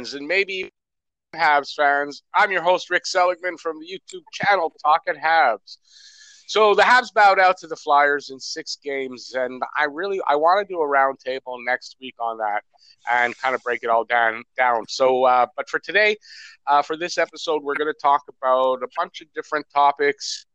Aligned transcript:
Fans, 0.00 0.14
and 0.14 0.26
maybe 0.26 0.70
Habs 1.34 1.74
fans. 1.74 2.22
I'm 2.34 2.50
your 2.50 2.62
host, 2.62 2.88
Rick 2.90 3.06
Seligman 3.06 3.58
from 3.58 3.78
the 3.78 3.86
YouTube 3.86 4.22
channel 4.32 4.72
Talking 4.82 5.14
Habs. 5.14 5.76
So 6.46 6.74
the 6.74 6.82
Habs 6.82 7.12
bowed 7.12 7.38
out 7.38 7.58
to 7.58 7.66
the 7.66 7.76
Flyers 7.76 8.30
in 8.30 8.40
six 8.40 8.78
games, 8.82 9.34
and 9.34 9.62
I 9.78 9.84
really 9.84 10.20
I 10.26 10.36
want 10.36 10.66
to 10.66 10.72
do 10.72 10.80
a 10.80 10.86
roundtable 10.86 11.58
next 11.64 11.96
week 12.00 12.14
on 12.18 12.38
that 12.38 12.62
and 13.10 13.36
kind 13.36 13.54
of 13.54 13.62
break 13.62 13.82
it 13.82 13.90
all 13.90 14.04
down. 14.04 14.42
Down. 14.56 14.84
So, 14.88 15.24
uh, 15.24 15.46
but 15.54 15.68
for 15.68 15.78
today, 15.78 16.16
uh, 16.66 16.80
for 16.80 16.96
this 16.96 17.18
episode, 17.18 17.62
we're 17.62 17.76
going 17.76 17.92
to 17.92 18.00
talk 18.00 18.22
about 18.28 18.82
a 18.82 18.88
bunch 18.96 19.20
of 19.20 19.28
different 19.34 19.66
topics 19.72 20.46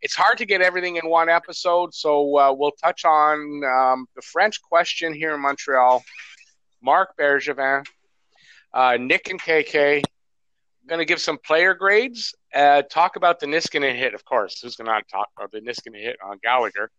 it's 0.00 0.14
hard 0.14 0.38
to 0.38 0.46
get 0.46 0.60
everything 0.60 0.96
in 0.96 1.08
one 1.08 1.28
episode, 1.28 1.94
so 1.94 2.38
uh, 2.38 2.52
we'll 2.52 2.72
touch 2.82 3.04
on 3.04 3.62
um, 3.64 4.06
the 4.16 4.22
French 4.22 4.60
question 4.62 5.14
here 5.14 5.34
in 5.34 5.40
Montreal, 5.40 6.02
Marc 6.82 7.16
Bergevin, 7.16 7.86
uh, 8.74 8.96
Nick 8.98 9.28
and 9.28 9.40
KK. 9.40 9.96
I'm 9.98 10.88
going 10.88 10.98
to 10.98 11.04
give 11.04 11.20
some 11.20 11.38
player 11.38 11.74
grades, 11.74 12.34
uh, 12.54 12.82
talk 12.82 13.16
about 13.16 13.38
the 13.38 13.46
Niskanen 13.46 13.96
hit, 13.96 14.14
of 14.14 14.24
course. 14.24 14.60
Who's 14.60 14.76
going 14.76 14.86
to 14.86 15.02
talk 15.10 15.28
about 15.36 15.52
the 15.52 15.60
Niskanen 15.60 16.00
hit 16.00 16.16
on 16.24 16.38
Gallagher? 16.42 16.90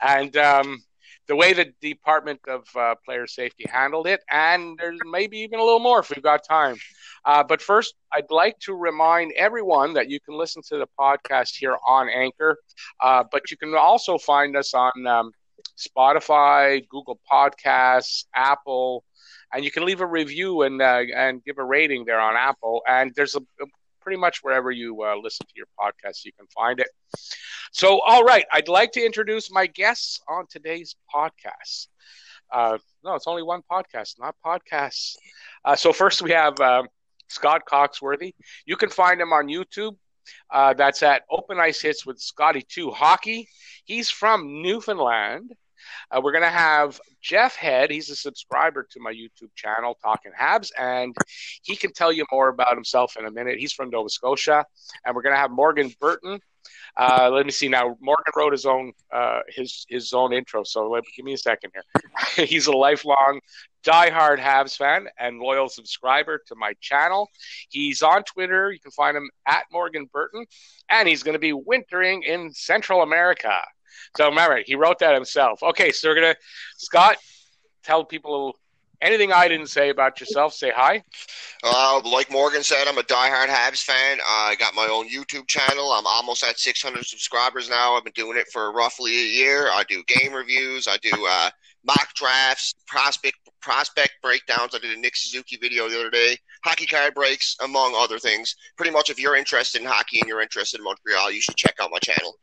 And 0.00 0.36
um, 0.36 0.82
the 1.26 1.36
way 1.36 1.52
the 1.52 1.72
Department 1.80 2.40
of 2.48 2.64
uh, 2.76 2.94
Player 3.04 3.26
Safety 3.26 3.64
handled 3.68 4.06
it, 4.06 4.20
and 4.30 4.78
there's 4.78 4.98
maybe 5.04 5.38
even 5.38 5.58
a 5.58 5.62
little 5.62 5.80
more 5.80 6.00
if 6.00 6.10
we've 6.10 6.22
got 6.22 6.46
time. 6.48 6.76
Uh, 7.24 7.42
but 7.42 7.62
first, 7.62 7.94
I'd 8.12 8.30
like 8.30 8.58
to 8.60 8.74
remind 8.74 9.32
everyone 9.32 9.94
that 9.94 10.10
you 10.10 10.20
can 10.20 10.36
listen 10.36 10.62
to 10.68 10.78
the 10.78 10.86
podcast 10.98 11.56
here 11.56 11.76
on 11.88 12.08
Anchor, 12.08 12.58
uh, 13.02 13.24
but 13.30 13.50
you 13.50 13.56
can 13.56 13.74
also 13.74 14.18
find 14.18 14.56
us 14.56 14.74
on 14.74 15.06
um, 15.06 15.32
Spotify, 15.78 16.86
Google 16.88 17.18
Podcasts, 17.30 18.26
Apple, 18.34 19.04
and 19.54 19.64
you 19.64 19.70
can 19.70 19.84
leave 19.84 20.00
a 20.00 20.06
review 20.06 20.62
and 20.62 20.82
uh, 20.82 21.02
and 21.14 21.44
give 21.44 21.58
a 21.58 21.64
rating 21.64 22.04
there 22.04 22.20
on 22.20 22.36
Apple. 22.36 22.82
And 22.88 23.12
there's 23.14 23.36
a, 23.36 23.40
a 23.40 23.66
pretty 24.00 24.18
much 24.18 24.42
wherever 24.42 24.70
you 24.70 25.02
uh, 25.02 25.16
listen 25.16 25.46
to 25.46 25.52
your 25.56 25.66
podcast, 25.78 26.24
you 26.24 26.32
can 26.32 26.46
find 26.48 26.80
it. 26.80 26.88
So, 27.72 28.00
all 28.00 28.24
right, 28.24 28.44
I'd 28.52 28.68
like 28.68 28.92
to 28.92 29.04
introduce 29.04 29.50
my 29.50 29.66
guests 29.66 30.20
on 30.28 30.46
today's 30.50 30.94
podcast. 31.12 31.88
Uh, 32.52 32.78
no, 33.02 33.14
it's 33.14 33.26
only 33.26 33.42
one 33.42 33.62
podcast, 33.70 34.18
not 34.18 34.36
podcasts. 34.44 35.14
Uh, 35.64 35.74
so, 35.74 35.92
first 35.92 36.20
we 36.20 36.32
have 36.32 36.60
um, 36.60 36.88
Scott 37.28 37.62
Coxworthy. 37.70 38.34
You 38.66 38.76
can 38.76 38.90
find 38.90 39.20
him 39.20 39.32
on 39.32 39.46
YouTube. 39.46 39.96
Uh, 40.50 40.74
that's 40.74 41.02
at 41.02 41.22
Open 41.30 41.58
Ice 41.58 41.80
Hits 41.80 42.06
with 42.06 42.18
Scotty 42.18 42.62
2 42.66 42.90
Hockey. 42.90 43.48
He's 43.84 44.10
from 44.10 44.62
Newfoundland. 44.62 45.52
Uh, 46.10 46.20
we're 46.22 46.32
going 46.32 46.44
to 46.44 46.50
have 46.50 47.00
Jeff 47.20 47.56
Head. 47.56 47.90
He's 47.90 48.10
a 48.10 48.16
subscriber 48.16 48.86
to 48.90 49.00
my 49.00 49.12
YouTube 49.12 49.54
channel, 49.54 49.96
Talking 50.02 50.32
Habs, 50.38 50.70
and 50.78 51.14
he 51.62 51.76
can 51.76 51.92
tell 51.92 52.12
you 52.12 52.24
more 52.30 52.48
about 52.48 52.74
himself 52.74 53.16
in 53.18 53.26
a 53.26 53.30
minute. 53.30 53.58
He's 53.58 53.72
from 53.72 53.90
Nova 53.90 54.08
Scotia. 54.08 54.64
And 55.04 55.14
we're 55.14 55.22
going 55.22 55.34
to 55.34 55.40
have 55.40 55.50
Morgan 55.50 55.92
Burton. 56.00 56.40
Uh, 56.96 57.28
let 57.32 57.44
me 57.44 57.52
see 57.52 57.68
now. 57.68 57.96
Morgan 58.00 58.32
wrote 58.36 58.52
his 58.52 58.66
own 58.66 58.92
uh, 59.12 59.40
his 59.48 59.84
his 59.88 60.12
own 60.12 60.32
intro, 60.32 60.62
so 60.64 60.88
let, 60.88 61.04
give 61.16 61.24
me 61.24 61.32
a 61.34 61.38
second 61.38 61.72
here. 61.74 62.46
He's 62.46 62.66
a 62.66 62.72
lifelong 62.72 63.40
diehard 63.84 64.38
Habs 64.38 64.76
fan 64.76 65.08
and 65.18 65.40
loyal 65.40 65.68
subscriber 65.68 66.40
to 66.46 66.54
my 66.54 66.72
channel. 66.80 67.28
He's 67.68 68.00
on 68.02 68.22
Twitter. 68.22 68.72
You 68.72 68.80
can 68.80 68.92
find 68.92 69.16
him 69.16 69.28
at 69.46 69.64
Morgan 69.72 70.08
Burton, 70.12 70.46
and 70.88 71.08
he's 71.08 71.22
going 71.22 71.34
to 71.34 71.40
be 71.40 71.52
wintering 71.52 72.22
in 72.22 72.52
Central 72.52 73.02
America. 73.02 73.60
So 74.16 74.28
remember, 74.28 74.62
he 74.64 74.74
wrote 74.74 74.98
that 75.00 75.14
himself. 75.14 75.62
Okay, 75.62 75.90
so 75.92 76.08
we're 76.08 76.16
gonna 76.16 76.36
Scott 76.76 77.16
tell 77.82 78.04
people 78.04 78.56
anything 79.00 79.32
I 79.32 79.48
didn't 79.48 79.68
say 79.68 79.90
about 79.90 80.18
yourself. 80.20 80.54
Say 80.54 80.72
hi. 80.74 81.02
Uh, 81.62 82.00
like 82.04 82.30
Morgan 82.30 82.62
said, 82.62 82.88
I'm 82.88 82.98
a 82.98 83.02
diehard 83.02 83.48
Habs 83.48 83.82
fan. 83.82 84.18
I 84.26 84.56
got 84.58 84.74
my 84.74 84.88
own 84.90 85.08
YouTube 85.08 85.46
channel. 85.46 85.92
I'm 85.92 86.06
almost 86.06 86.42
at 86.42 86.58
600 86.58 87.04
subscribers 87.04 87.68
now. 87.68 87.94
I've 87.94 88.04
been 88.04 88.12
doing 88.14 88.38
it 88.38 88.48
for 88.52 88.72
roughly 88.72 89.12
a 89.12 89.26
year. 89.26 89.68
I 89.68 89.84
do 89.88 90.02
game 90.06 90.32
reviews. 90.32 90.88
I 90.88 90.96
do 90.98 91.12
uh, 91.28 91.50
mock 91.84 92.14
drafts, 92.14 92.74
prospect 92.86 93.36
prospect 93.60 94.12
breakdowns. 94.22 94.74
I 94.74 94.78
did 94.78 94.96
a 94.96 95.00
Nick 95.00 95.16
Suzuki 95.16 95.56
video 95.56 95.88
the 95.88 95.98
other 95.98 96.10
day, 96.10 96.36
hockey 96.64 96.86
card 96.86 97.14
breaks, 97.14 97.56
among 97.62 97.94
other 97.96 98.18
things. 98.18 98.54
Pretty 98.76 98.92
much, 98.92 99.10
if 99.10 99.18
you're 99.18 99.36
interested 99.36 99.80
in 99.80 99.86
hockey 99.86 100.20
and 100.20 100.28
you're 100.28 100.42
interested 100.42 100.78
in 100.80 100.84
Montreal, 100.84 101.30
you 101.30 101.40
should 101.40 101.56
check 101.56 101.74
out 101.80 101.90
my 101.90 101.98
channel. 101.98 102.38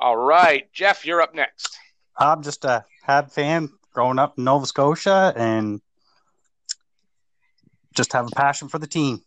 All 0.00 0.16
right, 0.16 0.72
Jeff, 0.72 1.04
you're 1.04 1.20
up 1.20 1.34
next. 1.34 1.78
I'm 2.16 2.42
just 2.42 2.64
a 2.64 2.86
Hab 3.02 3.30
fan 3.30 3.68
growing 3.92 4.18
up 4.18 4.38
in 4.38 4.44
Nova 4.44 4.64
Scotia 4.64 5.34
and 5.36 5.82
just 7.94 8.14
have 8.14 8.26
a 8.26 8.34
passion 8.34 8.68
for 8.68 8.78
the 8.78 8.86
team. 8.86 9.20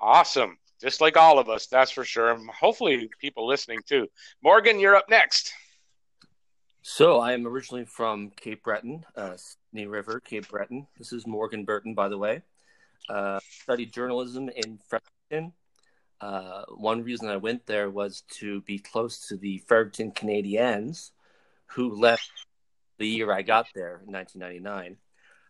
Awesome. 0.00 0.56
Just 0.80 1.00
like 1.00 1.16
all 1.16 1.40
of 1.40 1.48
us, 1.48 1.66
that's 1.66 1.90
for 1.90 2.04
sure. 2.04 2.38
Hopefully, 2.60 3.10
people 3.20 3.44
listening 3.44 3.80
too. 3.88 4.06
Morgan, 4.40 4.78
you're 4.78 4.94
up 4.94 5.10
next. 5.10 5.52
So, 6.82 7.18
I 7.18 7.32
am 7.32 7.48
originally 7.48 7.86
from 7.86 8.30
Cape 8.36 8.62
Breton, 8.62 9.04
uh, 9.16 9.36
Sydney 9.36 9.88
River, 9.88 10.20
Cape 10.20 10.48
Breton. 10.48 10.86
This 10.96 11.12
is 11.12 11.26
Morgan 11.26 11.64
Burton, 11.64 11.94
by 11.94 12.08
the 12.08 12.18
way. 12.18 12.42
Uh, 13.08 13.40
studied 13.62 13.92
journalism 13.92 14.48
in 14.48 14.78
Fredericton 14.88 15.54
uh, 16.20 16.64
one 16.68 17.02
reason 17.02 17.28
I 17.28 17.36
went 17.36 17.66
there 17.66 17.90
was 17.90 18.22
to 18.38 18.60
be 18.62 18.78
close 18.78 19.28
to 19.28 19.36
the 19.36 19.58
Fredericton 19.66 20.12
Canadiens, 20.12 21.10
who 21.66 21.94
left 21.98 22.30
the 22.98 23.06
year 23.06 23.32
I 23.32 23.42
got 23.42 23.66
there 23.74 24.02
in 24.06 24.12
1999. 24.12 24.96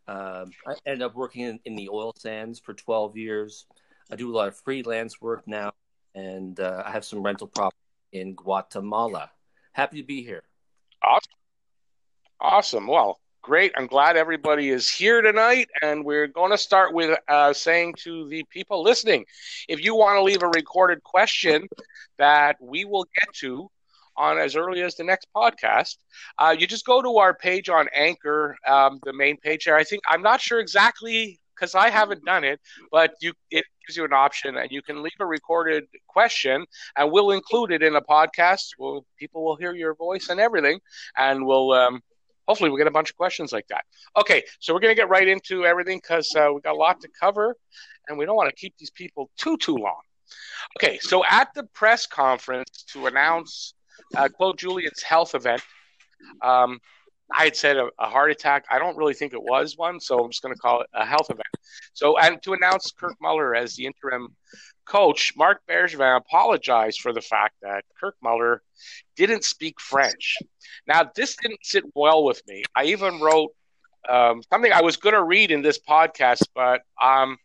Um, 0.07 0.51
I 0.67 0.75
ended 0.87 1.03
up 1.03 1.15
working 1.15 1.43
in, 1.43 1.61
in, 1.65 1.77
the 1.77 1.89
oil 1.89 2.13
sands 2.17 2.59
for 2.59 2.75
12 2.75 3.17
years. 3.17 3.67
I 4.11 4.17
do 4.17 4.31
a 4.31 4.37
lot 4.37 4.49
of 4.49 4.57
freelance 4.57 5.21
work 5.21 5.47
now, 5.47 5.73
and 6.15 6.59
uh, 6.59 6.83
I 6.85 6.91
have 6.91 7.05
some 7.05 7.23
rental 7.23 7.47
property 7.47 7.77
in 8.13 8.35
Guatemala. 8.35 9.31
Happy 9.73 10.01
to 10.01 10.07
be 10.07 10.23
here. 10.23 10.43
Awesome. 11.03 11.33
Awesome. 12.41 12.87
Well, 12.87 13.21
Great. 13.43 13.73
I'm 13.77 13.87
glad 13.87 14.17
everybody 14.17 14.69
is 14.69 14.91
here 14.91 15.23
tonight. 15.23 15.69
And 15.81 16.05
we're 16.05 16.27
going 16.27 16.51
to 16.51 16.59
start 16.59 16.93
with 16.93 17.19
uh, 17.29 17.53
saying 17.53 17.95
to 18.01 18.29
the 18.29 18.45
people 18.51 18.83
listening 18.83 19.25
if 19.69 19.83
you 19.83 19.95
want 19.95 20.17
to 20.19 20.23
leave 20.23 20.43
a 20.43 20.49
recorded 20.49 21.03
question 21.03 21.69
that 22.19 22.57
we 22.61 22.85
will 22.85 23.05
get 23.19 23.33
to 23.41 23.71
on 24.17 24.39
as 24.39 24.57
early 24.57 24.83
as 24.83 24.97
the 24.97 25.05
next 25.05 25.29
podcast, 25.35 25.97
uh, 26.39 26.55
you 26.59 26.67
just 26.67 26.85
go 26.85 27.01
to 27.01 27.17
our 27.17 27.33
page 27.35 27.71
on 27.71 27.89
Anchor, 27.95 28.57
um, 28.69 29.01
the 29.05 29.13
main 29.13 29.39
page 29.39 29.65
there. 29.65 29.77
I 29.77 29.85
think 29.85 30.03
I'm 30.09 30.23
not 30.23 30.41
sure 30.41 30.61
exactly 30.61 31.41
because 31.57 31.75
I 31.75 31.89
haven't 31.89 32.25
done 32.25 32.45
it, 32.45 32.61
but 32.93 33.15
you 33.23 33.33
it 33.51 33.65
gives 33.87 33.97
you 33.97 34.05
an 34.05 34.13
option 34.13 34.57
and 34.59 34.71
you 34.71 34.83
can 34.83 35.03
leave 35.03 35.13
a 35.21 35.27
recorded 35.27 35.85
question 36.09 36.67
and 36.97 37.11
we'll 37.11 37.31
include 37.31 37.73
it 37.73 37.83
in 37.83 37.97
a 37.97 38.03
podcast. 38.03 38.73
Well, 38.79 39.07
people 39.19 39.45
will 39.45 39.57
hear 39.57 39.75
your 39.75 39.95
voice 39.95 40.29
and 40.29 40.39
everything, 40.41 40.81
and 41.17 41.47
we'll 41.47 41.73
um, 41.73 42.03
hopefully 42.47 42.71
we'll 42.71 42.79
get 42.79 42.87
a 42.87 42.93
bunch 42.93 43.11
of 43.11 43.17
questions 43.17 43.53
like 43.53 43.67
that. 43.69 43.85
Okay, 44.17 44.43
so 44.59 44.73
we're 44.75 44.81
going 44.81 44.95
to 44.95 45.01
get 45.01 45.09
right 45.09 45.27
into 45.27 45.65
everything 45.65 45.99
because 45.99 46.33
uh, 46.37 46.49
we 46.53 46.61
got 46.61 46.73
a 46.73 46.79
lot 46.79 47.01
to 47.01 47.09
cover, 47.21 47.57
and 48.09 48.19
we 48.19 48.25
don't 48.27 48.37
want 48.37 48.49
to 48.49 48.57
keep 48.57 48.75
these 48.79 48.91
people 48.91 49.31
too 49.39 49.57
too 49.57 49.77
long. 49.77 50.01
Okay, 50.79 50.99
so 50.99 51.25
at 51.29 51.49
the 51.55 51.65
press 51.75 52.07
conference 52.07 52.85
to 52.93 53.07
announce 53.07 53.75
uh, 54.17 54.29
Julien's 54.57 55.03
health 55.03 55.35
event, 55.35 55.63
um, 56.43 56.79
I 57.33 57.45
had 57.45 57.57
said 57.57 57.77
a, 57.77 57.89
a, 57.99 58.07
heart 58.07 58.31
attack. 58.31 58.65
I 58.71 58.79
don't 58.79 58.97
really 58.97 59.15
think 59.15 59.33
it 59.33 59.43
was 59.43 59.77
one, 59.77 60.01
so 60.01 60.19
I'm 60.19 60.31
just 60.31 60.43
going 60.43 60.55
to 60.55 60.61
call 60.61 60.81
it 60.81 60.89
a 60.95 61.07
health 61.07 61.31
event. 61.31 61.47
So, 61.93 62.19
and 62.19 62.43
to 62.43 62.55
announce 62.55 62.91
Kirk 62.93 63.15
Muller 63.21 63.55
as 63.55 63.77
the 63.77 63.87
interim 63.87 64.35
coach, 64.87 65.33
Marc 65.37 65.61
Bergevin 65.69 66.17
apologized 66.17 67.01
for 67.01 67.13
the 67.13 67.21
fact 67.21 67.55
that 67.63 67.85
Kirk 67.99 68.17
Muller 68.23 68.63
didn't 69.17 69.45
speak 69.45 69.81
French. 69.81 70.39
Now, 70.87 71.11
this 71.15 71.37
didn't 71.37 71.61
sit 71.63 71.85
well 71.95 72.25
with 72.25 72.43
me. 72.47 72.65
I 72.77 72.85
even 72.87 73.21
wrote 73.21 73.51
um, 74.09 74.43
something 74.51 74.73
I 74.73 74.83
was 74.83 74.97
going 74.97 75.15
to 75.15 75.23
read 75.23 75.51
in 75.51 75.63
this 75.63 75.79
podcast, 75.79 76.43
but 76.55 76.83
um, 77.01 77.37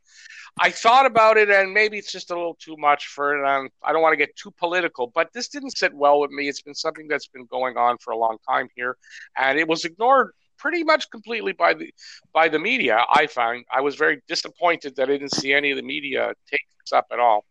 I 0.60 0.72
thought 0.72 1.06
about 1.06 1.38
it, 1.38 1.50
and 1.50 1.74
maybe 1.74 1.98
it's 1.98 2.12
just 2.12 2.32
a 2.32 2.36
little 2.36 2.56
too 2.56 2.78
much 2.78 3.08
for 3.08 3.38
it. 3.38 3.46
Um, 3.46 3.70
I 3.84 3.92
don't 3.92 4.02
want 4.02 4.14
to 4.14 4.18
get 4.18 4.36
too 4.36 4.52
political, 4.52 5.12
but 5.14 5.34
this 5.34 5.50
didn't 5.50 5.78
sit 5.78 5.94
well 5.94 6.20
with 6.22 6.32
me. 6.32 6.48
It's 6.48 6.62
been 6.62 6.76
something 6.76 7.08
that's 7.08 7.28
been 7.28 7.46
going 7.46 7.78
on 7.78 7.98
for 7.98 8.12
a 8.12 8.18
long 8.18 8.38
time 8.48 8.70
here, 8.76 8.96
and 9.38 9.60
it 9.60 9.68
was 9.68 9.84
ignored 9.84 10.32
pretty 10.57 10.84
much 10.84 11.10
completely 11.10 11.54
by 11.54 11.74
the 11.74 11.92
by 12.34 12.48
the 12.50 12.60
media. 12.60 13.04
I 13.10 13.28
found 13.28 13.66
I 13.74 13.81
was 13.81 13.96
very 13.96 14.22
disappointed 14.28 14.96
that 14.96 15.10
I 15.10 15.13
didn't 15.13 15.36
see 15.36 15.54
any 15.54 15.72
of 15.72 15.78
the 15.78 15.84
media 15.84 16.34
take 16.50 16.66
this 16.81 16.94
up 16.94 17.07
at 17.12 17.19
all. 17.19 17.46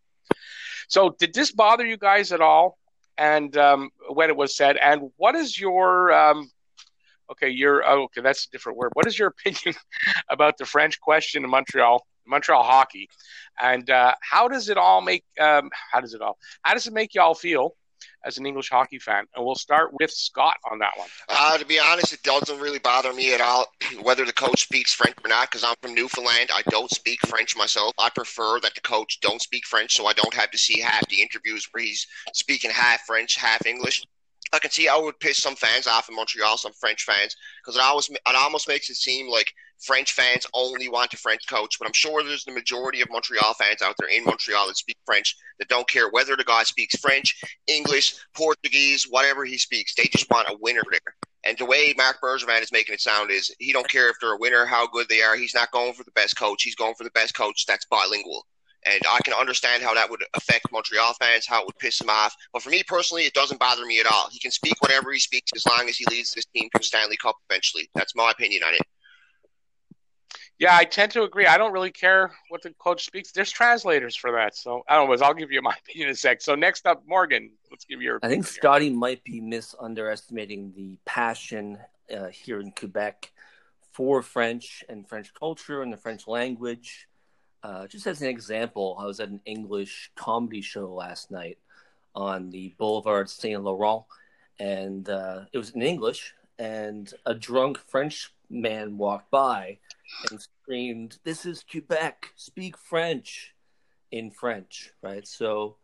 So, 0.89 1.15
did 1.19 1.35
this 1.35 1.53
bother 1.53 1.87
you 1.87 1.97
guys 1.97 2.33
at 2.33 2.41
all? 2.41 2.79
And 3.17 3.57
um, 3.57 3.91
when 4.09 4.29
it 4.29 4.37
was 4.37 4.57
said, 4.57 4.77
and 4.77 5.11
what 5.17 5.35
is 5.35 5.59
your 5.59 6.13
um, 6.13 6.51
okay? 7.31 7.49
Your 7.49 7.89
oh, 7.89 8.05
okay, 8.05 8.21
that's 8.21 8.47
a 8.47 8.51
different 8.51 8.79
word. 8.79 8.91
What 8.95 9.07
is 9.07 9.19
your 9.19 9.29
opinion 9.47 9.77
about 10.29 10.59
the 10.59 10.67
French 10.67 11.01
question 11.01 11.45
in 11.45 11.51
Montreal? 11.51 12.05
Montreal 12.27 12.63
hockey, 12.63 13.09
and 13.61 13.89
uh, 13.91 14.15
how 14.23 14.49
does 14.49 14.71
it 14.71 14.79
all 14.79 15.03
make? 15.03 15.25
Um, 15.39 15.71
how 15.93 16.01
does 16.01 16.15
it 16.15 16.23
all? 16.23 16.39
How 16.63 16.73
does 16.73 16.87
it 16.87 16.93
make 16.95 17.15
y'all 17.15 17.35
feel? 17.35 17.77
As 18.25 18.39
an 18.39 18.47
English 18.47 18.71
hockey 18.71 18.99
fan? 18.99 19.27
And 19.35 19.45
we'll 19.45 19.55
start 19.55 19.93
with 19.93 20.11
Scott 20.11 20.57
on 20.71 20.79
that 20.79 20.93
one. 20.97 21.09
Uh, 21.29 21.59
to 21.59 21.65
be 21.67 21.79
honest, 21.79 22.13
it 22.13 22.23
doesn't 22.23 22.59
really 22.61 22.79
bother 22.79 23.13
me 23.13 23.35
at 23.35 23.41
all 23.41 23.67
whether 24.03 24.25
the 24.25 24.33
coach 24.33 24.63
speaks 24.63 24.93
French 24.95 25.17
or 25.25 25.29
not 25.29 25.51
because 25.51 25.65
I'm 25.65 25.77
from 25.83 25.95
Newfoundland. 25.95 26.51
I 26.53 26.63
don't 26.71 26.91
speak 26.91 27.21
French 27.27 27.57
myself. 27.57 27.95
I 27.99 28.11
prefer 28.11 28.61
that 28.61 28.75
the 28.75 28.81
coach 28.81 29.21
don't 29.21 29.43
speak 29.43 29.67
French 29.67 29.95
so 29.97 30.07
I 30.07 30.13
don't 30.13 30.35
have 30.35 30.51
to 30.51 30.59
see 30.59 30.81
half 30.81 31.07
the 31.09 31.23
interviews 31.23 31.69
where 31.73 31.83
he's 31.83 32.07
speaking 32.33 32.71
half 32.71 33.03
French, 33.03 33.37
half 33.37 33.67
English. 33.67 34.05
I 34.55 34.59
can 34.61 34.71
see 34.71 34.87
it 34.87 35.03
would 35.03 35.21
piss 35.21 35.39
some 35.39 35.57
fans 35.57 35.87
off 35.87 36.09
in 36.09 36.15
Montreal, 36.15 36.57
some 36.57 36.73
French 36.73 37.03
fans, 37.05 37.37
because 37.61 37.77
it 37.77 37.83
always 37.83 38.09
it 38.09 38.21
almost 38.27 38.69
makes 38.69 38.89
it 38.89 38.97
seem 38.97 39.29
like 39.29 39.53
French 39.81 40.13
fans 40.13 40.47
only 40.55 40.89
want 40.89 41.13
a 41.13 41.17
French 41.17 41.47
coach. 41.49 41.79
But 41.79 41.87
I'm 41.87 41.93
sure 41.93 42.23
there's 42.23 42.45
the 42.45 42.53
majority 42.53 43.01
of 43.01 43.11
Montreal 43.11 43.55
fans 43.55 43.83
out 43.83 43.97
there 43.99 44.09
in 44.09 44.25
Montreal 44.25 44.69
that 44.69 44.77
speak 44.77 44.97
French 45.05 45.37
that 45.59 45.69
don't 45.69 45.89
care 45.89 46.09
whether 46.11 46.37
the 46.37 46.45
guy 46.45 46.63
speaks 46.63 46.97
French, 46.97 47.41
English, 47.67 48.15
Portuguese, 48.35 49.05
whatever 49.11 49.45
he 49.45 49.59
speaks. 49.59 49.95
They 49.95 50.05
just 50.05 50.31
want 50.31 50.49
a 50.49 50.57
winner 50.61 50.83
there. 50.91 51.15
And 51.47 51.59
the 51.59 51.67
way 51.67 51.93
Marc 51.97 52.23
Bergevin 52.23 52.63
is 52.63 52.73
making 52.73 52.95
it 52.95 53.01
sound 53.03 53.31
is 53.31 53.55
he 53.59 53.73
don't 53.73 53.89
care 53.89 54.09
if 54.09 54.17
they're 54.21 54.33
a 54.33 54.39
winner, 54.39 54.65
how 54.65 54.87
good 54.87 55.09
they 55.09 55.21
are. 55.21 55.37
He's 55.37 55.55
not 55.55 55.73
going 55.73 55.93
for 55.93 56.05
the 56.05 56.11
best 56.13 56.39
coach. 56.39 56.63
He's 56.63 56.75
going 56.75 56.95
for 56.95 57.05
the 57.05 57.11
best 57.11 57.35
coach 57.35 57.67
that's 57.67 57.85
bilingual. 57.87 58.47
And 58.87 59.01
I 59.09 59.19
can 59.25 59.33
understand 59.33 59.83
how 59.83 59.95
that 59.95 60.11
would 60.11 60.23
affect 60.35 60.71
Montreal 60.71 61.15
fans, 61.15 61.47
how 61.47 61.63
it 61.63 61.67
would 61.67 61.79
piss 61.79 61.99
them 61.99 62.11
off. 62.11 62.35
But 62.53 62.63
for 62.63 62.71
me 62.71 62.83
personally, 62.87 63.23
it 63.23 63.33
doesn't 63.33 63.59
bother 63.59 63.87
me 63.87 63.99
at 64.01 64.07
all. 64.07 64.29
He 64.31 64.39
can 64.39 64.51
speak 64.51 64.75
whatever 64.81 65.11
he 65.13 65.19
speaks 65.19 65.51
as 65.57 65.65
long 65.67 65.89
as 65.89 65.97
he 65.97 66.05
leads 66.11 66.35
this 66.35 66.45
team 66.47 66.69
to 66.77 66.83
Stanley 66.83 67.17
Cup 67.17 67.37
eventually. 67.49 67.89
That's 67.95 68.15
my 68.15 68.31
opinion 68.31 68.63
on 68.63 68.75
it. 68.75 68.83
Yeah, 70.59 70.77
I 70.77 70.85
tend 70.85 71.13
to 71.13 71.25
agree. 71.25 71.47
I 71.47 71.59
don't 71.59 71.73
really 71.73 71.91
care 71.91 72.31
what 72.49 72.63
the 72.63 72.71
coach 72.79 73.05
speaks. 73.05 73.33
There's 73.33 73.51
translators 73.51 74.15
for 74.15 74.31
that. 74.33 74.57
So 74.57 74.83
I 74.89 74.95
don't 74.95 75.09
know. 75.09 75.27
I'll 75.27 75.35
give 75.35 75.51
you 75.51 75.63
my 75.63 75.75
opinion 75.89 76.09
in 76.09 76.13
a 76.13 76.17
sec. 76.17 76.43
So 76.43 76.55
next 76.55 76.87
up, 76.87 77.03
Morgan, 77.07 77.51
let's 77.71 77.85
give 77.85 78.01
your. 78.01 78.21
I 78.23 78.29
think 78.29 78.47
Scotty 78.47 78.91
might 78.91 79.25
be 79.25 79.41
misunderestimating 79.41 80.73
the 80.77 80.99
passion 81.05 81.79
uh, 82.15 82.29
here 82.29 82.61
in 82.61 82.71
Quebec 82.71 83.33
for 83.93 84.23
French 84.23 84.85
and 84.89 85.09
French 85.09 85.33
culture 85.35 85.83
and 85.83 85.93
the 85.93 85.97
French 85.97 86.29
language. 86.29 87.09
Uh, 87.65 87.87
just 87.87 88.07
as 88.07 88.21
an 88.21 88.29
example, 88.29 88.95
I 89.01 89.07
was 89.07 89.21
at 89.21 89.31
an 89.31 89.41
English 89.47 90.13
comedy 90.15 90.61
show 90.61 90.93
last 90.93 91.31
night 91.31 91.57
on 92.15 92.51
the 92.51 92.75
Boulevard 92.77 93.31
Saint 93.31 93.65
Laurent, 93.65 94.05
and 94.61 95.09
uh, 95.09 95.47
it 95.51 95.57
was 95.57 95.71
in 95.71 95.81
English. 95.81 96.35
And 96.59 97.11
a 97.25 97.35
drunk 97.35 97.79
French 97.79 98.31
man 98.51 98.99
walked 98.99 99.31
by 99.31 99.79
and 100.31 100.43
screamed, 100.43 101.19
"This 101.25 101.47
is 101.47 101.65
Quebec! 101.69 102.35
Speak 102.37 102.77
French!" 102.77 103.55
in 104.11 104.31
French, 104.31 104.93
right? 105.03 105.27
So, 105.27 105.79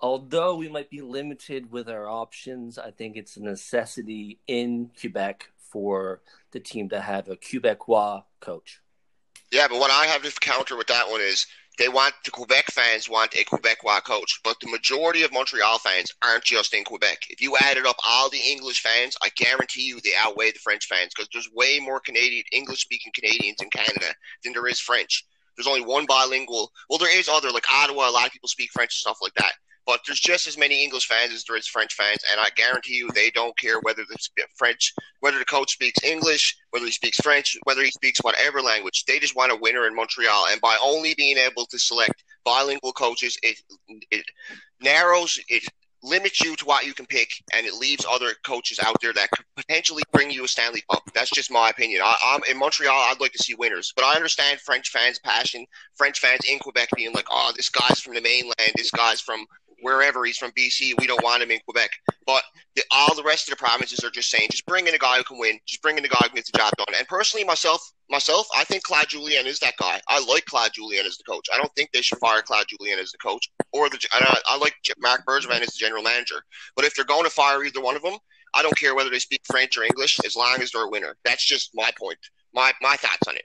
although 0.00 0.56
we 0.56 0.68
might 0.68 0.90
be 0.90 1.00
limited 1.00 1.72
with 1.72 1.88
our 1.88 2.06
options, 2.06 2.78
I 2.78 2.90
think 2.90 3.16
it's 3.16 3.38
a 3.38 3.42
necessity 3.42 4.40
in 4.46 4.90
Quebec 5.00 5.48
for 5.56 6.20
the 6.52 6.60
team 6.60 6.90
to 6.90 7.00
have 7.00 7.28
a 7.30 7.36
Quebecois 7.36 8.24
coach. 8.40 8.83
Yeah, 9.54 9.68
but 9.68 9.78
what 9.78 9.92
I 9.92 10.06
have 10.06 10.22
to 10.22 10.32
counter 10.40 10.76
with 10.76 10.88
that 10.88 11.08
one 11.08 11.20
is 11.20 11.46
they 11.78 11.88
want 11.88 12.12
the 12.24 12.32
Quebec 12.32 12.72
fans 12.72 13.08
want 13.08 13.36
a 13.36 13.44
Quebecois 13.44 14.02
coach, 14.02 14.40
but 14.42 14.58
the 14.58 14.68
majority 14.68 15.22
of 15.22 15.32
Montreal 15.32 15.78
fans 15.78 16.10
aren't 16.24 16.42
just 16.42 16.74
in 16.74 16.82
Quebec. 16.82 17.18
If 17.30 17.40
you 17.40 17.56
added 17.60 17.86
up 17.86 17.94
all 18.04 18.28
the 18.28 18.40
English 18.50 18.82
fans, 18.82 19.16
I 19.22 19.28
guarantee 19.36 19.82
you 19.82 20.00
they 20.00 20.10
outweigh 20.18 20.50
the 20.50 20.58
French 20.58 20.86
fans 20.86 21.12
because 21.14 21.28
there's 21.32 21.48
way 21.54 21.78
more 21.78 22.00
Canadian 22.00 22.42
English 22.50 22.80
speaking 22.80 23.12
Canadians 23.14 23.62
in 23.62 23.70
Canada 23.70 24.12
than 24.42 24.54
there 24.54 24.66
is 24.66 24.80
French. 24.80 25.24
There's 25.56 25.68
only 25.68 25.82
one 25.82 26.06
bilingual. 26.06 26.72
Well, 26.90 26.98
there 26.98 27.16
is 27.16 27.28
other 27.28 27.52
like 27.52 27.72
Ottawa. 27.72 28.08
A 28.08 28.10
lot 28.10 28.26
of 28.26 28.32
people 28.32 28.48
speak 28.48 28.70
French 28.72 28.92
and 28.96 29.02
stuff 29.02 29.18
like 29.22 29.34
that. 29.34 29.52
But 29.86 30.00
there's 30.06 30.20
just 30.20 30.46
as 30.46 30.56
many 30.56 30.82
English 30.82 31.06
fans 31.06 31.32
as 31.32 31.44
there 31.44 31.56
is 31.56 31.66
French 31.66 31.94
fans, 31.94 32.22
and 32.30 32.40
I 32.40 32.48
guarantee 32.56 32.94
you 32.94 33.08
they 33.10 33.30
don't 33.30 33.56
care 33.58 33.80
whether 33.82 34.02
the 34.08 34.16
French, 34.56 34.94
whether 35.20 35.38
the 35.38 35.44
coach 35.44 35.72
speaks 35.72 36.02
English, 36.02 36.56
whether 36.70 36.86
he 36.86 36.92
speaks 36.92 37.18
French, 37.18 37.56
whether 37.64 37.82
he 37.82 37.90
speaks 37.90 38.20
whatever 38.22 38.62
language. 38.62 39.04
They 39.06 39.18
just 39.18 39.36
want 39.36 39.52
a 39.52 39.56
winner 39.56 39.86
in 39.86 39.94
Montreal, 39.94 40.46
and 40.50 40.60
by 40.60 40.78
only 40.82 41.14
being 41.14 41.36
able 41.36 41.66
to 41.66 41.78
select 41.78 42.24
bilingual 42.44 42.92
coaches, 42.92 43.36
it 43.42 43.60
it 44.10 44.24
narrows 44.80 45.38
it 45.48 45.64
limits 46.04 46.42
you 46.44 46.54
to 46.56 46.64
what 46.66 46.84
you 46.84 46.92
can 46.92 47.06
pick, 47.06 47.30
and 47.54 47.66
it 47.66 47.74
leaves 47.74 48.06
other 48.08 48.32
coaches 48.44 48.78
out 48.78 48.96
there 49.00 49.12
that 49.14 49.30
could 49.30 49.46
potentially 49.56 50.02
bring 50.12 50.30
you 50.30 50.44
a 50.44 50.48
Stanley 50.48 50.82
Cup. 50.90 51.02
That's 51.14 51.30
just 51.30 51.50
my 51.50 51.70
opinion. 51.70 52.02
I, 52.04 52.34
am 52.34 52.42
in 52.48 52.58
Montreal. 52.58 52.94
I'd 52.94 53.20
like 53.20 53.32
to 53.32 53.42
see 53.42 53.54
winners, 53.54 53.92
but 53.96 54.04
I 54.04 54.14
understand 54.14 54.60
French 54.60 54.90
fans' 54.90 55.18
passion. 55.18 55.66
French 55.94 56.20
fans 56.20 56.42
in 56.48 56.58
Quebec 56.58 56.90
being 56.94 57.12
like, 57.14 57.26
"Oh, 57.30 57.52
this 57.56 57.70
guy's 57.70 58.00
from 58.00 58.14
the 58.14 58.20
mainland. 58.20 58.72
This 58.76 58.90
guy's 58.90 59.20
from 59.20 59.46
wherever 59.84 60.24
he's 60.24 60.38
from 60.38 60.50
BC. 60.52 60.94
We 60.98 61.06
don't 61.06 61.22
want 61.22 61.42
him 61.42 61.50
in 61.50 61.60
Quebec. 61.60 61.90
But 62.26 62.42
the, 62.74 62.82
all 62.90 63.14
the 63.14 63.22
rest 63.22 63.48
of 63.48 63.56
the 63.56 63.62
provinces 63.62 64.02
are 64.02 64.10
just 64.10 64.30
saying, 64.30 64.48
just 64.50 64.66
bring 64.66 64.86
in 64.86 64.94
a 64.94 64.98
guy 64.98 65.18
who 65.18 65.24
can 65.24 65.38
win. 65.38 65.58
Just 65.66 65.82
bring 65.82 65.98
in 65.98 66.04
a 66.04 66.08
guy 66.08 66.20
who 66.22 66.34
gets 66.34 66.50
the 66.50 66.58
job 66.58 66.72
done. 66.76 66.94
And 66.98 67.06
personally, 67.06 67.44
myself, 67.44 67.92
myself, 68.08 68.48
I 68.56 68.64
think 68.64 68.82
Claude 68.82 69.08
Julien 69.08 69.46
is 69.46 69.58
that 69.60 69.74
guy. 69.78 70.00
I 70.08 70.24
like 70.24 70.46
Claude 70.46 70.72
Julien 70.72 71.04
as 71.06 71.18
the 71.18 71.24
coach. 71.24 71.46
I 71.52 71.58
don't 71.58 71.72
think 71.74 71.90
they 71.92 72.00
should 72.00 72.18
fire 72.18 72.42
Claude 72.42 72.66
Julien 72.68 72.98
as 72.98 73.12
the 73.12 73.18
coach, 73.18 73.50
or 73.72 73.88
the. 73.90 73.98
I, 74.12 74.40
I 74.48 74.56
like 74.56 74.74
Marc 74.98 75.24
Bergevin 75.26 75.60
as 75.60 75.68
the 75.68 75.78
general 75.78 76.02
manager. 76.02 76.42
But 76.74 76.86
if 76.86 76.94
they're 76.94 77.04
going 77.04 77.24
to 77.24 77.30
fire 77.30 77.62
either 77.62 77.82
one 77.82 77.96
of 77.96 78.02
them, 78.02 78.16
I 78.54 78.62
don't 78.62 78.76
care 78.78 78.94
whether 78.94 79.10
they 79.10 79.18
speak 79.18 79.42
French 79.44 79.76
or 79.76 79.84
English, 79.84 80.18
as 80.24 80.34
long 80.34 80.62
as 80.62 80.70
they're 80.70 80.84
a 80.84 80.90
winner. 80.90 81.16
That's 81.24 81.44
just 81.44 81.70
my 81.74 81.90
point. 81.98 82.18
My 82.54 82.72
my 82.80 82.96
thoughts 82.96 83.28
on 83.28 83.36
it. 83.36 83.44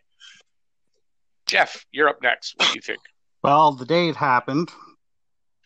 Jeff, 1.47 1.83
you're 1.91 2.07
up 2.07 2.21
next. 2.21 2.53
What 2.57 2.69
do 2.69 2.75
you 2.75 2.81
think? 2.81 2.99
Well, 3.41 3.71
the 3.71 3.85
day 3.85 4.09
it 4.09 4.15
happened, 4.15 4.69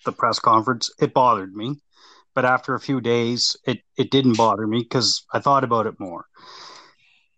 the 0.03 0.11
press 0.11 0.39
conference, 0.39 0.91
it 0.99 1.13
bothered 1.13 1.55
me. 1.55 1.81
But 2.33 2.45
after 2.45 2.73
a 2.73 2.79
few 2.79 2.99
days, 2.99 3.55
it, 3.65 3.81
it 3.97 4.09
didn't 4.09 4.37
bother 4.37 4.65
me 4.65 4.79
because 4.79 5.25
I 5.31 5.39
thought 5.39 5.63
about 5.63 5.85
it 5.85 5.99
more. 5.99 6.25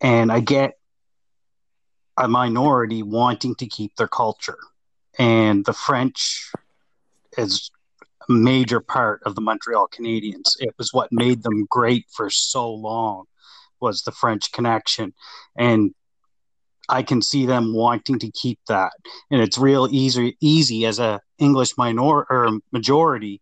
And 0.00 0.32
I 0.32 0.40
get 0.40 0.78
a 2.16 2.28
minority 2.28 3.02
wanting 3.02 3.54
to 3.56 3.66
keep 3.66 3.94
their 3.96 4.08
culture. 4.08 4.58
And 5.18 5.64
the 5.64 5.72
French 5.72 6.50
is 7.36 7.70
a 8.28 8.32
major 8.32 8.80
part 8.80 9.22
of 9.24 9.34
the 9.34 9.40
Montreal 9.40 9.88
Canadiens. 9.88 10.56
It 10.58 10.74
was 10.78 10.92
what 10.92 11.12
made 11.12 11.42
them 11.42 11.66
great 11.68 12.06
for 12.10 12.30
so 12.30 12.72
long 12.72 13.24
was 13.80 14.02
the 14.02 14.12
French 14.12 14.52
connection. 14.52 15.12
And 15.56 15.94
I 16.88 17.02
can 17.02 17.20
see 17.22 17.46
them 17.46 17.74
wanting 17.74 18.18
to 18.20 18.30
keep 18.30 18.60
that, 18.68 18.92
and 19.30 19.40
it's 19.40 19.58
real 19.58 19.88
easy 19.90 20.36
easy 20.40 20.86
as 20.86 20.98
a 20.98 21.20
English 21.38 21.76
minor 21.76 22.24
or 22.30 22.58
majority 22.72 23.40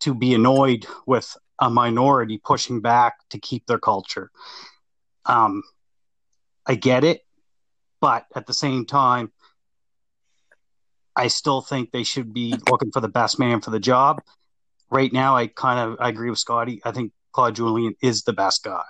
to 0.00 0.14
be 0.14 0.34
annoyed 0.34 0.86
with 1.06 1.36
a 1.60 1.70
minority 1.70 2.40
pushing 2.42 2.80
back 2.80 3.14
to 3.30 3.38
keep 3.38 3.66
their 3.66 3.78
culture. 3.78 4.30
Um, 5.26 5.62
I 6.66 6.74
get 6.74 7.04
it, 7.04 7.20
but 8.00 8.26
at 8.34 8.46
the 8.46 8.54
same 8.54 8.84
time, 8.84 9.30
I 11.14 11.28
still 11.28 11.60
think 11.60 11.90
they 11.90 12.02
should 12.02 12.32
be 12.32 12.54
looking 12.68 12.90
for 12.90 13.00
the 13.00 13.08
best 13.08 13.38
man 13.38 13.60
for 13.60 13.70
the 13.70 13.80
job. 13.80 14.22
Right 14.90 15.12
now, 15.12 15.36
I 15.36 15.46
kind 15.46 15.78
of 15.78 15.98
I 16.00 16.08
agree 16.08 16.30
with 16.30 16.38
Scotty. 16.38 16.80
I 16.84 16.90
think 16.90 17.12
Claude 17.32 17.56
Julien 17.56 17.94
is 18.02 18.24
the 18.24 18.32
best 18.32 18.64
guy. 18.64 18.82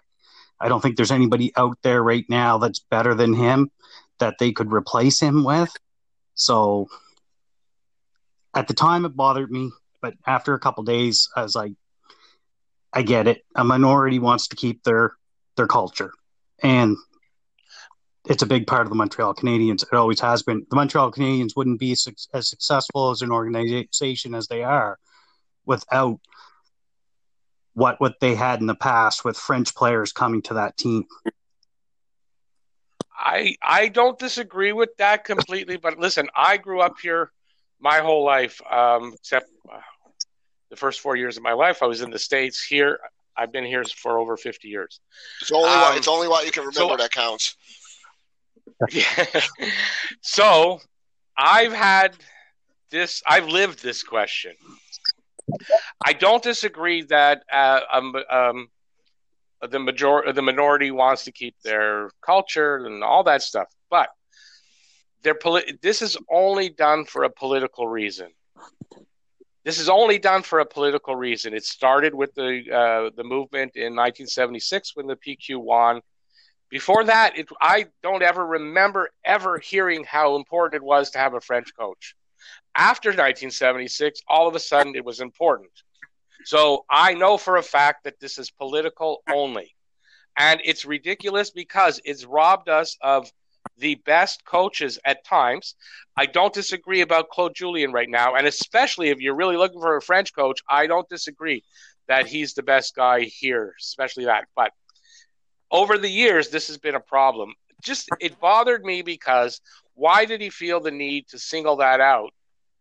I 0.62 0.69
don't 0.69 0.81
think 0.81 0.97
there's 0.97 1.11
anybody 1.11 1.52
out 1.57 1.76
there 1.83 2.02
right 2.02 2.25
now 2.28 2.59
that's 2.59 2.78
better 2.78 3.14
than 3.14 3.35
him 3.35 3.71
that 4.21 4.37
they 4.38 4.52
could 4.52 4.73
replace 4.73 5.19
him 5.19 5.42
with. 5.42 5.73
So 6.35 6.87
at 8.54 8.69
the 8.69 8.75
time, 8.75 9.04
it 9.04 9.16
bothered 9.16 9.50
me, 9.50 9.73
but 10.00 10.14
after 10.26 10.54
a 10.54 10.61
couple 10.61 10.85
days, 10.85 11.28
I 11.35 11.42
was 11.42 11.57
like, 11.57 11.73
I 12.92 13.02
get 13.02 13.26
it. 13.26 13.42
A 13.57 13.64
minority 13.64 14.19
wants 14.19 14.49
to 14.49 14.57
keep 14.57 14.85
their 14.85 15.16
their 15.57 15.66
culture, 15.66 16.12
and 16.62 16.97
it's 18.28 18.42
a 18.42 18.47
big 18.47 18.66
part 18.66 18.83
of 18.83 18.90
the 18.90 18.95
Montreal 18.95 19.35
Canadiens. 19.35 19.83
It 19.83 19.95
always 19.95 20.21
has 20.21 20.42
been. 20.42 20.66
The 20.71 20.76
Montreal 20.76 21.11
Canadiens 21.11 21.57
wouldn't 21.57 21.81
be 21.81 21.92
as 21.92 22.49
successful 22.49 23.11
as 23.11 23.23
an 23.23 23.33
organization 23.33 24.35
as 24.35 24.47
they 24.47 24.62
are 24.62 24.99
without 25.64 26.21
what 27.74 28.00
what 28.00 28.20
they 28.20 28.34
had 28.34 28.60
in 28.60 28.66
the 28.66 28.74
past 28.74 29.24
with 29.24 29.36
French 29.36 29.74
players 29.74 30.12
coming 30.12 30.42
to 30.42 30.54
that 30.54 30.76
team. 30.76 31.06
I 33.16 33.56
I 33.62 33.88
don't 33.88 34.18
disagree 34.18 34.72
with 34.72 34.96
that 34.98 35.24
completely, 35.24 35.76
but 35.76 35.98
listen, 35.98 36.28
I 36.34 36.56
grew 36.56 36.80
up 36.80 36.96
here 37.00 37.30
my 37.80 37.98
whole 37.98 38.24
life, 38.24 38.60
um, 38.70 39.12
except 39.14 39.50
uh, 39.72 39.78
the 40.70 40.76
first 40.76 41.00
four 41.00 41.16
years 41.16 41.36
of 41.36 41.42
my 41.42 41.52
life. 41.52 41.82
I 41.82 41.86
was 41.86 42.00
in 42.00 42.10
the 42.10 42.18
states. 42.18 42.64
Here, 42.64 42.98
I've 43.36 43.52
been 43.52 43.64
here 43.64 43.84
for 43.84 44.18
over 44.18 44.36
fifty 44.36 44.68
years. 44.68 45.00
It's 45.40 45.52
only 45.52 45.70
um, 45.70 45.80
what, 45.80 45.96
it's 45.96 46.08
only 46.08 46.28
what 46.28 46.44
you 46.46 46.52
can 46.52 46.62
remember 46.62 46.94
so, 46.94 46.96
that 46.96 47.12
counts. 47.12 47.56
Yeah. 48.90 49.26
so, 50.20 50.80
I've 51.36 51.72
had 51.72 52.16
this. 52.90 53.22
I've 53.26 53.46
lived 53.46 53.82
this 53.82 54.02
question. 54.02 54.54
I 56.04 56.12
don't 56.12 56.42
disagree 56.42 57.02
that 57.04 57.42
uh, 57.52 57.80
um, 57.92 58.14
um, 58.30 58.68
the 59.68 59.78
majority, 59.78 60.32
the 60.32 60.42
minority 60.42 60.90
wants 60.90 61.25
to 61.25 61.32
keep 61.32 61.54
their 61.62 62.11
culture 62.20 62.84
and 62.87 63.02
all 63.04 63.25
that 63.25 63.42
stuff, 63.42 63.68
but 63.90 64.08
they're 65.22 65.34
poli- 65.34 65.78
this 65.82 66.02
is 66.02 66.16
only 66.30 66.68
done 66.68 67.04
for 67.04 67.25
a 67.25 67.30
political 67.30 67.87
reason. 67.87 68.28
This 69.64 69.78
is 69.78 69.88
only 69.88 70.18
done 70.18 70.42
for 70.42 70.58
a 70.58 70.66
political 70.66 71.14
reason. 71.14 71.54
It 71.54 71.64
started 71.64 72.14
with 72.14 72.34
the 72.34 72.62
uh, 72.72 73.11
the 73.16 73.22
movement 73.22 73.76
in 73.76 73.94
1976 73.94 74.96
when 74.96 75.06
the 75.06 75.16
PQ 75.16 75.58
won. 75.58 76.00
Before 76.68 77.04
that, 77.04 77.38
it, 77.38 77.49
I 77.61 77.87
don't 78.02 78.22
ever 78.22 78.44
remember 78.44 79.11
ever 79.25 79.58
hearing 79.58 80.04
how 80.04 80.34
important 80.34 80.82
it 80.82 80.84
was 80.84 81.11
to 81.11 81.18
have 81.18 81.34
a 81.34 81.40
French 81.40 81.72
coach. 81.78 82.16
After 82.75 83.11
1976, 83.11 84.20
all 84.28 84.49
of 84.49 84.54
a 84.54 84.61
sudden 84.61 84.94
it 84.94 85.04
was 85.04 85.20
important. 85.20 85.70
So 86.44 86.84
I 86.90 87.14
know 87.14 87.37
for 87.37 87.56
a 87.56 87.62
fact 87.62 88.04
that 88.04 88.18
this 88.20 88.38
is 88.38 88.50
political 88.50 89.22
only. 89.32 89.75
And 90.37 90.61
it's 90.64 90.84
ridiculous 90.84 91.50
because 91.50 92.00
it's 92.04 92.25
robbed 92.25 92.68
us 92.68 92.96
of 93.02 93.30
the 93.78 93.96
best 94.06 94.44
coaches 94.44 94.99
at 95.04 95.25
times. 95.25 95.75
I 96.16 96.26
don't 96.26 96.52
disagree 96.54 97.00
about 97.00 97.28
Claude 97.28 97.54
Julien 97.54 97.92
right 97.92 98.08
now, 98.08 98.34
and 98.34 98.46
especially 98.46 99.08
if 99.08 99.20
you're 99.20 99.37
really 99.37 99.56
looking 99.56 99.80
for 99.80 99.96
a 99.96 100.02
French 100.02 100.34
coach, 100.34 100.61
I 100.68 100.87
don't 100.87 101.08
disagree 101.08 101.62
that 102.08 102.26
he's 102.26 102.54
the 102.54 102.62
best 102.62 102.94
guy 102.94 103.20
here, 103.20 103.75
especially 103.78 104.25
that. 104.25 104.44
But 104.56 104.72
over 105.70 105.96
the 105.96 106.11
years, 106.11 106.49
this 106.49 106.68
has 106.68 106.78
been 106.78 106.94
a 106.94 107.00
problem. 107.00 107.54
Just 107.82 108.08
it 108.20 108.38
bothered 108.40 108.84
me 108.84 109.02
because 109.02 109.61
why 109.94 110.25
did 110.25 110.40
he 110.40 110.50
feel 110.50 110.80
the 110.80 110.90
need 110.90 111.28
to 111.28 111.38
single 111.38 111.76
that 111.76 112.00
out? 112.00 112.32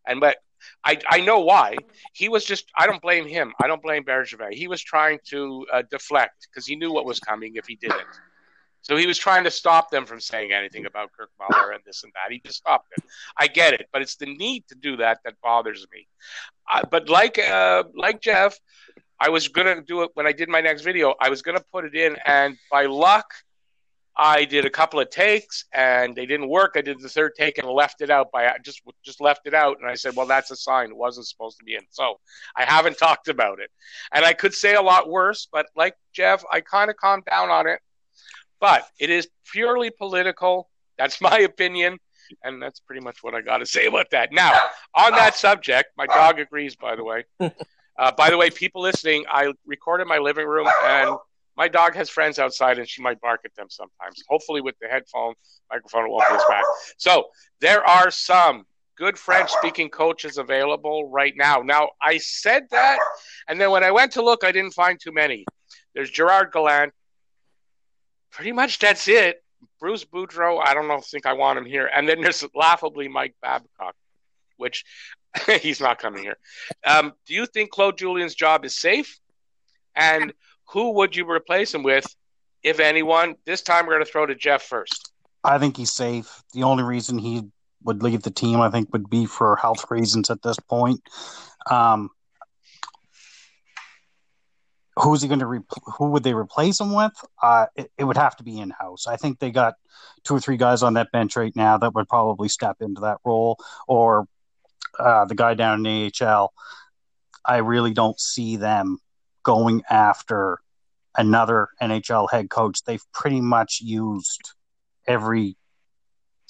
And 0.07 0.19
but 0.19 0.37
I, 0.83 0.99
I 1.09 1.21
know 1.21 1.39
why. 1.39 1.75
He 2.13 2.29
was 2.29 2.45
just, 2.45 2.71
I 2.77 2.85
don't 2.87 3.01
blame 3.01 3.27
him. 3.27 3.53
I 3.61 3.67
don't 3.67 3.81
blame 3.81 4.03
Bergevin. 4.03 4.53
He 4.53 4.67
was 4.67 4.81
trying 4.81 5.19
to 5.29 5.65
uh, 5.71 5.83
deflect 5.89 6.47
because 6.49 6.65
he 6.65 6.75
knew 6.75 6.91
what 6.91 7.05
was 7.05 7.19
coming 7.19 7.53
if 7.55 7.65
he 7.67 7.75
didn't. 7.75 8.05
So 8.83 8.97
he 8.97 9.05
was 9.05 9.17
trying 9.19 9.43
to 9.43 9.51
stop 9.51 9.91
them 9.91 10.05
from 10.05 10.19
saying 10.19 10.51
anything 10.53 10.87
about 10.87 11.11
Kirk 11.13 11.29
Muller 11.39 11.71
and 11.71 11.83
this 11.85 12.03
and 12.03 12.11
that. 12.13 12.31
He 12.31 12.41
just 12.43 12.57
stopped 12.57 12.91
it. 12.97 13.03
I 13.37 13.47
get 13.47 13.73
it, 13.73 13.87
but 13.93 14.01
it's 14.01 14.15
the 14.15 14.25
need 14.25 14.67
to 14.69 14.75
do 14.75 14.97
that 14.97 15.19
that 15.23 15.35
bothers 15.41 15.85
me. 15.93 16.07
Uh, 16.71 16.81
but 16.89 17.07
like 17.07 17.37
uh, 17.37 17.83
like 17.95 18.21
Jeff, 18.21 18.57
I 19.19 19.29
was 19.29 19.47
gonna 19.49 19.81
do 19.81 20.01
it 20.01 20.09
when 20.15 20.25
I 20.25 20.31
did 20.31 20.49
my 20.49 20.61
next 20.61 20.81
video. 20.81 21.13
I 21.19 21.29
was 21.29 21.43
gonna 21.43 21.63
put 21.71 21.85
it 21.85 21.93
in, 21.93 22.17
and 22.25 22.57
by 22.71 22.87
luck, 22.87 23.27
I 24.17 24.45
did 24.45 24.65
a 24.65 24.69
couple 24.69 24.99
of 24.99 25.09
takes 25.09 25.65
and 25.73 26.15
they 26.15 26.25
didn't 26.25 26.49
work. 26.49 26.73
I 26.75 26.81
did 26.81 26.99
the 26.99 27.09
third 27.09 27.33
take 27.37 27.57
and 27.57 27.67
left 27.67 28.01
it 28.01 28.09
out 28.09 28.31
by 28.31 28.53
just 28.63 28.81
just 29.03 29.21
left 29.21 29.47
it 29.47 29.53
out. 29.53 29.77
And 29.79 29.89
I 29.89 29.95
said, 29.95 30.15
well, 30.15 30.25
that's 30.25 30.51
a 30.51 30.55
sign 30.55 30.89
it 30.89 30.95
wasn't 30.95 31.27
supposed 31.27 31.57
to 31.59 31.63
be 31.63 31.75
in. 31.75 31.81
So 31.91 32.19
I 32.55 32.65
haven't 32.65 32.97
talked 32.99 33.29
about 33.29 33.59
it. 33.59 33.71
And 34.11 34.25
I 34.25 34.33
could 34.33 34.53
say 34.53 34.75
a 34.75 34.81
lot 34.81 35.09
worse, 35.09 35.47
but 35.51 35.67
like 35.75 35.95
Jeff, 36.13 36.43
I 36.51 36.61
kind 36.61 36.89
of 36.89 36.97
calmed 36.97 37.25
down 37.25 37.49
on 37.49 37.67
it. 37.67 37.79
But 38.59 38.85
it 38.99 39.09
is 39.09 39.27
purely 39.51 39.89
political. 39.89 40.69
That's 40.97 41.21
my 41.21 41.39
opinion. 41.39 41.97
And 42.43 42.61
that's 42.61 42.79
pretty 42.79 43.01
much 43.01 43.17
what 43.21 43.33
I 43.33 43.41
got 43.41 43.57
to 43.57 43.65
say 43.65 43.87
about 43.87 44.11
that. 44.11 44.31
Now, 44.31 44.57
on 44.95 45.11
that 45.11 45.35
subject, 45.35 45.89
my 45.97 46.05
dog 46.05 46.39
agrees, 46.39 46.75
by 46.75 46.95
the 46.95 47.03
way. 47.03 47.25
Uh, 47.99 48.11
by 48.11 48.29
the 48.31 48.37
way, 48.37 48.49
people 48.49 48.81
listening, 48.81 49.25
I 49.29 49.51
recorded 49.65 50.07
my 50.07 50.17
living 50.17 50.47
room 50.47 50.67
and 50.83 51.17
my 51.57 51.67
dog 51.67 51.95
has 51.95 52.09
friends 52.09 52.39
outside 52.39 52.79
and 52.79 52.87
she 52.87 53.01
might 53.01 53.19
bark 53.21 53.41
at 53.45 53.53
them 53.55 53.67
sometimes. 53.69 54.23
Hopefully, 54.27 54.61
with 54.61 54.75
the 54.81 54.87
headphone 54.87 55.33
microphone, 55.69 56.09
won't 56.09 56.27
be 56.29 56.35
as 56.35 56.43
bad. 56.47 56.63
So, 56.97 57.25
there 57.59 57.85
are 57.85 58.11
some 58.11 58.65
good 58.97 59.17
French 59.17 59.49
speaking 59.49 59.89
coaches 59.89 60.37
available 60.37 61.09
right 61.09 61.33
now. 61.35 61.61
Now, 61.61 61.89
I 62.01 62.17
said 62.17 62.63
that, 62.71 62.99
and 63.47 63.59
then 63.59 63.71
when 63.71 63.83
I 63.83 63.91
went 63.91 64.13
to 64.13 64.23
look, 64.23 64.43
I 64.43 64.51
didn't 64.51 64.73
find 64.73 64.99
too 64.99 65.11
many. 65.11 65.45
There's 65.93 66.09
Gerard 66.09 66.51
Gallant. 66.51 66.93
Pretty 68.31 68.51
much 68.51 68.79
that's 68.79 69.07
it. 69.07 69.43
Bruce 69.79 70.05
Boudreau, 70.05 70.61
I 70.63 70.73
don't 70.73 70.87
know, 70.87 70.99
think 70.99 71.25
I 71.25 71.33
want 71.33 71.57
him 71.57 71.65
here. 71.65 71.89
And 71.93 72.07
then 72.07 72.21
there's 72.21 72.45
laughably 72.53 73.07
Mike 73.07 73.35
Babcock, 73.41 73.95
which 74.57 74.85
he's 75.61 75.81
not 75.81 75.99
coming 75.99 76.23
here. 76.23 76.37
Um, 76.85 77.13
do 77.25 77.33
you 77.33 77.45
think 77.45 77.71
Claude 77.71 77.97
Julien's 77.97 78.35
job 78.35 78.63
is 78.65 78.77
safe? 78.77 79.19
And 79.95 80.33
who 80.71 80.91
would 80.91 81.15
you 81.15 81.29
replace 81.29 81.73
him 81.73 81.83
with, 81.83 82.05
if 82.63 82.79
anyone? 82.79 83.35
This 83.45 83.61
time 83.61 83.85
we're 83.85 83.93
going 83.93 84.05
to 84.05 84.11
throw 84.11 84.25
to 84.25 84.35
Jeff 84.35 84.63
first. 84.63 85.11
I 85.43 85.57
think 85.57 85.77
he's 85.77 85.93
safe. 85.93 86.43
The 86.53 86.63
only 86.63 86.83
reason 86.83 87.17
he 87.17 87.43
would 87.83 88.03
leave 88.03 88.23
the 88.23 88.31
team, 88.31 88.61
I 88.61 88.69
think, 88.69 88.91
would 88.93 89.09
be 89.09 89.25
for 89.25 89.55
health 89.55 89.85
reasons 89.89 90.29
at 90.29 90.41
this 90.43 90.57
point. 90.59 91.01
Um, 91.69 92.09
who's 94.97 95.21
he 95.21 95.27
going 95.27 95.39
to 95.39 95.45
re- 95.45 95.59
who 95.97 96.09
would 96.11 96.23
they 96.23 96.33
replace 96.33 96.79
him 96.79 96.93
with 96.93 97.13
uh, 97.41 97.65
it, 97.75 97.91
it, 97.97 98.03
would 98.03 98.17
have 98.17 98.35
to 98.35 98.43
be 98.43 98.59
in 98.59 98.69
house 98.71 99.07
i 99.07 99.15
think 99.15 99.39
they 99.39 99.49
got 99.49 99.75
two 100.25 100.35
or 100.35 100.39
three 100.39 100.57
guys 100.57 100.83
on 100.83 100.95
that 100.95 101.11
bench 101.13 101.37
right 101.37 101.55
now 101.55 101.77
that 101.77 101.95
would 101.95 102.09
probably 102.09 102.49
step 102.49 102.75
into 102.81 102.99
that 103.01 103.17
role 103.23 103.57
or 103.87 104.27
uh, 104.99 105.23
the 105.25 105.33
guy 105.33 105.53
down 105.53 105.85
in 105.85 106.11
ahl 106.21 106.53
i 107.45 107.57
really 107.57 107.93
don't 107.93 108.19
see 108.19 108.57
them 108.57 108.99
going 109.43 109.83
after 109.89 110.59
another 111.15 111.69
NHL 111.81 112.29
head 112.31 112.49
coach. 112.49 112.83
They've 112.83 113.03
pretty 113.13 113.41
much 113.41 113.79
used 113.81 114.51
every 115.07 115.57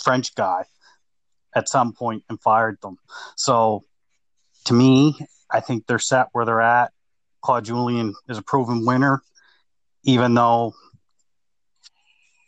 French 0.04 0.36
guy 0.36 0.66
at 1.56 1.70
some 1.70 1.94
point 1.94 2.24
and 2.30 2.42
fired 2.42 2.78
them. 2.82 2.98
So 3.36 3.84
to 4.66 4.74
me, 4.74 5.18
I 5.50 5.60
think 5.60 5.86
they're 5.86 6.00
set 6.00 6.28
where 6.32 6.46
they're 6.46 6.62
at. 6.62 6.92
Claude 7.42 7.66
Julien 7.66 8.14
is 8.30 8.38
a 8.38 8.44
proven 8.44 8.86
winner, 8.86 9.22
even 10.04 10.34
though 10.34 10.74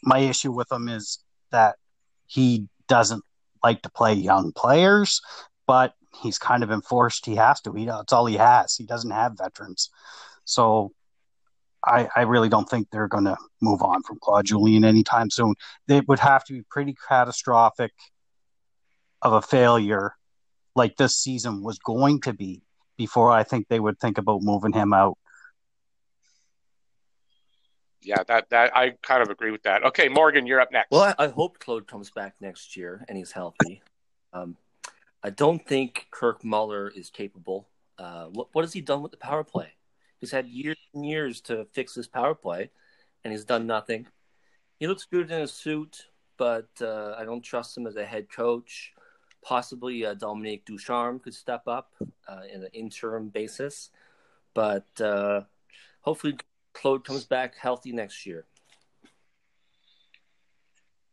my 0.04 0.20
issue 0.20 0.52
with 0.52 0.72
him 0.72 0.88
is 0.88 1.20
that 1.52 1.78
he 2.28 2.68
doesn't 2.88 3.24
like 3.64 3.82
to 3.82 3.90
play 3.90 4.14
young 4.14 4.52
players, 4.52 5.22
but 5.66 5.94
he's 6.22 6.38
kind 6.38 6.64
of 6.64 6.72
enforced 6.72 7.26
he 7.26 7.36
has 7.36 7.62
to. 7.62 7.74
He, 7.74 7.86
that's 7.86 8.14
all 8.14 8.26
he 8.26 8.36
has. 8.36 8.76
He 8.76 8.86
doesn't 8.86 9.12
have 9.12 9.38
veterans. 9.38 9.90
So 10.46 10.92
I, 11.86 12.08
I 12.16 12.22
really 12.22 12.50
don't 12.50 12.70
think 12.70 12.88
they're 12.92 13.08
going 13.08 13.26
to 13.26 13.38
move 13.62 13.82
on 13.82 14.04
from 14.04 14.20
Claude 14.22 14.46
Julien 14.46 14.86
anytime 14.86 15.30
soon. 15.30 15.56
It 15.88 16.08
would 16.08 16.20
have 16.20 16.44
to 16.46 16.54
be 16.54 16.62
pretty 16.70 16.96
catastrophic 17.08 17.92
of 19.22 19.34
a 19.34 19.42
failure 19.42 20.16
like 20.76 20.96
this 20.98 21.16
season 21.16 21.64
was 21.64 21.80
going 21.80 22.22
to 22.22 22.34
be 22.34 22.62
before 22.98 23.32
I 23.32 23.44
think 23.44 23.68
they 23.68 23.80
would 23.80 24.00
think 24.00 24.18
about 24.18 24.42
moving 24.42 24.74
him 24.74 24.94
out. 24.94 25.18
Yeah, 28.02 28.24
that 28.28 28.50
that 28.50 28.76
I 28.76 28.96
kind 29.02 29.22
of 29.22 29.30
agree 29.30 29.52
with 29.52 29.64
that. 29.64 29.84
Okay, 29.86 30.10
Morgan, 30.10 30.46
you're 30.46 30.60
up 30.60 30.74
next. 30.74 30.92
Well, 30.92 31.16
I, 31.18 31.26
I 31.26 31.28
hope 31.30 31.60
Claude 31.60 31.88
comes 31.88 32.12
back 32.12 32.36
next 32.42 32.76
year 32.76 33.06
and 33.08 33.18
he's 33.18 33.32
healthy. 33.32 33.82
Um, 34.34 34.58
I 35.24 35.30
don't 35.30 35.66
think 35.66 36.08
Kirk 36.12 36.44
Muller 36.44 36.90
is 36.90 37.10
capable. 37.10 37.70
Uh, 37.98 38.26
what, 38.26 38.48
what 38.52 38.64
has 38.64 38.74
he 38.74 38.82
done 38.82 39.02
with 39.02 39.12
the 39.12 39.18
power 39.18 39.44
play? 39.44 39.74
He's 40.24 40.32
had 40.32 40.48
years 40.48 40.78
and 40.94 41.06
years 41.06 41.42
to 41.42 41.66
fix 41.74 41.96
his 41.96 42.08
power 42.08 42.34
play, 42.34 42.70
and 43.26 43.34
he's 43.34 43.44
done 43.44 43.68
nothing. 43.68 44.08
He 44.80 44.88
looks 44.88 45.04
good 45.04 45.30
in 45.30 45.42
a 45.42 45.48
suit, 45.50 46.08
but 46.38 46.70
uh, 46.80 47.16
I 47.18 47.26
don't 47.26 47.42
trust 47.42 47.76
him 47.76 47.86
as 47.86 47.98
a 47.98 48.06
head 48.06 48.32
coach. 48.32 48.94
Possibly 49.42 50.06
uh, 50.06 50.14
Dominique 50.14 50.64
Ducharme 50.64 51.20
could 51.20 51.34
step 51.34 51.64
up 51.68 51.92
uh, 52.26 52.44
in 52.50 52.64
an 52.64 52.70
interim 52.72 53.28
basis, 53.28 53.90
but 54.54 54.88
uh, 55.02 55.42
hopefully 56.00 56.38
Claude 56.72 57.04
comes 57.04 57.26
back 57.26 57.58
healthy 57.58 57.92
next 57.92 58.26
year. 58.26 58.46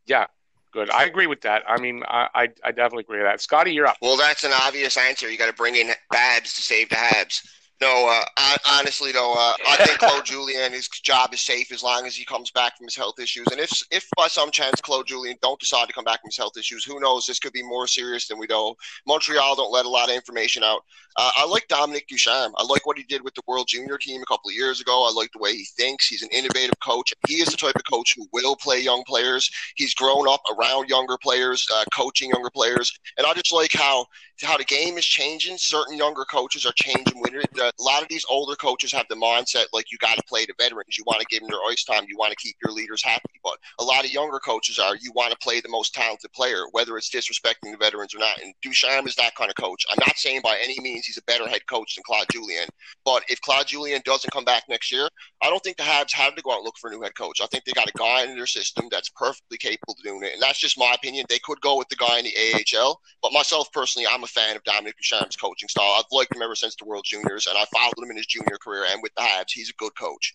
Yeah, 0.05 0.27
good. 0.71 0.89
I 0.89 1.03
agree 1.03 1.27
with 1.27 1.41
that. 1.41 1.63
I 1.67 1.81
mean, 1.81 2.03
I, 2.07 2.29
I, 2.33 2.47
I 2.63 2.71
definitely 2.71 3.01
agree 3.01 3.17
with 3.17 3.27
that. 3.27 3.41
Scotty, 3.41 3.73
you're 3.73 3.87
up. 3.87 3.97
Well, 4.01 4.15
that's 4.15 4.45
an 4.45 4.53
obvious 4.53 4.95
answer. 4.95 5.29
You 5.29 5.37
got 5.37 5.47
to 5.47 5.53
bring 5.53 5.75
in 5.75 5.91
Babs 6.09 6.53
to 6.53 6.61
save 6.61 6.87
the 6.87 6.95
Habs. 6.95 7.45
No, 7.81 8.07
uh, 8.07 8.57
honestly 8.69 9.11
though, 9.11 9.33
uh, 9.33 9.55
I 9.67 9.77
think 9.77 9.97
Claude 9.97 10.23
Julien, 10.25 10.71
his 10.71 10.87
job 10.87 11.33
is 11.33 11.41
safe 11.41 11.71
as 11.71 11.81
long 11.81 12.05
as 12.05 12.15
he 12.15 12.23
comes 12.23 12.51
back 12.51 12.77
from 12.77 12.85
his 12.85 12.95
health 12.95 13.19
issues. 13.19 13.47
And 13.51 13.59
if, 13.59 13.71
if 13.89 14.07
by 14.15 14.27
some 14.27 14.51
chance 14.51 14.79
Claude 14.79 15.07
Julien 15.07 15.35
don't 15.41 15.59
decide 15.59 15.87
to 15.87 15.93
come 15.93 16.03
back 16.03 16.21
from 16.21 16.27
his 16.27 16.37
health 16.37 16.55
issues, 16.59 16.85
who 16.85 16.99
knows? 16.99 17.25
This 17.25 17.39
could 17.39 17.53
be 17.53 17.63
more 17.63 17.87
serious 17.87 18.27
than 18.27 18.37
we 18.37 18.45
know. 18.45 18.75
Montreal 19.07 19.55
don't 19.55 19.71
let 19.71 19.85
a 19.85 19.89
lot 19.89 20.09
of 20.09 20.15
information 20.15 20.63
out. 20.63 20.83
Uh, 21.17 21.31
I 21.35 21.45
like 21.47 21.67
Dominique 21.67 22.07
Ducharme. 22.07 22.53
I 22.57 22.63
like 22.63 22.85
what 22.85 22.97
he 22.97 23.03
did 23.03 23.23
with 23.23 23.33
the 23.33 23.41
World 23.47 23.67
Junior 23.67 23.97
team 23.97 24.21
a 24.21 24.25
couple 24.25 24.49
of 24.49 24.55
years 24.55 24.79
ago. 24.79 25.07
I 25.09 25.11
like 25.11 25.31
the 25.33 25.39
way 25.39 25.53
he 25.53 25.65
thinks. 25.75 26.07
He's 26.07 26.21
an 26.21 26.29
innovative 26.31 26.79
coach. 26.81 27.13
He 27.27 27.35
is 27.35 27.49
the 27.49 27.57
type 27.57 27.75
of 27.75 27.83
coach 27.91 28.13
who 28.15 28.27
will 28.31 28.55
play 28.55 28.79
young 28.79 29.03
players. 29.07 29.49
He's 29.75 29.95
grown 29.95 30.27
up 30.27 30.41
around 30.55 30.87
younger 30.87 31.17
players, 31.17 31.65
uh, 31.73 31.83
coaching 31.93 32.29
younger 32.29 32.51
players, 32.51 32.93
and 33.17 33.25
I 33.25 33.33
just 33.33 33.51
like 33.51 33.71
how 33.73 34.05
how 34.41 34.57
the 34.57 34.63
game 34.63 34.97
is 34.97 35.05
changing. 35.05 35.57
Certain 35.57 35.97
younger 35.97 36.25
coaches 36.25 36.65
are 36.65 36.73
changing 36.75 37.19
with 37.21 37.33
it. 37.33 37.49
A 37.57 37.71
lot 37.79 38.01
of 38.01 38.09
these 38.09 38.25
older 38.29 38.55
coaches 38.55 38.91
have 38.91 39.05
the 39.09 39.15
mindset 39.15 39.65
like 39.73 39.91
you 39.91 39.97
got 39.99 40.17
to 40.17 40.23
play 40.23 40.45
the 40.45 40.53
veterans. 40.57 40.97
You 40.97 41.03
want 41.05 41.21
to 41.21 41.27
give 41.27 41.41
them 41.41 41.49
their 41.49 41.59
ice 41.69 41.83
time. 41.83 42.05
You 42.07 42.17
want 42.17 42.31
to 42.31 42.37
keep 42.37 42.55
your 42.63 42.73
leaders 42.73 43.03
happy. 43.03 43.39
But 43.43 43.57
a 43.79 43.83
lot 43.83 44.05
of 44.05 44.11
younger 44.11 44.39
coaches 44.39 44.79
are 44.79 44.95
you 44.95 45.11
want 45.15 45.31
to 45.31 45.37
play 45.37 45.61
the 45.61 45.69
most 45.69 45.93
talented 45.93 46.31
player, 46.33 46.63
whether 46.71 46.97
it's 46.97 47.09
disrespecting 47.09 47.71
the 47.71 47.77
veterans 47.77 48.13
or 48.15 48.19
not. 48.19 48.41
And 48.41 48.53
Ducharme 48.61 49.07
is 49.07 49.15
that 49.15 49.35
kind 49.35 49.49
of 49.49 49.55
coach. 49.55 49.85
I'm 49.91 49.99
not 49.99 50.17
saying 50.17 50.41
by 50.43 50.57
any 50.61 50.79
means 50.79 51.05
he's 51.05 51.17
a 51.17 51.23
better 51.23 51.47
head 51.47 51.65
coach 51.67 51.95
than 51.95 52.03
Claude 52.05 52.27
Julien, 52.31 52.67
but 53.05 53.23
if 53.29 53.41
Claude 53.41 53.67
Julien 53.67 54.01
doesn't 54.05 54.31
come 54.31 54.45
back 54.45 54.63
next 54.69 54.91
year, 54.91 55.07
I 55.41 55.49
don't 55.49 55.63
think 55.63 55.77
the 55.77 55.83
Habs 55.83 56.13
have 56.13 56.35
to 56.35 56.41
go 56.41 56.51
out 56.51 56.57
and 56.57 56.65
look 56.65 56.77
for 56.79 56.89
a 56.89 56.93
new 56.93 57.01
head 57.01 57.15
coach. 57.15 57.41
I 57.41 57.47
think 57.47 57.65
they 57.65 57.71
got 57.73 57.89
a 57.89 57.97
guy 57.97 58.23
in 58.23 58.35
their 58.35 58.47
system 58.47 58.87
that's 58.91 59.09
perfectly 59.09 59.57
capable 59.57 59.95
of 59.97 60.03
doing 60.03 60.23
it. 60.23 60.33
And 60.33 60.41
that's 60.41 60.59
just 60.59 60.77
my 60.77 60.93
opinion. 60.93 61.25
They 61.29 61.39
could 61.43 61.61
go 61.61 61.77
with 61.77 61.89
the 61.89 61.95
guy 61.95 62.19
in 62.19 62.25
the 62.25 62.77
AHL, 62.77 62.99
but 63.21 63.33
myself 63.33 63.71
personally, 63.71 64.07
I'm 64.09 64.23
a 64.23 64.27
fan 64.31 64.55
of 64.55 64.63
Dominique 64.63 64.95
Ducharme's 64.97 65.35
coaching 65.35 65.69
style. 65.69 65.95
I've 65.97 66.05
liked 66.11 66.35
him 66.35 66.41
ever 66.41 66.55
since 66.55 66.75
the 66.75 66.85
World 66.85 67.05
Juniors, 67.05 67.47
and 67.47 67.57
I 67.57 67.65
followed 67.73 67.93
him 67.97 68.11
in 68.11 68.17
his 68.17 68.25
junior 68.25 68.57
career 68.63 68.85
and 68.89 69.01
with 69.03 69.13
the 69.15 69.21
Habs. 69.21 69.51
He's 69.51 69.69
a 69.69 69.73
good 69.73 69.91
coach. 69.97 70.33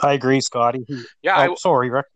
I 0.00 0.14
agree, 0.14 0.40
Scotty. 0.40 0.86
Yeah, 1.22 1.36
oh, 1.48 1.52
I, 1.52 1.54
sorry, 1.56 1.90
Rick. 1.90 2.06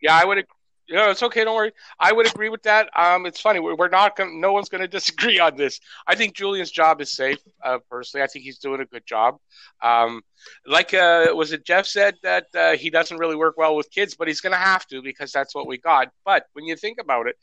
yeah, 0.00 0.16
I 0.16 0.24
would. 0.24 0.44
Ag- 0.90 0.94
No, 0.94 1.10
it's 1.10 1.22
okay. 1.22 1.44
Don't 1.44 1.54
worry. 1.54 1.72
I 1.98 2.12
would 2.12 2.26
agree 2.26 2.48
with 2.48 2.62
that. 2.64 2.88
Um, 2.96 3.26
it's 3.26 3.40
funny. 3.40 3.60
We're, 3.60 3.76
we're 3.76 3.88
not 3.88 4.16
going. 4.16 4.40
No 4.40 4.52
one's 4.52 4.68
going 4.68 4.80
to 4.82 4.88
disagree 4.88 5.38
on 5.38 5.56
this. 5.56 5.80
I 6.06 6.14
think 6.14 6.34
Julien's 6.34 6.70
job 6.70 7.00
is 7.00 7.12
safe. 7.12 7.38
Uh, 7.62 7.78
personally, 7.90 8.22
I 8.24 8.26
think 8.26 8.44
he's 8.44 8.58
doing 8.58 8.80
a 8.80 8.84
good 8.86 9.06
job. 9.06 9.38
Um, 9.82 10.22
like 10.66 10.92
uh, 10.92 11.26
was 11.34 11.52
it 11.52 11.64
Jeff 11.64 11.86
said 11.86 12.16
that 12.22 12.46
uh, 12.54 12.76
he 12.76 12.90
doesn't 12.90 13.16
really 13.18 13.36
work 13.36 13.56
well 13.56 13.76
with 13.76 13.90
kids, 13.90 14.14
but 14.14 14.28
he's 14.28 14.40
going 14.40 14.52
to 14.52 14.58
have 14.58 14.86
to 14.88 15.02
because 15.02 15.32
that's 15.32 15.54
what 15.54 15.66
we 15.66 15.78
got. 15.78 16.08
But 16.24 16.46
when 16.52 16.66
you 16.66 16.76
think 16.76 16.98
about 17.00 17.28
it, 17.28 17.36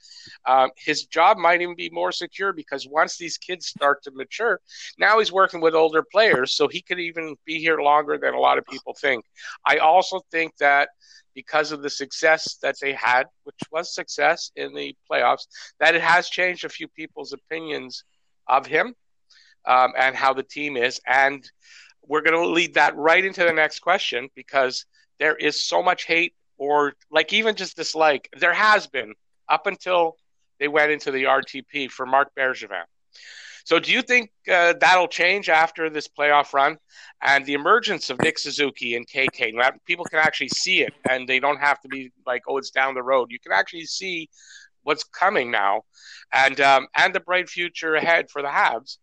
um, 0.45 0.69
his 0.77 1.05
job 1.05 1.37
might 1.37 1.61
even 1.61 1.75
be 1.75 1.89
more 1.89 2.11
secure 2.11 2.53
because 2.53 2.87
once 2.87 3.17
these 3.17 3.37
kids 3.37 3.67
start 3.67 4.03
to 4.03 4.11
mature, 4.11 4.59
now 4.97 5.19
he's 5.19 5.31
working 5.31 5.61
with 5.61 5.73
older 5.75 6.03
players, 6.03 6.53
so 6.55 6.67
he 6.67 6.81
could 6.81 6.99
even 6.99 7.35
be 7.45 7.59
here 7.59 7.77
longer 7.79 8.17
than 8.17 8.33
a 8.33 8.39
lot 8.39 8.57
of 8.57 8.65
people 8.65 8.93
think. 8.99 9.25
I 9.65 9.77
also 9.77 10.21
think 10.31 10.55
that 10.57 10.89
because 11.33 11.71
of 11.71 11.81
the 11.81 11.89
success 11.89 12.57
that 12.61 12.75
they 12.81 12.93
had, 12.93 13.25
which 13.43 13.59
was 13.71 13.93
success 13.93 14.51
in 14.55 14.73
the 14.73 14.95
playoffs, 15.09 15.47
that 15.79 15.95
it 15.95 16.01
has 16.01 16.29
changed 16.29 16.65
a 16.65 16.69
few 16.69 16.87
people's 16.87 17.33
opinions 17.33 18.03
of 18.47 18.65
him 18.65 18.95
um, 19.65 19.93
and 19.97 20.15
how 20.15 20.33
the 20.33 20.43
team 20.43 20.77
is. 20.77 20.99
And 21.05 21.43
we're 22.05 22.21
going 22.21 22.39
to 22.41 22.47
lead 22.49 22.75
that 22.75 22.95
right 22.95 23.23
into 23.23 23.43
the 23.43 23.53
next 23.53 23.79
question 23.79 24.29
because 24.35 24.85
there 25.19 25.35
is 25.35 25.63
so 25.63 25.83
much 25.83 26.05
hate 26.05 26.33
or 26.57 26.93
like 27.11 27.33
even 27.33 27.55
just 27.55 27.75
dislike. 27.75 28.29
There 28.39 28.53
has 28.53 28.87
been 28.87 29.13
up 29.47 29.67
until 29.67 30.17
they 30.59 30.67
went 30.67 30.91
into 30.91 31.11
the 31.11 31.23
RTP 31.23 31.89
for 31.89 32.05
Marc 32.05 32.33
Bergevin. 32.35 32.83
So, 33.63 33.79
do 33.79 33.91
you 33.91 34.01
think 34.01 34.31
uh, 34.51 34.73
that'll 34.79 35.07
change 35.07 35.49
after 35.49 35.89
this 35.89 36.07
playoff 36.07 36.53
run 36.53 36.77
and 37.21 37.45
the 37.45 37.53
emergence 37.53 38.09
of 38.09 38.19
Nick 38.21 38.39
Suzuki 38.39 38.95
and 38.95 39.07
KK? 39.07 39.53
People 39.85 40.05
can 40.05 40.19
actually 40.19 40.49
see 40.49 40.81
it, 40.81 40.93
and 41.09 41.27
they 41.27 41.39
don't 41.39 41.59
have 41.59 41.79
to 41.81 41.87
be 41.87 42.11
like, 42.25 42.43
"Oh, 42.47 42.57
it's 42.57 42.71
down 42.71 42.93
the 42.93 43.03
road." 43.03 43.31
You 43.31 43.39
can 43.39 43.51
actually 43.51 43.85
see 43.85 44.29
what's 44.83 45.03
coming 45.03 45.51
now, 45.51 45.83
and 46.31 46.59
um, 46.59 46.87
and 46.95 47.13
the 47.13 47.19
bright 47.19 47.49
future 47.49 47.95
ahead 47.95 48.29
for 48.29 48.41
the 48.41 48.47
Habs. 48.47 48.97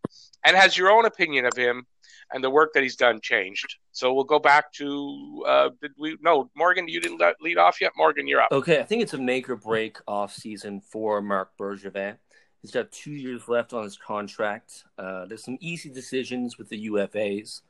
And 0.44 0.56
has 0.56 0.78
your 0.78 0.90
own 0.90 1.04
opinion 1.04 1.46
of 1.46 1.56
him 1.56 1.84
and 2.32 2.44
the 2.44 2.50
work 2.50 2.72
that 2.74 2.82
he's 2.82 2.96
done 2.96 3.20
changed? 3.20 3.76
So 3.92 4.14
we'll 4.14 4.24
go 4.24 4.38
back 4.38 4.72
to 4.74 5.44
uh, 5.46 5.70
did 5.80 5.92
we? 5.98 6.16
No, 6.20 6.50
Morgan, 6.56 6.88
you 6.88 7.00
didn't 7.00 7.20
lead 7.40 7.58
off 7.58 7.80
yet. 7.80 7.92
Morgan, 7.96 8.28
you're 8.28 8.40
up. 8.40 8.52
Okay, 8.52 8.78
I 8.78 8.84
think 8.84 9.02
it's 9.02 9.14
a 9.14 9.18
make 9.18 9.50
or 9.50 9.56
break 9.56 9.98
off 10.06 10.34
season 10.34 10.80
for 10.80 11.20
Marc 11.20 11.56
Bergevin. 11.58 12.16
He's 12.62 12.70
got 12.72 12.90
two 12.90 13.12
years 13.12 13.48
left 13.48 13.72
on 13.72 13.84
his 13.84 13.96
contract. 13.96 14.84
Uh, 14.98 15.26
there's 15.26 15.44
some 15.44 15.58
easy 15.60 15.88
decisions 15.88 16.58
with 16.58 16.68
the 16.68 16.88
UFAs. 16.88 17.62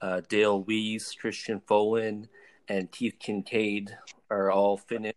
Uh, 0.00 0.22
Dale 0.28 0.64
Weise, 0.64 1.16
Christian 1.18 1.60
Folin, 1.60 2.26
and 2.68 2.90
Keith 2.90 3.16
Kinkaid 3.20 3.90
are 4.30 4.50
all 4.50 4.78
Finnish 4.78 5.14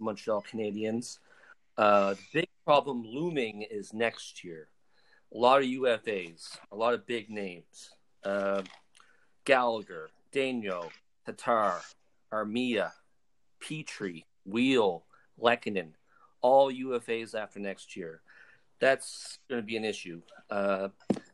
Montreal 0.00 0.42
Canadiens. 0.42 1.18
Uh, 1.78 2.14
the 2.14 2.20
big 2.32 2.48
problem 2.64 3.04
looming 3.04 3.62
is 3.62 3.92
next 3.92 4.42
year. 4.42 4.68
A 5.32 5.38
lot 5.38 5.62
of 5.62 5.68
UFAs, 5.68 6.58
a 6.72 6.76
lot 6.76 6.94
of 6.94 7.06
big 7.06 7.30
names. 7.30 7.90
Uh, 8.24 8.62
Gallagher, 9.44 10.10
Danault, 10.32 10.90
Tatar, 11.26 11.80
Armia, 12.32 12.92
Petry, 13.60 14.24
Weal, 14.44 15.04
Lehkonen, 15.40 15.92
all 16.40 16.72
UFAs 16.72 17.34
after 17.34 17.60
next 17.60 17.96
year. 17.96 18.20
That's 18.80 19.38
going 19.48 19.62
to 19.62 19.66
be 19.66 19.76
an 19.76 19.84
issue. 19.84 20.20
Uh, 20.50 20.88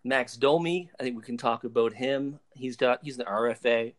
Max 0.04 0.36
Domi, 0.36 0.90
I 0.98 1.02
think 1.02 1.16
we 1.16 1.22
can 1.22 1.36
talk 1.36 1.64
about 1.64 1.92
him. 1.92 2.38
He's 2.54 2.76
got 2.76 3.00
he's 3.02 3.18
an 3.18 3.26
RFA. 3.26 3.94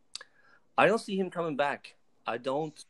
I 0.77 0.87
don't 0.87 1.01
see 1.01 1.17
him 1.17 1.29
coming 1.29 1.55
back. 1.55 1.95
I 2.25 2.37
don't 2.37 2.85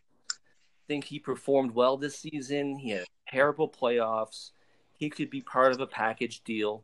think 0.87 1.05
he 1.05 1.19
performed 1.19 1.71
well 1.71 1.97
this 1.97 2.17
season. 2.17 2.77
He 2.77 2.91
had 2.91 3.05
terrible 3.29 3.67
playoffs. 3.67 4.51
He 4.97 5.09
could 5.09 5.29
be 5.29 5.41
part 5.41 5.71
of 5.71 5.79
a 5.79 5.87
package 5.87 6.43
deal. 6.43 6.83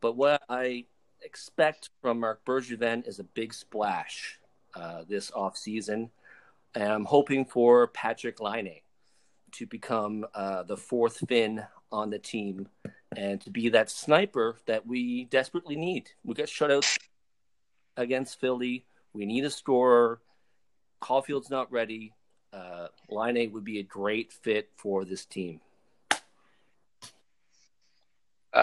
But 0.00 0.16
what 0.16 0.42
I 0.48 0.84
expect 1.22 1.90
from 2.00 2.20
Marc 2.20 2.44
Bergevin 2.44 3.06
is 3.06 3.18
a 3.18 3.24
big 3.24 3.52
splash 3.52 4.38
uh, 4.74 5.02
this 5.08 5.30
offseason. 5.30 6.10
And 6.74 6.92
I'm 6.92 7.04
hoping 7.04 7.44
for 7.44 7.88
Patrik 7.88 8.40
Laine 8.40 8.80
to 9.52 9.66
become 9.66 10.26
uh, 10.34 10.62
the 10.62 10.76
fourth 10.76 11.22
Finn 11.28 11.64
on 11.90 12.10
the 12.10 12.18
team 12.18 12.68
and 13.14 13.40
to 13.42 13.50
be 13.50 13.68
that 13.68 13.90
sniper 13.90 14.56
that 14.66 14.86
we 14.86 15.24
desperately 15.26 15.76
need. 15.76 16.10
We 16.24 16.34
got 16.34 16.46
shutouts 16.46 16.98
against 17.96 18.40
Philly. 18.40 18.84
We 19.12 19.26
need 19.26 19.44
a 19.44 19.50
scorer. 19.50 20.20
Caulfield's 21.00 21.50
not 21.50 21.70
ready. 21.70 22.14
Uh, 22.52 22.88
Laine 23.10 23.52
would 23.52 23.64
be 23.64 23.78
a 23.78 23.82
great 23.82 24.32
fit 24.32 24.70
for 24.76 25.04
this 25.04 25.24
team. 25.24 25.60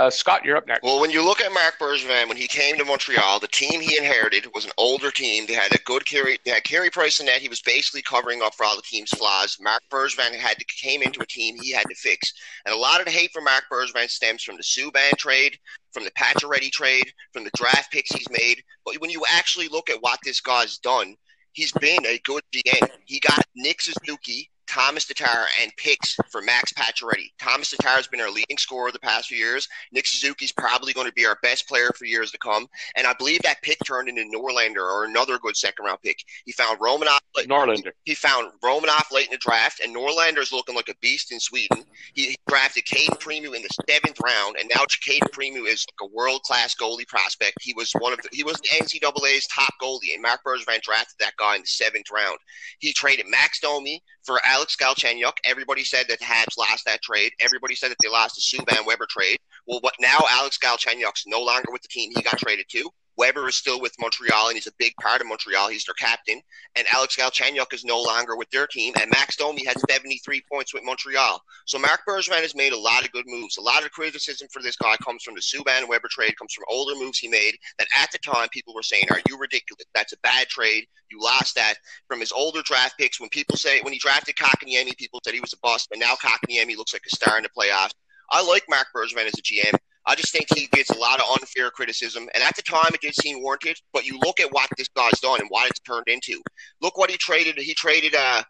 Uh, 0.03 0.09
Scott, 0.09 0.43
you're 0.43 0.57
up 0.57 0.67
next. 0.67 0.83
Well, 0.83 0.99
when 0.99 1.11
you 1.11 1.23
look 1.23 1.39
at 1.39 1.53
Marc 1.53 1.79
Bergevin, 1.79 2.27
when 2.27 2.35
he 2.35 2.45
came 2.45 2.77
to 2.77 2.83
Montreal, 2.83 3.39
the 3.39 3.47
team 3.47 3.79
he 3.79 3.97
inherited 3.97 4.47
was 4.53 4.65
an 4.65 4.73
older 4.77 5.11
team. 5.11 5.45
They 5.45 5.53
had 5.53 5.73
a 5.73 5.77
good 5.85 6.05
carry. 6.05 6.37
They 6.43 6.51
had 6.51 6.65
Carey 6.65 6.89
Price 6.89 7.21
in 7.21 7.27
net. 7.27 7.37
He 7.37 7.47
was 7.47 7.61
basically 7.61 8.01
covering 8.01 8.41
up 8.41 8.53
for 8.53 8.65
all 8.65 8.75
the 8.75 8.81
team's 8.81 9.11
flaws. 9.11 9.57
Marc 9.61 9.81
Bergevin 9.89 10.35
had 10.35 10.59
to, 10.59 10.65
came 10.65 11.01
into 11.03 11.21
a 11.21 11.25
team 11.25 11.55
he 11.55 11.71
had 11.71 11.85
to 11.87 11.95
fix, 11.95 12.33
and 12.65 12.75
a 12.75 12.77
lot 12.77 12.99
of 12.99 13.05
the 13.05 13.13
hate 13.13 13.31
for 13.31 13.41
Marc 13.41 13.63
Bergevin 13.71 14.09
stems 14.09 14.43
from 14.43 14.57
the 14.57 14.63
Subban 14.63 15.15
trade, 15.17 15.57
from 15.93 16.03
the 16.03 16.11
Pacioretty 16.11 16.69
trade, 16.69 17.13
from 17.31 17.45
the 17.45 17.51
draft 17.55 17.89
picks 17.89 18.11
he's 18.11 18.29
made. 18.29 18.61
But 18.85 18.99
when 18.99 19.09
you 19.09 19.23
actually 19.31 19.69
look 19.69 19.89
at 19.89 20.01
what 20.01 20.19
this 20.25 20.41
guy's 20.41 20.79
done, 20.79 21.15
he's 21.53 21.71
been 21.71 22.05
a 22.05 22.19
good 22.25 22.43
GM. 22.53 22.89
He 23.05 23.21
got 23.21 23.45
Nick 23.55 23.81
Suzuki, 23.81 24.49
Thomas 24.73 25.05
Tatar, 25.05 25.45
and 25.61 25.71
picks 25.77 26.15
for 26.31 26.41
Max 26.41 26.73
Pacioretty. 26.73 27.31
Thomas 27.37 27.69
Tatar 27.69 27.89
has 27.89 28.07
been 28.07 28.19
our 28.19 28.31
leading 28.31 28.57
scorer 28.57 28.91
the 28.91 28.97
past 28.97 29.27
few 29.27 29.37
years. 29.37 29.67
Nick 29.91 30.07
Suzuki's 30.07 30.51
probably 30.51 30.93
going 30.93 31.05
to 31.05 31.13
be 31.13 31.27
our 31.27 31.37
best 31.43 31.67
player 31.67 31.91
for 31.95 32.05
years 32.05 32.31
to 32.31 32.39
come. 32.39 32.65
And 32.95 33.05
I 33.05 33.13
believe 33.13 33.43
that 33.43 33.61
pick 33.61 33.77
turned 33.85 34.09
into 34.09 34.23
Norlinder 34.23 34.77
or 34.77 35.05
another 35.05 35.37
good 35.37 35.55
second 35.55 35.85
round 35.85 36.01
pick. 36.01 36.17
He 36.45 36.53
found 36.53 36.79
Romanov. 36.79 37.19
Norlinder. 37.37 37.91
He 38.05 38.15
found 38.15 38.51
Romanov 38.63 39.11
late 39.11 39.27
in 39.27 39.33
the 39.33 39.37
draft, 39.37 39.79
and 39.79 39.95
Norlinder's 39.95 40.51
looking 40.51 40.73
like 40.73 40.89
a 40.89 40.95
beast 41.01 41.31
in 41.31 41.39
Sweden. 41.39 41.83
He, 42.15 42.29
he 42.29 42.35
drafted 42.47 42.85
Cayden 42.85 43.17
Primeau 43.19 43.53
in 43.53 43.61
the 43.61 43.69
seventh 43.87 44.19
round, 44.23 44.55
and 44.59 44.71
now 44.73 44.85
Cayden 45.05 45.29
Primeau 45.31 45.65
is 45.65 45.85
like 45.87 46.09
a 46.09 46.15
world 46.15 46.41
class 46.41 46.73
goalie 46.73 47.07
prospect. 47.07 47.57
He 47.61 47.75
was 47.75 47.91
one 47.99 48.11
of 48.13 48.19
the, 48.23 48.29
he 48.31 48.43
was 48.43 48.55
the 48.55 48.69
NCAA's 48.69 49.45
top 49.47 49.73
goalie, 49.79 50.15
and 50.15 50.23
Marc 50.23 50.43
Bergevin 50.43 50.81
drafted 50.81 51.19
that 51.19 51.37
guy 51.37 51.57
in 51.57 51.61
the 51.61 51.67
seventh 51.67 52.09
round. 52.11 52.39
He 52.79 52.91
traded 52.91 53.27
Max 53.29 53.59
Domi 53.59 54.01
for 54.23 54.39
Alex 54.45 54.62
Galchenyuk. 54.65 55.33
Everybody 55.43 55.83
said 55.83 56.07
that 56.09 56.19
Habs 56.19 56.57
lost 56.57 56.85
that 56.85 57.01
trade. 57.01 57.31
Everybody 57.39 57.75
said 57.75 57.91
that 57.91 57.97
they 58.01 58.09
lost 58.09 58.35
the 58.35 58.41
Subban 58.41 58.85
Weber 58.85 59.07
trade. 59.09 59.37
Well, 59.67 59.79
what 59.81 59.93
now? 59.99 60.19
Alex 60.29 60.57
Galchenyuk's 60.57 61.25
no 61.27 61.41
longer 61.41 61.71
with 61.71 61.81
the 61.81 61.87
team 61.87 62.11
he 62.15 62.21
got 62.21 62.37
traded 62.37 62.65
to. 62.69 62.89
Weber 63.17 63.47
is 63.47 63.55
still 63.55 63.79
with 63.79 63.93
Montreal, 63.99 64.47
and 64.47 64.55
he's 64.55 64.67
a 64.67 64.73
big 64.79 64.93
part 65.01 65.21
of 65.21 65.27
Montreal. 65.27 65.69
He's 65.69 65.85
their 65.85 65.93
captain. 65.95 66.41
And 66.75 66.87
Alex 66.91 67.15
Galchenyuk 67.15 67.73
is 67.73 67.85
no 67.85 68.01
longer 68.01 68.35
with 68.35 68.49
their 68.49 68.67
team. 68.67 68.93
And 68.99 69.09
Max 69.11 69.35
Domi 69.35 69.65
had 69.65 69.77
73 69.89 70.41
points 70.51 70.73
with 70.73 70.83
Montreal. 70.83 71.41
So 71.65 71.77
Marc 71.77 72.01
Bergevin 72.07 72.41
has 72.41 72.55
made 72.55 72.73
a 72.73 72.77
lot 72.77 73.03
of 73.03 73.11
good 73.11 73.25
moves. 73.27 73.57
A 73.57 73.61
lot 73.61 73.83
of 73.83 73.91
criticism 73.91 74.47
for 74.51 74.61
this 74.61 74.75
guy 74.75 74.95
comes 74.97 75.23
from 75.23 75.35
the 75.35 75.41
Subban 75.41 75.87
Weber 75.87 76.09
trade, 76.09 76.37
comes 76.37 76.53
from 76.53 76.65
older 76.69 76.95
moves 76.95 77.19
he 77.19 77.27
made 77.27 77.55
that 77.77 77.87
at 77.97 78.11
the 78.11 78.19
time 78.19 78.49
people 78.49 78.73
were 78.73 78.83
saying, 78.83 79.05
Are 79.11 79.21
you 79.29 79.37
ridiculous? 79.37 79.85
That's 79.93 80.13
a 80.13 80.17
bad 80.23 80.47
trade. 80.47 80.85
You 81.11 81.21
lost 81.21 81.55
that. 81.55 81.75
From 82.07 82.19
his 82.19 82.31
older 82.31 82.61
draft 82.63 82.97
picks, 82.97 83.19
when 83.19 83.29
people 83.29 83.57
say, 83.57 83.81
when 83.81 83.93
he 83.93 83.99
drafted 83.99 84.35
Kotkaniemi, 84.35 84.97
people 84.97 85.21
said 85.23 85.33
he 85.33 85.39
was 85.39 85.53
a 85.53 85.57
bust, 85.61 85.89
but 85.89 85.99
now 85.99 86.15
Kotkaniemi 86.15 86.75
looks 86.75 86.93
like 86.93 87.03
a 87.05 87.15
star 87.15 87.37
in 87.37 87.43
the 87.43 87.49
playoffs. 87.49 87.93
I 88.31 88.43
like 88.43 88.63
Marc 88.67 88.87
Bergevin 88.95 89.27
as 89.27 89.33
a 89.37 89.41
GM. 89.41 89.77
I 90.05 90.15
just 90.15 90.33
think 90.33 90.47
he 90.53 90.67
gets 90.67 90.89
a 90.89 90.97
lot 90.97 91.19
of 91.21 91.25
unfair 91.39 91.71
criticism, 91.71 92.27
and 92.33 92.43
at 92.43 92.55
the 92.55 92.61
time 92.61 92.91
it 92.93 93.01
did 93.01 93.15
seem 93.15 93.41
warranted. 93.41 93.77
But 93.93 94.05
you 94.05 94.19
look 94.19 94.39
at 94.39 94.51
what 94.51 94.69
this 94.77 94.89
guy's 94.89 95.19
done 95.21 95.39
and 95.39 95.49
what 95.49 95.69
it's 95.69 95.79
turned 95.79 96.07
into. 96.07 96.41
Look 96.81 96.97
what 96.97 97.09
he 97.09 97.17
traded. 97.17 97.57
He 97.57 97.73
traded 97.73 98.13
uh, 98.15 98.43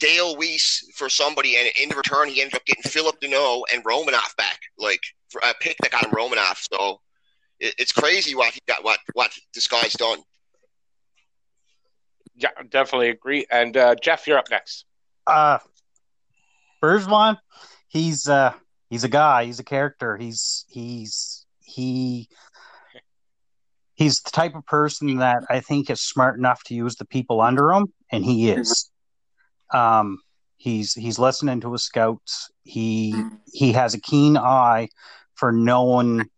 Dale 0.00 0.36
Weise 0.36 0.84
for 0.96 1.08
somebody, 1.08 1.56
and 1.56 1.68
in 1.80 1.96
return 1.96 2.28
he 2.28 2.40
ended 2.40 2.56
up 2.56 2.64
getting 2.64 2.82
Phillip 2.82 3.20
Danault 3.20 3.62
and 3.72 3.84
Romanov 3.84 4.34
back, 4.36 4.58
like 4.78 5.00
for 5.30 5.40
a 5.44 5.54
pick 5.60 5.76
that 5.78 5.92
got 5.92 6.04
him 6.04 6.10
Romanov. 6.10 6.66
So 6.72 7.00
it, 7.60 7.74
it's 7.78 7.92
crazy 7.92 8.34
what 8.34 8.52
he 8.52 8.60
got, 8.66 8.84
what 8.84 8.98
what 9.14 9.32
this 9.54 9.68
guy's 9.68 9.94
done. 9.94 10.18
Yeah, 12.34 12.50
definitely 12.68 13.10
agree. 13.10 13.46
And 13.50 13.76
uh, 13.76 13.94
Jeff, 14.02 14.26
you're 14.26 14.38
up 14.38 14.50
next. 14.50 14.84
Uh, 15.26 15.58
Bergevin, 16.82 17.38
he's 17.88 18.28
uh, 18.28 18.52
he's 18.90 19.04
a 19.04 19.08
guy. 19.08 19.44
He's 19.44 19.60
a 19.60 19.64
character. 19.64 20.16
He's 20.16 20.64
he's 20.68 21.46
he 21.60 22.28
he's 23.94 24.20
the 24.20 24.30
type 24.30 24.54
of 24.54 24.64
person 24.66 25.18
that 25.18 25.44
I 25.50 25.60
think 25.60 25.90
is 25.90 26.00
smart 26.00 26.38
enough 26.38 26.62
to 26.64 26.74
use 26.74 26.96
the 26.96 27.06
people 27.06 27.40
under 27.40 27.72
him, 27.72 27.86
and 28.12 28.24
he 28.24 28.50
is. 28.50 28.90
Um, 29.72 30.18
he's 30.56 30.94
he's 30.94 31.18
listening 31.18 31.60
to 31.60 31.72
his 31.72 31.82
scouts. 31.82 32.50
He 32.62 33.20
he 33.52 33.72
has 33.72 33.94
a 33.94 34.00
keen 34.00 34.36
eye 34.36 34.88
for 35.34 35.52
knowing 35.52 36.28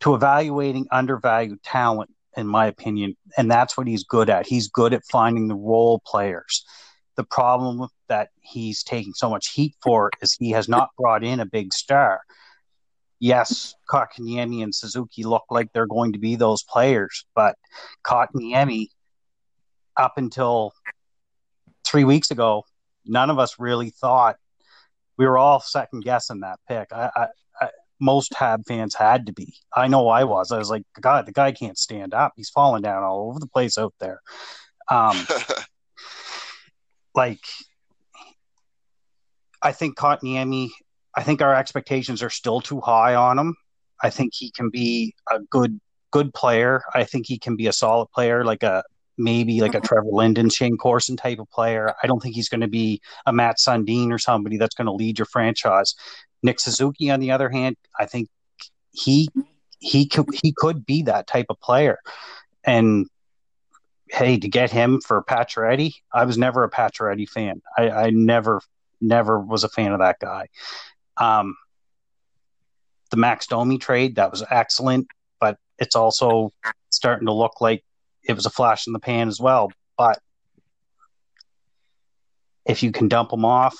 to 0.00 0.14
evaluating 0.14 0.86
undervalued 0.92 1.62
talent, 1.62 2.10
in 2.36 2.46
my 2.46 2.66
opinion, 2.66 3.16
and 3.36 3.50
that's 3.50 3.76
what 3.76 3.86
he's 3.86 4.04
good 4.04 4.30
at. 4.30 4.46
He's 4.46 4.68
good 4.68 4.92
at 4.92 5.02
finding 5.10 5.48
the 5.48 5.56
role 5.56 6.00
players. 6.06 6.64
The 7.18 7.24
problem 7.24 7.88
that 8.08 8.28
he's 8.40 8.84
taking 8.84 9.12
so 9.12 9.28
much 9.28 9.48
heat 9.48 9.74
for 9.82 10.10
is 10.22 10.34
he 10.34 10.52
has 10.52 10.68
not 10.68 10.90
brought 10.96 11.24
in 11.24 11.40
a 11.40 11.46
big 11.46 11.72
star. 11.74 12.20
Yes, 13.18 13.74
Kotkaniemi 13.90 14.62
and 14.62 14.72
Suzuki 14.72 15.24
look 15.24 15.42
like 15.50 15.72
they're 15.72 15.88
going 15.88 16.12
to 16.12 16.20
be 16.20 16.36
those 16.36 16.62
players, 16.62 17.26
but 17.34 17.56
Kotkaniemi, 18.04 18.86
up 19.96 20.12
until 20.16 20.72
three 21.84 22.04
weeks 22.04 22.30
ago, 22.30 22.62
none 23.04 23.30
of 23.30 23.40
us 23.40 23.56
really 23.58 23.90
thought 23.90 24.36
we 25.16 25.26
were 25.26 25.36
all 25.36 25.58
second 25.58 26.04
guessing 26.04 26.40
that 26.40 26.60
pick. 26.68 26.92
I, 26.92 27.10
I, 27.16 27.26
I, 27.60 27.68
most 28.00 28.32
Hab 28.34 28.64
fans 28.68 28.94
had 28.94 29.26
to 29.26 29.32
be. 29.32 29.54
I 29.74 29.88
know 29.88 30.06
I 30.06 30.22
was. 30.22 30.52
I 30.52 30.58
was 30.58 30.70
like, 30.70 30.84
God, 31.00 31.26
the 31.26 31.32
guy 31.32 31.50
can't 31.50 31.76
stand 31.76 32.14
up. 32.14 32.34
He's 32.36 32.50
falling 32.50 32.82
down 32.82 33.02
all 33.02 33.28
over 33.28 33.40
the 33.40 33.48
place 33.48 33.76
out 33.76 33.94
there. 33.98 34.20
Um, 34.88 35.26
like, 37.14 37.40
I 39.62 39.72
think 39.72 39.96
Kotkaniemi. 39.96 40.70
I 41.14 41.22
think 41.22 41.42
our 41.42 41.54
expectations 41.54 42.22
are 42.22 42.30
still 42.30 42.60
too 42.60 42.80
high 42.80 43.14
on 43.14 43.38
him. 43.38 43.56
I 44.02 44.10
think 44.10 44.32
he 44.34 44.50
can 44.50 44.70
be 44.70 45.14
a 45.30 45.40
good 45.50 45.80
good 46.10 46.32
player. 46.32 46.82
I 46.94 47.04
think 47.04 47.26
he 47.26 47.38
can 47.38 47.56
be 47.56 47.66
a 47.66 47.72
solid 47.72 48.06
player, 48.12 48.44
like 48.44 48.62
a 48.62 48.84
maybe 49.18 49.60
like 49.60 49.74
a 49.74 49.80
Trevor 49.80 50.10
Linden, 50.10 50.48
Shayne 50.48 50.76
Corson 50.76 51.16
type 51.16 51.40
of 51.40 51.50
player. 51.50 51.94
I 52.02 52.06
don't 52.06 52.22
think 52.22 52.36
he's 52.36 52.48
going 52.48 52.60
to 52.60 52.68
be 52.68 53.00
a 53.26 53.32
Matt 53.32 53.56
Sundin 53.58 54.12
or 54.12 54.18
somebody 54.18 54.56
that's 54.56 54.76
going 54.76 54.86
to 54.86 54.92
lead 54.92 55.18
your 55.18 55.26
franchise. 55.26 55.94
Nick 56.42 56.60
Suzuki, 56.60 57.10
on 57.10 57.18
the 57.18 57.32
other 57.32 57.50
hand, 57.50 57.76
I 57.98 58.06
think 58.06 58.28
he 58.92 59.28
he 59.80 60.06
could 60.06 60.26
he 60.32 60.54
could 60.56 60.86
be 60.86 61.02
that 61.02 61.26
type 61.26 61.46
of 61.50 61.60
player. 61.60 61.98
And 62.64 63.06
hey, 64.10 64.38
to 64.38 64.48
get 64.48 64.70
him 64.70 65.00
for 65.00 65.22
Pacioretty, 65.22 65.94
I 66.12 66.24
was 66.24 66.38
never 66.38 66.64
a 66.64 66.70
Pacioretty 66.70 67.28
fan. 67.28 67.62
I, 67.76 67.90
I 67.90 68.10
never 68.10 68.60
never 69.00 69.38
was 69.38 69.64
a 69.64 69.68
fan 69.68 69.92
of 69.92 70.00
that 70.00 70.18
guy. 70.20 70.48
Um, 71.16 71.56
the 73.10 73.16
Max 73.16 73.46
Domi 73.46 73.78
trade 73.78 74.16
that 74.16 74.30
was 74.30 74.44
excellent, 74.50 75.08
but 75.40 75.58
it's 75.78 75.96
also 75.96 76.52
starting 76.90 77.26
to 77.26 77.32
look 77.32 77.60
like 77.60 77.84
it 78.22 78.34
was 78.34 78.46
a 78.46 78.50
flash 78.50 78.86
in 78.86 78.92
the 78.92 78.98
pan 78.98 79.28
as 79.28 79.40
well. 79.40 79.70
But 79.96 80.18
if 82.66 82.82
you 82.82 82.92
can 82.92 83.08
dump 83.08 83.30
them 83.30 83.44
off 83.44 83.76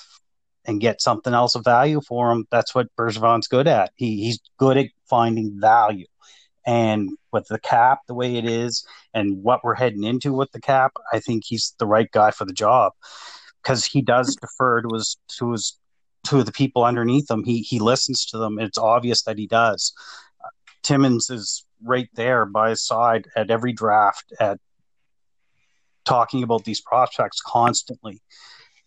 and 0.65 0.81
get 0.81 1.01
something 1.01 1.33
else 1.33 1.55
of 1.55 1.63
value 1.63 2.01
for 2.01 2.31
him, 2.31 2.47
that's 2.49 2.73
what 2.73 2.87
Bergevin's 2.97 3.47
good 3.47 3.67
at. 3.67 3.91
He, 3.95 4.23
he's 4.23 4.39
good 4.57 4.77
at 4.77 4.87
finding 5.07 5.59
value. 5.59 6.07
And 6.65 7.11
with 7.31 7.47
the 7.47 7.59
cap 7.59 7.99
the 8.07 8.13
way 8.13 8.35
it 8.35 8.45
is 8.45 8.85
and 9.13 9.43
what 9.43 9.63
we're 9.63 9.75
heading 9.75 10.03
into 10.03 10.33
with 10.33 10.51
the 10.51 10.61
cap, 10.61 10.93
I 11.11 11.19
think 11.19 11.43
he's 11.45 11.75
the 11.79 11.87
right 11.87 12.09
guy 12.11 12.31
for 12.31 12.45
the 12.45 12.53
job 12.53 12.93
because 13.63 13.85
he 13.85 14.01
does 14.01 14.35
defer 14.35 14.81
to 14.81 14.89
his 14.93 15.17
to 15.37 15.51
his 15.51 15.77
to 16.25 16.43
the 16.43 16.51
people 16.51 16.83
underneath 16.83 17.29
him. 17.29 17.43
He 17.43 17.61
he 17.61 17.79
listens 17.79 18.25
to 18.27 18.37
them. 18.37 18.59
It's 18.59 18.77
obvious 18.77 19.23
that 19.23 19.37
he 19.37 19.47
does. 19.47 19.93
Timmins 20.83 21.29
is 21.29 21.65
right 21.83 22.09
there 22.13 22.45
by 22.45 22.71
his 22.71 22.85
side 22.85 23.27
at 23.35 23.51
every 23.51 23.73
draft 23.73 24.33
at 24.39 24.59
talking 26.05 26.43
about 26.43 26.63
these 26.63 26.81
prospects 26.81 27.41
constantly. 27.45 28.21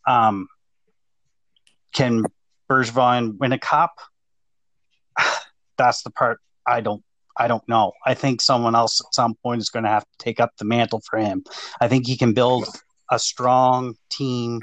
Um, 0.06 0.48
can 1.92 2.24
Bergevin 2.68 3.38
win 3.38 3.52
a 3.52 3.58
cup? 3.58 3.92
That's 5.78 6.02
the 6.02 6.10
part 6.10 6.40
I 6.66 6.80
don't 6.80 7.02
I 7.36 7.48
don't 7.48 7.66
know. 7.68 7.92
I 8.04 8.14
think 8.14 8.40
someone 8.40 8.74
else 8.74 9.00
at 9.00 9.14
some 9.14 9.34
point 9.42 9.60
is 9.60 9.70
going 9.70 9.84
to 9.84 9.90
have 9.90 10.04
to 10.04 10.18
take 10.18 10.40
up 10.40 10.52
the 10.58 10.64
mantle 10.64 11.02
for 11.08 11.18
him. 11.18 11.44
I 11.80 11.88
think 11.88 12.06
he 12.06 12.16
can 12.16 12.32
build 12.32 12.66
a 13.10 13.18
strong 13.18 13.94
team 14.10 14.60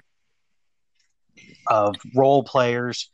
of 1.68 1.96
role 2.16 2.44
players. 2.44 3.10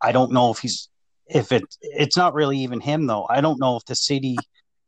I 0.00 0.12
don't 0.12 0.32
know 0.32 0.50
if 0.50 0.58
he's 0.58 0.88
if 1.26 1.52
it 1.52 1.62
it's 1.82 2.16
not 2.16 2.34
really 2.34 2.58
even 2.58 2.80
him 2.80 3.06
though. 3.06 3.26
I 3.28 3.40
don't 3.40 3.60
know 3.60 3.76
if 3.76 3.84
the 3.84 3.94
city 3.94 4.36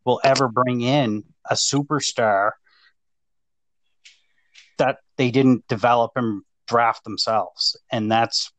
will 0.05 0.21
ever 0.25 0.49
bring 0.49 0.81
in 0.81 1.25
a 1.49 1.55
superstar 1.55 2.53
that 4.79 4.99
they 5.17 5.31
didn't 5.31 5.67
develop 5.69 6.13
and 6.17 6.43
draft 6.67 7.05
themselves. 7.05 7.77
And 7.91 8.11
that's 8.11 8.53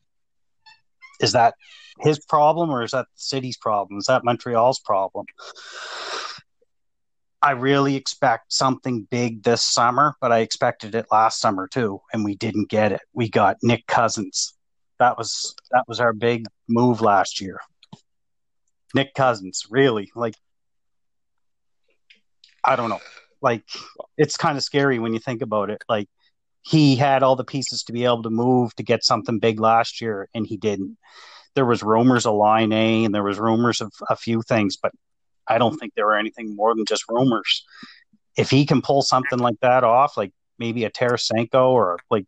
is 1.19 1.33
that 1.33 1.55
his 1.99 2.19
problem 2.19 2.69
or 2.69 2.83
is 2.83 2.91
that 2.91 3.05
the 3.05 3.21
city's 3.21 3.57
problem? 3.57 3.99
Is 3.99 4.05
that 4.05 4.23
Montreal's 4.23 4.79
problem? 4.79 5.25
I 7.41 7.51
really 7.51 7.95
expect 7.97 8.53
something 8.53 9.05
big 9.11 9.43
this 9.43 9.61
summer, 9.61 10.15
but 10.21 10.31
I 10.31 10.39
expected 10.39 10.95
it 10.95 11.07
last 11.11 11.39
summer 11.39 11.67
too, 11.67 12.01
and 12.13 12.23
we 12.23 12.35
didn't 12.35 12.69
get 12.69 12.93
it. 12.93 13.01
We 13.13 13.29
got 13.29 13.57
Nick 13.61 13.85
Cousins. 13.85 14.53
That 14.99 15.17
was 15.17 15.53
that 15.71 15.83
was 15.85 15.99
our 15.99 16.13
big 16.13 16.45
move 16.69 17.01
last 17.01 17.41
year. 17.41 17.59
Nick 18.93 19.13
Cousins, 19.13 19.65
really. 19.69 20.09
Like, 20.15 20.35
I 22.63 22.77
don't 22.77 22.89
know. 22.89 23.01
Like, 23.41 23.63
it's 24.17 24.37
kind 24.37 24.57
of 24.57 24.63
scary 24.63 24.99
when 24.99 25.13
you 25.13 25.19
think 25.19 25.41
about 25.41 25.69
it. 25.69 25.83
Like, 25.89 26.07
he 26.61 26.95
had 26.95 27.23
all 27.23 27.35
the 27.35 27.43
pieces 27.43 27.83
to 27.83 27.93
be 27.93 28.05
able 28.05 28.23
to 28.23 28.29
move 28.29 28.73
to 28.75 28.83
get 28.83 29.03
something 29.03 29.39
big 29.39 29.59
last 29.59 29.99
year, 29.99 30.29
and 30.33 30.47
he 30.47 30.55
didn't. 30.55 30.97
There 31.55 31.65
was 31.65 31.83
rumors 31.83 32.25
of 32.25 32.35
Laine 32.35 33.05
and 33.05 33.13
there 33.13 33.23
was 33.23 33.39
rumors 33.39 33.81
of 33.81 33.91
a 34.09 34.15
few 34.15 34.41
things, 34.41 34.77
but 34.77 34.91
I 35.47 35.57
don't 35.57 35.77
think 35.77 35.93
there 35.95 36.05
were 36.05 36.17
anything 36.17 36.55
more 36.55 36.73
than 36.75 36.85
just 36.85 37.05
rumors. 37.09 37.65
If 38.37 38.49
he 38.49 38.65
can 38.65 38.81
pull 38.81 39.01
something 39.01 39.39
like 39.39 39.59
that 39.61 39.83
off, 39.83 40.17
like 40.17 40.31
maybe 40.57 40.85
a 40.85 40.89
Tarasenko 40.89 41.69
or 41.69 41.99
like 42.09 42.25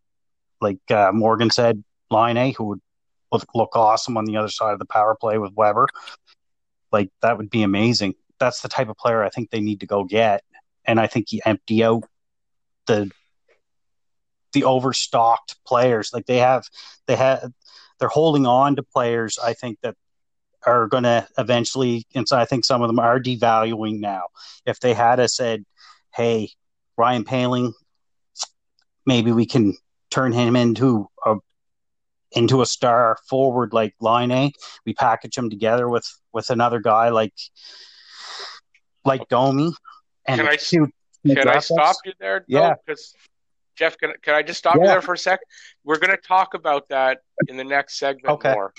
like 0.61 0.79
uh, 0.89 1.11
Morgan 1.13 1.49
said, 1.49 1.83
Laine, 2.11 2.53
who 2.53 2.63
would 2.65 2.81
look 3.53 3.75
awesome 3.75 4.15
on 4.17 4.25
the 4.25 4.37
other 4.37 4.47
side 4.49 4.73
of 4.73 4.79
the 4.79 4.85
power 4.85 5.15
play 5.19 5.37
with 5.37 5.51
Weber 5.55 5.87
like 6.95 7.09
that 7.21 7.37
would 7.37 7.49
be 7.49 7.63
amazing. 7.63 8.15
That's 8.39 8.61
the 8.61 8.69
type 8.69 8.87
of 8.89 8.97
player 8.97 9.21
I 9.21 9.29
think 9.29 9.49
they 9.49 9.59
need 9.59 9.81
to 9.81 9.85
go 9.85 10.05
get, 10.05 10.43
and 10.85 10.99
I 10.99 11.07
think 11.07 11.27
empty 11.45 11.83
out 11.83 12.03
the 12.87 13.11
the 14.53 14.63
overstocked 14.63 15.57
players. 15.67 16.11
Like 16.13 16.25
they 16.25 16.37
have, 16.37 16.63
they 17.07 17.17
have, 17.17 17.51
they're 17.99 18.09
holding 18.09 18.45
on 18.45 18.75
to 18.75 18.83
players. 18.83 19.37
I 19.43 19.53
think 19.53 19.79
that 19.81 19.95
are 20.65 20.87
going 20.87 21.03
to 21.03 21.27
eventually, 21.37 22.05
and 22.15 22.27
so 22.27 22.37
I 22.37 22.45
think 22.45 22.65
some 22.65 22.81
of 22.81 22.87
them 22.87 22.99
are 22.99 23.19
devaluing 23.19 23.99
now. 23.99 24.23
If 24.65 24.79
they 24.79 24.93
had 24.93 25.19
a 25.19 25.27
said, 25.27 25.63
"Hey, 26.13 26.49
Ryan 26.97 27.23
Poehling, 27.23 27.73
maybe 29.05 29.31
we 29.31 29.45
can 29.45 29.75
turn 30.09 30.31
him 30.31 30.55
into 30.55 31.07
a 31.25 31.35
into 32.31 32.61
a 32.61 32.65
star 32.65 33.17
forward 33.29 33.73
like 33.73 33.95
Laine. 34.01 34.51
We 34.85 34.93
package 34.93 35.37
him 35.37 35.49
together 35.49 35.87
with 35.89 36.05
with 36.33 36.49
another 36.49 36.79
guy 36.79 37.09
like 37.09 37.33
like 39.05 39.27
Domi. 39.29 39.73
And 40.27 40.41
can 40.41 40.47
I, 40.47 40.57
can 40.57 41.47
I 41.47 41.59
stop 41.59 41.95
you 42.05 42.13
there? 42.19 42.43
Yeah. 42.47 42.73
Because 42.85 43.13
Jeff, 43.75 43.97
can, 43.97 44.13
can 44.21 44.33
I 44.33 44.41
just 44.41 44.59
stop 44.59 44.75
yeah. 44.75 44.81
you 44.81 44.87
there 44.87 45.01
for 45.01 45.13
a 45.13 45.17
sec? 45.17 45.39
We're 45.85 45.99
going 45.99 46.11
to 46.11 46.21
talk 46.21 46.55
about 46.55 46.89
that 46.89 47.19
in 47.47 47.55
the 47.55 47.63
next 47.63 47.97
segment 47.99 48.25
okay. 48.25 48.53
more. 48.53 48.73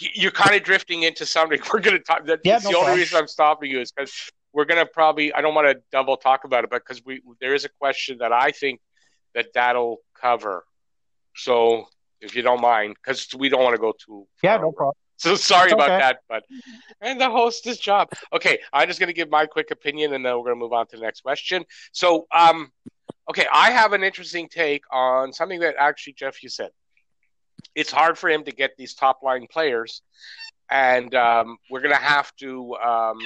You're 0.00 0.32
kind 0.32 0.56
of 0.56 0.62
drifting 0.62 1.02
into 1.02 1.26
something. 1.26 1.60
We're 1.72 1.80
going 1.80 1.96
to 1.96 2.02
talk. 2.02 2.24
That's 2.24 2.40
yeah, 2.44 2.58
no 2.64 2.70
the 2.70 2.78
only 2.78 2.96
reason 2.96 3.18
I'm 3.18 3.28
stopping 3.28 3.70
you 3.70 3.80
is 3.80 3.92
because 3.92 4.30
we're 4.52 4.64
going 4.64 4.84
to 4.84 4.86
probably. 4.86 5.32
I 5.32 5.40
don't 5.40 5.54
want 5.54 5.68
to 5.68 5.82
double 5.92 6.16
talk 6.16 6.44
about 6.44 6.64
it, 6.64 6.70
but 6.70 6.82
because 6.84 7.04
we 7.04 7.20
there 7.40 7.54
is 7.54 7.64
a 7.64 7.68
question 7.68 8.18
that 8.18 8.32
I 8.32 8.50
think 8.50 8.80
that 9.34 9.48
that'll 9.54 9.98
cover. 10.20 10.64
So 11.36 11.86
if 12.20 12.34
you 12.34 12.42
don't 12.42 12.60
mind, 12.60 12.96
because 13.02 13.28
we 13.36 13.48
don't 13.48 13.62
want 13.62 13.74
to 13.74 13.80
go 13.80 13.92
too. 13.92 14.26
Yeah, 14.42 14.56
no 14.56 14.72
problem. 14.72 14.94
So 15.20 15.34
sorry 15.34 15.72
about 15.72 15.88
that, 15.88 16.20
but 16.28 16.44
and 17.00 17.20
the 17.20 17.28
host's 17.28 17.76
job. 17.78 18.08
Okay, 18.32 18.60
I'm 18.72 18.86
just 18.86 19.00
going 19.00 19.08
to 19.08 19.12
give 19.12 19.28
my 19.28 19.46
quick 19.46 19.72
opinion, 19.72 20.14
and 20.14 20.24
then 20.24 20.32
we're 20.36 20.44
going 20.44 20.54
to 20.54 20.60
move 20.60 20.72
on 20.72 20.86
to 20.86 20.96
the 20.96 21.02
next 21.02 21.22
question. 21.22 21.64
So, 21.90 22.28
um, 22.32 22.70
okay, 23.28 23.46
I 23.52 23.70
have 23.70 23.92
an 23.92 24.02
interesting 24.02 24.48
take 24.48 24.84
on 24.90 25.32
something 25.32 25.60
that 25.60 25.74
actually 25.78 26.14
Jeff 26.14 26.42
you 26.42 26.48
said. 26.48 26.70
It's 27.74 27.90
hard 27.90 28.16
for 28.16 28.30
him 28.30 28.44
to 28.44 28.52
get 28.52 28.76
these 28.76 28.94
top 28.94 29.22
line 29.22 29.46
players, 29.50 30.02
and 30.70 31.14
um, 31.14 31.58
we're 31.70 31.80
going 31.80 31.94
to 31.94 32.00
have 32.00 32.34
to. 32.36 32.74
Um, 32.76 33.18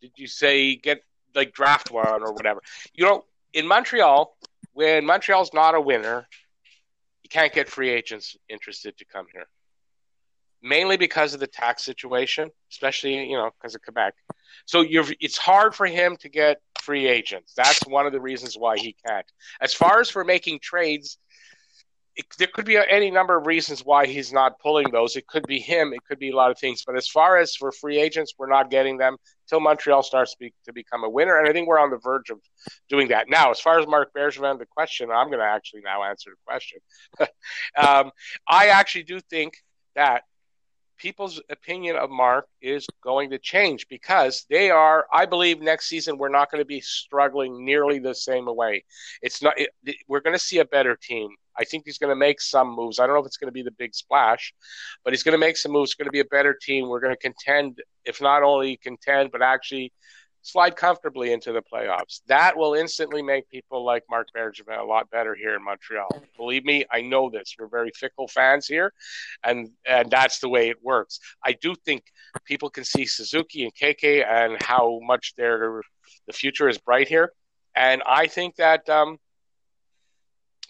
did 0.00 0.12
you 0.16 0.26
say 0.26 0.76
get 0.76 1.00
like 1.34 1.52
draft 1.52 1.90
one 1.90 2.22
or 2.22 2.32
whatever? 2.32 2.60
You 2.92 3.06
know, 3.06 3.24
in 3.52 3.66
Montreal, 3.66 4.36
when 4.72 5.06
Montreal's 5.06 5.54
not 5.54 5.74
a 5.74 5.80
winner, 5.80 6.26
you 7.22 7.30
can't 7.30 7.52
get 7.52 7.68
free 7.68 7.90
agents 7.90 8.36
interested 8.48 8.98
to 8.98 9.04
come 9.04 9.26
here. 9.32 9.46
Mainly 10.62 10.96
because 10.96 11.34
of 11.34 11.40
the 11.40 11.46
tax 11.46 11.84
situation, 11.84 12.50
especially 12.70 13.30
you 13.30 13.36
know 13.36 13.50
because 13.58 13.74
of 13.74 13.82
Quebec. 13.82 14.14
So 14.66 14.80
you're 14.80 15.04
it's 15.20 15.38
hard 15.38 15.74
for 15.74 15.86
him 15.86 16.16
to 16.18 16.28
get 16.28 16.60
free 16.80 17.06
agents. 17.06 17.54
That's 17.56 17.80
one 17.86 18.06
of 18.06 18.12
the 18.12 18.20
reasons 18.20 18.56
why 18.56 18.76
he 18.76 18.94
can't. 19.06 19.26
As 19.60 19.74
far 19.74 20.00
as 20.00 20.10
for 20.10 20.24
making 20.24 20.60
trades, 20.60 21.18
it, 22.16 22.26
there 22.38 22.48
could 22.52 22.64
be 22.64 22.76
any 22.76 23.10
number 23.10 23.36
of 23.36 23.46
reasons 23.46 23.84
why 23.84 24.06
he's 24.06 24.32
not 24.32 24.60
pulling 24.60 24.90
those. 24.92 25.16
It 25.16 25.26
could 25.26 25.46
be 25.46 25.58
him. 25.58 25.92
It 25.92 26.04
could 26.04 26.18
be 26.18 26.30
a 26.30 26.36
lot 26.36 26.50
of 26.50 26.58
things. 26.58 26.84
But 26.86 26.96
as 26.96 27.08
far 27.08 27.38
as 27.38 27.56
for 27.56 27.72
free 27.72 27.98
agents, 27.98 28.34
we're 28.38 28.48
not 28.48 28.70
getting 28.70 28.98
them 28.98 29.16
till 29.48 29.60
Montreal 29.60 30.02
starts 30.02 30.32
to, 30.32 30.36
be, 30.38 30.54
to 30.66 30.72
become 30.72 31.02
a 31.02 31.08
winner. 31.08 31.38
And 31.38 31.48
I 31.48 31.52
think 31.52 31.66
we're 31.66 31.80
on 31.80 31.90
the 31.90 31.98
verge 31.98 32.30
of 32.30 32.38
doing 32.88 33.08
that. 33.08 33.28
Now, 33.28 33.50
as 33.50 33.60
far 33.60 33.80
as 33.80 33.86
Marc 33.86 34.14
Bergevin, 34.14 34.58
the 34.58 34.66
question, 34.66 35.10
I'm 35.10 35.26
going 35.28 35.40
to 35.40 35.44
actually 35.44 35.82
now 35.82 36.04
answer 36.04 36.30
the 36.30 36.36
question. 36.46 36.78
um, 37.76 38.12
I 38.48 38.68
actually 38.68 39.04
do 39.04 39.18
think 39.18 39.56
that 39.96 40.22
people's 41.04 41.38
opinion 41.50 41.96
of 41.96 42.08
Mark 42.08 42.46
is 42.62 42.86
going 43.02 43.28
to 43.28 43.38
change 43.38 43.86
because 43.90 44.46
they 44.48 44.70
are, 44.70 45.06
I 45.12 45.26
believe, 45.26 45.60
next 45.60 45.86
season 45.86 46.16
we're 46.16 46.30
not 46.30 46.50
going 46.50 46.62
to 46.62 46.66
be 46.66 46.80
struggling 46.80 47.62
nearly 47.62 47.98
the 47.98 48.14
same 48.14 48.46
way. 48.46 48.84
It's 49.20 49.42
not. 49.42 49.52
It, 49.58 49.68
we're 50.08 50.20
going 50.20 50.32
to 50.32 50.46
see 50.50 50.60
a 50.60 50.64
better 50.64 50.96
team. 50.96 51.28
I 51.58 51.64
think 51.64 51.82
he's 51.84 51.98
going 51.98 52.08
to 52.10 52.16
make 52.16 52.40
some 52.40 52.74
moves. 52.74 52.98
I 52.98 53.06
don't 53.06 53.14
know 53.14 53.20
if 53.20 53.26
it's 53.26 53.36
going 53.36 53.48
to 53.48 53.60
be 53.60 53.62
the 53.62 53.70
big 53.82 53.94
splash, 53.94 54.54
but 55.04 55.12
he's 55.12 55.22
going 55.22 55.38
to 55.38 55.46
make 55.46 55.58
some 55.58 55.72
moves. 55.72 55.90
It's 55.90 55.94
going 55.94 56.06
to 56.06 56.10
be 56.10 56.20
a 56.20 56.36
better 56.36 56.56
team. 56.58 56.88
We're 56.88 57.00
going 57.00 57.14
to 57.14 57.20
contend, 57.20 57.82
if 58.06 58.22
not 58.22 58.42
only 58.42 58.78
contend, 58.78 59.30
but 59.30 59.42
actually 59.42 59.92
slide 60.44 60.76
comfortably 60.76 61.32
into 61.32 61.52
the 61.52 61.62
playoffs. 61.62 62.20
That 62.28 62.56
will 62.56 62.74
instantly 62.74 63.22
make 63.22 63.48
people 63.48 63.82
like 63.84 64.04
Marc 64.10 64.28
Bergevin 64.36 64.78
a 64.78 64.84
lot 64.84 65.10
better 65.10 65.34
here 65.34 65.56
in 65.56 65.64
Montreal. 65.64 66.22
Believe 66.36 66.64
me, 66.64 66.84
I 66.92 67.00
know 67.00 67.30
this. 67.30 67.56
We're 67.58 67.66
very 67.66 67.90
fickle 67.96 68.28
fans 68.28 68.66
here, 68.66 68.92
and 69.42 69.70
and 69.86 70.10
that's 70.10 70.38
the 70.38 70.48
way 70.48 70.68
it 70.68 70.76
works. 70.82 71.18
I 71.44 71.52
do 71.52 71.74
think 71.74 72.04
people 72.44 72.68
can 72.70 72.84
see 72.84 73.06
Suzuki 73.06 73.64
and 73.64 73.74
KK 73.74 74.24
and 74.24 74.62
how 74.62 75.00
much 75.02 75.34
their 75.36 75.80
the 76.26 76.32
future 76.32 76.68
is 76.68 76.78
bright 76.78 77.08
here, 77.08 77.32
and 77.74 78.02
I 78.06 78.28
think 78.28 78.56
that. 78.56 78.88
Um, 78.88 79.18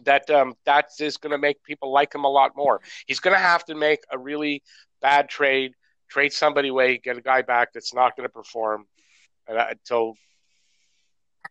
that 0.04 0.28
um, 0.28 0.54
that 0.66 0.86
is 0.98 1.18
going 1.18 1.30
to 1.30 1.38
make 1.38 1.62
people 1.62 1.92
like 1.92 2.12
him 2.12 2.24
a 2.24 2.28
lot 2.28 2.56
more. 2.56 2.80
He's 3.06 3.20
going 3.20 3.32
to 3.36 3.40
have 3.40 3.64
to 3.66 3.76
make 3.76 4.00
a 4.10 4.18
really 4.18 4.60
bad 5.00 5.28
trade, 5.28 5.74
trade 6.10 6.32
somebody 6.32 6.66
away, 6.66 6.98
get 6.98 7.16
a 7.16 7.20
guy 7.20 7.42
back 7.42 7.72
that's 7.72 7.94
not 7.94 8.16
going 8.16 8.28
to 8.28 8.32
perform, 8.32 8.86
until 9.48 10.14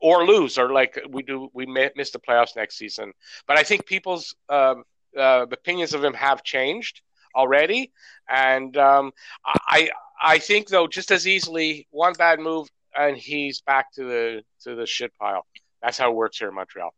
or 0.02 0.26
lose 0.26 0.58
or 0.58 0.72
like 0.72 1.00
we 1.10 1.24
do 1.24 1.50
we 1.54 1.66
may 1.66 1.90
miss 1.96 2.12
the 2.12 2.20
playoffs 2.20 2.56
next 2.56 2.78
season. 2.78 3.14
But 3.48 3.58
i 3.58 3.64
think 3.64 3.86
people's 3.86 4.36
um, 4.50 4.84
uh, 5.18 5.46
opinions 5.52 5.94
of 5.94 6.04
him 6.04 6.14
have 6.14 6.44
changed 6.44 7.02
already. 7.36 7.92
And 8.30 8.76
um, 8.78 9.12
i 9.46 9.90
i 10.22 10.40
think 10.40 10.68
though 10.68 10.88
just 10.88 11.12
as 11.12 11.28
easily 11.28 11.88
one 11.92 12.14
bad 12.14 12.40
move 12.40 12.68
and 12.96 13.18
he's 13.18 13.62
back 13.62 13.92
to 13.94 14.04
the 14.04 14.44
to 14.64 14.76
the 14.76 14.86
shit 14.86 15.12
pile. 15.20 15.46
That's 15.82 15.98
how 15.98 16.12
it 16.12 16.16
works 16.16 16.38
here 16.38 16.50
in 16.50 16.56
montreal. 16.56 16.94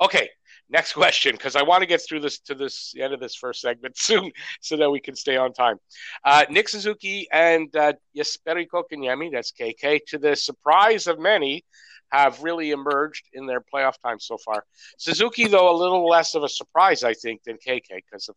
Okay 0.00 0.28
next 0.70 0.92
question 0.92 1.32
because 1.32 1.56
I 1.56 1.62
want 1.62 1.82
to 1.82 1.86
get 1.86 2.02
through 2.06 2.20
this 2.20 2.38
to 2.40 2.54
this 2.54 2.94
end 2.98 3.12
of 3.12 3.20
this 3.20 3.34
first 3.34 3.60
segment 3.60 3.96
soon 3.98 4.30
so 4.60 4.76
that 4.76 4.90
we 4.90 5.00
can 5.00 5.14
stay 5.14 5.36
on 5.36 5.52
time. 5.52 5.78
Uh, 6.24 6.44
Nick 6.50 6.68
Suzuki 6.68 7.26
and 7.32 7.74
uh, 7.76 7.94
Jesperi 8.16 8.66
Kotkaniemi, 8.66 9.32
that's 9.32 9.52
KK, 9.52 10.00
to 10.08 10.18
the 10.18 10.36
surprise 10.36 11.06
of 11.06 11.18
many, 11.18 11.64
have 12.10 12.42
really 12.42 12.70
emerged 12.70 13.26
in 13.32 13.46
their 13.46 13.60
playoff 13.60 13.94
time 14.02 14.18
so 14.18 14.38
far. 14.38 14.64
Suzuki, 14.96 15.46
though, 15.46 15.70
a 15.70 15.76
little 15.76 16.06
less 16.06 16.34
of 16.34 16.42
a 16.42 16.48
surprise, 16.48 17.04
I 17.04 17.14
think, 17.14 17.42
than 17.44 17.56
KK 17.56 17.82
because 17.88 18.28
of 18.28 18.36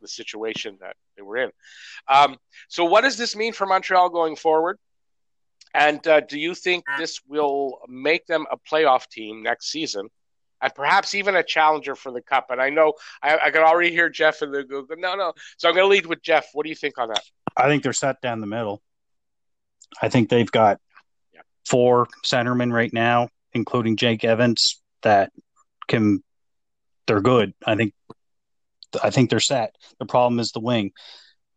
the 0.00 0.08
situation 0.08 0.78
that 0.80 0.96
they 1.16 1.22
were 1.22 1.36
in. 1.36 1.50
Um, 2.08 2.36
so, 2.68 2.84
what 2.84 3.02
does 3.02 3.16
this 3.16 3.36
mean 3.36 3.52
for 3.52 3.66
Montreal 3.66 4.10
going 4.10 4.36
forward? 4.36 4.78
And 5.74 6.06
uh, 6.06 6.20
do 6.20 6.38
you 6.38 6.54
think 6.54 6.84
this 6.98 7.20
will 7.26 7.80
make 7.88 8.26
them 8.26 8.46
a 8.50 8.58
playoff 8.58 9.08
team 9.08 9.42
next 9.42 9.70
season? 9.70 10.08
And 10.62 10.74
perhaps 10.74 11.14
even 11.14 11.34
a 11.36 11.42
challenger 11.42 11.94
for 11.94 12.12
the 12.12 12.22
cup. 12.22 12.46
And 12.50 12.62
I 12.62 12.70
know 12.70 12.94
I, 13.22 13.38
I 13.46 13.50
can 13.50 13.62
already 13.62 13.90
hear 13.90 14.08
Jeff 14.08 14.40
in 14.40 14.52
the 14.52 14.62
Google. 14.62 14.96
No, 14.96 15.14
no. 15.14 15.34
So 15.58 15.68
I'm 15.68 15.74
going 15.74 15.84
to 15.84 15.88
lead 15.88 16.06
with 16.06 16.22
Jeff. 16.22 16.46
What 16.54 16.62
do 16.62 16.70
you 16.70 16.76
think 16.76 16.96
on 16.98 17.08
that? 17.08 17.22
I 17.56 17.66
think 17.66 17.82
they're 17.82 17.92
set 17.92 18.20
down 18.22 18.40
the 18.40 18.46
middle. 18.46 18.80
I 20.00 20.08
think 20.08 20.30
they've 20.30 20.50
got 20.50 20.80
yeah. 21.34 21.42
four 21.68 22.06
centermen 22.24 22.72
right 22.72 22.92
now, 22.92 23.28
including 23.52 23.96
Jake 23.96 24.24
Evans, 24.24 24.80
that 25.02 25.32
can. 25.88 26.22
They're 27.06 27.20
good. 27.20 27.52
I 27.66 27.74
think. 27.74 27.92
I 29.02 29.10
think 29.10 29.28
they're 29.28 29.40
set. 29.40 29.74
The 29.98 30.06
problem 30.06 30.38
is 30.38 30.52
the 30.52 30.60
wing. 30.60 30.92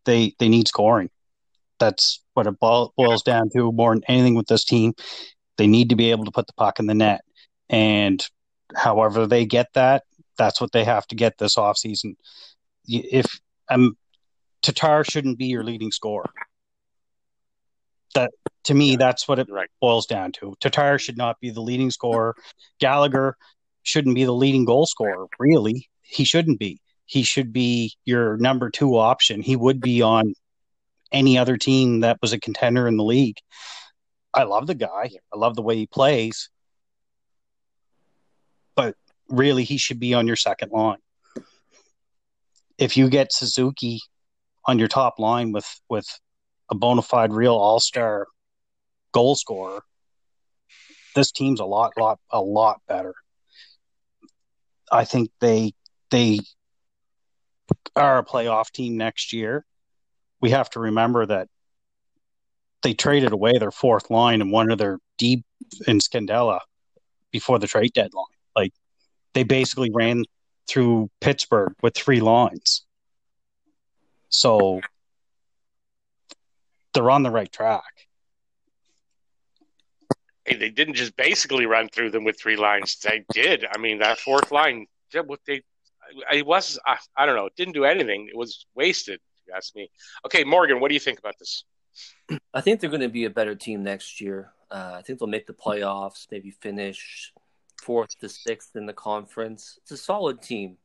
They 0.06 0.34
they 0.40 0.50
need 0.50 0.68
scoring. 0.68 1.12
That's 1.80 2.24
what 2.34 2.48
it 2.48 2.60
boils 2.60 3.24
down 3.24 3.50
to 3.52 3.72
more 3.72 3.94
than 3.94 4.04
anything 4.08 4.36
with 4.36 4.48
this 4.48 4.66
team. 4.66 4.94
They 5.58 5.68
need 5.68 5.90
to 5.90 5.96
be 5.96 6.12
able 6.12 6.26
to 6.26 6.32
put 6.32 6.48
the 6.48 6.54
puck 6.54 6.80
in 6.80 6.88
the 6.88 6.96
net. 6.96 7.22
And 7.70 8.26
however 8.76 9.28
they 9.28 9.46
get 9.46 9.68
that, 9.74 10.04
that's 10.38 10.60
what 10.60 10.72
they 10.72 10.84
have 10.84 11.06
to 11.08 11.16
get 11.16 11.38
this 11.38 11.56
offseason. 11.56 12.16
If 12.88 13.40
um, 13.70 13.98
Tatar 14.62 15.04
shouldn't 15.04 15.38
be 15.38 15.46
your 15.46 15.64
leading 15.64 15.92
scorer. 15.92 16.30
That 18.14 18.32
to 18.66 18.74
me, 18.74 18.96
that's 18.96 19.28
what 19.28 19.40
it 19.40 19.48
right. 19.50 19.70
boils 19.82 20.06
down 20.06 20.32
to. 20.34 20.56
Tatar 20.60 20.98
should 20.98 21.18
not 21.18 21.40
be 21.40 21.50
the 21.50 21.62
leading 21.62 21.92
scorer. 21.92 22.36
Gallagher 22.80 23.36
shouldn't 23.84 24.16
be 24.16 24.24
the 24.24 24.34
leading 24.34 24.66
goal 24.66 24.86
scorer. 24.86 25.28
Really, 25.40 25.90
he 26.02 26.24
shouldn't 26.24 26.60
be. 26.60 26.80
He 27.06 27.24
should 27.24 27.54
be 27.54 27.94
your 28.06 28.38
number 28.38 28.70
two 28.70 28.98
option. 28.98 29.42
He 29.42 29.56
would 29.56 29.80
be 29.80 30.02
on 30.02 30.34
any 31.12 31.38
other 31.38 31.58
team 31.58 32.00
that 32.00 32.18
was 32.22 32.34
a 32.34 32.40
contender 32.40 32.88
in 32.88 32.98
the 32.98 33.04
league. 33.04 33.38
I 34.34 34.44
love 34.44 34.68
the 34.68 34.76
guy. 34.76 35.12
I 35.34 35.38
love 35.38 35.56
the 35.56 35.62
way 35.62 35.76
he 35.76 35.88
plays 35.88 36.50
really 39.30 39.64
he 39.64 39.78
should 39.78 40.00
be 40.00 40.14
on 40.14 40.28
your 40.28 40.36
second 40.36 40.72
line. 40.72 40.98
If 42.78 42.98
you 42.98 43.10
get 43.10 43.32
Suzuki 43.32 44.02
on 44.66 44.80
your 44.80 44.88
top 44.88 45.20
line 45.20 45.52
with 45.52 45.68
with 45.90 46.08
a 46.70 46.76
bona 46.76 47.02
fide 47.02 47.32
real 47.32 47.56
all 47.56 47.80
star 47.80 48.28
goal 49.12 49.36
scorer, 49.36 49.82
this 51.16 51.32
team's 51.32 51.60
a 51.60 51.66
lot 51.66 51.94
lot 51.98 52.20
a 52.32 52.42
lot 52.42 52.82
better. 52.88 53.16
I 54.92 55.06
think 55.06 55.30
they 55.40 55.74
they 56.12 56.40
are 57.96 58.20
a 58.20 58.26
playoff 58.26 58.72
team 58.72 58.98
next 58.98 59.34
year. 59.34 59.66
We 60.42 60.52
have 60.52 60.70
to 60.72 60.80
remember 60.80 61.26
that 61.26 61.48
they 62.84 62.94
traded 62.94 63.32
away 63.32 63.54
their 63.58 63.72
fourth 63.72 64.12
line 64.12 64.42
and 64.42 64.52
one 64.52 64.70
of 64.70 64.78
their 64.78 65.00
deep 65.18 65.44
in 65.88 66.00
Scandella 66.00 66.60
before 67.32 67.58
the 67.58 67.68
trade 67.68 67.94
deadline. 67.94 68.35
Like 69.36 69.48
they 69.48 69.56
basically 69.56 69.92
ran 69.92 70.24
through 70.68 71.10
Pittsburgh 71.20 71.74
with 71.82 71.96
three 71.96 72.22
lines. 72.22 72.84
So 74.30 74.82
they're 76.94 77.10
on 77.12 77.24
the 77.24 77.32
right 77.32 77.52
track. 77.52 77.84
Hey, 80.46 80.56
they 80.56 80.70
didn't 80.70 80.94
just 80.94 81.16
basically 81.16 81.66
run 81.66 81.90
through 81.90 82.12
them 82.12 82.24
with 82.24 82.40
three 82.40 82.56
lines. 82.56 82.98
They 82.98 83.26
did. 83.34 83.66
I 83.70 83.78
mean, 83.78 84.00
that 84.00 84.20
fourth 84.20 84.52
line, 84.52 84.86
what 85.26 85.40
they, 85.46 85.64
it 86.32 86.46
was, 86.46 86.80
I, 86.86 86.98
I 87.18 87.26
don't 87.26 87.36
know, 87.36 87.48
it 87.48 87.56
didn't 87.56 87.74
do 87.74 87.84
anything. 87.84 88.28
It 88.30 88.38
was 88.38 88.66
wasted, 88.76 89.20
if 89.38 89.48
you 89.48 89.54
ask 89.56 89.76
me. 89.76 89.90
Okay, 90.26 90.44
Morgan, 90.44 90.80
what 90.80 90.90
do 90.90 90.94
you 90.94 91.00
think 91.00 91.20
about 91.20 91.36
this? 91.40 91.64
I 92.54 92.62
think 92.62 92.80
they're 92.80 92.90
going 92.90 93.02
to 93.02 93.10
be 93.10 93.26
a 93.26 93.30
better 93.30 93.56
team 93.56 93.84
next 93.84 94.22
year. 94.22 94.52
Uh, 94.70 94.94
I 94.96 95.02
think 95.02 95.20
they'll 95.20 95.28
make 95.28 95.48
the 95.48 95.54
playoffs, 95.54 96.28
maybe 96.32 96.52
finish 96.52 97.34
fourth 97.86 98.18
to 98.20 98.28
sixth 98.28 98.76
in 98.76 98.88
the 98.88 98.94
conference. 98.94 99.78
It's 99.84 99.92
a 99.92 99.98
solid 99.98 100.42
team. 100.42 100.78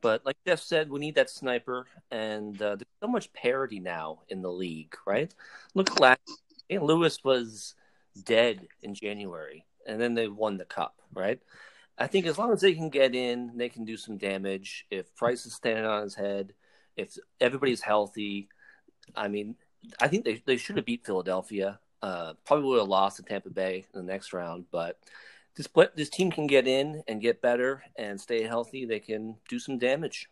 But 0.00 0.24
like 0.24 0.36
Jeff 0.46 0.60
said, 0.60 0.90
we 0.90 1.00
need 1.00 1.16
that 1.16 1.30
sniper, 1.30 1.86
and 2.10 2.54
uh, 2.62 2.76
there's 2.76 2.86
so 3.00 3.08
much 3.08 3.32
parity 3.32 3.80
now 3.80 4.20
in 4.28 4.42
the 4.42 4.50
league, 4.50 4.94
right? 5.06 5.34
Look 5.74 5.98
last. 5.98 6.20
St. 6.70 6.82
Louis 6.82 7.18
was 7.24 7.74
dead 8.24 8.68
in 8.82 8.94
January, 8.94 9.64
and 9.86 10.00
then 10.00 10.14
they 10.14 10.28
won 10.28 10.58
the 10.58 10.64
cup, 10.64 11.00
right? 11.12 11.40
I 11.98 12.06
think 12.06 12.26
as 12.26 12.38
long 12.38 12.52
as 12.52 12.60
they 12.60 12.74
can 12.74 12.90
get 12.90 13.14
in, 13.14 13.56
they 13.56 13.68
can 13.68 13.84
do 13.84 13.96
some 13.96 14.18
damage. 14.18 14.86
If 14.90 15.14
Price 15.16 15.46
is 15.46 15.54
standing 15.54 15.86
on 15.86 16.02
his 16.02 16.14
head, 16.14 16.52
if 16.96 17.16
everybody's 17.40 17.80
healthy, 17.80 18.48
I 19.16 19.28
mean, 19.28 19.56
I 20.00 20.08
think 20.08 20.24
they 20.24 20.42
they 20.44 20.56
should 20.56 20.76
have 20.76 20.86
beat 20.86 21.06
Philadelphia. 21.06 21.80
Uh, 22.02 22.34
probably 22.44 22.66
would 22.66 22.80
have 22.80 22.88
lost 22.88 23.16
to 23.16 23.22
Tampa 23.22 23.50
Bay 23.50 23.86
in 23.94 24.06
the 24.06 24.12
next 24.12 24.32
round, 24.32 24.66
but 24.70 24.98
this 25.56 25.68
this 25.94 26.10
team 26.10 26.30
can 26.30 26.46
get 26.46 26.66
in 26.66 27.02
and 27.08 27.20
get 27.20 27.40
better 27.40 27.82
and 27.96 28.20
stay 28.20 28.42
healthy, 28.42 28.84
they 28.84 29.00
can 29.00 29.36
do 29.48 29.58
some 29.58 29.78
damage. 29.78 30.28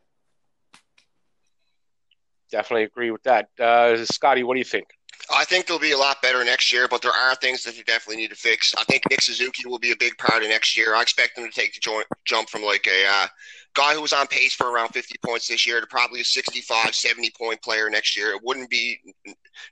Definitely 2.50 2.84
agree 2.84 3.10
with 3.10 3.22
that. 3.24 3.48
Uh, 3.58 4.04
Scotty, 4.04 4.42
what 4.44 4.54
do 4.54 4.58
you 4.58 4.64
think? 4.64 4.86
I 5.34 5.44
think 5.44 5.66
they'll 5.66 5.78
be 5.78 5.92
a 5.92 5.98
lot 5.98 6.20
better 6.20 6.44
next 6.44 6.72
year, 6.72 6.86
but 6.88 7.00
there 7.00 7.12
are 7.12 7.34
things 7.36 7.62
that 7.62 7.74
they 7.74 7.82
definitely 7.82 8.22
need 8.22 8.30
to 8.30 8.36
fix. 8.36 8.74
I 8.76 8.84
think 8.84 9.02
Nick 9.08 9.22
Suzuki 9.22 9.66
will 9.66 9.78
be 9.78 9.92
a 9.92 9.96
big 9.96 10.16
part 10.18 10.42
of 10.42 10.48
next 10.48 10.76
year. 10.76 10.94
I 10.94 11.02
expect 11.02 11.36
them 11.36 11.46
to 11.46 11.50
take 11.50 11.72
the 11.72 11.80
joint, 11.80 12.06
jump 12.24 12.50
from 12.50 12.62
like 12.62 12.86
a 12.86 13.06
uh, 13.08 13.26
guy 13.74 13.94
who 13.94 14.00
was 14.00 14.12
on 14.12 14.26
pace 14.28 14.54
for 14.54 14.70
around 14.70 14.88
50 14.90 15.16
points 15.24 15.48
this 15.48 15.66
year 15.66 15.80
to 15.80 15.86
probably 15.86 16.20
a 16.20 16.24
65, 16.24 16.94
70 16.94 17.30
point 17.38 17.60
player 17.62 17.90
next 17.90 18.16
year. 18.16 18.30
It 18.30 18.40
wouldn't 18.42 18.70
be 18.70 18.98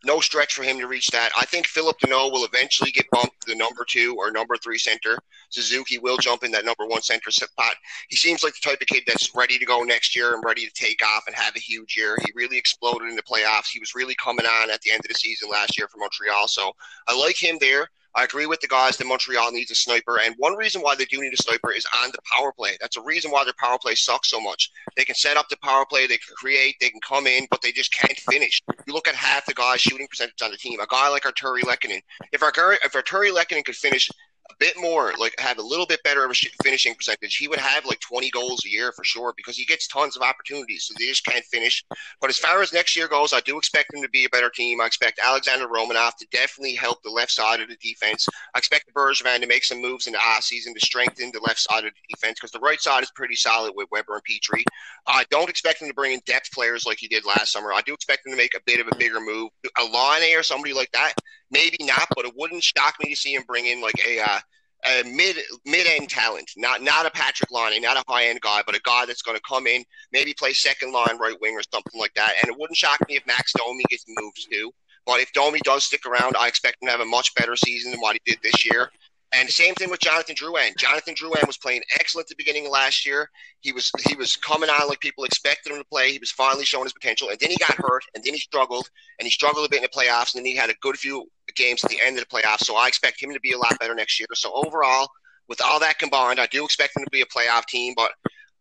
no 0.04 0.20
stretch 0.20 0.54
for 0.54 0.62
him 0.62 0.78
to 0.78 0.86
reach 0.86 1.08
that. 1.08 1.30
I 1.38 1.44
think 1.44 1.66
Phillip 1.66 1.98
Danault 2.00 2.32
will 2.32 2.44
eventually 2.44 2.90
get 2.90 3.10
bumped 3.10 3.40
to 3.42 3.50
the 3.52 3.56
number 3.56 3.86
two 3.88 4.16
or 4.18 4.30
number 4.30 4.56
three 4.56 4.78
center. 4.78 5.18
Suzuki 5.50 5.98
will 5.98 6.16
jump 6.16 6.42
in 6.44 6.50
that 6.52 6.64
number 6.64 6.86
one 6.86 7.02
center 7.02 7.30
spot. 7.30 7.74
He 8.08 8.16
seems 8.16 8.42
like 8.42 8.54
the 8.54 8.68
type 8.68 8.80
of 8.80 8.86
kid 8.86 9.04
that's 9.06 9.34
ready 9.34 9.58
to 9.58 9.64
go 9.64 9.82
next 9.82 10.16
year 10.16 10.34
and 10.34 10.44
ready 10.44 10.66
to 10.66 10.72
take 10.72 11.00
off 11.04 11.24
and 11.26 11.36
have 11.36 11.54
a 11.56 11.60
huge 11.60 11.96
year. 11.96 12.16
He 12.24 12.32
really 12.34 12.58
exploded 12.58 13.08
in 13.08 13.16
the 13.16 13.22
playoffs. 13.22 13.70
He 13.72 13.80
was 13.80 13.94
really 13.94 14.16
coming 14.16 14.46
on 14.46 14.70
at 14.70 14.80
the 14.82 14.90
end 14.90 15.00
of 15.04 15.08
the 15.08 15.14
season 15.18 15.48
last 15.50 15.78
year 15.78 15.88
for 15.88 15.98
Montreal. 15.98 16.48
So 16.48 16.72
I 17.06 17.16
like 17.16 17.40
him 17.40 17.58
there. 17.60 17.88
I 18.14 18.24
agree 18.24 18.46
with 18.46 18.60
the 18.60 18.68
guys 18.68 18.96
that 18.96 19.06
Montreal 19.06 19.52
needs 19.52 19.70
a 19.70 19.74
sniper, 19.74 20.18
and 20.20 20.34
one 20.36 20.54
reason 20.54 20.82
why 20.82 20.94
they 20.94 21.06
do 21.06 21.20
need 21.20 21.32
a 21.32 21.42
sniper 21.42 21.72
is 21.72 21.86
on 22.02 22.10
the 22.10 22.18
power 22.36 22.52
play. 22.52 22.76
That's 22.80 22.98
a 22.98 23.02
reason 23.02 23.30
why 23.30 23.44
their 23.44 23.54
power 23.58 23.78
play 23.78 23.94
sucks 23.94 24.28
so 24.28 24.40
much. 24.40 24.70
They 24.96 25.04
can 25.04 25.14
set 25.14 25.38
up 25.38 25.48
the 25.48 25.56
power 25.56 25.86
play, 25.86 26.06
they 26.06 26.18
can 26.18 26.34
create, 26.36 26.76
they 26.80 26.90
can 26.90 27.00
come 27.00 27.26
in, 27.26 27.46
but 27.50 27.62
they 27.62 27.72
just 27.72 27.94
can't 27.94 28.18
finish. 28.18 28.60
You 28.86 28.92
look 28.92 29.08
at 29.08 29.14
half 29.14 29.46
the 29.46 29.54
guys 29.54 29.80
shooting 29.80 30.06
percentage 30.08 30.42
on 30.42 30.50
the 30.50 30.58
team. 30.58 30.80
A 30.80 30.86
guy 30.86 31.08
like 31.08 31.22
Artturi 31.22 31.62
Lehkonen, 31.62 32.02
if 32.32 32.42
our 32.42 32.52
if 32.84 32.92
Artturi 32.92 33.32
Lehkonen 33.32 33.64
could 33.64 33.76
finish 33.76 34.10
a 34.50 34.54
bit 34.58 34.74
more, 34.78 35.12
like 35.18 35.34
have 35.38 35.58
a 35.58 35.62
little 35.62 35.86
bit 35.86 36.02
better 36.02 36.24
of 36.24 36.30
a 36.30 36.34
finishing 36.62 36.94
percentage, 36.94 37.36
he 37.36 37.48
would 37.48 37.58
have 37.58 37.84
like 37.84 38.00
20 38.00 38.30
goals 38.30 38.64
a 38.64 38.70
year 38.70 38.92
for 38.92 39.04
sure 39.04 39.32
because 39.36 39.56
he 39.56 39.64
gets 39.64 39.86
tons 39.86 40.16
of 40.16 40.22
opportunities. 40.22 40.84
So 40.84 40.94
they 40.98 41.06
just 41.06 41.24
can't 41.24 41.44
finish. 41.44 41.84
But 42.20 42.30
as 42.30 42.38
far 42.38 42.60
as 42.62 42.72
next 42.72 42.96
year 42.96 43.08
goes, 43.08 43.32
I 43.32 43.40
do 43.40 43.56
expect 43.58 43.92
them 43.92 44.02
to 44.02 44.08
be 44.08 44.24
a 44.24 44.30
better 44.30 44.50
team. 44.50 44.80
I 44.80 44.86
expect 44.86 45.20
Alexander 45.24 45.66
Romanov 45.68 46.16
to 46.16 46.26
definitely 46.32 46.74
help 46.74 47.02
the 47.02 47.10
left 47.10 47.30
side 47.30 47.60
of 47.60 47.68
the 47.68 47.76
defense. 47.76 48.28
I 48.54 48.58
expect 48.58 48.92
Bergevin 48.94 49.40
to 49.40 49.46
make 49.46 49.64
some 49.64 49.80
moves 49.80 50.06
in 50.06 50.12
the 50.12 50.18
off 50.18 50.42
season 50.42 50.74
to 50.74 50.80
strengthen 50.80 51.30
the 51.32 51.40
left 51.40 51.60
side 51.60 51.84
of 51.84 51.92
the 51.92 52.14
defense 52.14 52.38
because 52.40 52.52
the 52.52 52.60
right 52.60 52.80
side 52.80 53.02
is 53.02 53.10
pretty 53.12 53.36
solid 53.36 53.72
with 53.76 53.88
Weber 53.90 54.14
and 54.14 54.24
Petry. 54.24 54.64
I 55.06 55.24
don't 55.30 55.50
expect 55.50 55.82
him 55.82 55.88
to 55.88 55.94
bring 55.94 56.12
in 56.12 56.20
depth 56.26 56.52
players 56.52 56.86
like 56.86 56.98
he 56.98 57.08
did 57.08 57.24
last 57.24 57.52
summer. 57.52 57.72
I 57.72 57.80
do 57.82 57.94
expect 57.94 58.26
him 58.26 58.32
to 58.32 58.36
make 58.36 58.54
a 58.54 58.60
bit 58.66 58.80
of 58.80 58.88
a 58.90 58.96
bigger 58.96 59.20
move. 59.20 59.50
A 59.78 59.84
Laine 59.84 60.36
or 60.36 60.42
somebody 60.42 60.72
like 60.72 60.90
that 60.92 61.14
Maybe 61.52 61.76
not, 61.80 62.08
but 62.16 62.24
it 62.24 62.32
wouldn't 62.34 62.62
shock 62.62 62.96
me 63.02 63.10
to 63.10 63.16
see 63.16 63.34
him 63.34 63.44
bring 63.46 63.66
in 63.66 63.80
like 63.80 64.00
a 64.06 64.20
uh, 64.20 64.40
a 64.84 65.04
mid 65.04 65.36
mid 65.64 65.86
end 65.86 66.08
talent, 66.08 66.50
not 66.56 66.82
not 66.82 67.06
a 67.06 67.10
Patrik 67.10 67.50
Laine, 67.52 67.82
not 67.82 67.96
a 67.96 68.04
high 68.08 68.26
end 68.26 68.40
guy, 68.40 68.62
but 68.66 68.74
a 68.74 68.80
guy 68.80 69.04
that's 69.06 69.22
going 69.22 69.36
to 69.36 69.42
come 69.48 69.66
in, 69.66 69.84
maybe 70.12 70.34
play 70.34 70.52
second 70.52 70.92
line 70.92 71.18
right 71.20 71.36
wing 71.40 71.54
or 71.54 71.62
something 71.72 72.00
like 72.00 72.14
that. 72.14 72.32
And 72.42 72.50
it 72.50 72.58
wouldn't 72.58 72.76
shock 72.76 72.98
me 73.08 73.16
if 73.16 73.26
Max 73.26 73.52
Domi 73.52 73.84
gets 73.88 74.04
moved 74.08 74.48
too. 74.50 74.72
But 75.06 75.20
if 75.20 75.32
Domi 75.32 75.60
does 75.64 75.84
stick 75.84 76.06
around, 76.06 76.36
I 76.38 76.48
expect 76.48 76.80
him 76.80 76.86
to 76.86 76.92
have 76.92 77.00
a 77.00 77.04
much 77.04 77.34
better 77.34 77.56
season 77.56 77.90
than 77.92 78.00
what 78.00 78.16
he 78.16 78.32
did 78.32 78.42
this 78.42 78.64
year. 78.64 78.90
And 79.34 79.48
the 79.48 79.52
same 79.52 79.74
thing 79.74 79.90
with 79.90 80.00
Jonathan 80.00 80.36
Drouin. 80.36 80.76
Jonathan 80.76 81.14
Drouin 81.14 81.46
was 81.46 81.56
playing 81.56 81.80
excellent 81.94 82.26
at 82.26 82.28
the 82.28 82.34
beginning 82.36 82.66
of 82.66 82.72
last 82.72 83.06
year. 83.06 83.30
He 83.60 83.72
was 83.72 83.90
he 84.06 84.14
was 84.14 84.36
coming 84.36 84.68
on 84.68 84.88
like 84.88 85.00
people 85.00 85.24
expected 85.24 85.72
him 85.72 85.78
to 85.78 85.84
play. 85.84 86.12
He 86.12 86.18
was 86.18 86.30
finally 86.30 86.66
showing 86.66 86.84
his 86.84 86.92
potential, 86.92 87.30
and 87.30 87.38
then 87.38 87.50
he 87.50 87.56
got 87.56 87.74
hurt, 87.76 88.04
and 88.14 88.22
then 88.22 88.34
he 88.34 88.40
struggled, 88.40 88.90
and 89.18 89.26
he 89.26 89.30
struggled 89.30 89.64
a 89.64 89.70
bit 89.70 89.78
in 89.78 89.82
the 89.82 89.88
playoffs, 89.88 90.34
and 90.34 90.40
then 90.40 90.44
he 90.44 90.54
had 90.54 90.68
a 90.68 90.74
good 90.82 90.98
few 90.98 91.26
games 91.54 91.82
at 91.82 91.90
the 91.90 92.00
end 92.02 92.18
of 92.18 92.24
the 92.28 92.36
playoffs. 92.36 92.64
So 92.64 92.76
I 92.76 92.88
expect 92.88 93.22
him 93.22 93.32
to 93.32 93.40
be 93.40 93.52
a 93.52 93.58
lot 93.58 93.78
better 93.78 93.94
next 93.94 94.20
year. 94.20 94.28
So 94.34 94.52
overall, 94.54 95.08
with 95.48 95.62
all 95.62 95.80
that 95.80 95.98
combined, 95.98 96.38
I 96.38 96.46
do 96.46 96.64
expect 96.64 96.94
them 96.94 97.04
to 97.04 97.10
be 97.10 97.22
a 97.22 97.26
playoff 97.26 97.64
team. 97.66 97.94
But 97.96 98.12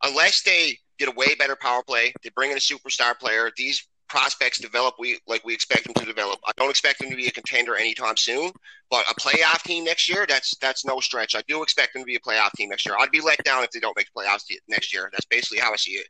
unless 0.04 0.42
they 0.44 0.78
get 0.98 1.10
a 1.10 1.12
way 1.12 1.36
better 1.36 1.58
power 1.60 1.84
play, 1.84 2.14
they 2.24 2.30
bring 2.30 2.52
in 2.52 2.58
a 2.58 2.62
superstar 2.62 3.18
player. 3.20 3.52
These 3.58 3.88
prospects 4.12 4.60
develop 4.60 4.96
we 5.00 5.18
like 5.26 5.42
we 5.46 5.54
expect 5.54 5.86
them 5.86 5.94
to 5.94 6.04
develop. 6.04 6.38
I 6.46 6.52
don't 6.58 6.70
expect 6.70 7.00
them 7.00 7.10
to 7.10 7.16
be 7.16 7.28
a 7.28 7.32
contender 7.32 7.78
anytime 7.78 8.18
soon, 8.18 8.52
but 8.90 9.06
a 9.10 9.16
playoff 9.16 9.64
team 9.64 9.86
next 9.86 10.10
year, 10.10 10.26
that's 10.28 10.54
that's 10.58 10.84
no 10.84 11.00
stretch. 11.00 11.34
I 11.34 11.42
do 11.48 11.64
expect 11.64 11.94
them 11.94 12.02
to 12.02 12.06
be 12.06 12.16
a 12.16 12.20
playoff 12.20 12.52
team 12.52 12.70
next 12.70 12.86
year. 12.86 12.96
I'd 13.00 13.10
be 13.10 13.22
let 13.22 13.42
down 13.46 13.64
if 13.64 13.72
they 13.72 13.80
don't 13.80 13.96
make 13.96 14.08
the 14.14 14.22
playoffs 14.22 14.44
next 14.68 14.94
year. 14.94 15.08
That's 15.14 15.26
basically 15.26 15.60
how 15.60 15.72
I 15.72 15.78
see 15.78 15.92
it. 15.92 16.08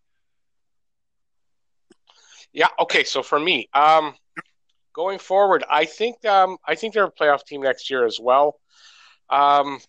Yeah, 2.51 2.69
okay, 2.79 3.03
so 3.03 3.21
for 3.21 3.39
me, 3.39 3.69
um 3.75 4.15
going 4.93 5.19
forward, 5.19 5.63
I 5.69 5.85
think 5.85 6.25
um 6.25 6.57
I 6.67 6.73
think 6.73 6.95
they're 6.95 7.03
a 7.03 7.11
playoff 7.11 7.43
team 7.45 7.61
next 7.61 7.91
year 7.91 8.03
as 8.07 8.19
well. 8.19 8.59
Um 9.29 9.79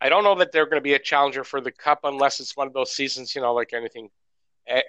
I 0.00 0.08
don't 0.08 0.24
know 0.24 0.34
that 0.34 0.50
they're 0.50 0.66
going 0.66 0.80
to 0.80 0.90
be 0.90 0.94
a 0.94 0.98
challenger 0.98 1.42
for 1.44 1.60
the 1.60 1.72
cup 1.72 2.00
unless 2.04 2.38
it's 2.38 2.56
one 2.56 2.68
of 2.68 2.72
those 2.72 2.92
seasons, 2.92 3.34
you 3.36 3.40
know, 3.40 3.54
like 3.54 3.72
anything 3.72 4.10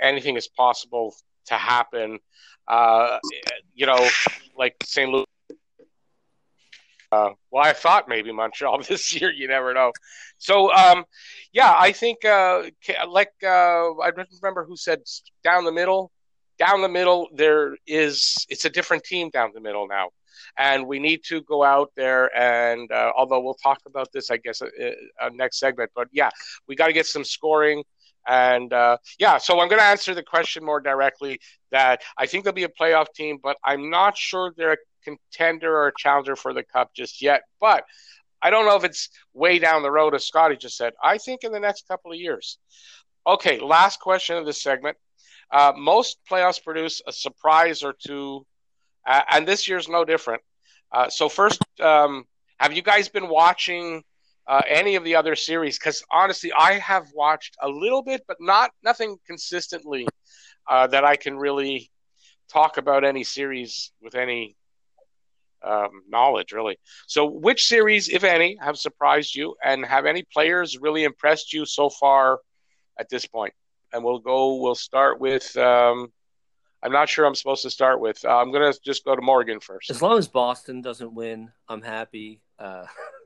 anything 0.02 0.38
is 0.38 0.48
possible 0.48 1.16
to 1.46 1.56
happen. 1.56 2.20
Uh, 2.68 3.18
you 3.74 3.86
know, 3.86 4.08
like 4.58 4.76
St. 4.84 5.10
Louis. 5.10 5.26
Uh, 7.12 7.32
well, 7.50 7.64
I 7.64 7.74
thought 7.74 8.08
maybe 8.08 8.32
Montreal 8.32 8.84
this 8.88 9.20
year. 9.20 9.32
You 9.32 9.48
never 9.48 9.74
know. 9.74 9.92
So, 10.38 10.72
um, 10.74 11.06
yeah, 11.52 11.74
I 11.78 11.92
think 11.92 12.24
uh, 12.24 12.64
like 13.08 13.34
uh, 13.44 13.98
I 14.00 14.12
don't 14.16 14.30
remember 14.42 14.66
who 14.66 14.76
said 14.76 15.02
down 15.44 15.66
the 15.66 15.72
middle. 15.72 16.12
Down 16.60 16.82
the 16.82 16.90
middle, 16.90 17.30
there 17.34 17.78
is 17.88 18.46
it's 18.50 18.66
a 18.66 18.70
different 18.70 19.06
team 19.06 19.30
down 19.30 19.52
the 19.54 19.62
middle 19.62 19.88
now, 19.88 20.10
and 20.58 20.88
we 20.88 21.00
need 21.00 21.24
to 21.30 21.42
go 21.44 21.64
out 21.64 21.92
there 21.96 22.36
and 22.38 22.92
uh, 22.92 23.12
although 23.18 23.40
we'll 23.40 23.54
talk 23.54 23.80
about 23.86 24.12
this, 24.12 24.30
I 24.30 24.38
guess, 24.38 24.62
uh, 24.62 25.30
next 25.34 25.60
segment. 25.60 25.92
But 25.96 26.10
yeah, 26.12 26.30
we 26.68 26.76
got 26.76 26.88
to 26.88 26.94
get 26.94 27.06
some 27.06 27.24
scoring. 27.24 27.84
And 28.30 28.72
uh, 28.72 28.98
yeah, 29.18 29.40
so 29.40 29.60
I'm 29.60 29.70
going 29.70 29.80
to 29.82 29.86
answer 29.86 30.14
the 30.14 30.22
question 30.22 30.64
more 30.64 30.80
directly 30.80 31.40
that 31.72 32.04
I 32.16 32.28
think 32.28 32.44
they'll 32.44 32.54
be 32.54 32.64
a 32.64 32.70
playoff 32.70 33.12
team, 33.12 33.40
but 33.42 33.58
I'm 33.64 33.90
not 33.90 34.16
sure 34.16 34.54
they're 34.56 34.74
a 34.74 34.78
contender 35.04 35.76
or 35.76 35.88
a 35.88 35.94
challenger 35.98 36.36
for 36.36 36.54
the 36.54 36.62
cup 36.62 36.94
just 36.94 37.24
yet. 37.24 37.42
But 37.60 37.86
I 38.40 38.52
don't 38.52 38.68
know 38.68 38.76
if 38.76 38.84
it's 38.84 39.10
way 39.34 39.58
down 39.58 39.82
the 39.82 39.90
road, 39.90 40.14
as 40.14 40.28
Scotty 40.28 40.58
just 40.58 40.78
said. 40.78 40.94
I 41.04 41.18
think 41.18 41.44
in 41.44 41.52
the 41.52 41.60
next 41.60 41.88
couple 41.88 42.12
of 42.12 42.20
years. 42.20 42.60
Okay, 43.26 43.60
last 43.60 44.00
question 44.00 44.38
of 44.38 44.46
this 44.46 44.62
segment. 44.62 44.96
Uh, 45.52 45.74
most 45.76 46.20
playoffs 46.30 46.64
produce 46.64 47.02
a 47.08 47.12
surprise 47.12 47.82
or 47.82 47.94
two, 47.94 48.46
uh, 49.08 49.22
and 49.32 49.48
this 49.48 49.68
year's 49.68 49.90
no 49.90 50.06
different. 50.06 50.44
Uh, 50.92 51.10
so, 51.10 51.30
first, 51.30 51.60
um, 51.80 52.26
have 52.60 52.74
you 52.74 52.84
guys 52.84 53.10
been 53.10 53.28
watching 53.28 54.04
uh, 54.50 54.62
any 54.68 54.96
of 54.96 55.04
the 55.04 55.16
other 55.16 55.36
series 55.36 55.78
because 55.78 56.04
honestly, 56.12 56.52
I 56.52 56.74
have 56.74 57.06
watched 57.14 57.56
a 57.62 57.70
little 57.70 58.02
bit, 58.02 58.24
but 58.28 58.38
not 58.40 58.72
nothing 58.84 59.18
consistently 59.28 60.08
uh, 60.68 60.88
that 60.88 61.06
I 61.06 61.16
can 61.16 61.38
really 61.38 61.92
talk 62.52 62.78
about 62.78 63.06
any 63.06 63.24
series 63.24 63.92
with 64.02 64.16
any 64.16 64.56
um, 65.64 66.02
knowledge, 66.10 66.52
really. 66.52 66.80
So, 67.08 67.26
which 67.26 67.68
series, 67.68 68.10
if 68.10 68.24
any, 68.24 68.58
have 68.60 68.78
surprised 68.78 69.36
you, 69.36 69.56
and 69.64 69.86
have 69.86 70.08
any 70.08 70.24
players 70.34 70.80
really 70.80 71.04
impressed 71.04 71.54
you 71.54 71.66
so 71.68 71.90
far 71.90 72.40
at 73.00 73.08
this 73.08 73.28
point? 73.28 73.54
And 73.94 74.04
we'll 74.04 74.20
go. 74.20 74.56
We'll 74.56 74.74
start 74.74 75.20
with. 75.20 75.56
Um, 75.58 76.12
I'm 76.82 76.92
not 76.92 77.08
sure 77.08 77.26
I'm 77.26 77.36
supposed 77.36 77.64
to 77.64 77.70
start 77.70 78.00
with. 78.00 78.24
Uh, 78.26 78.38
I'm 78.38 78.52
to 78.52 78.74
just 78.84 79.06
go 79.06 79.16
to 79.16 79.22
Morgan 79.22 79.60
first. 79.60 79.92
As 79.92 80.02
long 80.02 80.18
as 80.18 80.28
Boston 80.28 80.82
doesn't 80.82 81.14
win, 81.14 81.52
I'm 81.68 81.82
happy. 81.84 82.42
Uh, 82.58 82.86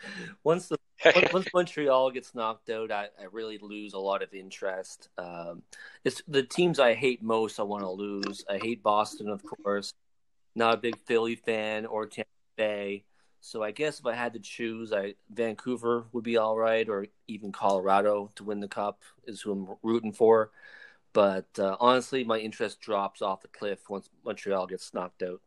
once 0.44 0.68
the 0.68 0.78
once 1.32 1.46
Montreal 1.54 2.10
gets 2.10 2.34
knocked 2.34 2.70
out, 2.70 2.90
I, 2.90 3.08
I 3.20 3.26
really 3.30 3.58
lose 3.58 3.92
a 3.92 3.98
lot 3.98 4.22
of 4.22 4.34
interest. 4.34 5.08
Um, 5.16 5.62
it's 6.04 6.22
the 6.26 6.42
teams 6.42 6.80
I 6.80 6.94
hate 6.94 7.22
most. 7.22 7.60
I 7.60 7.62
want 7.62 7.84
to 7.84 7.90
lose. 7.90 8.44
I 8.50 8.58
hate 8.58 8.82
Boston, 8.82 9.28
of 9.28 9.42
course. 9.44 9.94
Not 10.54 10.74
a 10.74 10.78
big 10.78 10.98
Philly 11.06 11.36
fan 11.36 11.86
or 11.86 12.06
Tampa 12.06 12.28
Bay. 12.56 13.04
So 13.40 13.62
I 13.62 13.70
guess 13.70 14.00
if 14.00 14.06
I 14.06 14.14
had 14.14 14.32
to 14.32 14.40
choose, 14.40 14.92
I 14.92 15.14
Vancouver 15.30 16.06
would 16.12 16.24
be 16.24 16.36
all 16.36 16.56
right, 16.56 16.88
or 16.88 17.06
even 17.28 17.52
Colorado 17.52 18.30
to 18.34 18.44
win 18.44 18.60
the 18.60 18.68
cup 18.68 19.02
is 19.26 19.40
who 19.40 19.52
I'm 19.52 19.76
rooting 19.82 20.12
for. 20.12 20.50
But 21.12 21.46
uh, 21.58 21.76
honestly, 21.80 22.24
my 22.24 22.38
interest 22.38 22.80
drops 22.80 23.22
off 23.22 23.42
the 23.42 23.48
cliff 23.48 23.88
once 23.88 24.10
Montreal 24.24 24.66
gets 24.66 24.92
knocked 24.92 25.22
out. 25.22 25.40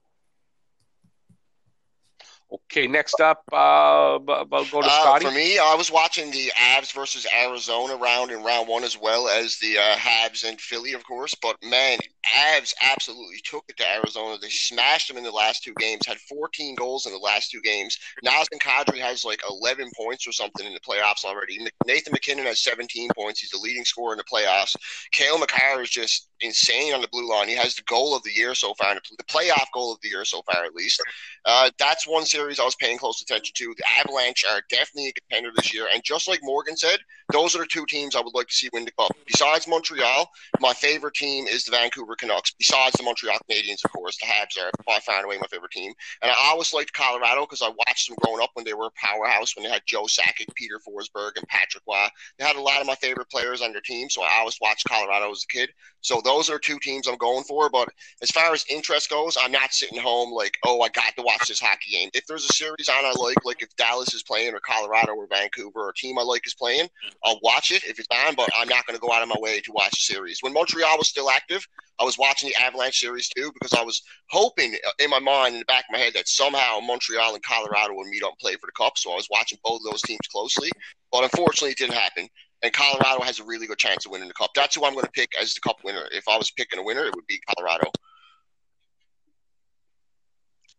Okay, 2.53 2.85
next 2.85 3.21
up, 3.21 3.43
uh, 3.53 4.17
go 4.17 4.45
to 4.65 4.79
uh, 4.79 4.89
Scotty. 4.89 5.25
Uh, 5.25 5.29
for 5.29 5.35
me, 5.35 5.57
I 5.57 5.73
was 5.73 5.89
watching 5.89 6.31
the 6.31 6.51
Avs 6.59 6.91
versus 6.91 7.25
Arizona 7.33 7.95
round 7.95 8.29
in 8.29 8.43
round 8.43 8.67
one 8.67 8.83
as 8.83 8.99
well 8.99 9.29
as 9.29 9.57
the 9.59 9.77
uh, 9.77 9.95
Habs 9.95 10.47
and 10.47 10.59
Philly, 10.59 10.91
of 10.91 11.05
course. 11.05 11.33
But 11.33 11.55
man, 11.63 11.99
Avs 12.35 12.73
absolutely 12.81 13.39
took 13.45 13.63
it 13.69 13.77
to 13.77 13.89
Arizona. 13.89 14.37
They 14.37 14.49
smashed 14.49 15.07
them 15.07 15.17
in 15.17 15.23
the 15.23 15.31
last 15.31 15.63
two 15.63 15.73
games. 15.79 16.01
Had 16.05 16.17
14 16.17 16.75
goals 16.75 17.05
in 17.05 17.13
the 17.13 17.19
last 17.19 17.51
two 17.51 17.61
games. 17.61 17.97
Nazem 18.25 18.59
Kadri 18.59 18.99
has 18.99 19.23
like 19.23 19.41
11 19.49 19.89
points 19.95 20.27
or 20.27 20.33
something 20.33 20.65
in 20.65 20.73
the 20.73 20.79
playoffs 20.81 21.23
already. 21.23 21.58
Nathan 21.85 22.12
MacKinnon 22.12 22.45
has 22.45 22.62
17 22.63 23.12
points. 23.15 23.39
He's 23.39 23.52
the 23.52 23.60
leading 23.60 23.85
scorer 23.85 24.13
in 24.13 24.17
the 24.17 24.25
playoffs. 24.25 24.75
Cale 25.13 25.39
Makar 25.39 25.81
is 25.81 25.89
just 25.89 26.27
insane 26.41 26.93
on 26.93 27.02
the 27.02 27.08
blue 27.08 27.29
line. 27.29 27.47
He 27.47 27.56
has 27.56 27.75
the 27.75 27.83
goal 27.83 28.13
of 28.13 28.23
the 28.23 28.31
year 28.31 28.56
so 28.56 28.73
far, 28.73 28.93
the 28.95 29.23
playoff 29.23 29.67
goal 29.73 29.93
of 29.93 30.02
the 30.02 30.10
year 30.10 30.25
so 30.25 30.41
far, 30.41 30.65
at 30.65 30.73
least. 30.73 31.02
Uh, 31.45 31.69
that's 31.77 32.08
one 32.08 32.25
series 32.25 32.40
I 32.60 32.65
was 32.65 32.75
paying 32.75 32.98
close 32.98 33.21
attention 33.21 33.54
to. 33.56 33.73
The 33.77 33.83
Avalanche 34.00 34.46
are 34.46 34.62
definitely 34.69 35.10
a 35.10 35.13
contender 35.13 35.52
this 35.56 35.73
year, 35.73 35.87
and 35.94 36.04
just 36.04 36.27
like 36.27 36.39
Morgan 36.44 36.77
said, 36.77 37.00
those 37.31 37.56
are 37.56 37.60
the 37.60 37.65
two 37.65 37.85
teams 37.85 38.15
I 38.15 38.21
would 38.21 38.33
like 38.33 38.48
to 38.48 38.54
see 38.54 38.69
win 38.73 38.85
the 38.85 38.92
cup. 38.92 39.12
Besides 39.25 39.67
Montreal, 39.67 40.29
my 40.60 40.73
favorite 40.73 41.13
team 41.13 41.48
is 41.48 41.63
the 41.63 41.71
Vancouver 41.71 42.15
Canucks. 42.15 42.54
Besides 42.58 42.96
the 42.98 43.04
Montreal 43.04 43.37
Canadiens, 43.50 43.83
of 43.85 43.92
course, 43.92 44.17
the 44.17 44.25
Habs 44.25 44.62
are 44.62 44.71
by 44.85 45.00
far 45.00 45.17
and 45.17 45.25
away 45.25 45.37
my 45.37 45.48
favorite 45.48 45.71
team. 45.71 45.94
And 46.21 46.31
I 46.31 46.35
always 46.52 46.73
liked 46.73 46.94
Colorado 46.94 47.42
because 47.42 47.62
I 47.62 47.69
watched 47.69 48.08
them 48.08 48.17
growing 48.21 48.44
up 48.44 48.52
when 48.54 48.65
they 48.65 48.73
were 48.73 48.87
a 48.87 48.92
powerhouse, 48.92 49.56
when 49.56 49.63
they 49.63 49.71
had 49.71 49.83
Joe 49.85 50.04
Sakic, 50.04 50.54
Peter 50.56 50.79
Forsberg, 50.79 51.37
and 51.37 51.48
Patrick 51.48 51.83
Roy. 51.87 52.08
They 52.37 52.46
had 52.46 52.58
a 52.58 52.62
lot 52.62 52.81
of 52.81 52.87
my 52.87 52.96
favorite 52.96 53.29
players 53.29 53.62
on 53.62 53.71
their 53.71 53.81
team, 53.81 54.10
so 54.10 54.23
I 54.23 54.39
always 54.39 54.60
watched 54.62 54.87
Colorado 54.89 55.31
as 55.31 55.44
a 55.44 55.54
kid. 55.54 55.69
So 56.02 56.19
those 56.23 56.50
are 56.50 56.60
two 56.60 56.79
teams 56.79 57.08
I'm 57.08 57.17
going 57.17 57.44
for. 57.44 57.69
But 57.69 57.89
as 58.21 58.31
far 58.31 58.54
as 58.54 58.65
interest 58.69 59.10
goes, 59.10 59.37
I'm 59.39 59.52
not 59.52 59.73
sitting 59.73 60.00
home 60.00 60.31
like, 60.33 60.58
oh, 60.65 60.81
I 60.81 60.89
got 60.89 61.15
to 61.15 61.21
watch 61.21 61.48
this 61.48 61.62
hockey 61.62 61.92
game. 61.92 62.10
If 62.13 62.25
there's 62.32 62.50
a 62.50 62.54
series 62.54 62.88
on 62.88 63.06
I 63.06 63.12
like, 63.17 63.44
like 63.44 63.62
if 63.62 63.75
Dallas 63.75 64.13
is 64.13 64.23
playing 64.23 64.54
or 64.54 64.62
Colorado 64.62 65.13
or 65.13 65.27
Vancouver 65.27 65.82
or 65.82 65.90
a 65.90 65.94
team 65.94 66.17
I 66.17 66.23
like 66.23 66.48
is 66.48 66.54
playing, 66.54 66.88
I'll 67.23 67.40
watch 67.44 67.71
it 67.71 67.84
if 67.84 68.00
it's 68.00 68.08
on. 68.10 68.36
But 68.36 68.50
I'm 68.58 68.69
not 68.69 68.88
going 68.88 68.98
to 68.98 69.02
go 69.06 69.12
out 69.12 69.21
of 69.21 69.27
my 69.27 69.36
way 69.40 69.60
to 69.60 69.71
watch 69.73 69.92
the 69.92 70.13
series. 70.13 70.40
When 70.42 70.54
Montreal 70.54 70.98
was 70.98 71.10
still 71.10 71.29
active, 71.29 71.67
I 72.00 72.06
was 72.06 72.17
watching 72.17 72.50
the 72.50 72.56
Avalanche 72.56 73.00
series 73.00 73.27
too 73.27 73.52
because 73.54 73.73
I 73.73 73.84
was 73.84 74.02
hoping 74.29 74.75
in 75.00 75.10
my 75.10 75.19
mind, 75.19 75.56
in 75.56 75.60
the 75.60 75.65
back 75.65 75.86
of 75.90 75.94
my 75.94 76.00
head, 76.00 76.13
that 76.13 76.29
somehow 76.29 76.79
Montreal 76.79 77.34
and 77.34 77.44
Colorado 77.44 77.94
would 77.96 78.08
meet 78.08 78.23
up 78.23 78.32
and 78.32 78.40
play 78.40 78.54
for 78.54 78.67
the 78.67 78.84
Cup. 78.84 78.98
So 78.98 79.12
I 79.12 79.15
was 79.15 79.27
watching 79.29 79.60
both 79.63 79.82
those 79.84 80.02
teams 80.02 80.25
closely. 80.32 80.71
But 81.12 81.23
unfortunately, 81.23 81.71
it 81.71 81.77
didn't 81.77 81.96
happen 81.96 82.29
and 82.63 82.73
Colorado 82.73 83.23
has 83.23 83.40
a 83.40 83.44
really 83.44 83.67
good 83.67 83.77
chance 83.77 84.06
of 84.06 84.12
winning 84.12 84.27
the 84.27 84.34
cup. 84.34 84.52
That's 84.56 84.75
who 84.75 84.86
I'm 84.86 84.94
going 84.94 85.06
to 85.06 85.12
pick 85.12 85.32
as 85.42 85.56
the 85.56 85.62
cup 85.62 85.77
winner. 85.84 86.08
If 86.12 86.27
I 86.27 86.38
was 86.38 86.52
picking 86.52 86.79
a 86.79 86.84
winner, 86.84 87.04
it 87.06 87.15
would 87.15 87.25
be 87.25 87.40
Colorado. 87.48 87.92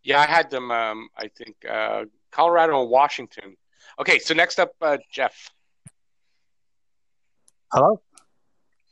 Yeah, 0.03 0.21
I 0.21 0.27
had 0.27 0.51
them. 0.51 0.71
Um, 0.71 1.09
I 1.17 1.29
think 1.29 1.57
uh, 1.69 2.05
Colorado 2.31 2.81
and 2.83 2.91
Washington. 2.91 3.57
Okay, 3.99 4.19
so 4.19 4.35
next 4.35 4.59
up, 4.59 4.73
uh, 4.81 4.99
Jeff. 5.11 5.51
Hello, 7.73 8.03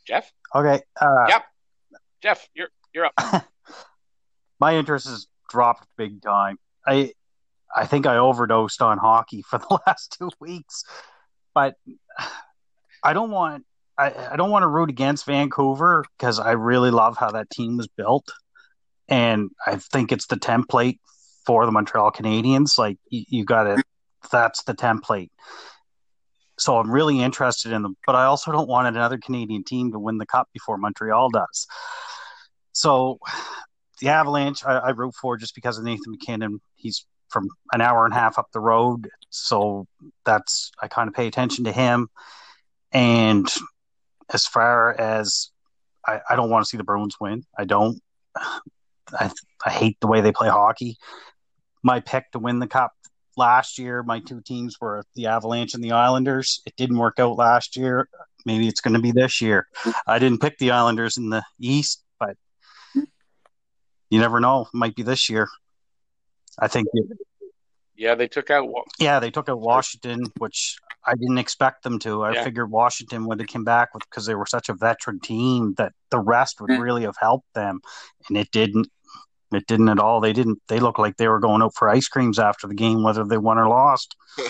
Jeff. 0.07 0.31
Okay. 0.55 0.83
Uh, 1.01 1.25
yep, 1.29 1.45
Jeff, 2.23 2.49
you're 2.55 2.69
you're 2.95 3.07
up. 3.07 3.47
my 4.61 4.77
interest 4.77 5.07
has 5.07 5.27
dropped 5.49 5.87
big 5.97 6.23
time. 6.23 6.59
I 6.87 7.13
I 7.75 7.87
think 7.87 8.07
I 8.07 8.17
overdosed 8.17 8.83
on 8.83 8.99
hockey 8.99 9.43
for 9.43 9.59
the 9.59 9.79
last 9.87 10.17
two 10.19 10.31
weeks, 10.41 10.85
but 11.55 11.75
I 13.03 13.13
don't 13.13 13.31
want 13.31 13.65
I, 13.99 14.33
I 14.33 14.37
don't 14.37 14.51
want 14.51 14.63
to 14.63 14.69
root 14.69 14.91
against 14.91 15.27
Vancouver 15.27 16.05
because 16.17 16.39
I 16.39 16.53
really 16.53 16.91
love 16.91 17.17
how 17.19 17.31
that 17.33 17.51
team 17.51 17.77
was 17.77 17.89
built, 17.89 18.31
and 19.11 19.51
I 19.67 19.77
think 19.77 20.13
it's 20.13 20.27
the 20.27 20.37
template 20.37 20.99
for 21.45 21.67
the 21.67 21.73
Montreal 21.73 22.13
Canadiens. 22.13 22.79
Like 22.79 22.97
you, 23.11 23.25
you 23.29 23.45
got 23.45 23.67
it, 23.67 23.85
that's 24.31 24.63
the 24.63 24.75
template. 24.75 25.31
So 26.59 26.77
I'm 26.77 26.91
really 26.91 27.21
interested 27.21 27.73
in 27.73 27.83
them, 27.83 27.97
but 28.07 28.15
I 28.15 28.25
also 28.25 28.53
don't 28.53 28.69
want 28.69 28.87
another 28.87 29.19
Canadian 29.19 29.65
team 29.65 29.93
to 29.93 29.99
win 29.99 30.19
the 30.19 30.27
cup 30.27 30.49
before 30.53 30.77
Montreal 30.77 31.31
does. 31.31 31.67
So 32.73 33.19
the 34.01 34.09
Avalanche, 34.09 34.65
I, 34.65 34.77
I 34.77 34.91
root 34.91 35.15
for 35.15 35.37
just 35.37 35.55
because 35.55 35.79
of 35.79 35.85
Nathan 35.85 36.13
MacKinnon. 36.13 36.61
He's 36.77 37.05
from 37.29 37.49
an 37.73 37.81
hour 37.81 38.05
and 38.05 38.13
a 38.13 38.17
half 38.17 38.39
up 38.39 38.49
the 38.53 38.61
road, 38.61 39.09
so 39.31 39.87
that's 40.25 40.71
I 40.83 40.89
kind 40.89 41.09
of 41.09 41.15
pay 41.15 41.27
attention 41.27 41.65
to 41.65 41.73
him. 41.73 42.09
And 42.93 43.49
as 44.33 44.47
far 44.47 44.99
as 45.01 45.51
I, 46.07 46.21
I 46.29 46.37
don't 46.37 46.51
want 46.51 46.65
to 46.65 46.69
see 46.69 46.77
the 46.77 46.85
Bruins 46.85 47.17
win. 47.21 47.45
I 47.59 47.65
don't. 47.65 48.01
I, 49.19 49.31
I 49.65 49.71
hate 49.71 49.99
the 50.01 50.07
way 50.07 50.21
they 50.21 50.33
play 50.33 50.49
hockey. 50.49 50.97
My 51.83 52.01
pick 52.01 52.31
to 52.33 52.39
win 52.39 52.59
the 52.59 52.67
cup 52.67 52.93
last 53.37 53.79
year, 53.79 54.03
my 54.03 54.21
two 54.21 54.41
teams 54.41 54.77
were 54.81 55.03
the 55.15 55.27
Avalanche 55.27 55.75
and 55.75 55.83
the 55.83 55.93
Islanders. 55.93 56.61
It 56.67 56.75
didn't 56.77 56.99
work 56.99 57.19
out 57.19 57.37
last 57.37 57.77
year. 57.77 58.09
Maybe 58.47 58.69
it's 58.69 58.81
going 58.81 58.95
to 58.95 59.01
be 59.01 59.13
this 59.13 59.41
year. 59.41 59.67
I 60.07 60.19
didn't 60.19 60.41
pick 60.41 60.59
the 60.59 60.71
Islanders 60.71 61.17
in 61.17 61.31
the 61.31 61.43
East, 61.59 62.05
but 62.19 62.37
you 62.95 64.19
never 64.19 64.41
know. 64.41 64.63
It 64.63 64.77
might 64.77 64.95
be 64.95 65.03
this 65.03 65.29
year. 65.29 65.49
I 66.59 66.69
think. 66.69 66.89
It, 66.93 67.19
yeah, 67.97 68.15
they 68.15 68.29
took 68.29 68.51
out. 68.51 68.69
Yeah, 68.99 69.21
they 69.21 69.31
took 69.31 69.49
out 69.49 69.61
Washington, 69.61 70.25
which 70.39 70.77
I 71.07 71.15
didn't 71.15 71.39
expect 71.39 71.83
them 71.83 71.99
to. 72.01 72.23
I 72.23 72.33
yeah. 72.33 72.45
figured 72.45 72.71
Washington 72.71 73.27
would 73.27 73.41
have 73.41 73.49
come 73.49 73.65
back 73.65 73.95
with 73.95 74.09
because 74.09 74.27
they 74.27 74.35
were 74.35 74.47
such 74.47 74.69
a 74.69 74.75
veteran 74.75 75.21
team 75.21 75.75
that 75.77 75.93
the 76.11 76.19
rest 76.19 76.61
would 76.61 76.71
mm. 76.71 76.81
really 76.81 77.03
have 77.03 77.17
helped 77.21 77.53
them, 77.55 77.81
and 78.29 78.39
it 78.39 78.51
didn't. 78.53 78.89
It 79.53 79.67
didn't 79.67 79.89
at 79.89 79.99
all. 79.99 80.21
They 80.21 80.33
didn't. 80.33 80.61
They 80.69 80.79
looked 80.79 80.99
like 80.99 81.17
they 81.17 81.29
were 81.29 81.41
going 81.41 81.63
out 81.63 81.75
for 81.75 81.89
ice 81.89 82.07
creams 82.09 82.39
after 82.39 82.67
the 82.67 82.75
game, 82.75 83.03
whether 83.03 83.25
they 83.25 83.39
won 83.39 83.59
or 83.59 83.69
lost. 83.69 84.15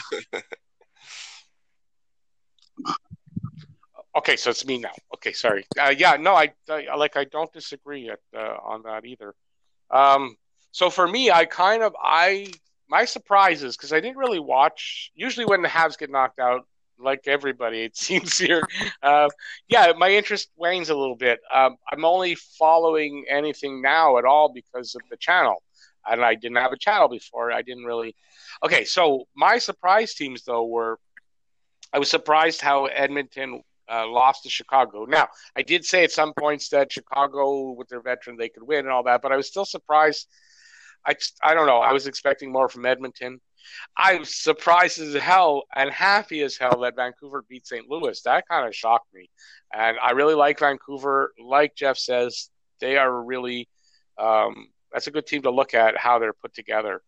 okay, 4.16 4.36
so 4.36 4.50
it's 4.50 4.66
me 4.66 4.78
now. 4.78 4.92
Okay, 5.14 5.32
sorry. 5.32 5.64
Uh, 5.78 5.94
yeah, 5.96 6.16
no, 6.16 6.34
I, 6.34 6.52
I, 6.68 6.96
like. 6.96 7.16
I 7.16 7.24
don't 7.24 7.52
disagree 7.52 8.10
at, 8.10 8.20
uh, 8.36 8.56
on 8.62 8.82
that 8.82 9.06
either. 9.06 9.34
Um, 9.90 10.36
so 10.70 10.90
for 10.90 11.08
me, 11.08 11.30
I 11.30 11.46
kind 11.46 11.82
of 11.82 11.96
I 12.00 12.52
my 12.88 13.04
surprises 13.04 13.76
because 13.76 13.92
I 13.92 14.00
didn't 14.00 14.18
really 14.18 14.40
watch. 14.40 15.10
Usually, 15.14 15.46
when 15.46 15.62
the 15.62 15.68
Habs 15.68 15.96
get 15.96 16.10
knocked 16.10 16.38
out, 16.38 16.66
like 17.00 17.26
everybody, 17.26 17.82
it 17.82 17.96
seems 17.96 18.38
here, 18.38 18.62
uh, 19.02 19.28
yeah, 19.68 19.92
my 19.96 20.10
interest 20.10 20.50
wanes 20.56 20.90
a 20.90 20.96
little 20.96 21.16
bit. 21.16 21.40
Um, 21.52 21.76
I'm 21.90 22.04
only 22.04 22.34
following 22.34 23.24
anything 23.28 23.82
now 23.82 24.18
at 24.18 24.24
all 24.24 24.52
because 24.52 24.94
of 24.94 25.02
the 25.10 25.16
channel, 25.16 25.62
and 26.08 26.24
I 26.24 26.34
didn't 26.34 26.58
have 26.58 26.72
a 26.72 26.78
channel 26.78 27.08
before. 27.08 27.52
I 27.52 27.62
didn't 27.62 27.84
really. 27.84 28.14
Okay, 28.64 28.84
so 28.84 29.24
my 29.34 29.58
surprise 29.58 30.14
teams 30.14 30.44
though 30.44 30.66
were, 30.66 30.98
I 31.92 31.98
was 31.98 32.10
surprised 32.10 32.60
how 32.60 32.86
Edmonton 32.86 33.62
uh, 33.90 34.06
lost 34.06 34.44
to 34.44 34.50
Chicago. 34.50 35.04
Now, 35.04 35.28
I 35.56 35.62
did 35.62 35.84
say 35.84 36.04
at 36.04 36.12
some 36.12 36.32
points 36.38 36.68
that 36.68 36.92
Chicago, 36.92 37.72
with 37.72 37.88
their 37.88 38.00
veteran, 38.00 38.36
they 38.36 38.48
could 38.48 38.62
win 38.62 38.80
and 38.80 38.90
all 38.90 39.02
that, 39.04 39.22
but 39.22 39.32
I 39.32 39.36
was 39.36 39.48
still 39.48 39.64
surprised 39.64 40.28
I 41.06 41.14
I 41.42 41.54
don't 41.54 41.66
know. 41.66 41.78
I 41.78 41.92
was 41.92 42.06
expecting 42.06 42.52
more 42.52 42.68
from 42.68 42.86
Edmonton. 42.86 43.40
I 43.96 44.16
was 44.16 44.34
surprised 44.34 45.00
as 45.00 45.14
hell 45.14 45.64
and 45.74 45.90
happy 45.90 46.42
as 46.42 46.56
hell 46.56 46.80
that 46.80 46.96
Vancouver 46.96 47.44
beat 47.48 47.66
St. 47.66 47.88
Louis. 47.88 48.20
That 48.22 48.48
kind 48.48 48.66
of 48.66 48.74
shocked 48.74 49.12
me. 49.14 49.30
And 49.72 49.98
I 50.02 50.12
really 50.12 50.34
like 50.34 50.58
Vancouver. 50.58 51.32
Like 51.42 51.74
Jeff 51.74 51.98
says, 51.98 52.50
they 52.80 52.96
are 52.96 53.22
really 53.22 53.68
um, 54.18 54.68
that's 54.92 55.06
a 55.06 55.10
good 55.10 55.26
team 55.26 55.42
to 55.42 55.50
look 55.50 55.74
at 55.74 55.96
how 55.96 56.18
they're 56.18 56.32
put 56.32 56.54
together. 56.54 57.02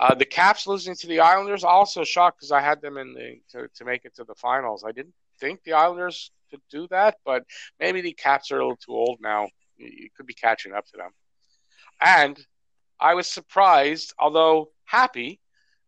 Uh, 0.00 0.14
the 0.14 0.24
Caps 0.24 0.66
losing 0.66 0.94
to 0.96 1.06
the 1.06 1.20
Islanders 1.20 1.64
also 1.64 2.04
shocked 2.04 2.38
because 2.38 2.52
I 2.52 2.60
had 2.60 2.80
them 2.80 2.96
in 2.96 3.12
the 3.12 3.40
to, 3.50 3.68
to 3.76 3.84
make 3.84 4.04
it 4.04 4.14
to 4.16 4.24
the 4.24 4.34
finals. 4.34 4.84
I 4.86 4.92
didn't 4.92 5.14
think 5.38 5.62
the 5.62 5.74
Islanders 5.74 6.30
could 6.50 6.62
do 6.70 6.86
that, 6.88 7.18
but 7.24 7.44
maybe 7.78 8.00
the 8.00 8.12
Caps 8.12 8.50
are 8.50 8.58
a 8.58 8.62
little 8.62 8.76
too 8.76 8.92
old 8.92 9.18
now. 9.20 9.48
You 9.76 10.08
could 10.16 10.26
be 10.26 10.34
catching 10.34 10.72
up 10.72 10.86
to 10.86 10.96
them. 10.96 11.10
And 12.00 12.38
I 12.98 13.14
was 13.14 13.26
surprised, 13.26 14.14
although 14.18 14.70
happy, 14.84 15.40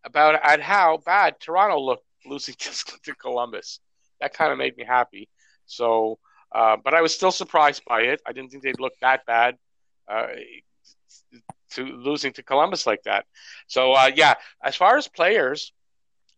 about 0.05 0.35
at 0.43 0.61
how 0.61 0.99
bad 1.05 1.41
Toronto 1.41 1.81
looked 1.81 2.05
losing 2.27 2.55
to 2.59 3.15
Columbus. 3.15 3.81
That 4.21 4.35
kind 4.35 4.53
of 4.53 4.59
made 4.59 4.77
me 4.77 4.85
happy. 4.85 5.29
So, 5.67 6.19
uh, 6.55 6.77
but 6.83 6.95
I 6.95 7.03
was 7.03 7.15
still 7.15 7.33
surprised 7.33 7.85
by 7.87 8.03
it. 8.03 8.21
I 8.27 8.33
didn't 8.33 8.51
think 8.51 8.63
they'd 8.63 8.81
look 8.81 8.95
that 9.01 9.27
bad 9.27 9.57
uh, 10.09 10.27
to 11.71 11.85
losing 11.85 12.33
to 12.35 12.43
Columbus 12.43 12.87
like 12.87 13.03
that. 13.05 13.27
So, 13.67 13.93
uh, 13.93 14.11
yeah, 14.15 14.35
as 14.63 14.77
far 14.77 14.97
as 14.97 15.09
players, 15.09 15.73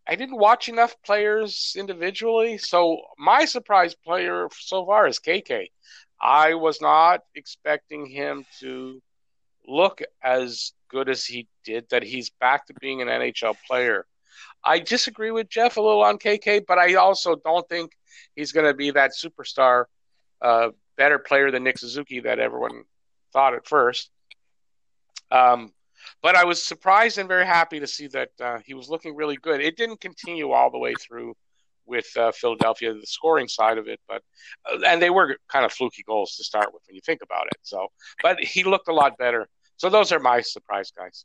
I 0.08 0.14
didn't 0.14 0.38
watch 0.38 0.68
enough 0.68 0.94
players 1.04 1.74
individually. 1.76 2.58
So, 2.58 3.02
my 3.18 3.44
surprise 3.44 3.94
player 3.94 4.48
so 4.52 4.86
far 4.86 5.06
is 5.06 5.18
KK. 5.18 5.66
I 6.20 6.54
was 6.54 6.80
not 6.80 7.20
expecting 7.34 8.06
him 8.06 8.46
to 8.60 9.02
look 9.66 10.00
as 10.22 10.72
good 10.89 11.09
as 11.09 11.24
he 11.24 11.49
did, 11.64 11.89
that 11.91 12.03
he's 12.03 12.30
back 12.30 12.66
to 12.66 12.74
being 12.80 13.03
an 13.03 13.09
NHL 13.09 13.57
player. 13.66 14.07
I 14.64 14.78
disagree 14.78 15.30
with 15.30 15.49
Jeff 15.49 15.76
a 15.76 15.80
little 15.80 16.03
on 16.03 16.18
KK, 16.18 16.64
but 16.66 16.78
I 16.78 16.95
also 16.95 17.37
don't 17.37 17.68
think 17.68 17.93
he's 18.34 18.53
going 18.53 18.66
to 18.66 18.74
be 18.74 18.91
that 18.91 19.12
superstar, 19.12 19.84
uh, 20.43 20.70
better 20.97 21.18
player 21.18 21.51
than 21.51 21.64
Nick 21.64 21.78
Suzuki 21.78 22.20
that 22.20 22.39
everyone 22.39 22.84
thought 23.32 23.55
at 23.55 23.66
first. 23.66 24.11
Um, 25.30 25.72
but 26.22 26.37
I 26.37 26.45
was 26.45 26.62
surprised 26.62 27.18
and 27.18 27.28
very 27.28 27.47
happy 27.47 27.80
to 27.80 27.87
see 27.87 28.07
that 28.09 28.30
uh, 28.41 28.59
he 28.64 28.74
was 28.74 28.89
looking 28.89 29.14
really 29.14 29.37
good. 29.37 29.61
It 29.61 29.76
didn't 29.76 30.01
continue 30.01 30.53
all 30.53 30.70
the 30.70 30.78
way 30.78 30.95
through 30.95 31.34
with 31.87 32.07
uh, 32.16 32.32
Philadelphia, 32.32 32.93
the 32.95 33.07
scoring 33.07 33.49
side 33.49 33.78
of 33.78 33.87
it, 33.87 34.01
but 34.09 34.22
uh, 34.70 34.78
and 34.87 35.01
they 35.01 35.11
were 35.11 35.37
kind 35.51 35.64
of 35.64 35.72
fluky 35.72 36.03
goals 36.05 36.37
to 36.37 36.45
start 36.45 36.72
with 36.72 36.82
when 36.87 36.97
you 36.97 37.01
think 37.05 37.22
about 37.22 37.47
it. 37.47 37.59
So, 37.62 37.89
but 38.22 38.41
he 38.41 38.64
looked 38.64 38.89
a 38.89 38.93
lot 38.93 39.16
better 39.18 39.49
so 39.76 39.88
those 39.90 40.12
are 40.12 40.18
my 40.18 40.40
surprise 40.40 40.92
guys. 40.96 41.24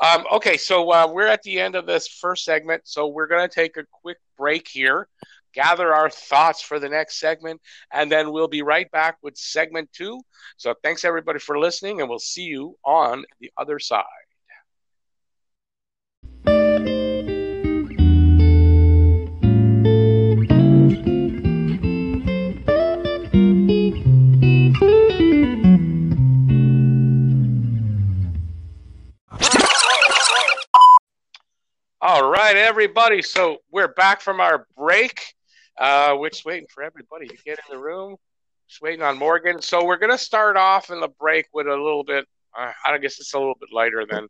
Um, 0.00 0.24
okay, 0.32 0.56
so 0.56 0.90
uh, 0.92 1.08
we're 1.12 1.26
at 1.26 1.42
the 1.42 1.60
end 1.60 1.74
of 1.74 1.86
this 1.86 2.08
first 2.08 2.44
segment, 2.44 2.82
so 2.84 3.08
we're 3.08 3.26
going 3.26 3.46
to 3.46 3.54
take 3.54 3.76
a 3.76 3.84
quick 4.02 4.18
break 4.38 4.68
here, 4.68 5.08
gather 5.54 5.94
our 5.94 6.08
thoughts 6.08 6.62
for 6.62 6.78
the 6.78 6.88
next 6.88 7.18
segment, 7.18 7.60
and 7.92 8.10
then 8.10 8.32
we'll 8.32 8.48
be 8.48 8.62
right 8.62 8.90
back 8.90 9.16
with 9.22 9.36
segment 9.36 9.90
two. 9.92 10.20
So 10.56 10.74
thanks 10.82 11.04
everybody 11.04 11.38
for 11.38 11.58
listening, 11.58 12.00
and 12.00 12.08
we'll 12.08 12.18
see 12.18 12.44
you 12.44 12.76
on 12.84 13.24
the 13.40 13.50
other 13.56 13.78
side. 13.78 14.04
Everybody. 32.48 33.20
So 33.20 33.58
we're 33.70 33.88
back 33.88 34.22
from 34.22 34.40
our 34.40 34.66
break. 34.76 35.20
Uh, 35.78 36.16
we're 36.18 36.30
just 36.30 36.46
waiting 36.46 36.66
for 36.72 36.82
everybody 36.82 37.26
to 37.28 37.36
get 37.44 37.58
in 37.68 37.76
the 37.76 37.78
room. 37.78 38.16
Just 38.66 38.80
waiting 38.80 39.02
on 39.02 39.18
Morgan. 39.18 39.60
So 39.60 39.84
we're 39.84 39.98
going 39.98 40.10
to 40.10 40.18
start 40.18 40.56
off 40.56 40.90
in 40.90 41.00
the 41.00 41.10
break 41.20 41.46
with 41.52 41.66
a 41.66 41.70
little 41.70 42.02
bit. 42.02 42.26
Uh, 42.58 42.72
I 42.84 42.96
guess 42.98 43.20
it's 43.20 43.34
a 43.34 43.38
little 43.38 43.56
bit 43.60 43.68
lighter 43.72 44.06
than 44.10 44.26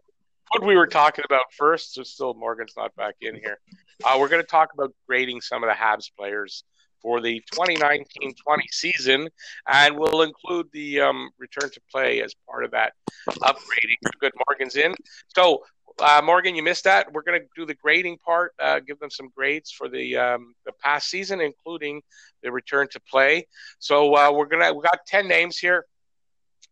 what 0.49 0.67
we 0.67 0.77
were 0.77 0.89
talking 0.89 1.25
about 1.25 1.45
first. 1.57 1.95
So 1.95 2.03
still, 2.03 2.35
Morgan's 2.35 2.75
not 2.77 2.95
back 2.97 3.15
in 3.21 3.37
here. 3.37 3.59
Uh, 4.05 4.17
we're 4.19 4.29
going 4.29 4.43
to 4.43 4.49
talk 4.49 4.75
about 4.75 4.93
grading 5.07 5.41
some 5.41 5.63
of 5.63 5.71
the 5.71 5.75
Habs 5.75 6.11
players 6.19 6.65
for 7.01 7.21
the 7.21 7.43
2019-20 7.55 8.35
season, 8.71 9.29
and 9.67 9.99
we'll 9.99 10.23
include 10.23 10.67
the 10.73 11.01
um, 11.01 11.31
return 11.39 11.71
to 11.71 11.81
play 11.91 12.23
as 12.23 12.35
part 12.49 12.65
of 12.65 12.71
that 12.73 12.93
upgrading. 13.29 13.97
Good, 14.21 14.33
Morgan's 14.49 14.77
in. 14.77 14.95
So 15.35 15.63
uh, 16.01 16.23
Morgan, 16.25 16.55
you 16.55 16.63
missed 16.63 16.85
that. 16.85 17.13
We're 17.13 17.23
going 17.23 17.41
to 17.41 17.47
do 17.55 17.67
the 17.67 17.75
grading 17.75 18.19
part, 18.19 18.53
uh, 18.59 18.81
give 18.81 18.99
them 18.99 19.11
some 19.11 19.31
grades 19.35 19.71
for 19.71 19.89
the 19.89 20.17
um, 20.17 20.55
the 20.65 20.73
past 20.73 21.09
season, 21.09 21.41
including 21.41 22.03
the 22.43 22.51
return 22.51 22.89
to 22.93 23.01
play. 23.01 23.47
So 23.79 24.17
uh, 24.17 24.33
we're 24.33 24.47
gonna 24.47 24.73
we 24.73 24.83
got 24.83 25.01
ten 25.07 25.29
names 25.29 25.59
here. 25.59 25.85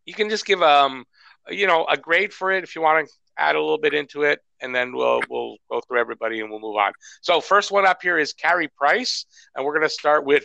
You 0.07 0.15
can 0.15 0.31
just 0.31 0.47
give 0.47 0.63
um 0.63 1.05
you 1.51 1.67
know 1.67 1.87
a 1.87 1.97
grade 1.97 2.33
for 2.33 2.51
it 2.53 2.65
if 2.65 2.75
you 2.75 2.83
want 2.83 3.07
to 3.07 3.15
add 3.39 3.57
a 3.57 3.61
little 3.61 3.79
bit 3.79 3.95
into 3.95 4.23
it, 4.23 4.41
and 4.61 4.75
then 4.75 4.93
we'll 4.93 5.21
we'll 5.29 5.57
go 5.71 5.81
through 5.81 6.01
everybody 6.01 6.41
and 6.41 6.51
we'll 6.51 6.61
move 6.61 6.77
on. 6.77 6.93
So 7.23 7.41
first 7.41 7.71
one 7.71 7.87
up 7.87 8.03
here 8.03 8.19
is 8.19 8.33
Carey 8.33 8.69
Price, 8.69 9.27
and 9.55 9.65
we're 9.65 9.75
going 9.75 9.89
to 9.89 9.95
start 9.95 10.25
with. 10.25 10.45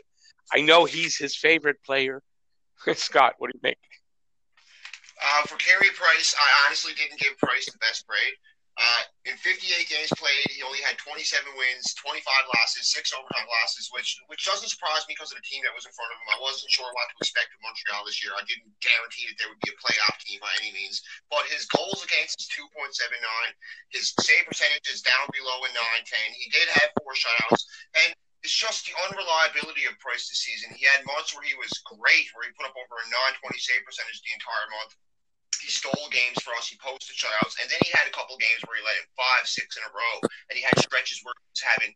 I 0.54 0.62
know 0.62 0.86
he's 0.86 1.18
his 1.18 1.36
favorite 1.36 1.78
player. 1.86 2.22
Scott, 2.96 3.36
what 3.38 3.52
do 3.52 3.58
you 3.58 3.62
think? 3.62 3.78
Uh, 5.22 5.44
for 5.48 5.56
Carey 5.56 5.90
Price, 5.96 6.36
I 6.38 6.68
honestly 6.68 6.94
didn't 6.94 7.20
give 7.20 7.38
Price 7.38 7.66
the 7.66 7.78
best 7.80 8.06
grade. 8.08 8.34
Uh, 8.74 9.06
in 9.30 9.38
58 9.38 9.86
games 9.86 10.10
played, 10.18 10.50
he 10.50 10.66
only 10.66 10.82
had 10.82 10.98
27 10.98 11.46
wins, 11.54 11.94
25 11.94 12.26
losses, 12.58 12.90
six 12.90 13.14
overtime 13.14 13.46
losses, 13.62 13.94
which 13.94 14.18
which 14.34 14.50
doesn't 14.50 14.74
surprise 14.74 15.06
me 15.06 15.14
because 15.14 15.30
of 15.30 15.38
the 15.38 15.46
team 15.46 15.62
that 15.62 15.78
was 15.78 15.86
in 15.86 15.94
front 15.94 16.10
of 16.10 16.18
him. 16.18 16.34
I 16.34 16.42
wasn't 16.42 16.74
sure 16.74 16.90
what 16.90 17.06
to 17.14 17.22
expect 17.22 17.54
of 17.54 17.62
Montreal 17.62 18.02
this 18.02 18.18
year. 18.26 18.34
I 18.34 18.42
didn't 18.50 18.74
guarantee 18.82 19.30
that 19.30 19.38
there 19.38 19.50
would 19.54 19.62
be 19.62 19.70
a 19.70 19.78
playoff 19.78 20.18
team 20.26 20.42
by 20.42 20.50
any 20.58 20.74
means. 20.74 21.06
But 21.30 21.46
his 21.54 21.70
goals 21.70 22.02
against 22.02 22.42
is 22.42 22.50
2.79. 22.50 22.98
His 23.94 24.10
save 24.26 24.50
percentage 24.50 24.90
is 24.90 25.06
down 25.06 25.30
below 25.30 25.62
a 25.62 25.70
910. 25.70 26.34
He 26.34 26.50
did 26.50 26.66
have 26.74 26.98
four 26.98 27.14
shutouts. 27.14 27.62
And 27.94 28.18
it's 28.42 28.58
just 28.58 28.90
the 28.90 28.98
unreliability 29.06 29.86
of 29.86 30.02
Price 30.02 30.28
this 30.28 30.44
season. 30.44 30.74
He 30.74 30.90
had 30.90 31.06
months 31.06 31.32
where 31.32 31.46
he 31.46 31.54
was 31.56 31.72
great, 31.86 32.28
where 32.34 32.50
he 32.50 32.58
put 32.58 32.68
up 32.68 32.76
over 32.76 32.96
a 33.00 33.08
920 33.38 33.54
save 33.56 33.86
percentage 33.86 34.20
the 34.26 34.34
entire 34.34 34.68
month 34.82 34.98
he 35.62 35.70
stole 35.70 36.08
games 36.10 36.40
for 36.42 36.56
us. 36.56 36.72
He 36.72 36.80
posted 36.80 37.18
shutouts, 37.18 37.60
and 37.62 37.68
then 37.70 37.82
he 37.84 37.92
had 37.94 38.08
a 38.08 38.16
couple 38.16 38.40
games 38.40 38.64
where 38.66 38.80
he 38.80 38.84
let 38.86 38.98
in 38.98 39.08
five, 39.14 39.46
six 39.46 39.76
in 39.78 39.84
a 39.84 39.92
row, 39.92 40.16
and 40.50 40.56
he 40.56 40.64
had 40.64 40.78
stretches 40.80 41.22
where 41.22 41.36
he 41.38 41.46
was 41.52 41.64
having 41.64 41.92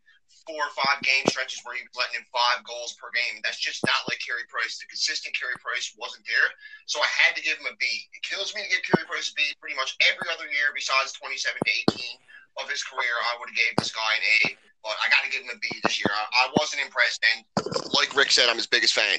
four 0.48 0.64
or 0.64 0.72
five 0.72 0.96
game 1.04 1.28
stretches 1.28 1.60
where 1.60 1.76
he 1.76 1.84
was 1.84 1.92
letting 1.92 2.24
in 2.24 2.26
five 2.32 2.64
goals 2.64 2.96
per 2.96 3.12
game. 3.12 3.44
That's 3.44 3.60
just 3.60 3.84
not 3.84 4.08
like 4.08 4.16
Carey 4.24 4.48
Price. 4.48 4.80
The 4.80 4.88
consistent 4.88 5.36
Carey 5.36 5.56
Price 5.60 5.92
wasn't 6.00 6.24
there, 6.24 6.48
so 6.88 7.04
I 7.04 7.10
had 7.12 7.36
to 7.36 7.44
give 7.44 7.60
him 7.60 7.68
a 7.68 7.76
B. 7.76 7.84
It 8.16 8.24
kills 8.24 8.56
me 8.56 8.64
to 8.64 8.70
give 8.72 8.80
Carey 8.84 9.04
Price 9.04 9.28
a 9.28 9.34
B. 9.36 9.44
Pretty 9.60 9.76
much 9.76 9.92
every 10.08 10.28
other 10.32 10.48
year 10.48 10.72
besides 10.72 11.12
27 11.20 11.52
to 11.52 11.72
18 11.92 12.64
of 12.64 12.66
his 12.72 12.80
career, 12.80 13.12
I 13.28 13.36
would 13.36 13.52
have 13.52 13.60
gave 13.60 13.76
this 13.76 13.92
guy 13.92 14.08
an 14.16 14.24
A. 14.24 14.56
But 14.80 14.96
I 15.04 15.12
got 15.12 15.26
to 15.26 15.30
give 15.30 15.44
him 15.44 15.52
a 15.52 15.60
B 15.60 15.68
this 15.84 16.00
year. 16.00 16.08
I, 16.08 16.48
I 16.48 16.54
wasn't 16.56 16.80
impressed, 16.80 17.20
and 17.34 17.44
like 17.92 18.14
Rick 18.16 18.32
said, 18.32 18.48
I'm 18.48 18.56
his 18.56 18.70
biggest 18.70 18.94
fan. 18.94 19.18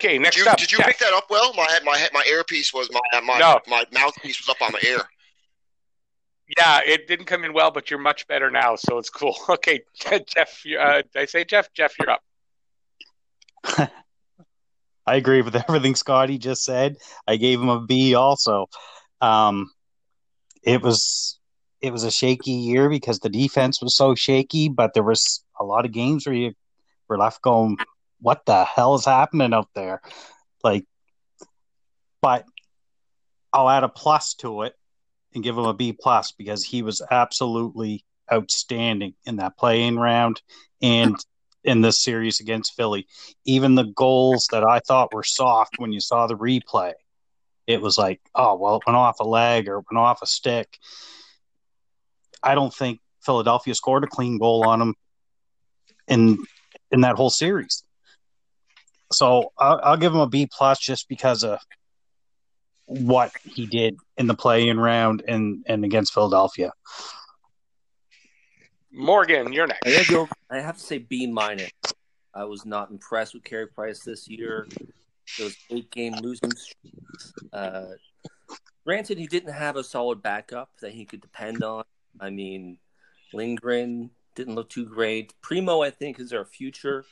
Okay, 0.00 0.16
next 0.18 0.36
did 0.36 0.44
you, 0.46 0.50
up. 0.50 0.56
Did 0.58 0.72
you 0.72 0.78
Jeff. 0.78 0.86
pick 0.86 0.98
that 0.98 1.12
up 1.12 1.26
well? 1.28 1.52
My 1.54 1.78
my 1.84 2.08
my 2.14 2.24
earpiece 2.26 2.72
was 2.72 2.90
my 2.90 3.20
my 3.20 3.38
No. 3.38 3.60
my 3.66 3.84
mouthpiece 3.92 4.40
was 4.40 4.48
up 4.48 4.62
on 4.62 4.72
my 4.72 4.80
ear. 4.88 5.02
Yeah, 6.56 6.80
it 6.84 7.06
didn't 7.06 7.26
come 7.26 7.44
in 7.44 7.52
well, 7.52 7.70
but 7.70 7.90
you're 7.90 8.00
much 8.00 8.26
better 8.26 8.50
now, 8.50 8.76
so 8.76 8.96
it's 8.98 9.10
cool. 9.10 9.36
Okay, 9.48 9.80
Jeff. 10.26 10.62
Uh, 10.78 11.02
did 11.02 11.04
I 11.14 11.24
say 11.26 11.44
Jeff? 11.44 11.72
Jeff, 11.74 11.92
you're 11.98 12.10
up. 12.10 12.22
I 15.06 15.16
agree 15.16 15.42
with 15.42 15.54
everything 15.56 15.94
Scotty 15.94 16.38
just 16.38 16.64
said. 16.64 16.96
I 17.26 17.36
gave 17.36 17.60
him 17.60 17.68
a 17.68 17.80
B 17.84 18.14
also. 18.14 18.68
Um, 19.20 19.70
it 20.62 20.80
was 20.82 21.38
it 21.82 21.92
was 21.92 22.04
a 22.04 22.10
shaky 22.10 22.52
year 22.52 22.88
because 22.88 23.18
the 23.20 23.28
defense 23.28 23.82
was 23.82 23.94
so 23.96 24.14
shaky, 24.14 24.68
but 24.70 24.94
there 24.94 25.02
was 25.02 25.44
a 25.58 25.64
lot 25.64 25.84
of 25.84 25.92
games 25.92 26.26
where 26.26 26.34
you 26.34 26.52
were 27.08 27.18
left 27.18 27.42
going, 27.42 27.76
"What 28.20 28.44
the 28.46 28.64
hell 28.64 28.94
is 28.94 29.04
happening 29.04 29.52
out 29.52 29.68
there?" 29.74 30.02
Like, 30.62 30.86
but 32.20 32.44
I'll 33.52 33.68
add 33.68 33.84
a 33.84 33.88
plus 33.88 34.34
to 34.34 34.62
it 34.62 34.74
and 35.34 35.44
give 35.44 35.56
him 35.56 35.64
a 35.64 35.74
B 35.74 35.92
plus 35.92 36.32
because 36.32 36.64
he 36.64 36.82
was 36.82 37.02
absolutely 37.10 38.04
outstanding 38.32 39.14
in 39.24 39.36
that 39.36 39.56
playing 39.56 39.96
round 39.96 40.40
and 40.82 41.16
in 41.64 41.80
this 41.80 42.02
series 42.02 42.40
against 42.40 42.74
Philly. 42.74 43.06
Even 43.44 43.74
the 43.74 43.84
goals 43.84 44.48
that 44.52 44.64
I 44.64 44.80
thought 44.80 45.12
were 45.12 45.22
soft 45.22 45.78
when 45.78 45.92
you 45.92 46.00
saw 46.00 46.26
the 46.26 46.36
replay, 46.36 46.92
it 47.66 47.80
was 47.80 47.98
like, 47.98 48.20
oh 48.34 48.56
well, 48.56 48.76
it 48.76 48.82
went 48.86 48.96
off 48.96 49.20
a 49.20 49.24
leg 49.24 49.68
or 49.68 49.78
it 49.78 49.84
went 49.90 49.98
off 49.98 50.22
a 50.22 50.26
stick. 50.26 50.78
I 52.42 52.54
don't 52.54 52.74
think 52.74 53.00
Philadelphia 53.22 53.74
scored 53.74 54.04
a 54.04 54.08
clean 54.08 54.38
goal 54.38 54.66
on 54.66 54.80
him 54.80 54.94
in 56.08 56.38
in 56.90 57.02
that 57.02 57.16
whole 57.16 57.30
series. 57.30 57.84
So 59.12 59.52
I'll, 59.58 59.80
I'll 59.82 59.96
give 59.96 60.12
him 60.12 60.20
a 60.20 60.28
B 60.28 60.48
plus 60.50 60.78
just 60.78 61.08
because 61.08 61.42
of 61.42 61.58
what 62.86 63.32
he 63.44 63.66
did 63.66 63.96
in 64.16 64.26
the 64.26 64.34
play-in 64.34 64.78
round 64.78 65.22
and 65.26 65.64
and 65.66 65.84
against 65.84 66.12
Philadelphia. 66.12 66.72
Morgan, 68.92 69.52
you're 69.52 69.68
next. 69.68 69.86
I 69.86 70.04
go. 70.12 70.28
I 70.50 70.58
have 70.58 70.76
to 70.76 70.82
say 70.82 70.98
B 70.98 71.26
minus. 71.26 71.70
I 72.34 72.44
was 72.44 72.64
not 72.64 72.90
impressed 72.90 73.34
with 73.34 73.44
Carey 73.44 73.68
Price 73.68 74.00
this 74.00 74.28
year. 74.28 74.66
Those 75.38 75.56
eight 75.70 75.90
game 75.90 76.14
losing 76.14 76.50
streaks. 76.50 77.32
Uh, 77.52 77.92
granted, 78.84 79.18
he 79.18 79.26
didn't 79.26 79.52
have 79.52 79.76
a 79.76 79.84
solid 79.84 80.22
backup 80.22 80.70
that 80.80 80.92
he 80.92 81.04
could 81.04 81.20
depend 81.20 81.62
on. 81.62 81.84
I 82.20 82.30
mean, 82.30 82.78
Lindgren 83.32 84.10
didn't 84.34 84.56
look 84.56 84.70
too 84.70 84.86
great. 84.86 85.34
Primeau, 85.40 85.82
I 85.82 85.90
think, 85.90 86.18
is 86.18 86.32
our 86.32 86.44
future. 86.44 87.04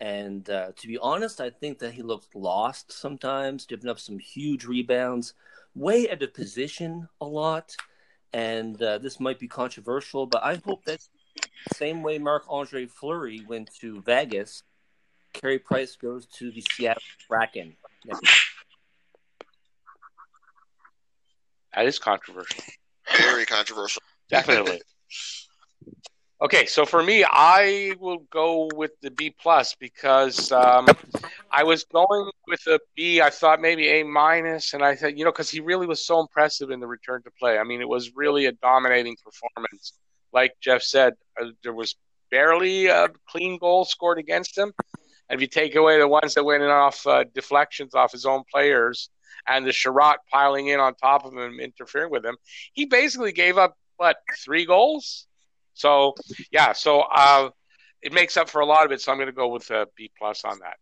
And 0.00 0.48
uh, 0.48 0.72
to 0.76 0.86
be 0.86 0.96
honest, 0.98 1.40
I 1.40 1.50
think 1.50 1.78
that 1.80 1.92
he 1.92 2.02
looked 2.02 2.34
lost 2.34 2.90
sometimes, 2.90 3.66
giving 3.66 3.90
up 3.90 4.00
some 4.00 4.18
huge 4.18 4.64
rebounds, 4.64 5.34
way 5.74 6.10
out 6.10 6.22
of 6.22 6.32
position 6.32 7.08
a 7.20 7.26
lot. 7.26 7.76
And 8.32 8.80
uh, 8.80 8.98
this 8.98 9.20
might 9.20 9.38
be 9.38 9.48
controversial, 9.48 10.26
but 10.26 10.42
I 10.42 10.60
hope 10.64 10.84
that 10.86 11.00
same 11.74 12.02
way 12.02 12.18
Marc 12.18 12.44
Andre 12.48 12.86
Fleury 12.86 13.44
went 13.46 13.70
to 13.80 14.00
Vegas, 14.02 14.62
Carey 15.32 15.58
Price 15.58 15.96
goes 15.96 16.26
to 16.26 16.50
the 16.50 16.64
Seattle 16.72 17.02
Kraken. 17.28 17.76
next. 18.06 18.22
That 21.74 21.86
is 21.86 21.98
controversial. 21.98 22.62
Very 23.16 23.46
controversial. 23.46 24.02
Definitely. 24.28 24.80
Okay, 26.42 26.64
so 26.64 26.86
for 26.86 27.02
me, 27.02 27.22
I 27.22 27.94
will 28.00 28.20
go 28.30 28.70
with 28.74 28.92
the 29.02 29.10
B 29.10 29.28
plus 29.28 29.74
because 29.74 30.50
um, 30.50 30.86
I 31.52 31.64
was 31.64 31.84
going 31.84 32.30
with 32.48 32.66
a 32.66 32.80
B. 32.96 33.20
I 33.20 33.28
thought 33.28 33.60
maybe 33.60 33.88
A 33.88 34.04
minus, 34.04 34.72
and 34.72 34.82
I 34.82 34.94
said, 34.94 35.18
you 35.18 35.26
know, 35.26 35.32
because 35.32 35.50
he 35.50 35.60
really 35.60 35.86
was 35.86 36.02
so 36.02 36.18
impressive 36.18 36.70
in 36.70 36.80
the 36.80 36.86
return 36.86 37.22
to 37.24 37.30
play. 37.38 37.58
I 37.58 37.64
mean, 37.64 37.82
it 37.82 37.88
was 37.88 38.16
really 38.16 38.46
a 38.46 38.52
dominating 38.52 39.16
performance. 39.22 39.92
Like 40.32 40.54
Jeff 40.62 40.80
said, 40.80 41.12
uh, 41.38 41.48
there 41.62 41.74
was 41.74 41.94
barely 42.30 42.86
a 42.86 43.08
clean 43.28 43.58
goal 43.58 43.84
scored 43.84 44.18
against 44.18 44.56
him, 44.56 44.72
and 45.28 45.36
if 45.36 45.42
you 45.42 45.46
take 45.46 45.74
away 45.74 45.98
the 45.98 46.08
ones 46.08 46.32
that 46.34 46.44
went 46.44 46.62
in 46.62 46.70
off 46.70 47.06
uh, 47.06 47.24
deflections 47.34 47.94
off 47.94 48.12
his 48.12 48.24
own 48.24 48.44
players 48.50 49.10
and 49.46 49.66
the 49.66 49.72
Chiarot 49.72 50.16
piling 50.32 50.68
in 50.68 50.80
on 50.80 50.94
top 50.94 51.26
of 51.26 51.34
him, 51.34 51.60
interfering 51.60 52.10
with 52.10 52.24
him, 52.24 52.38
he 52.72 52.86
basically 52.86 53.32
gave 53.32 53.58
up 53.58 53.76
what 53.98 54.16
three 54.42 54.64
goals. 54.64 55.26
So 55.80 56.14
yeah, 56.52 56.72
so 56.72 57.00
uh, 57.00 57.50
it 58.02 58.12
makes 58.12 58.36
up 58.36 58.50
for 58.50 58.60
a 58.60 58.66
lot 58.66 58.84
of 58.84 58.92
it. 58.92 59.00
So 59.00 59.10
I'm 59.10 59.18
going 59.18 59.28
to 59.28 59.32
go 59.32 59.48
with 59.48 59.70
a 59.70 59.86
B 59.96 60.10
plus 60.18 60.44
on 60.44 60.58
that. 60.60 60.76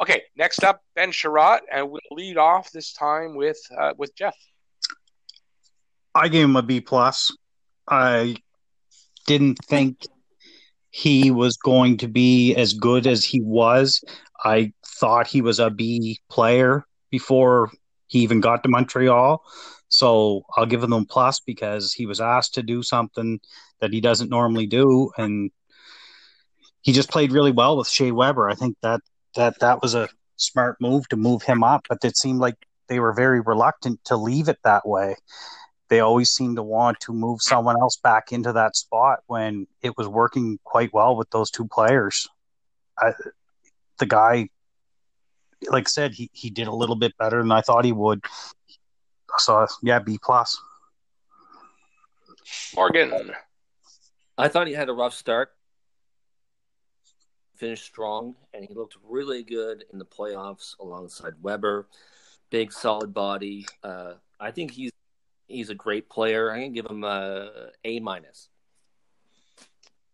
Okay, 0.00 0.22
next 0.36 0.64
up, 0.64 0.80
Ben 0.94 1.10
Chiarot, 1.10 1.60
and 1.70 1.90
we'll 1.90 2.00
lead 2.10 2.38
off 2.38 2.72
this 2.72 2.94
time 2.94 3.36
with 3.36 3.60
uh, 3.78 3.92
with 3.98 4.14
Jeff. 4.16 4.34
I 6.14 6.28
gave 6.28 6.44
him 6.44 6.56
a 6.56 6.62
B 6.62 6.80
plus. 6.80 7.30
I 7.86 8.36
didn't 9.26 9.58
think 9.66 10.06
he 10.90 11.30
was 11.30 11.58
going 11.58 11.98
to 11.98 12.08
be 12.08 12.54
as 12.54 12.72
good 12.72 13.06
as 13.06 13.24
he 13.24 13.42
was. 13.42 14.02
I 14.42 14.72
thought 14.98 15.26
he 15.26 15.42
was 15.42 15.58
a 15.60 15.68
B 15.68 16.18
player 16.30 16.86
before 17.10 17.70
he 18.06 18.20
even 18.20 18.40
got 18.40 18.62
to 18.62 18.70
Montreal. 18.70 19.42
So 19.98 20.44
I'll 20.56 20.66
give 20.72 20.82
him 20.84 20.92
a 20.92 21.04
plus 21.04 21.40
because 21.40 21.92
he 21.92 22.06
was 22.06 22.20
asked 22.20 22.54
to 22.54 22.62
do 22.62 22.82
something 22.84 23.40
that 23.80 23.92
he 23.92 24.00
doesn't 24.00 24.30
normally 24.30 24.66
do, 24.66 25.10
and 25.18 25.50
he 26.82 26.92
just 26.92 27.10
played 27.10 27.32
really 27.32 27.50
well 27.52 27.76
with 27.76 27.88
Shea 27.88 28.12
Weber. 28.12 28.48
I 28.48 28.54
think 28.54 28.76
that 28.82 29.00
that 29.34 29.58
that 29.58 29.82
was 29.82 29.94
a 29.94 30.08
smart 30.36 30.76
move 30.80 31.08
to 31.08 31.16
move 31.16 31.42
him 31.42 31.64
up, 31.64 31.86
but 31.88 32.04
it 32.04 32.16
seemed 32.16 32.38
like 32.38 32.54
they 32.88 33.00
were 33.00 33.12
very 33.12 33.40
reluctant 33.40 33.98
to 34.04 34.16
leave 34.16 34.48
it 34.48 34.58
that 34.62 34.86
way. 34.86 35.16
they 35.88 36.00
always 36.00 36.30
seem 36.30 36.54
to 36.56 36.62
want 36.62 37.00
to 37.00 37.12
move 37.12 37.40
someone 37.42 37.76
else 37.80 37.96
back 37.96 38.32
into 38.32 38.52
that 38.52 38.76
spot 38.76 39.20
when 39.26 39.66
it 39.82 39.96
was 39.96 40.06
working 40.06 40.58
quite 40.64 40.92
well 40.92 41.16
with 41.16 41.30
those 41.30 41.50
two 41.50 41.66
players. 41.66 42.28
I, 42.98 43.12
the 43.98 44.06
guy, 44.06 44.48
like 45.70 45.88
I 45.88 45.90
said, 45.90 46.12
he, 46.14 46.30
he 46.32 46.50
did 46.50 46.68
a 46.68 46.74
little 46.74 46.96
bit 46.96 47.16
better 47.18 47.38
than 47.42 47.52
I 47.52 47.62
thought 47.62 47.84
he 47.84 47.92
would. 47.92 48.22
So 49.36 49.66
yeah, 49.82 49.98
B 49.98 50.18
plus. 50.22 50.60
Morgan. 52.74 53.32
I 54.36 54.48
thought 54.48 54.66
he 54.66 54.72
had 54.72 54.88
a 54.88 54.92
rough 54.92 55.14
start. 55.14 55.52
Finished 57.56 57.84
strong, 57.84 58.36
and 58.54 58.64
he 58.64 58.72
looked 58.72 58.96
really 59.02 59.42
good 59.42 59.84
in 59.92 59.98
the 59.98 60.04
playoffs 60.04 60.78
alongside 60.78 61.34
Weber. 61.42 61.88
Big, 62.50 62.72
solid 62.72 63.12
body. 63.12 63.66
Uh, 63.82 64.14
I 64.38 64.52
think 64.52 64.70
he's 64.70 64.92
he's 65.48 65.70
a 65.70 65.74
great 65.74 66.08
player. 66.08 66.52
I'm 66.52 66.60
gonna 66.60 66.70
give 66.70 66.86
him 66.86 67.04
a 67.04 67.70
A 67.84 68.00
minus. 68.00 68.48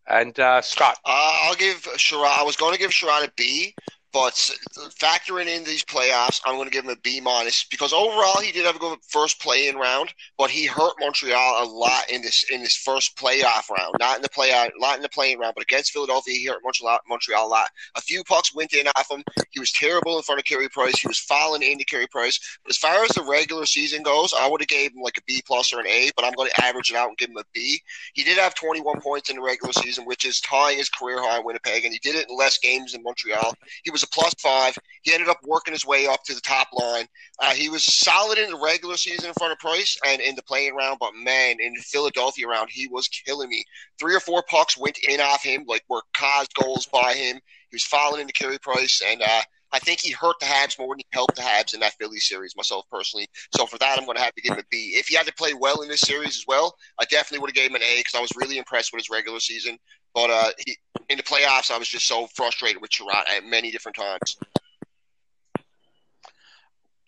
And 0.07 0.39
uh, 0.39 0.61
Scott, 0.61 0.99
uh, 1.05 1.41
I'll 1.45 1.55
give 1.55 1.83
Chiarot. 1.97 2.39
I 2.39 2.43
was 2.43 2.57
going 2.57 2.75
to 2.75 2.79
give 2.79 2.91
Chiarot 2.91 3.27
a 3.27 3.33
B, 3.37 3.75
but 4.15 4.35
factoring 5.01 5.49
in 5.49 5.65
these 5.65 5.85
playoffs, 5.85 6.41
I'm 6.47 6.55
going 6.55 6.69
to 6.69 6.73
give 6.73 6.85
him 6.85 6.93
a 6.93 6.97
B 6.97 7.21
minus 7.21 7.65
because 7.65 7.93
overall 7.93 8.41
he 8.41 8.53
did 8.53 8.65
have 8.65 8.77
a 8.77 8.79
good 8.79 9.01
first 9.09 9.41
play-in 9.41 9.75
round, 9.75 10.15
but 10.39 10.51
he 10.51 10.67
hurt 10.67 10.95
Montreal 11.01 11.65
a 11.65 11.67
lot 11.67 12.09
in 12.09 12.23
this 12.23 12.45
in 12.49 12.63
this 12.63 12.77
first 12.77 13.17
playoff 13.17 13.69
round. 13.69 13.97
Not 13.99 14.15
in 14.17 14.23
the 14.23 14.29
playoff, 14.29 14.71
not 14.79 14.95
in 14.95 15.03
the 15.03 15.09
playing 15.09 15.41
round, 15.41 15.55
but 15.57 15.65
against 15.65 15.91
Philadelphia, 15.91 16.33
he 16.33 16.47
hurt 16.47 16.61
Montreal, 16.63 17.01
Montreal 17.09 17.45
a 17.45 17.49
lot. 17.49 17.69
A 17.97 18.01
few 18.01 18.23
pucks 18.23 18.55
went 18.55 18.73
in 18.73 18.87
off 18.87 19.11
him. 19.11 19.25
He 19.51 19.59
was 19.59 19.73
terrible 19.73 20.17
in 20.17 20.23
front 20.23 20.39
of 20.39 20.45
Carey 20.45 20.69
Price. 20.69 21.01
He 21.01 21.09
was 21.09 21.19
fouling 21.19 21.65
into 21.65 21.85
Carey 21.85 22.07
Price. 22.07 22.39
But 22.63 22.71
as 22.71 22.77
far 22.77 23.03
as 23.03 23.11
the 23.11 23.25
regular 23.25 23.67
season 23.67 24.05
goes, 24.05 24.33
I 24.33 24.49
would 24.49 24.61
have 24.61 24.69
gave 24.69 24.93
him 24.93 25.03
like 25.03 25.19
a 25.19 25.23
B 25.27 25.43
plus 25.45 25.73
or 25.73 25.81
an 25.81 25.89
A, 25.89 26.13
but 26.15 26.25
I'm 26.25 26.35
going 26.35 26.51
to 26.55 26.65
average 26.65 26.91
it 26.91 26.97
out 26.97 27.09
and 27.09 27.19
give 27.19 27.31
him 27.31 27.39
a 27.39 27.45
B. 27.53 27.83
He 28.13 28.23
did 28.23 28.39
have 28.39 28.55
21 28.55 29.01
points 29.01 29.29
in 29.29 29.37
the 29.37 29.43
regular 29.43 29.73
season, 29.73 30.05
which 30.05 30.25
is 30.25 30.41
tying 30.41 30.79
his 30.79 30.89
career 30.89 31.21
high 31.21 31.39
in 31.39 31.45
Winnipeg, 31.45 31.85
and 31.85 31.93
he 31.93 31.99
did 31.99 32.15
it 32.15 32.29
in 32.31 32.37
less 32.37 32.59
games 32.59 32.95
in 32.95 33.03
Montreal. 33.03 33.55
He 33.83 33.91
was 33.91 34.04
a 34.05 34.09
plus 34.09 34.35
five. 34.41 34.77
He 35.03 35.13
ended 35.13 35.29
up 35.29 35.39
working 35.45 35.73
his 35.73 35.85
way 35.85 36.07
up 36.07 36.23
to 36.25 36.35
the 36.35 36.41
top 36.41 36.69
line. 36.73 37.07
Uh, 37.39 37.53
he 37.53 37.69
was 37.69 37.85
solid 37.85 38.39
in 38.39 38.51
the 38.51 38.59
regular 38.59 38.97
season 38.97 39.29
in 39.29 39.35
front 39.35 39.53
of 39.53 39.59
Price 39.59 39.99
and 40.07 40.21
in 40.21 40.35
the 40.35 40.43
playing 40.43 40.75
round, 40.75 40.99
but 41.01 41.15
man, 41.15 41.57
in 41.61 41.75
the 41.75 41.83
Philadelphia 41.83 42.47
round, 42.47 42.71
he 42.71 42.87
was 42.89 43.09
killing 43.09 43.49
me. 43.49 43.65
Three 43.99 44.15
or 44.15 44.21
four 44.21 44.45
pucks 44.49 44.79
went 44.79 44.99
in 44.99 45.21
off 45.21 45.43
him, 45.43 45.65
like 45.67 45.83
were 45.89 46.03
caused 46.17 46.55
goals 46.55 46.87
by 46.87 47.15
him. 47.15 47.41
He 47.71 47.75
was 47.75 47.85
falling 47.85 48.21
into 48.21 48.33
Carey 48.33 48.59
Price, 48.59 49.03
and 49.07 49.21
uh, 49.21 49.43
I 49.75 49.81
think 49.81 50.01
he 50.01 50.13
hurt 50.13 50.37
the 50.39 50.47
Habs 50.47 50.79
more 50.79 50.95
than 50.95 51.01
he 51.01 51.07
helped 51.13 51.35
the 51.35 51.43
Habs 51.43 51.75
in 51.75 51.81
that 51.81 51.95
Philly 51.95 52.21
series, 52.21 52.55
myself 52.57 52.85
personally. 52.89 53.27
So 53.57 53.67
for 53.67 53.77
that, 53.79 53.99
I'm 53.99 54.05
going 54.05 54.17
to 54.17 54.23
have 54.23 54.33
to 54.35 54.41
give 54.41 54.53
him 54.53 54.61
a 54.61 54.65
B. 54.71 54.95
If 54.97 55.09
he 55.09 55.17
had 55.17 55.27
to 55.27 55.35
play 55.35 55.53
well 55.53 55.83
in 55.83 55.89
this 55.89 56.03
series 56.03 56.37
as 56.37 56.45
well, 56.47 56.77
I 57.01 57.05
definitely 57.07 57.41
would 57.41 57.51
have 57.51 57.57
gave 57.57 57.71
him 57.71 57.75
an 57.75 57.83
A 57.83 57.99
because 57.99 58.15
I 58.15 58.21
was 58.21 58.31
really 58.37 58.59
impressed 58.59 58.93
with 58.93 59.01
his 59.01 59.11
regular 59.11 59.41
season. 59.41 59.77
But 60.15 60.31
uh, 60.31 60.51
he, 60.65 60.79
in 61.09 61.17
the 61.17 61.25
playoffs, 61.25 61.73
I 61.73 61.79
was 61.79 61.89
just 61.89 62.07
so 62.07 62.29
frustrated 62.37 62.81
with 62.81 62.93
Chiarot 62.93 63.29
at 63.37 63.45
many 63.45 63.73
different 63.73 63.97
times. 63.97 64.37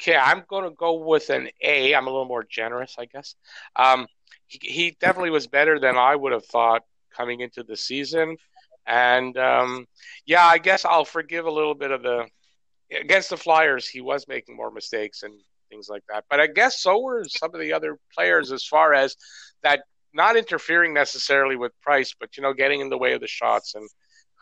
Okay, 0.02 0.16
I'm 0.16 0.42
going 0.48 0.64
to 0.64 0.74
go 0.74 0.94
with 0.94 1.30
an 1.30 1.48
A. 1.62 1.94
I'm 1.94 2.08
a 2.08 2.10
little 2.10 2.26
more 2.26 2.44
generous, 2.44 2.96
I 2.98 3.04
guess. 3.04 3.36
Um, 3.76 4.08
he, 4.48 4.58
he, 4.60 4.96
definitely 5.00 5.30
was 5.30 5.46
better 5.46 5.78
than 5.78 5.96
I 5.96 6.16
would 6.16 6.32
have 6.32 6.44
thought 6.46 6.82
coming 7.16 7.40
into 7.40 7.62
the 7.62 7.76
season. 7.76 8.36
And 8.88 9.38
um, 9.38 9.86
yeah, 10.26 10.44
I 10.44 10.58
guess 10.58 10.84
I'll 10.84 11.04
forgive 11.04 11.46
a 11.46 11.50
little 11.50 11.74
bit 11.74 11.92
of 11.92 12.02
the 12.02 12.26
against 12.90 13.30
the 13.30 13.36
Flyers. 13.36 13.88
He 13.88 14.00
was 14.00 14.26
making 14.28 14.56
more 14.56 14.70
mistakes 14.70 15.22
and 15.22 15.34
things 15.70 15.88
like 15.88 16.02
that. 16.08 16.24
But 16.30 16.40
I 16.40 16.46
guess 16.46 16.80
so 16.80 17.00
were 17.00 17.24
some 17.24 17.54
of 17.54 17.60
the 17.60 17.72
other 17.72 17.98
players 18.14 18.52
as 18.52 18.64
far 18.64 18.94
as 18.94 19.16
that 19.62 19.82
not 20.12 20.36
interfering 20.36 20.94
necessarily 20.94 21.56
with 21.56 21.72
Price, 21.82 22.14
but 22.18 22.36
you 22.36 22.42
know, 22.42 22.52
getting 22.52 22.80
in 22.80 22.88
the 22.88 22.98
way 22.98 23.12
of 23.12 23.20
the 23.20 23.26
shots 23.26 23.74
and 23.74 23.88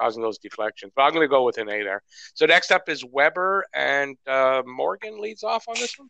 causing 0.01 0.23
those 0.23 0.39
deflections. 0.39 0.93
But 0.95 1.03
I'm 1.03 1.13
going 1.13 1.25
to 1.25 1.29
go 1.29 1.45
with 1.45 1.59
an 1.59 1.69
A 1.69 1.83
there. 1.83 2.03
So 2.35 2.47
next 2.47 2.71
up 2.71 2.89
is 2.89 3.05
Weber, 3.05 3.65
and 3.75 4.17
uh, 4.27 4.63
Morgan 4.67 5.21
leads 5.21 5.43
off 5.43 5.69
on 5.69 5.75
this 5.75 5.99
one. 5.99 6.09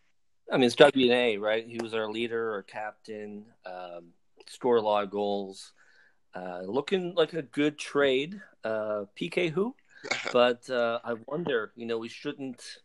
I 0.52 0.56
mean, 0.56 0.66
it's 0.66 0.74
got 0.74 0.92
to 0.92 0.98
be 0.98 1.10
an 1.10 1.16
A, 1.16 1.38
right? 1.38 1.66
He 1.66 1.78
was 1.82 1.94
our 1.94 2.10
leader, 2.10 2.52
our 2.52 2.62
captain, 2.62 3.46
um, 3.64 4.12
scored 4.46 4.80
a 4.80 4.82
lot 4.82 5.04
of 5.04 5.10
goals. 5.10 5.72
Uh, 6.34 6.62
looking 6.66 7.14
like 7.14 7.32
a 7.32 7.42
good 7.42 7.78
trade. 7.78 8.40
Uh, 8.62 9.04
PK 9.18 9.50
who? 9.50 9.74
but 10.32 10.68
uh, 10.70 11.00
I 11.04 11.14
wonder, 11.26 11.72
you 11.76 11.86
know, 11.86 11.98
we 11.98 12.08
shouldn't 12.08 12.78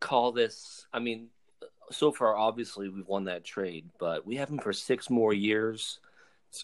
call 0.00 0.32
this. 0.32 0.86
I 0.92 0.98
mean, 0.98 1.28
so 1.90 2.12
far, 2.12 2.36
obviously, 2.36 2.88
we've 2.88 3.06
won 3.06 3.24
that 3.24 3.44
trade, 3.44 3.90
but 3.98 4.26
we 4.26 4.36
have 4.36 4.50
him 4.50 4.58
for 4.58 4.72
six 4.72 5.10
more 5.10 5.32
years. 5.32 6.00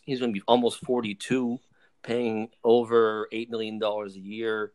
He's 0.05 0.21
going 0.21 0.33
to 0.33 0.39
be 0.39 0.45
almost 0.47 0.85
42 0.85 1.59
paying 2.03 2.49
over 2.65 3.29
$8 3.33 3.51
million 3.51 3.83
a 3.83 4.09
year. 4.11 4.73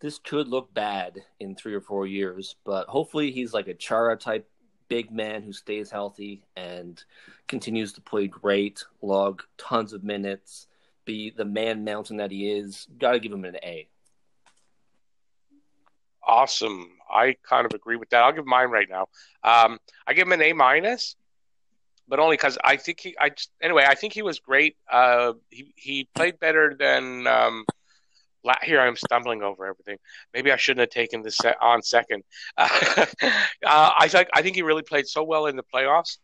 This 0.00 0.18
could 0.18 0.48
look 0.48 0.72
bad 0.74 1.18
in 1.38 1.54
three 1.54 1.74
or 1.74 1.80
four 1.80 2.06
years, 2.06 2.56
but 2.64 2.88
hopefully 2.88 3.30
he's 3.30 3.52
like 3.52 3.68
a 3.68 3.74
Chara 3.74 4.16
type 4.16 4.48
big 4.88 5.10
man 5.10 5.42
who 5.42 5.52
stays 5.52 5.90
healthy 5.90 6.42
and 6.56 7.02
continues 7.46 7.92
to 7.94 8.00
play 8.00 8.26
great, 8.26 8.84
log 9.00 9.42
tons 9.56 9.92
of 9.92 10.02
minutes, 10.02 10.66
be 11.04 11.30
the 11.30 11.44
man 11.44 11.84
mountain 11.84 12.16
that 12.16 12.30
he 12.30 12.50
is. 12.50 12.88
Got 12.98 13.12
to 13.12 13.20
give 13.20 13.32
him 13.32 13.44
an 13.44 13.56
A. 13.62 13.88
Awesome. 16.24 16.88
I 17.12 17.36
kind 17.48 17.66
of 17.66 17.74
agree 17.74 17.96
with 17.96 18.10
that. 18.10 18.22
I'll 18.22 18.32
give 18.32 18.46
mine 18.46 18.70
right 18.70 18.88
now. 18.88 19.08
Um, 19.42 19.78
I 20.06 20.14
give 20.14 20.26
him 20.26 20.32
an 20.32 20.42
A 20.42 20.52
minus 20.52 21.16
but 22.08 22.18
only 22.18 22.34
because 22.36 22.58
I 22.62 22.76
think 22.76 23.00
he. 23.00 23.16
I 23.18 23.30
just, 23.30 23.50
anyway. 23.62 23.84
I 23.88 23.94
think 23.94 24.12
he 24.12 24.20
was 24.22 24.38
great. 24.38 24.76
Uh, 24.90 25.32
he 25.50 25.72
he 25.76 26.08
played 26.14 26.38
better 26.38 26.74
than. 26.78 27.26
Um, 27.26 27.64
here 28.62 28.80
I'm 28.80 28.96
stumbling 28.96 29.42
over 29.42 29.66
everything. 29.66 29.98
Maybe 30.34 30.50
I 30.50 30.56
shouldn't 30.56 30.80
have 30.80 30.90
taken 30.90 31.22
this 31.22 31.36
set 31.36 31.56
on 31.60 31.82
second. 31.82 32.24
Uh, 33.64 33.90
I 33.96 34.08
think 34.08 34.28
I 34.34 34.42
think 34.42 34.56
he 34.56 34.62
really 34.62 34.82
played 34.82 35.06
so 35.06 35.22
well 35.22 35.46
in 35.46 35.54
the 35.54 35.62
playoffs, 35.62 36.18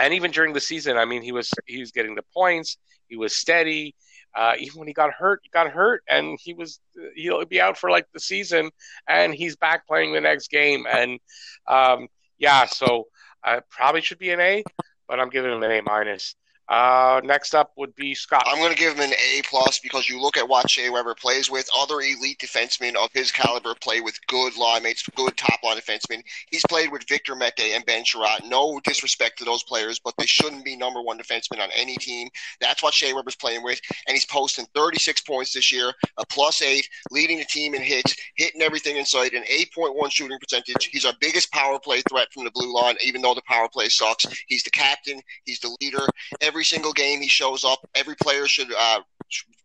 and 0.00 0.14
even 0.14 0.30
during 0.30 0.54
the 0.54 0.60
season. 0.60 0.96
I 0.96 1.04
mean, 1.04 1.22
he 1.22 1.32
was 1.32 1.50
he 1.66 1.78
was 1.80 1.92
getting 1.92 2.14
the 2.14 2.24
points. 2.34 2.78
He 3.08 3.16
was 3.16 3.36
steady. 3.36 3.94
Uh, 4.34 4.54
even 4.58 4.78
when 4.78 4.88
he 4.88 4.94
got 4.94 5.12
hurt, 5.12 5.40
he 5.42 5.50
got 5.50 5.70
hurt, 5.70 6.02
and 6.08 6.38
he 6.40 6.54
was 6.54 6.80
he'll 7.16 7.44
be 7.44 7.60
out 7.60 7.76
for 7.76 7.90
like 7.90 8.06
the 8.12 8.20
season, 8.20 8.70
and 9.08 9.34
he's 9.34 9.56
back 9.56 9.86
playing 9.86 10.12
the 10.12 10.20
next 10.20 10.50
game. 10.50 10.86
And 10.90 11.18
um, 11.66 12.08
yeah, 12.38 12.66
so 12.66 13.08
I 13.44 13.60
probably 13.70 14.02
should 14.02 14.18
be 14.18 14.30
an 14.30 14.40
A, 14.40 14.64
but 15.08 15.18
I'm 15.20 15.30
giving 15.30 15.52
him 15.52 15.62
an 15.62 15.70
A 15.70 15.82
minus. 15.82 16.34
Uh, 16.70 17.20
next 17.24 17.52
up 17.52 17.72
would 17.76 17.94
be 17.96 18.14
Scott. 18.14 18.44
I'm 18.46 18.58
going 18.58 18.72
to 18.72 18.78
give 18.78 18.94
him 18.94 19.00
an 19.00 19.12
A 19.12 19.42
plus 19.50 19.80
because 19.80 20.08
you 20.08 20.20
look 20.20 20.36
at 20.36 20.48
what 20.48 20.70
Shea 20.70 20.88
Weber 20.88 21.16
plays 21.16 21.50
with. 21.50 21.68
Other 21.76 21.96
elite 21.96 22.38
defensemen 22.38 22.94
of 22.94 23.10
his 23.12 23.32
caliber 23.32 23.74
play 23.74 24.00
with 24.00 24.24
good 24.28 24.56
line 24.56 24.84
mates, 24.84 25.02
good 25.16 25.36
top 25.36 25.58
line 25.64 25.76
defensemen. 25.76 26.22
He's 26.48 26.62
played 26.68 26.92
with 26.92 27.08
Victor 27.08 27.34
Mete 27.34 27.72
and 27.74 27.84
Ben 27.86 28.04
Chiarot. 28.04 28.48
No 28.48 28.80
disrespect 28.84 29.38
to 29.38 29.44
those 29.44 29.64
players, 29.64 29.98
but 29.98 30.14
they 30.16 30.26
shouldn't 30.26 30.64
be 30.64 30.76
number 30.76 31.02
one 31.02 31.18
defensemen 31.18 31.60
on 31.60 31.70
any 31.74 31.96
team. 31.96 32.28
That's 32.60 32.84
what 32.84 32.94
Shea 32.94 33.12
Weber's 33.14 33.34
playing 33.34 33.64
with, 33.64 33.80
and 34.06 34.14
he's 34.14 34.24
posting 34.26 34.66
36 34.72 35.22
points 35.22 35.52
this 35.52 35.72
year, 35.72 35.92
a 36.18 36.26
plus 36.26 36.62
eight, 36.62 36.88
leading 37.10 37.38
the 37.38 37.44
team 37.46 37.74
in 37.74 37.82
hits, 37.82 38.14
hitting 38.36 38.62
everything 38.62 38.96
in 38.96 39.04
sight, 39.04 39.32
an 39.32 39.42
8.1 39.42 40.12
shooting 40.12 40.38
percentage. 40.38 40.88
He's 40.92 41.04
our 41.04 41.14
biggest 41.20 41.50
power 41.50 41.80
play 41.80 42.00
threat 42.08 42.28
from 42.32 42.44
the 42.44 42.52
blue 42.52 42.72
line, 42.72 42.94
even 43.04 43.22
though 43.22 43.34
the 43.34 43.42
power 43.48 43.68
play 43.68 43.88
sucks. 43.88 44.24
He's 44.46 44.62
the 44.62 44.70
captain. 44.70 45.20
He's 45.44 45.58
the 45.58 45.76
leader. 45.80 46.06
Every 46.40 46.59
every 46.60 46.66
single 46.66 46.92
game 46.92 47.22
he 47.22 47.28
shows 47.28 47.64
up. 47.64 47.88
Every 47.94 48.14
player 48.16 48.46
should 48.46 48.70
uh, 48.70 49.00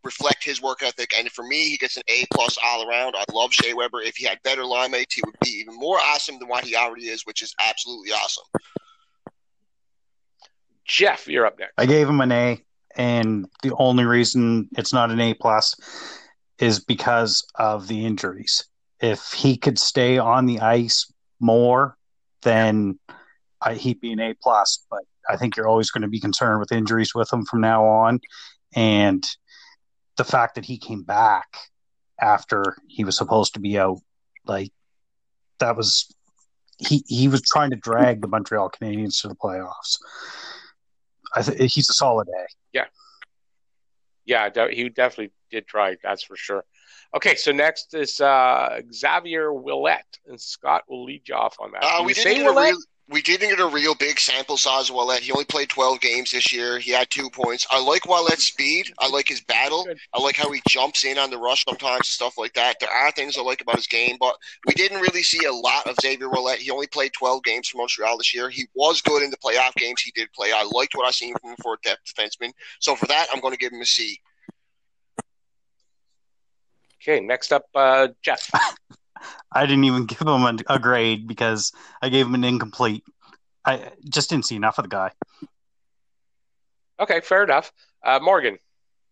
reflect 0.06 0.46
his 0.46 0.62
work 0.62 0.82
ethic. 0.82 1.12
And 1.18 1.30
for 1.30 1.44
me, 1.44 1.68
he 1.68 1.76
gets 1.76 1.98
an 1.98 2.04
A 2.08 2.26
plus 2.34 2.58
all 2.64 2.88
around. 2.88 3.16
I 3.18 3.26
love 3.34 3.52
Shea 3.52 3.74
Weber. 3.74 4.02
If 4.02 4.16
he 4.16 4.26
had 4.26 4.42
better 4.44 4.64
line 4.64 4.92
mates, 4.92 5.14
he 5.14 5.22
would 5.26 5.36
be 5.42 5.50
even 5.50 5.76
more 5.76 5.98
awesome 5.98 6.40
than 6.40 6.48
what 6.48 6.64
he 6.64 6.74
already 6.74 7.08
is, 7.08 7.26
which 7.26 7.42
is 7.42 7.54
absolutely 7.60 8.14
awesome. 8.14 8.46
Jeff, 10.86 11.28
you're 11.28 11.46
up 11.46 11.60
next. 11.60 11.74
I 11.78 11.86
gave 11.86 12.08
him 12.08 12.22
an 12.22 12.32
A, 12.32 12.64
and 12.96 13.46
the 13.62 13.76
only 13.78 14.06
reason 14.06 14.70
it's 14.78 14.94
not 14.94 15.12
an 15.12 15.20
A 15.20 15.34
plus 15.34 15.76
is 16.60 16.80
because 16.80 17.46
of 17.56 17.90
the 17.90 18.06
injuries. 18.06 18.70
If 19.02 19.34
he 19.34 19.58
could 19.58 19.78
stay 19.78 20.18
on 20.18 20.46
the 20.46 20.62
ice 20.62 21.12
more, 21.42 21.98
then 22.44 23.00
I, 23.60 23.74
he'd 23.74 24.00
be 24.00 24.14
an 24.14 24.22
A 24.22 24.34
plus. 24.42 24.86
But 24.90 25.02
I 25.30 25.38
think 25.38 25.56
you're 25.56 25.68
always 25.68 25.92
going 25.92 26.04
to 26.04 26.08
be 26.08 26.20
concerned 26.20 26.60
with 26.60 26.72
injuries 26.72 27.16
with 27.16 27.32
him 27.32 27.46
from 27.46 27.62
now 27.62 27.86
on. 27.86 28.20
And 28.76 29.26
the 30.18 30.24
fact 30.24 30.56
that 30.56 30.66
he 30.66 30.78
came 30.78 31.04
back 31.04 31.48
after 32.20 32.78
he 32.88 33.04
was 33.04 33.18
supposed 33.18 33.54
to 33.56 33.60
be 33.60 33.78
out, 33.78 34.00
like 34.46 34.72
that 35.60 35.76
was 35.76 36.14
he 36.78 37.04
he 37.08 37.28
was 37.28 37.42
trying 37.42 37.70
to 37.70 37.76
drag 37.76 38.22
the 38.22 38.28
Montreal 38.28 38.70
Canadiens 38.70 39.22
to 39.22 39.28
the 39.28 39.36
playoffs. 39.36 39.98
I 41.36 41.42
th- 41.42 41.74
he's 41.74 41.90
a 41.90 41.94
solid 41.94 42.28
A. 42.28 42.46
Yeah, 42.74 42.86
yeah, 44.26 44.70
he 44.70 44.90
definitely 44.90 45.32
did 45.52 45.68
try. 45.68 45.98
That's 46.04 46.24
for 46.24 46.36
sure. 46.36 46.66
Okay, 47.16 47.36
so 47.36 47.52
next 47.52 47.94
is 47.94 48.20
uh, 48.20 48.82
Xavier 48.94 49.52
Ouellet, 49.54 50.04
and 50.28 50.40
Scott 50.40 50.84
will 50.90 51.06
lead 51.06 51.28
you 51.28 51.36
off 51.36 51.56
on 51.60 51.72
that. 51.72 51.84
Uh, 51.84 52.04
we 52.04 52.14
didn't 52.14 52.38
say 52.38 52.44
Ouellet? 52.44 52.76
We 53.08 53.22
didn't 53.22 53.50
get 53.50 53.60
a 53.60 53.68
real 53.68 53.94
big 53.94 54.20
sample 54.20 54.58
size 54.58 54.90
of 54.90 54.96
Ouellet. 54.96 55.20
He 55.20 55.32
only 55.32 55.46
played 55.46 55.70
12 55.70 56.02
games 56.02 56.32
this 56.32 56.52
year. 56.52 56.80
He 56.80 56.92
had 56.92 57.10
two 57.12 57.30
points. 57.30 57.68
I 57.70 57.80
like 57.80 58.08
Ouellet's 58.08 58.48
speed. 58.48 58.92
I 58.98 59.08
like 59.10 59.28
his 59.28 59.42
battle. 59.42 59.88
I 60.14 60.22
like 60.22 60.36
how 60.36 60.52
he 60.52 60.62
jumps 60.68 61.06
in 61.06 61.20
on 61.20 61.30
the 61.30 61.38
rush 61.38 61.64
sometimes, 61.66 62.00
and 62.00 62.06
stuff 62.06 62.38
like 62.38 62.54
that. 62.54 62.78
There 62.80 62.90
are 62.90 63.12
things 63.12 63.38
I 63.38 63.42
like 63.42 63.62
about 63.62 63.76
his 63.76 63.86
game, 63.86 64.18
but 64.20 64.36
we 64.66 64.74
didn't 64.74 65.02
really 65.02 65.22
see 65.22 65.46
a 65.46 65.54
lot 65.54 65.88
of 65.88 65.96
Xavier 66.02 66.30
Ouellet. 66.30 66.58
He 66.58 66.72
only 66.72 66.88
played 66.88 67.14
12 67.14 67.44
games 67.44 67.68
for 67.68 67.78
Montreal 67.78 68.18
this 68.18 68.34
year. 68.34 68.50
He 68.50 68.66
was 68.74 69.02
good 69.02 69.22
in 69.22 69.30
the 69.30 69.38
playoff 69.38 69.76
games 69.76 70.02
he 70.02 70.12
did 70.12 70.32
play. 70.34 70.52
I 70.52 70.68
liked 70.74 70.96
what 70.96 71.08
I 71.08 71.12
seen 71.12 71.36
from 71.40 71.52
him 71.52 71.58
for 71.62 71.76
a 71.76 71.78
depth 71.84 72.02
defenseman. 72.12 72.54
So 72.80 72.96
for 72.96 73.06
that, 73.06 73.28
I'm 73.32 73.40
going 73.40 73.54
to 73.54 73.60
give 73.60 73.72
him 73.72 73.82
a 73.82 73.86
C. 73.86 74.20
Okay, 77.04 77.20
next 77.20 77.54
up, 77.54 77.66
uh, 77.76 78.08
Jeff. 78.24 78.50
I 79.52 79.66
didn't 79.66 79.84
even 79.86 80.06
give 80.08 80.22
him 80.22 80.28
a, 80.28 80.58
a, 80.68 80.80
grade 80.80 81.28
because 81.28 81.72
I 82.02 82.10
gave 82.10 82.26
him 82.26 82.36
an 82.36 82.44
incomplete. 82.44 83.04
I 83.66 83.92
just 84.08 84.30
didn't 84.30 84.46
see 84.46 84.56
enough 84.56 84.78
of 84.78 84.84
the 84.84 84.90
guy. 84.90 85.12
Okay, 87.00 87.22
fair 87.22 87.44
enough. 87.44 87.72
Uh, 88.04 88.20
Morgan. 88.22 88.58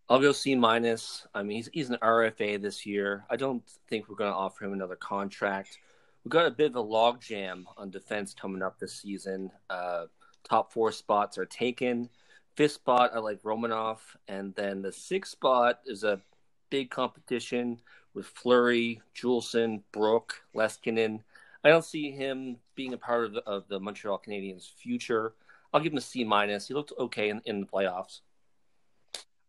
I'll 0.09 0.19
go 0.19 0.31
C 0.33 0.53
minus. 0.53 1.25
I 1.33 1.43
mean, 1.43 1.57
he's, 1.57 1.69
he's 1.73 1.89
an 1.89 1.97
RFA 2.01 2.61
this 2.61 2.85
year. 2.85 3.25
I 3.29 3.35
don't 3.37 3.63
think 3.89 4.09
we're 4.09 4.15
going 4.15 4.31
to 4.31 4.35
offer 4.35 4.65
him 4.65 4.73
another 4.73 4.97
contract. 4.97 5.79
We've 6.23 6.31
got 6.31 6.45
a 6.45 6.51
bit 6.51 6.71
of 6.71 6.75
a 6.75 6.83
logjam 6.83 7.63
on 7.77 7.89
defense 7.89 8.33
coming 8.33 8.61
up 8.61 8.79
this 8.79 9.01
season. 9.01 9.49
Uh, 9.69 10.05
top 10.43 10.71
four 10.71 10.91
spots 10.91 11.37
are 11.37 11.45
taken. 11.45 12.09
Fifth 12.55 12.73
spot, 12.73 13.11
I 13.15 13.19
like 13.19 13.41
Romanov. 13.43 13.99
And 14.27 14.53
then 14.55 14.81
the 14.81 14.91
sixth 14.91 15.31
spot 15.31 15.79
is 15.85 16.03
a 16.03 16.21
big 16.69 16.89
competition 16.89 17.79
with 18.13 18.25
Fleury, 18.25 19.01
Juulsen, 19.15 19.81
Brook, 19.91 20.41
Leskinen. 20.55 21.21
I 21.63 21.69
don't 21.69 21.85
see 21.85 22.11
him 22.11 22.57
being 22.75 22.93
a 22.93 22.97
part 22.97 23.25
of 23.25 23.33
the, 23.33 23.43
of 23.45 23.67
the 23.67 23.79
Montreal 23.79 24.21
Canadiens' 24.25 24.69
future. 24.71 25.33
I'll 25.73 25.81
give 25.81 25.93
him 25.93 25.97
a 25.97 26.01
C 26.01 26.23
minus. 26.23 26.67
He 26.67 26.73
looked 26.73 26.93
okay 26.99 27.29
in, 27.29 27.41
in 27.45 27.61
the 27.61 27.67
playoffs. 27.67 28.19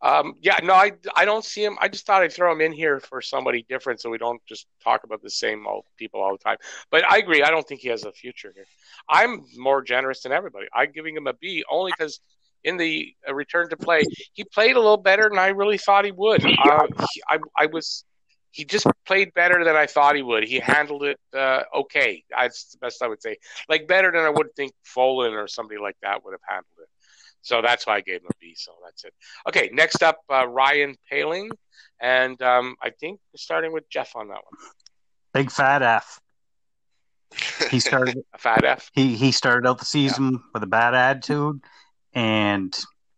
Um, 0.01 0.35
yeah, 0.43 0.59
no, 0.63 0.75
I, 0.75 0.93
I 1.17 1.25
don't 1.25 1.45
see 1.45 1.65
him. 1.65 1.79
I 1.81 1.89
just 1.89 2.05
thought 2.05 2.23
I'd 2.23 2.33
throw 2.33 2.53
him 2.53 2.61
in 2.61 2.73
here 2.73 3.01
for 3.01 3.23
somebody 3.23 3.65
different 3.71 4.03
so 4.03 4.11
we 4.11 4.19
don't 4.19 4.41
just 4.47 4.67
talk 4.83 5.05
about 5.05 5.23
the 5.23 5.31
same 5.31 5.67
old 5.67 5.87
people 5.97 6.21
all 6.21 6.33
the 6.33 6.45
time. 6.45 6.59
But 6.91 7.11
I 7.11 7.17
agree. 7.17 7.43
I 7.43 7.51
don't 7.51 7.67
think 7.67 7.81
he 7.81 7.89
has 7.89 8.05
a 8.05 8.13
future 8.13 8.53
here. 8.55 8.67
I'm 9.09 9.47
more 9.57 9.81
generous 9.83 10.23
than 10.23 10.33
everybody. 10.33 10.67
I'm 10.75 10.93
giving 10.93 11.17
him 11.17 11.27
a 11.27 11.33
B 11.33 11.65
only 11.71 11.93
because 11.93 12.21
in 12.65 12.77
the 12.77 13.15
uh, 13.27 13.35
return 13.35 13.71
to 13.71 13.79
play, 13.79 14.03
he 14.35 14.45
played 14.45 14.77
a 14.77 14.81
little 14.81 14.99
better 14.99 15.31
than 15.31 15.39
I 15.39 15.49
really 15.49 15.79
thought 15.79 16.05
he 16.05 16.13
would. 16.13 16.45
Uh, 16.45 16.87
he, 17.13 17.23
I, 17.29 17.39
I 17.57 17.67
was 17.67 18.05
he 18.55 18.65
just 18.65 18.87
played 19.05 19.35
better 19.35 19.65
than 19.65 19.75
I 19.75 19.87
thought 19.87 20.15
he 20.15 20.23
would. 20.23 20.45
He 20.45 20.61
handled 20.61 21.03
it 21.03 21.19
uh, 21.37 21.63
okay. 21.75 22.23
That's 22.31 22.71
the 22.71 22.79
best 22.79 23.03
I 23.03 23.09
would 23.09 23.21
say. 23.21 23.37
Like 23.69 23.89
better 23.89 24.13
than 24.13 24.21
I 24.21 24.31
would 24.31 24.55
think 24.55 24.73
Folan 24.87 25.33
or 25.33 25.49
somebody 25.49 25.81
like 25.81 25.97
that 26.03 26.25
would 26.25 26.33
have 26.33 26.41
handled 26.49 26.79
it. 26.81 26.89
So 27.43 27.61
that's 27.61 27.85
why 27.85 27.97
I 27.97 28.01
gave 28.01 28.21
him 28.21 28.29
a 28.31 28.37
B. 28.41 28.55
So 28.57 28.71
that's 28.85 29.05
it. 29.05 29.13
Okay, 29.49 29.71
next 29.73 30.05
up, 30.05 30.19
uh, 30.33 30.47
Ryan 30.47 30.95
Poehling, 31.11 31.51
and 32.01 32.41
um, 32.43 32.77
I 32.81 32.91
think 32.91 33.19
we're 33.33 33.39
starting 33.39 33.73
with 33.73 33.91
Jeff 33.91 34.15
on 34.15 34.29
that 34.29 34.35
one. 34.35 34.71
Big 35.33 35.51
fat 35.51 35.83
F. 35.83 36.21
He 37.71 37.81
started 37.81 38.19
a 38.35 38.39
fat 38.39 38.65
F. 38.65 38.89
He 38.95 39.17
he 39.17 39.33
started 39.33 39.69
out 39.69 39.79
the 39.79 39.85
season 39.85 40.31
yeah. 40.31 40.39
with 40.55 40.63
a 40.63 40.69
bad 40.69 40.95
attitude, 40.95 41.61
and 42.15 42.73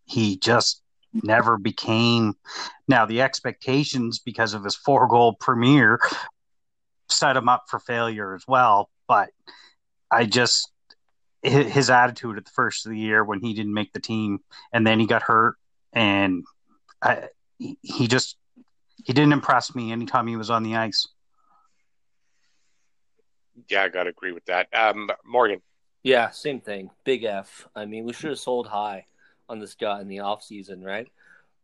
he 0.06 0.38
just 0.38 0.80
never 1.22 1.56
became. 1.56 2.34
Now 2.88 3.06
the 3.06 3.22
expectations 3.22 4.18
because 4.18 4.54
of 4.54 4.64
his 4.64 4.76
four 4.76 5.06
goal 5.08 5.34
premiere 5.34 6.00
set 7.08 7.36
him 7.36 7.48
up 7.48 7.64
for 7.68 7.78
failure 7.78 8.34
as 8.34 8.44
well. 8.46 8.90
But 9.08 9.30
I 10.10 10.24
just 10.24 10.70
his 11.42 11.90
attitude 11.90 12.38
at 12.38 12.44
the 12.44 12.50
first 12.50 12.86
of 12.86 12.92
the 12.92 12.98
year 12.98 13.22
when 13.22 13.40
he 13.40 13.54
didn't 13.54 13.74
make 13.74 13.92
the 13.92 14.00
team 14.00 14.40
and 14.72 14.84
then 14.86 14.98
he 14.98 15.06
got 15.06 15.22
hurt 15.22 15.56
and 15.92 16.42
I, 17.00 17.28
he 17.58 18.08
just 18.08 18.36
he 19.04 19.12
didn't 19.12 19.32
impress 19.32 19.74
me 19.74 19.92
anytime 19.92 20.26
he 20.26 20.36
was 20.36 20.50
on 20.50 20.62
the 20.62 20.76
ice. 20.76 21.06
Yeah, 23.68 23.82
I 23.84 23.88
gotta 23.88 24.10
agree 24.10 24.32
with 24.32 24.44
that. 24.46 24.68
Um, 24.74 25.10
Morgan. 25.24 25.62
Yeah, 26.02 26.30
same 26.30 26.60
thing. 26.60 26.90
Big 27.04 27.24
F. 27.24 27.66
I 27.74 27.84
mean, 27.84 28.04
we 28.04 28.12
should 28.12 28.30
have 28.30 28.38
sold 28.38 28.66
high 28.66 29.06
on 29.48 29.58
this 29.58 29.74
guy 29.74 30.00
in 30.00 30.08
the 30.08 30.20
off 30.20 30.42
season, 30.42 30.82
right? 30.82 31.08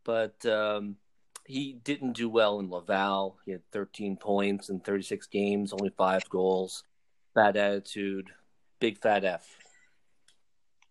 But 0.03 0.45
um, 0.45 0.97
he 1.45 1.73
didn't 1.83 2.13
do 2.13 2.29
well 2.29 2.59
in 2.59 2.69
Laval. 2.69 3.37
He 3.45 3.51
had 3.51 3.69
13 3.71 4.17
points 4.17 4.69
in 4.69 4.79
36 4.79 5.27
games, 5.27 5.73
only 5.73 5.89
five 5.89 6.27
goals. 6.29 6.83
Bad 7.35 7.57
attitude, 7.57 8.29
big 8.79 8.99
fat 8.99 9.25
F. 9.25 9.62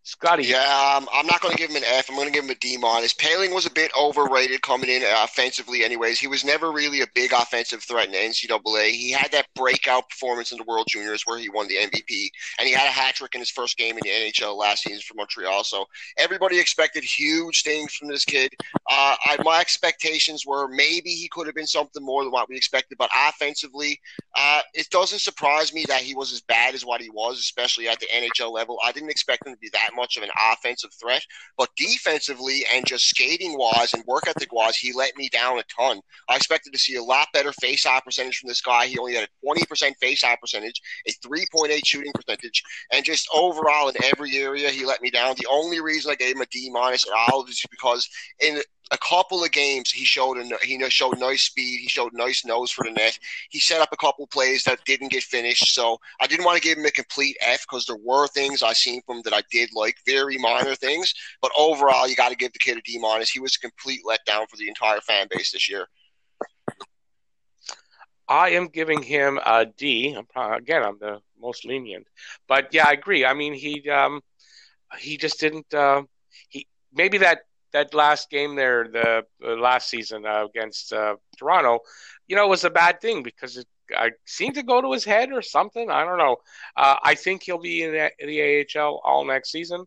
Scotty. 0.04 0.42
Yeah, 0.44 0.96
um, 0.96 1.08
I'm 1.14 1.26
not 1.28 1.40
going 1.40 1.52
to 1.52 1.58
give 1.58 1.70
him 1.70 1.76
an 1.76 1.84
F. 1.86 2.10
I'm 2.10 2.16
going 2.16 2.26
to 2.26 2.32
give 2.32 2.42
him 2.42 2.50
a 2.50 2.56
D 2.56 2.76
minus. 2.76 3.14
Poehling 3.14 3.54
was 3.54 3.66
a 3.66 3.70
bit 3.70 3.92
overrated 3.96 4.60
coming 4.60 4.90
in 4.90 5.04
uh, 5.04 5.20
offensively, 5.22 5.84
anyways. 5.84 6.18
He 6.18 6.26
was 6.26 6.44
never 6.44 6.72
really 6.72 7.02
a 7.02 7.06
big 7.14 7.32
offensive 7.32 7.84
threat 7.84 8.06
in 8.06 8.12
the 8.12 8.18
NCAA. 8.18 8.90
He 8.90 9.12
had 9.12 9.30
that 9.30 9.46
breakout 9.54 10.08
performance 10.10 10.50
in 10.50 10.58
the 10.58 10.64
World 10.64 10.88
Juniors 10.90 11.22
where 11.24 11.38
he 11.38 11.48
won 11.48 11.68
the 11.68 11.76
MVP, 11.76 12.28
and 12.58 12.66
he 12.66 12.74
had 12.74 12.88
a 12.88 12.90
hat 12.90 13.14
trick 13.14 13.36
in 13.36 13.40
his 13.40 13.50
first 13.50 13.76
game 13.78 13.96
in 13.96 14.00
the 14.02 14.10
NHL 14.10 14.56
last 14.56 14.82
season 14.82 15.02
for 15.06 15.14
Montreal. 15.14 15.62
So 15.62 15.86
everybody 16.18 16.58
expected 16.58 17.04
huge 17.04 17.62
things 17.62 17.94
from 17.94 18.08
this 18.08 18.24
kid. 18.24 18.52
Uh, 18.90 19.14
I, 19.24 19.36
my 19.44 19.60
expectations 19.60 20.44
were 20.44 20.66
maybe 20.66 21.10
he 21.10 21.28
could 21.28 21.46
have 21.46 21.54
been 21.54 21.64
something 21.64 22.04
more 22.04 22.24
than 22.24 22.32
what 22.32 22.48
we 22.48 22.56
expected, 22.56 22.98
but 22.98 23.10
offensively, 23.28 24.00
uh, 24.36 24.62
it 24.74 24.90
doesn't 24.90 25.20
surprise 25.20 25.72
me 25.72 25.84
that 25.86 26.00
he 26.00 26.16
was 26.16 26.32
as 26.32 26.40
bad 26.40 26.74
as 26.74 26.84
what 26.84 27.00
he 27.00 27.10
was, 27.10 27.38
especially 27.38 27.88
at 27.88 28.00
the 28.00 28.08
NHL 28.12 28.50
level. 28.50 28.80
I 28.84 28.90
didn't 28.90 29.10
expect 29.10 29.46
him 29.46 29.52
to 29.54 29.58
be 29.60 29.70
that 29.72 29.91
much 29.96 30.16
of 30.16 30.22
an 30.22 30.30
offensive 30.52 30.90
threat, 31.00 31.22
but 31.56 31.68
defensively 31.76 32.64
and 32.72 32.86
just 32.86 33.08
skating 33.08 33.56
wise 33.56 33.94
and 33.94 34.04
work 34.06 34.26
ethic 34.26 34.52
wise, 34.52 34.76
he 34.76 34.92
let 34.92 35.16
me 35.16 35.28
down 35.28 35.58
a 35.58 35.62
ton. 35.64 36.00
I 36.28 36.36
expected 36.36 36.72
to 36.72 36.78
see 36.78 36.96
a 36.96 37.02
lot 37.02 37.28
better 37.32 37.52
face 37.52 37.86
off 37.86 38.04
percentage 38.04 38.38
from 38.38 38.48
this 38.48 38.60
guy. 38.60 38.86
He 38.86 38.98
only 38.98 39.14
had 39.14 39.28
a 39.28 39.46
20% 39.46 39.92
face 40.00 40.24
off 40.24 40.40
percentage, 40.40 40.80
a 41.06 41.12
3.8 41.26 41.80
shooting 41.84 42.12
percentage, 42.12 42.62
and 42.92 43.04
just 43.04 43.28
overall 43.34 43.88
in 43.88 43.94
every 44.04 44.36
area, 44.36 44.70
he 44.70 44.84
let 44.84 45.02
me 45.02 45.10
down. 45.10 45.34
The 45.36 45.48
only 45.50 45.80
reason 45.80 46.10
I 46.10 46.16
gave 46.16 46.36
him 46.36 46.42
a 46.42 46.46
D 46.46 46.70
minus 46.70 47.06
at 47.06 47.14
all 47.14 47.44
is 47.46 47.64
because 47.70 48.08
in 48.40 48.60
a 48.92 48.98
couple 48.98 49.42
of 49.42 49.50
games 49.50 49.90
he 49.90 50.04
showed 50.04 50.36
a, 50.38 50.44
he 50.64 50.78
showed 50.90 51.18
nice 51.18 51.42
speed. 51.44 51.80
He 51.80 51.88
showed 51.88 52.12
nice 52.12 52.44
nose 52.44 52.70
for 52.70 52.84
the 52.84 52.90
net. 52.90 53.18
He 53.50 53.58
set 53.58 53.80
up 53.80 53.88
a 53.92 53.96
couple 53.96 54.26
plays 54.26 54.64
that 54.64 54.84
didn't 54.84 55.10
get 55.10 55.22
finished. 55.22 55.74
So 55.74 55.98
I 56.20 56.26
didn't 56.26 56.44
want 56.44 56.60
to 56.60 56.62
give 56.62 56.78
him 56.78 56.84
a 56.84 56.90
complete 56.90 57.36
F 57.40 57.62
because 57.62 57.86
there 57.86 57.96
were 58.04 58.28
things 58.28 58.62
I 58.62 58.74
seen 58.74 59.00
from 59.06 59.16
him 59.16 59.22
that 59.24 59.32
I 59.32 59.42
did 59.50 59.70
like, 59.74 59.96
very 60.06 60.36
minor 60.36 60.74
things. 60.74 61.14
But 61.40 61.52
overall, 61.58 62.06
you 62.06 62.14
got 62.14 62.28
to 62.28 62.36
give 62.36 62.52
the 62.52 62.58
kid 62.58 62.76
a 62.76 62.82
D 62.82 62.98
minus. 62.98 63.30
He 63.30 63.40
was 63.40 63.56
a 63.56 63.60
complete 63.60 64.00
letdown 64.06 64.48
for 64.48 64.56
the 64.56 64.68
entire 64.68 65.00
fan 65.00 65.26
base 65.30 65.52
this 65.52 65.70
year. 65.70 65.86
I 68.28 68.50
am 68.50 68.68
giving 68.68 69.02
him 69.02 69.40
a 69.44 69.66
D. 69.66 70.16
Again, 70.36 70.82
I'm 70.82 70.98
the 70.98 71.20
most 71.40 71.64
lenient, 71.64 72.06
but 72.46 72.68
yeah, 72.72 72.86
I 72.86 72.92
agree. 72.92 73.24
I 73.24 73.34
mean, 73.34 73.52
he 73.52 73.88
um, 73.90 74.20
he 74.98 75.16
just 75.16 75.40
didn't. 75.40 75.72
Uh, 75.74 76.02
he 76.48 76.66
maybe 76.94 77.18
that 77.18 77.40
that 77.72 77.94
last 77.94 78.30
game 78.30 78.54
there, 78.54 78.88
the, 78.88 79.24
last 79.40 79.88
season 79.88 80.26
uh, 80.26 80.44
against 80.44 80.92
uh, 80.92 81.16
Toronto, 81.38 81.80
you 82.28 82.36
know, 82.36 82.46
was 82.46 82.64
a 82.64 82.70
bad 82.70 83.00
thing 83.00 83.22
because 83.22 83.56
it 83.56 83.66
I 83.96 84.12
seemed 84.24 84.54
to 84.54 84.62
go 84.62 84.80
to 84.80 84.92
his 84.92 85.04
head 85.04 85.32
or 85.32 85.42
something. 85.42 85.90
I 85.90 86.04
don't 86.04 86.18
know. 86.18 86.36
Uh, 86.76 86.96
I 87.02 87.14
think 87.14 87.42
he'll 87.42 87.58
be 87.58 87.82
in 87.82 87.92
the, 87.92 88.66
AHL 88.78 89.00
all 89.04 89.24
next 89.24 89.50
season, 89.50 89.84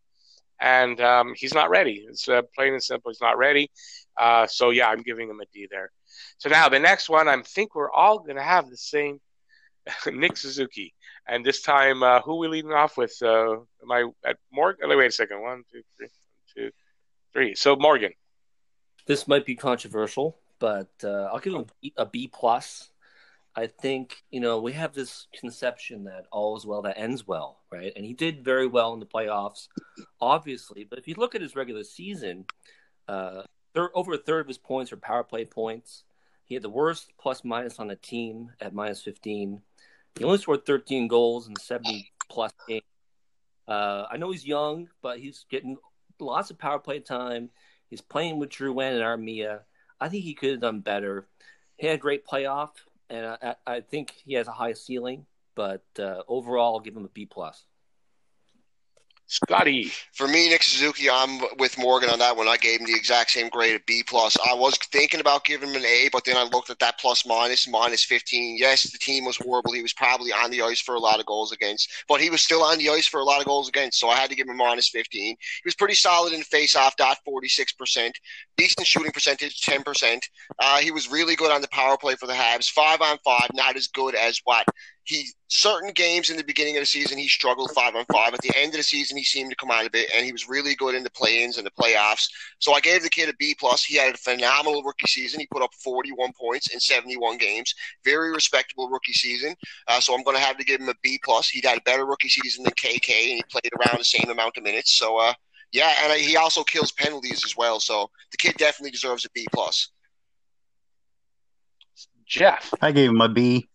and 0.59 0.99
um, 1.01 1.33
he's 1.35 1.53
not 1.53 1.69
ready. 1.69 2.05
It's 2.09 2.27
uh, 2.27 2.41
plain 2.53 2.73
and 2.73 2.83
simple. 2.83 3.11
He's 3.11 3.21
not 3.21 3.37
ready. 3.37 3.71
Uh, 4.17 4.47
so 4.47 4.69
yeah, 4.69 4.87
I'm 4.89 5.01
giving 5.01 5.29
him 5.29 5.39
a 5.39 5.45
D 5.53 5.67
there. 5.69 5.91
So 6.37 6.49
now 6.49 6.69
the 6.69 6.79
next 6.79 7.09
one, 7.09 7.27
I 7.27 7.41
think 7.41 7.75
we're 7.75 7.91
all 7.91 8.19
going 8.19 8.37
to 8.37 8.43
have 8.43 8.69
the 8.69 8.77
same 8.77 9.19
Nick 10.11 10.37
Suzuki. 10.37 10.93
And 11.27 11.43
this 11.43 11.61
time, 11.61 12.01
who 12.23 12.37
we 12.37 12.47
leading 12.47 12.71
off 12.71 12.97
with? 12.97 13.15
Am 13.23 13.65
I 13.89 14.05
at 14.25 14.37
Morgan? 14.51 14.89
Wait 14.89 15.07
a 15.07 15.11
second. 15.11 15.41
One, 15.41 15.63
two, 15.71 15.81
three, 15.97 16.07
one, 16.07 16.09
two, 16.55 16.71
three. 17.35 17.53
So 17.53 17.75
Morgan. 17.75 18.11
This 19.05 19.27
might 19.27 19.45
be 19.45 19.55
controversial, 19.55 20.39
but 20.57 20.89
uh, 21.03 21.25
I'll 21.25 21.39
give 21.39 21.53
him 21.53 21.67
a 21.95 22.07
B 22.07 22.27
plus. 22.27 22.89
I 23.55 23.67
think 23.67 24.23
you 24.31 24.39
know 24.39 24.59
we 24.59 24.73
have 24.73 24.93
this 24.93 25.27
conception 25.39 26.05
that 26.05 26.25
all 26.31 26.57
is 26.57 26.65
well 26.65 26.81
that 26.83 26.97
ends 26.97 27.27
well, 27.27 27.59
right? 27.71 27.93
And 27.95 28.03
he 28.03 28.13
did 28.13 28.43
very 28.43 28.65
well 28.65 28.93
in 28.93 28.99
the 28.99 29.05
playoffs, 29.05 29.67
obviously. 30.19 30.85
But 30.89 30.97
if 30.97 31.07
you 31.07 31.15
look 31.17 31.35
at 31.35 31.41
his 31.41 31.55
regular 31.55 31.83
season, 31.83 32.45
uh, 33.07 33.43
third, 33.75 33.91
over 33.93 34.13
a 34.13 34.17
third 34.17 34.41
of 34.41 34.47
his 34.47 34.57
points 34.57 34.91
are 34.91 34.97
power 34.97 35.23
play 35.23 35.45
points. 35.45 36.03
He 36.45 36.55
had 36.55 36.63
the 36.63 36.69
worst 36.69 37.11
plus 37.19 37.43
minus 37.43 37.79
on 37.79 37.87
the 37.87 37.95
team 37.95 38.51
at 38.59 38.73
minus 38.73 39.03
fifteen. 39.03 39.61
He 40.17 40.23
only 40.23 40.39
scored 40.39 40.65
thirteen 40.65 41.07
goals 41.07 41.47
in 41.47 41.55
seventy 41.57 42.11
plus 42.27 42.51
games. 42.67 42.81
Uh, 43.67 44.05
I 44.09 44.17
know 44.17 44.31
he's 44.31 44.45
young, 44.45 44.89
but 45.01 45.19
he's 45.19 45.45
getting 45.49 45.77
lots 46.19 46.51
of 46.51 46.57
power 46.57 46.79
play 46.79 46.99
time. 46.99 47.49
He's 47.89 48.01
playing 48.01 48.39
with 48.39 48.49
Drew 48.49 48.73
Drouin 48.73 48.93
and 48.93 49.03
Armia. 49.03 49.61
I 49.99 50.09
think 50.09 50.23
he 50.23 50.33
could 50.33 50.51
have 50.51 50.61
done 50.61 50.81
better. 50.81 51.27
He 51.77 51.87
had 51.87 51.95
a 51.95 52.01
great 52.01 52.25
playoff, 52.25 52.71
and 53.09 53.25
I, 53.25 53.55
I 53.65 53.81
think 53.81 54.11
he 54.11 54.33
has 54.33 54.47
a 54.47 54.51
high 54.51 54.73
ceiling. 54.73 55.25
But 55.55 55.85
uh, 55.99 56.23
overall, 56.27 56.75
I'll 56.75 56.79
give 56.81 56.95
him 56.95 57.05
a 57.05 57.09
B 57.09 57.25
plus. 57.25 57.65
Scotty. 59.27 59.91
For 60.13 60.27
me, 60.27 60.49
Nick 60.49 60.61
Suzuki, 60.61 61.09
I'm 61.09 61.41
with 61.57 61.79
Morgan 61.79 62.11
on 62.11 62.19
that 62.19 62.37
one. 62.37 62.47
I 62.47 62.57
gave 62.57 62.79
him 62.79 62.85
the 62.85 62.93
exact 62.93 63.31
same 63.31 63.49
grade 63.49 63.75
of 63.75 63.85
B 63.87 64.03
plus. 64.05 64.37
I 64.47 64.53
was 64.53 64.77
thinking 64.91 65.19
about 65.19 65.45
giving 65.45 65.69
him 65.69 65.75
an 65.77 65.85
A, 65.85 66.09
but 66.11 66.23
then 66.25 66.37
I 66.37 66.43
looked 66.43 66.69
at 66.69 66.77
that 66.79 66.99
plus 66.99 67.25
minus 67.25 67.67
minus 67.67 68.03
15. 68.03 68.57
Yes, 68.59 68.83
the 68.83 68.99
team 68.99 69.25
was 69.25 69.37
horrible. 69.37 69.73
He 69.73 69.81
was 69.81 69.93
probably 69.93 70.31
on 70.31 70.51
the 70.51 70.61
ice 70.61 70.79
for 70.79 70.93
a 70.93 70.99
lot 70.99 71.19
of 71.19 71.25
goals 71.25 71.51
against, 71.51 71.89
but 72.07 72.21
he 72.21 72.29
was 72.29 72.41
still 72.41 72.61
on 72.61 72.77
the 72.77 72.89
ice 72.89 73.07
for 73.07 73.19
a 73.19 73.23
lot 73.23 73.39
of 73.39 73.47
goals 73.47 73.67
against. 73.67 73.99
So 73.99 74.09
I 74.09 74.15
had 74.15 74.29
to 74.29 74.35
give 74.35 74.47
him 74.47 74.57
minus 74.57 74.89
15. 74.89 75.23
He 75.23 75.37
was 75.65 75.75
pretty 75.75 75.95
solid 75.95 76.33
in 76.33 76.43
face 76.43 76.75
off 76.75 76.95
dot 76.95 77.17
46 77.25 77.73
percent, 77.73 78.19
decent 78.57 78.85
shooting 78.85 79.11
percentage 79.11 79.61
10 79.61 79.81
percent. 79.81 80.23
Uh, 80.59 80.77
he 80.77 80.91
was 80.91 81.09
really 81.11 81.35
good 81.35 81.51
on 81.51 81.61
the 81.61 81.67
power 81.69 81.97
play 81.97 82.13
for 82.15 82.27
the 82.27 82.33
Habs. 82.33 82.69
Five 82.69 83.01
on 83.01 83.17
five, 83.25 83.49
not 83.55 83.75
as 83.75 83.87
good 83.87 84.13
as 84.13 84.39
what 84.43 84.65
he 85.05 85.27
certain 85.47 85.91
games 85.91 86.29
in 86.29 86.37
the 86.37 86.43
beginning 86.43 86.75
of 86.77 86.81
the 86.81 86.85
season 86.87 87.17
he 87.17 87.27
struggled 87.27 87.71
five 87.71 87.95
on 87.95 88.05
five. 88.11 88.33
At 88.33 88.41
the 88.41 88.51
end 88.57 88.73
of 88.73 88.77
the 88.77 88.83
season, 88.83 89.17
he 89.17 89.23
seemed 89.23 89.51
to 89.51 89.55
come 89.55 89.69
out 89.69 89.85
of 89.85 89.93
it, 89.93 90.09
and 90.13 90.25
he 90.25 90.31
was 90.31 90.49
really 90.49 90.75
good 90.75 90.95
in 90.95 91.03
the 91.03 91.11
play-ins 91.11 91.57
and 91.57 91.65
the 91.65 91.71
playoffs. 91.71 92.27
So 92.59 92.73
I 92.73 92.79
gave 92.79 93.03
the 93.03 93.09
kid 93.09 93.29
a 93.29 93.33
B 93.37 93.55
plus. 93.57 93.83
He 93.83 93.95
had 93.95 94.15
a 94.15 94.17
phenomenal 94.17 94.83
rookie 94.83 95.07
season. 95.07 95.39
He 95.39 95.47
put 95.47 95.61
up 95.61 95.73
41 95.75 96.33
points 96.33 96.73
in 96.73 96.79
71 96.79 97.37
games. 97.37 97.73
Very 98.03 98.31
respectable 98.31 98.89
rookie 98.89 99.13
season. 99.13 99.55
Uh, 99.87 99.99
so 99.99 100.15
I'm 100.15 100.23
going 100.23 100.37
to 100.37 100.43
have 100.43 100.57
to 100.57 100.65
give 100.65 100.81
him 100.81 100.89
a 100.89 100.95
B 101.03 101.19
plus. 101.23 101.49
He 101.49 101.61
had 101.65 101.77
a 101.77 101.81
better 101.81 102.05
rookie 102.05 102.29
season 102.29 102.63
than 102.63 102.73
KK, 102.73 103.09
and 103.09 103.35
he 103.37 103.43
played 103.49 103.71
around 103.79 103.99
the 103.99 104.05
same 104.05 104.29
amount 104.29 104.57
of 104.57 104.63
minutes. 104.63 104.97
So 104.97 105.17
uh, 105.17 105.33
yeah, 105.71 105.93
and 106.03 106.19
he 106.19 106.35
also 106.35 106.63
kills 106.63 106.91
penalties 106.91 107.45
as 107.45 107.55
well. 107.55 107.79
So 107.79 108.09
the 108.31 108.37
kid 108.37 108.55
definitely 108.57 108.91
deserves 108.91 109.25
a 109.25 109.29
B 109.35 109.45
plus. 109.53 109.89
Jeff, 112.25 112.73
I 112.81 112.91
gave 112.91 113.11
him 113.11 113.21
a 113.21 113.29
B. 113.29 113.67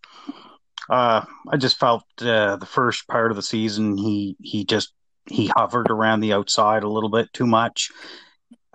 Uh, 0.90 1.24
I 1.48 1.56
just 1.56 1.78
felt 1.78 2.02
uh, 2.20 2.56
the 2.56 2.66
first 2.66 3.06
part 3.06 3.30
of 3.30 3.36
the 3.36 3.42
season 3.42 3.96
he 3.96 4.36
he 4.40 4.64
just 4.64 4.92
he 5.26 5.46
hovered 5.46 5.88
around 5.88 6.18
the 6.18 6.32
outside 6.32 6.82
a 6.82 6.88
little 6.88 7.08
bit 7.08 7.32
too 7.32 7.46
much. 7.46 7.92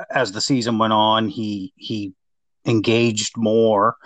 As 0.09 0.31
the 0.31 0.39
season 0.39 0.77
went 0.77 0.93
on, 0.93 1.27
he 1.27 1.73
he 1.75 2.13
engaged 2.65 3.33
more, 3.35 3.97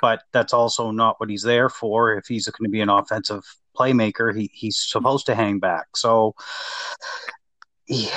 but 0.00 0.22
that's 0.32 0.52
also 0.52 0.90
not 0.90 1.20
what 1.20 1.30
he's 1.30 1.44
there 1.44 1.68
for. 1.68 2.14
If 2.14 2.26
he's 2.26 2.48
going 2.48 2.68
to 2.68 2.72
be 2.72 2.80
an 2.80 2.88
offensive 2.88 3.44
playmaker, 3.78 4.36
he 4.36 4.50
he's 4.52 4.78
supposed 4.78 5.26
to 5.26 5.36
hang 5.36 5.60
back. 5.60 5.96
So 5.96 6.34
he, 7.86 8.08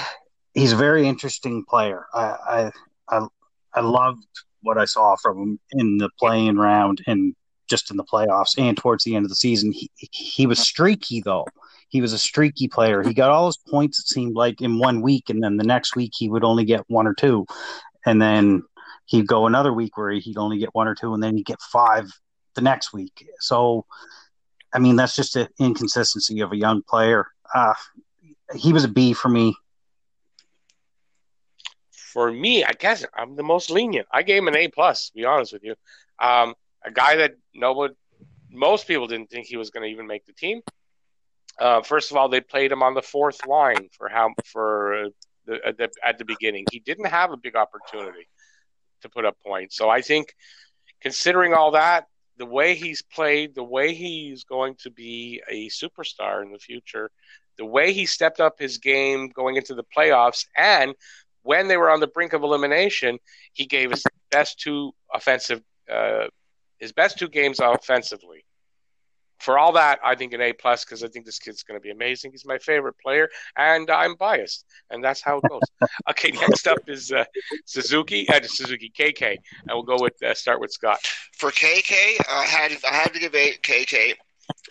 he's 0.55 0.73
a 0.73 0.77
very 0.77 1.07
interesting 1.07 1.63
player. 1.63 2.07
I 2.11 2.71
I 3.09 3.17
I, 3.17 3.27
I 3.75 3.81
loved 3.81 4.25
what 4.61 4.79
I 4.79 4.85
saw 4.85 5.15
from 5.21 5.37
him 5.39 5.59
in 5.73 5.97
the 5.99 6.09
playing 6.19 6.55
round 6.55 7.03
and 7.05 7.35
just 7.67 7.91
in 7.91 7.97
the 7.97 8.03
playoffs 8.03 8.57
and 8.57 8.77
towards 8.77 9.03
the 9.03 9.15
end 9.15 9.25
of 9.25 9.29
the 9.29 9.35
season. 9.35 9.71
He 9.71 9.89
he 9.97 10.45
was 10.47 10.59
streaky 10.59 11.21
though. 11.21 11.45
He 11.89 12.01
was 12.01 12.13
a 12.13 12.17
streaky 12.17 12.67
player. 12.67 13.01
He 13.01 13.13
got 13.13 13.29
all 13.29 13.45
his 13.45 13.57
points 13.57 13.99
it 13.99 14.07
seemed 14.07 14.35
like 14.35 14.61
in 14.61 14.79
one 14.79 15.01
week, 15.01 15.29
and 15.29 15.41
then 15.43 15.57
the 15.57 15.63
next 15.63 15.95
week 15.95 16.11
he 16.15 16.29
would 16.29 16.43
only 16.43 16.65
get 16.65 16.83
one 16.87 17.07
or 17.07 17.13
two, 17.13 17.45
and 18.05 18.21
then 18.21 18.63
he'd 19.05 19.27
go 19.27 19.47
another 19.47 19.73
week 19.73 19.97
where 19.97 20.11
he'd 20.11 20.37
only 20.37 20.59
get 20.59 20.75
one 20.75 20.87
or 20.87 20.95
two, 20.95 21.13
and 21.13 21.23
then 21.23 21.35
he'd 21.35 21.45
get 21.45 21.61
five 21.61 22.09
the 22.55 22.61
next 22.61 22.91
week. 22.91 23.25
So, 23.39 23.85
I 24.73 24.79
mean, 24.79 24.97
that's 24.97 25.15
just 25.15 25.35
an 25.35 25.47
inconsistency 25.59 26.41
of 26.41 26.51
a 26.51 26.57
young 26.57 26.81
player. 26.81 27.27
Uh, 27.55 27.73
he 28.55 28.73
was 28.73 28.83
a 28.83 28.89
B 28.89 29.13
for 29.13 29.29
me. 29.29 29.55
For 31.91 32.31
me, 32.31 32.65
I 32.65 32.73
guess 32.73 33.05
I'm 33.13 33.35
the 33.35 33.43
most 33.43 33.69
lenient. 33.69 34.07
I 34.11 34.23
gave 34.23 34.39
him 34.39 34.47
an 34.47 34.57
A 34.57 34.67
plus. 34.67 35.09
To 35.09 35.13
be 35.13 35.25
honest 35.25 35.53
with 35.53 35.63
you, 35.63 35.75
um, 36.19 36.55
a 36.87 36.91
guy 36.91 37.17
that 37.17 37.33
nobody, 37.53 37.93
most 38.49 38.87
people 38.87 39.07
didn't 39.07 39.29
think 39.29 39.45
he 39.45 39.57
was 39.57 39.69
going 39.69 39.83
to 39.83 39.89
even 39.89 40.07
make 40.07 40.25
the 40.25 40.33
team. 40.33 40.61
Uh, 41.59 41.81
first 41.81 42.11
of 42.11 42.17
all, 42.17 42.29
they 42.29 42.41
played 42.41 42.71
him 42.71 42.83
on 42.83 42.93
the 42.93 43.01
fourth 43.01 43.45
line 43.45 43.89
for 43.91 44.07
how 44.09 44.29
for 44.45 45.09
the, 45.45 45.59
at, 45.65 45.77
the, 45.77 45.89
at 46.05 46.17
the 46.17 46.25
beginning. 46.25 46.65
He 46.71 46.79
didn't 46.79 47.07
have 47.07 47.31
a 47.31 47.37
big 47.37 47.55
opportunity 47.55 48.27
to 49.01 49.09
put 49.09 49.25
up 49.25 49.37
points. 49.45 49.75
So 49.75 49.89
I 49.89 50.01
think, 50.01 50.33
considering 51.01 51.53
all 51.53 51.71
that, 51.71 52.05
the 52.37 52.45
way 52.45 52.75
he's 52.75 53.01
played, 53.01 53.55
the 53.55 53.63
way 53.63 53.93
he's 53.93 54.43
going 54.43 54.75
to 54.83 54.91
be 54.91 55.41
a 55.49 55.67
superstar 55.69 56.43
in 56.43 56.51
the 56.51 56.59
future, 56.59 57.09
the 57.57 57.65
way 57.65 57.91
he 57.91 58.05
stepped 58.05 58.39
up 58.39 58.59
his 58.59 58.77
game 58.77 59.29
going 59.29 59.55
into 59.55 59.73
the 59.73 59.85
playoffs, 59.95 60.45
and 60.55 60.93
when 61.41 61.67
they 61.67 61.77
were 61.77 61.89
on 61.89 61.99
the 61.99 62.07
brink 62.07 62.33
of 62.33 62.43
elimination, 62.43 63.17
he 63.53 63.65
gave 63.65 63.89
his 63.89 64.03
best 64.29 64.59
two 64.59 64.93
offensive 65.13 65.61
uh, 65.91 66.27
his 66.79 66.91
best 66.91 67.17
two 67.17 67.27
games 67.27 67.59
offensively. 67.59 68.45
For 69.39 69.59
all 69.59 69.71
that, 69.73 69.99
I 70.03 70.15
think 70.15 70.33
an 70.33 70.41
A 70.41 70.51
plus 70.51 70.83
because 70.83 71.03
I 71.03 71.09
think 71.09 71.25
this 71.25 71.37
kid's 71.37 71.61
going 71.61 71.79
to 71.79 71.83
be 71.83 71.91
amazing. 71.91 72.31
He's 72.31 72.45
my 72.45 72.57
favorite 72.57 72.95
player, 72.97 73.29
and 73.55 73.89
I'm 73.91 74.15
biased, 74.15 74.65
and 74.89 75.03
that's 75.03 75.21
how 75.21 75.37
it 75.37 75.43
goes. 75.47 75.61
okay, 76.09 76.31
next 76.31 76.67
up 76.67 76.79
is 76.87 77.11
uh, 77.11 77.23
Suzuki, 77.65 78.27
uh, 78.29 78.39
Suzuki 78.41 78.91
KK, 78.97 79.21
and 79.31 79.69
we'll 79.69 79.83
go 79.83 80.01
with 80.01 80.21
uh, 80.23 80.33
start 80.33 80.59
with 80.59 80.71
Scott. 80.71 80.99
For 81.37 81.51
KK, 81.51 82.17
I 82.27 82.45
had 82.45 82.71
I 82.83 82.95
had 82.95 83.13
to 83.13 83.19
give 83.19 83.35
a 83.35 83.53
KK 83.61 84.15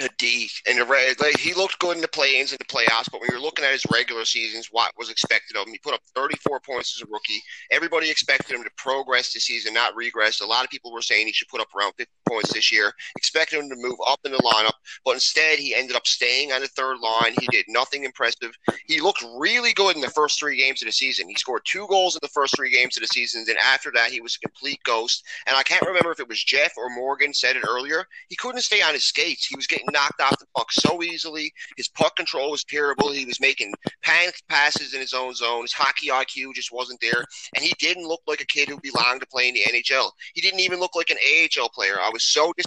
a 0.00 0.08
D, 0.18 0.50
and 0.68 0.78
the, 0.78 1.16
like, 1.20 1.38
he 1.38 1.54
looked 1.54 1.78
good 1.78 1.96
in 1.96 2.02
the 2.02 2.08
play-ins 2.08 2.52
and 2.52 2.58
the 2.58 2.64
playoffs. 2.64 3.10
But 3.10 3.20
when 3.20 3.30
you're 3.30 3.40
looking 3.40 3.64
at 3.64 3.72
his 3.72 3.86
regular 3.92 4.24
seasons, 4.24 4.68
what 4.70 4.92
was 4.98 5.10
expected 5.10 5.56
of 5.56 5.66
him? 5.66 5.72
He 5.72 5.78
put 5.78 5.94
up 5.94 6.02
34 6.14 6.60
points 6.60 6.96
as 6.96 7.06
a 7.06 7.10
rookie. 7.10 7.42
Everybody 7.70 8.10
expected 8.10 8.54
him 8.54 8.64
to 8.64 8.70
progress 8.76 9.32
this 9.32 9.44
season, 9.44 9.74
not 9.74 9.96
regress. 9.96 10.40
A 10.40 10.46
lot 10.46 10.64
of 10.64 10.70
people 10.70 10.92
were 10.92 11.02
saying 11.02 11.26
he 11.26 11.32
should 11.32 11.48
put 11.48 11.60
up 11.60 11.68
around 11.74 11.92
50 11.96 12.10
points 12.28 12.52
this 12.52 12.70
year. 12.70 12.92
Expected 13.16 13.58
him 13.58 13.70
to 13.70 13.76
move 13.76 13.96
up 14.06 14.20
in 14.24 14.32
the 14.32 14.38
lineup, 14.38 14.74
but 15.04 15.14
instead 15.14 15.58
he 15.58 15.74
ended 15.74 15.96
up 15.96 16.06
staying 16.06 16.52
on 16.52 16.60
the 16.60 16.68
third 16.68 16.98
line. 17.00 17.34
He 17.40 17.46
did 17.46 17.66
nothing 17.68 18.04
impressive. 18.04 18.52
He 18.86 19.00
looked 19.00 19.24
really 19.38 19.72
good 19.72 19.96
in 19.96 20.02
the 20.02 20.10
first 20.10 20.38
three 20.38 20.58
games 20.58 20.82
of 20.82 20.86
the 20.86 20.92
season. 20.92 21.28
He 21.28 21.34
scored 21.34 21.62
two 21.64 21.86
goals 21.88 22.14
in 22.14 22.20
the 22.22 22.28
first 22.28 22.54
three 22.56 22.70
games 22.70 22.96
of 22.96 23.02
the 23.02 23.08
season. 23.08 23.44
Then 23.46 23.56
after 23.62 23.90
that, 23.94 24.10
he 24.10 24.20
was 24.20 24.36
a 24.36 24.46
complete 24.46 24.80
ghost. 24.84 25.24
And 25.46 25.56
I 25.56 25.62
can't 25.62 25.86
remember 25.86 26.12
if 26.12 26.20
it 26.20 26.28
was 26.28 26.42
Jeff 26.42 26.72
or 26.76 26.90
Morgan 26.90 27.32
said 27.32 27.56
it 27.56 27.64
earlier. 27.66 28.06
He 28.28 28.36
couldn't 28.36 28.60
stay 28.62 28.82
on 28.82 28.94
his 28.94 29.06
skates. 29.06 29.46
He 29.46 29.56
was 29.56 29.65
getting 29.66 29.86
knocked 29.92 30.20
off 30.20 30.38
the 30.38 30.46
puck 30.56 30.70
so 30.72 31.02
easily. 31.02 31.52
His 31.76 31.88
puck 31.88 32.16
control 32.16 32.50
was 32.50 32.64
terrible. 32.64 33.10
He 33.12 33.24
was 33.24 33.40
making 33.40 33.72
panicked 34.02 34.42
passes 34.48 34.94
in 34.94 35.00
his 35.00 35.12
own 35.14 35.34
zone. 35.34 35.62
His 35.62 35.72
hockey 35.72 36.08
IQ 36.08 36.54
just 36.54 36.72
wasn't 36.72 37.00
there. 37.00 37.24
And 37.54 37.64
he 37.64 37.72
didn't 37.78 38.06
look 38.06 38.20
like 38.26 38.40
a 38.40 38.46
kid 38.46 38.68
who 38.68 38.78
belonged 38.80 39.20
to 39.20 39.26
play 39.26 39.48
in 39.48 39.54
the 39.54 39.62
NHL. 39.68 40.10
He 40.34 40.40
didn't 40.40 40.60
even 40.60 40.80
look 40.80 40.94
like 40.94 41.10
an 41.10 41.18
AHL 41.18 41.68
player. 41.70 41.96
I 42.00 42.10
was 42.12 42.24
so 42.24 42.52
dis- 42.56 42.66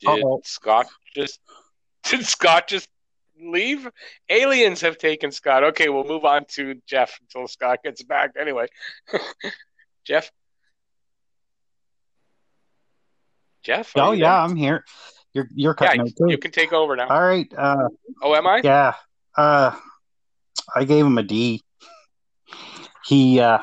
Did 0.00 0.08
Uh-oh. 0.08 0.40
Scott 0.44 0.86
just 1.14 1.40
did 2.08 2.26
Scott 2.26 2.68
just 2.68 2.88
leave? 3.40 3.88
Aliens 4.28 4.82
have 4.82 4.98
taken 4.98 5.30
Scott. 5.32 5.64
Okay, 5.64 5.88
we'll 5.88 6.04
move 6.04 6.24
on 6.24 6.44
to 6.50 6.74
Jeff 6.86 7.18
until 7.22 7.48
Scott 7.48 7.78
gets 7.82 8.02
back. 8.02 8.32
Anyway, 8.38 8.66
Jeff. 10.04 10.30
Jeff? 13.66 13.90
Oh 13.96 14.12
yeah, 14.12 14.30
there? 14.30 14.32
I'm 14.32 14.54
here. 14.54 14.84
You're 15.32 15.48
you're 15.52 15.74
cutting 15.74 16.06
yeah, 16.06 16.24
out. 16.24 16.30
You 16.30 16.38
can 16.38 16.52
take 16.52 16.72
over 16.72 16.94
now. 16.94 17.08
All 17.08 17.20
right. 17.20 17.52
Uh, 17.56 17.88
oh, 18.22 18.34
am 18.34 18.46
I? 18.46 18.60
Yeah. 18.62 18.94
Uh, 19.36 19.76
I 20.74 20.84
gave 20.84 21.04
him 21.04 21.18
a 21.18 21.24
D. 21.24 21.64
He 23.04 23.40
uh, 23.40 23.58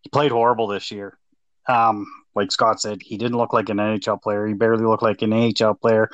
he 0.00 0.10
played 0.10 0.30
horrible 0.30 0.68
this 0.68 0.92
year. 0.92 1.18
Um, 1.66 2.06
like 2.36 2.52
Scott 2.52 2.80
said, 2.80 3.02
he 3.02 3.18
didn't 3.18 3.36
look 3.36 3.52
like 3.52 3.68
an 3.68 3.78
NHL 3.78 4.22
player. 4.22 4.46
He 4.46 4.54
barely 4.54 4.84
looked 4.84 5.02
like 5.02 5.22
an 5.22 5.32
AHL 5.32 5.74
player. 5.74 6.08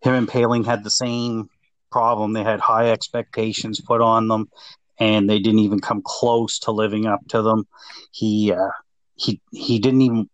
Him 0.00 0.14
and 0.14 0.28
Poehling 0.28 0.66
had 0.66 0.82
the 0.82 0.90
same 0.90 1.48
problem. 1.92 2.32
They 2.32 2.42
had 2.42 2.58
high 2.58 2.90
expectations 2.90 3.80
put 3.80 4.00
on 4.00 4.26
them, 4.26 4.50
and 4.98 5.30
they 5.30 5.38
didn't 5.38 5.60
even 5.60 5.78
come 5.78 6.02
close 6.04 6.58
to 6.60 6.72
living 6.72 7.06
up 7.06 7.20
to 7.28 7.40
them. 7.40 7.68
He 8.10 8.52
uh, 8.52 8.72
he 9.14 9.40
he 9.52 9.78
didn't 9.78 10.02
even 10.02 10.28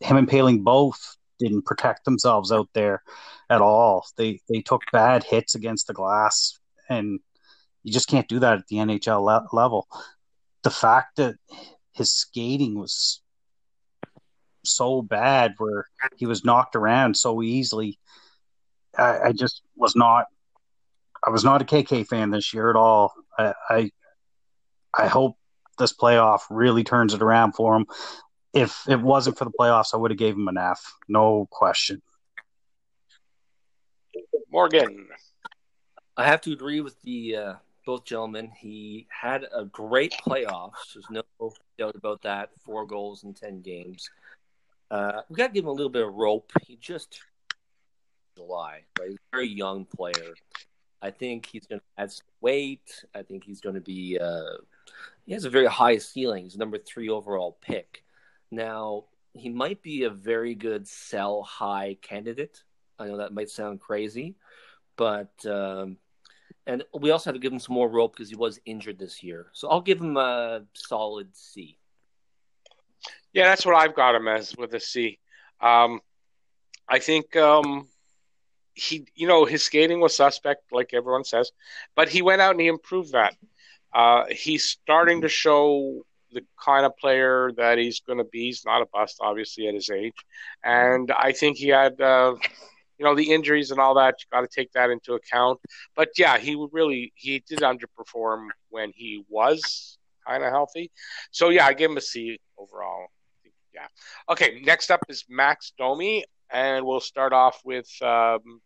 him 0.00 0.16
and 0.16 0.28
Poehling 0.28 0.62
both 0.62 1.16
didn't 1.38 1.66
protect 1.66 2.04
themselves 2.04 2.52
out 2.52 2.68
there 2.74 3.02
at 3.50 3.60
all. 3.60 4.06
They 4.16 4.40
they 4.48 4.60
took 4.60 4.82
bad 4.92 5.24
hits 5.24 5.54
against 5.54 5.86
the 5.86 5.94
glass, 5.94 6.58
and 6.88 7.20
you 7.82 7.92
just 7.92 8.08
can't 8.08 8.28
do 8.28 8.38
that 8.40 8.58
at 8.58 8.66
the 8.68 8.76
NHL 8.76 9.24
le- 9.24 9.48
level. 9.52 9.86
The 10.62 10.70
fact 10.70 11.16
that 11.16 11.36
his 11.92 12.10
skating 12.10 12.78
was 12.78 13.22
so 14.64 15.02
bad, 15.02 15.54
where 15.58 15.86
he 16.16 16.26
was 16.26 16.44
knocked 16.44 16.76
around 16.76 17.16
so 17.16 17.42
easily, 17.42 17.98
I, 18.98 19.18
I 19.26 19.32
just 19.32 19.62
was 19.76 19.94
not. 19.94 20.26
I 21.26 21.30
was 21.30 21.44
not 21.44 21.62
a 21.62 21.64
KK 21.64 22.06
fan 22.06 22.30
this 22.30 22.54
year 22.54 22.70
at 22.70 22.76
all. 22.76 23.12
I, 23.36 23.54
I, 23.68 23.90
I 24.94 25.06
hope 25.08 25.36
this 25.76 25.92
playoff 25.92 26.42
really 26.50 26.84
turns 26.84 27.14
it 27.14 27.22
around 27.22 27.52
for 27.52 27.74
him 27.74 27.86
if 28.56 28.88
it 28.88 29.00
wasn't 29.00 29.38
for 29.38 29.44
the 29.44 29.52
playoffs, 29.52 29.94
I 29.94 29.98
would 29.98 30.10
have 30.10 30.18
gave 30.18 30.34
him 30.34 30.48
an 30.48 30.56
F, 30.56 30.94
no 31.08 31.46
question. 31.50 32.02
Morgan, 34.50 35.08
I 36.16 36.26
have 36.26 36.40
to 36.42 36.52
agree 36.52 36.80
with 36.80 37.00
the 37.02 37.36
uh, 37.36 37.54
both 37.84 38.04
gentlemen. 38.04 38.50
He 38.58 39.06
had 39.10 39.46
a 39.54 39.66
great 39.66 40.14
playoffs. 40.26 40.94
There's 40.94 41.10
no 41.10 41.52
doubt 41.78 41.94
about 41.94 42.22
that. 42.22 42.50
Four 42.64 42.86
goals 42.86 43.24
in 43.24 43.34
ten 43.34 43.60
games. 43.60 44.08
Uh, 44.90 45.22
we 45.28 45.36
got 45.36 45.48
to 45.48 45.52
give 45.52 45.64
him 45.64 45.68
a 45.68 45.72
little 45.72 45.90
bit 45.90 46.06
of 46.06 46.14
rope. 46.14 46.50
He 46.66 46.76
just 46.76 47.20
July. 48.36 48.82
Right, 48.98 49.10
he's 49.10 49.16
a 49.16 49.36
very 49.36 49.48
young 49.48 49.84
player. 49.84 50.34
I 51.02 51.10
think 51.10 51.46
he's 51.46 51.66
going 51.66 51.80
to 51.80 52.02
add 52.02 52.12
some 52.12 52.26
weight. 52.40 53.04
I 53.14 53.22
think 53.22 53.44
he's 53.44 53.60
going 53.60 53.74
to 53.74 53.80
be. 53.80 54.18
Uh, 54.18 54.56
he 55.26 55.34
has 55.34 55.44
a 55.44 55.50
very 55.50 55.66
high 55.66 55.98
ceiling. 55.98 56.44
He's 56.44 56.56
number 56.56 56.78
three 56.78 57.10
overall 57.10 57.58
pick. 57.60 58.04
Now 58.50 59.04
he 59.32 59.48
might 59.48 59.82
be 59.82 60.04
a 60.04 60.10
very 60.10 60.54
good 60.54 60.86
sell 60.86 61.42
high 61.42 61.96
candidate. 62.00 62.62
I 62.98 63.06
know 63.06 63.18
that 63.18 63.34
might 63.34 63.50
sound 63.50 63.80
crazy, 63.80 64.36
but 64.96 65.32
um, 65.44 65.98
and 66.66 66.82
we 66.98 67.10
also 67.10 67.30
have 67.30 67.34
to 67.34 67.40
give 67.40 67.52
him 67.52 67.58
some 67.58 67.74
more 67.74 67.88
rope 67.88 68.14
because 68.14 68.28
he 68.30 68.36
was 68.36 68.58
injured 68.64 68.98
this 68.98 69.22
year. 69.22 69.46
So 69.52 69.68
I'll 69.68 69.80
give 69.80 70.00
him 70.00 70.16
a 70.16 70.62
solid 70.74 71.36
C. 71.36 71.78
Yeah, 73.32 73.44
that's 73.44 73.66
what 73.66 73.76
I've 73.76 73.94
got 73.94 74.14
him 74.14 74.26
as 74.28 74.56
with 74.56 74.74
a 74.74 74.80
C. 74.80 75.18
Um, 75.60 76.00
I 76.88 76.98
think 76.98 77.36
um, 77.36 77.88
he, 78.74 79.06
you 79.14 79.28
know, 79.28 79.44
his 79.44 79.62
skating 79.62 80.00
was 80.00 80.16
suspect, 80.16 80.72
like 80.72 80.94
everyone 80.94 81.24
says, 81.24 81.52
but 81.94 82.08
he 82.08 82.22
went 82.22 82.40
out 82.40 82.52
and 82.52 82.60
he 82.60 82.68
improved 82.68 83.12
that. 83.12 83.34
Uh, 83.92 84.24
he's 84.30 84.64
starting 84.64 85.22
to 85.22 85.28
show 85.28 86.04
the 86.36 86.44
kind 86.62 86.84
of 86.84 86.96
player 86.98 87.50
that 87.56 87.78
he's 87.78 88.00
going 88.00 88.18
to 88.18 88.24
be. 88.24 88.46
He's 88.46 88.64
not 88.64 88.82
a 88.82 88.86
bust, 88.92 89.16
obviously, 89.20 89.66
at 89.68 89.74
his 89.74 89.88
age, 89.90 90.14
and 90.62 91.10
I 91.10 91.32
think 91.32 91.56
he 91.56 91.68
had, 91.68 91.98
uh, 92.00 92.34
you 92.98 93.04
know, 93.04 93.14
the 93.14 93.32
injuries 93.32 93.70
and 93.70 93.80
all 93.80 93.94
that. 93.94 94.16
You 94.20 94.26
got 94.30 94.42
to 94.42 94.48
take 94.54 94.70
that 94.72 94.90
into 94.90 95.14
account. 95.14 95.58
But 95.96 96.10
yeah, 96.18 96.36
he 96.36 96.54
really 96.70 97.12
he 97.16 97.42
did 97.48 97.60
underperform 97.60 98.48
when 98.68 98.92
he 98.94 99.24
was 99.28 99.98
kind 100.26 100.44
of 100.44 100.50
healthy. 100.50 100.90
So 101.30 101.48
yeah, 101.48 101.66
I 101.66 101.72
give 101.72 101.90
him 101.90 101.96
a 101.96 102.02
C 102.02 102.38
overall. 102.58 103.06
Yeah. 103.74 103.86
Okay. 104.28 104.60
Next 104.62 104.90
up 104.90 105.00
is 105.08 105.24
Max 105.28 105.72
Domi, 105.78 106.24
and 106.50 106.84
we'll 106.84 107.00
start 107.00 107.32
off 107.32 107.60
with 107.64 107.88
um, 108.02 108.60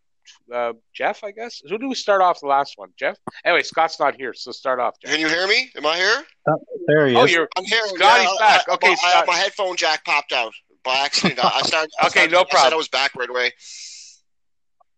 uh, 0.55 0.73
Jeff, 0.95 1.23
I 1.25 1.31
guess. 1.33 1.61
Who 1.69 1.79
do 1.79 1.89
we 1.89 1.95
start 1.95 2.23
off 2.23 2.41
the 2.41 2.47
last 2.47 2.75
one? 2.77 2.91
Jeff. 2.99 3.17
Anyway, 3.45 3.63
Scott's 3.63 3.99
not 4.01 4.15
here, 4.17 4.33
so 4.35 4.53
start 4.53 4.79
off. 4.81 4.95
Jeff. 5.01 5.11
Can 5.13 5.21
you 5.21 5.29
hear 5.29 5.47
me? 5.47 5.71
Am 5.77 5.87
I 5.87 5.97
here? 5.97 6.23
Uh, 6.51 6.57
there 6.87 7.07
he 7.09 7.17
Oh, 7.17 7.25
you're 7.25 7.49
I'm 7.57 7.65
here. 7.65 7.81
Scotty's 7.87 8.29
yeah, 8.29 8.37
back. 8.39 8.63
I, 8.69 8.75
Okay, 8.75 8.93
I, 8.93 8.95
Scott. 8.95 9.27
my 9.27 9.37
headphone 9.37 9.77
jack 9.77 10.05
popped 10.05 10.33
out 10.33 10.53
by 10.85 10.95
accident. 10.97 11.39
I 11.45 11.49
I 11.57 11.63
started. 11.63 11.91
I 12.01 12.07
Okay, 12.07 12.11
started- 12.29 12.33
no 12.33 12.39
I 12.39 12.43
said 12.43 12.51
problem. 12.51 12.73
I 12.73 12.77
was 12.77 12.89
back 12.89 13.15
right 13.17 13.29
away. 13.31 13.53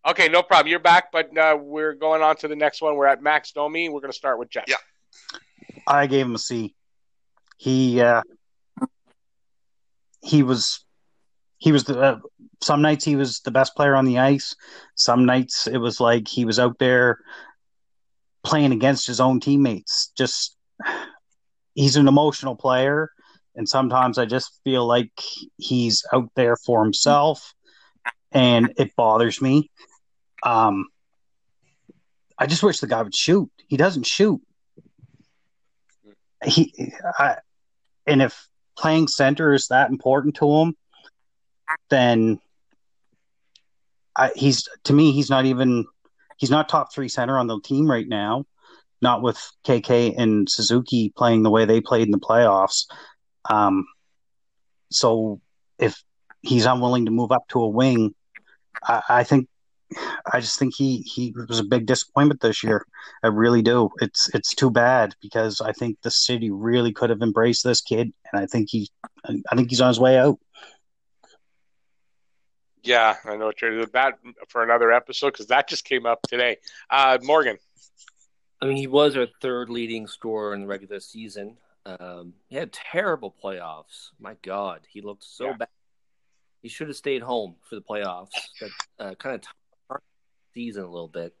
okay. 0.09 0.27
No 0.29 0.43
problem. 0.43 0.67
You're 0.69 0.79
back, 0.79 1.11
but 1.11 1.35
uh, 1.37 1.57
we're 1.59 1.93
going 1.93 2.21
on 2.21 2.35
to 2.37 2.47
the 2.47 2.55
next 2.55 2.81
one. 2.81 2.95
We're 2.95 3.07
at 3.07 3.21
Max 3.21 3.51
Domi. 3.51 3.89
We're 3.89 4.01
going 4.01 4.11
to 4.11 4.17
start 4.17 4.39
with 4.39 4.49
Jeff. 4.49 4.65
Yeah. 4.67 4.75
I 5.87 6.07
gave 6.07 6.25
him 6.25 6.35
a 6.35 6.39
C. 6.39 6.75
He 7.57 8.01
uh, 8.01 8.21
he 10.21 10.43
was 10.43 10.82
he 11.63 11.71
was 11.71 11.85
the 11.85 11.97
uh, 11.97 12.19
some 12.61 12.81
nights 12.81 13.05
he 13.05 13.15
was 13.15 13.39
the 13.39 13.51
best 13.51 13.73
player 13.73 13.95
on 13.95 14.03
the 14.03 14.19
ice. 14.19 14.53
Some 14.95 15.25
nights 15.25 15.65
it 15.65 15.77
was 15.77 16.01
like 16.01 16.27
he 16.27 16.43
was 16.43 16.59
out 16.59 16.77
there 16.77 17.19
playing 18.43 18.73
against 18.73 19.07
his 19.07 19.21
own 19.21 19.39
teammates. 19.39 20.11
Just 20.17 20.57
he's 21.73 21.95
an 21.95 22.09
emotional 22.09 22.57
player, 22.57 23.11
and 23.55 23.67
sometimes 23.67 24.17
I 24.17 24.25
just 24.25 24.59
feel 24.65 24.85
like 24.85 25.17
he's 25.55 26.03
out 26.11 26.29
there 26.35 26.57
for 26.57 26.83
himself, 26.83 27.53
and 28.33 28.73
it 28.75 28.93
bothers 28.97 29.41
me. 29.41 29.71
Um, 30.43 30.87
I 32.37 32.45
just 32.45 32.63
wish 32.63 32.81
the 32.81 32.87
guy 32.87 33.01
would 33.01 33.15
shoot. 33.15 33.49
He 33.69 33.77
doesn't 33.77 34.05
shoot 34.05 34.41
he 36.45 36.93
I, 37.17 37.37
and 38.05 38.21
if 38.21 38.49
playing 38.77 39.07
center 39.07 39.53
is 39.53 39.67
that 39.67 39.89
important 39.89 40.35
to 40.35 40.51
him 40.51 40.75
then 41.89 42.39
I, 44.15 44.31
he's 44.35 44.67
to 44.85 44.93
me 44.93 45.11
he's 45.11 45.29
not 45.29 45.45
even 45.45 45.85
he's 46.37 46.51
not 46.51 46.69
top 46.69 46.93
three 46.93 47.09
center 47.09 47.37
on 47.37 47.47
the 47.47 47.59
team 47.61 47.89
right 47.89 48.07
now 48.07 48.45
not 49.01 49.21
with 49.21 49.39
kk 49.65 50.13
and 50.17 50.47
suzuki 50.49 51.11
playing 51.15 51.43
the 51.43 51.49
way 51.49 51.65
they 51.65 51.81
played 51.81 52.07
in 52.07 52.11
the 52.11 52.19
playoffs 52.19 52.85
um 53.49 53.85
so 54.91 55.41
if 55.79 56.03
he's 56.41 56.65
unwilling 56.65 57.05
to 57.05 57.11
move 57.11 57.31
up 57.31 57.47
to 57.49 57.61
a 57.61 57.67
wing 57.67 58.13
i, 58.83 59.01
I 59.09 59.23
think 59.23 59.47
I 60.31 60.39
just 60.39 60.57
think 60.57 60.73
he, 60.75 60.99
he 60.99 61.33
was 61.47 61.59
a 61.59 61.63
big 61.63 61.85
disappointment 61.85 62.41
this 62.41 62.63
year. 62.63 62.85
I 63.23 63.27
really 63.27 63.61
do. 63.61 63.89
It's 64.01 64.29
it's 64.33 64.55
too 64.55 64.71
bad 64.71 65.15
because 65.21 65.61
I 65.61 65.71
think 65.71 65.97
the 66.01 66.11
city 66.11 66.49
really 66.51 66.91
could 66.91 67.09
have 67.09 67.21
embraced 67.21 67.63
this 67.63 67.81
kid, 67.81 68.11
and 68.31 68.41
I 68.41 68.45
think 68.45 68.69
he 68.71 68.89
I 69.25 69.55
think 69.55 69.69
he's 69.69 69.81
on 69.81 69.89
his 69.89 69.99
way 69.99 70.17
out. 70.17 70.39
Yeah, 72.83 73.15
I 73.25 73.37
know 73.37 73.45
what 73.45 73.61
you're 73.61 73.71
doing. 73.71 73.87
That 73.93 74.19
for 74.49 74.63
another 74.63 74.91
episode 74.91 75.31
because 75.31 75.47
that 75.47 75.69
just 75.69 75.85
came 75.85 76.05
up 76.05 76.21
today. 76.23 76.57
Uh, 76.89 77.17
Morgan. 77.23 77.57
I 78.61 78.65
mean, 78.65 78.77
he 78.77 78.87
was 78.87 79.15
our 79.17 79.27
third 79.41 79.69
leading 79.69 80.07
scorer 80.07 80.53
in 80.53 80.61
the 80.61 80.67
regular 80.67 80.99
season. 80.99 81.57
Um, 81.85 82.33
he 82.49 82.55
had 82.55 82.71
terrible 82.71 83.33
playoffs. 83.43 84.09
My 84.19 84.35
God, 84.41 84.81
he 84.89 85.01
looked 85.01 85.23
so 85.23 85.47
Yeah. 85.47 85.53
bad. 85.57 85.67
He 86.61 86.69
should 86.69 86.87
have 86.87 86.95
stayed 86.95 87.21
home 87.21 87.55
for 87.67 87.75
the 87.75 87.81
playoffs. 87.81 88.31
That 88.61 88.69
uh, 88.99 89.15
kind 89.15 89.35
of 89.89 89.97
season 90.53 90.83
a 90.83 90.89
little 90.89 91.09
bit. 91.09 91.35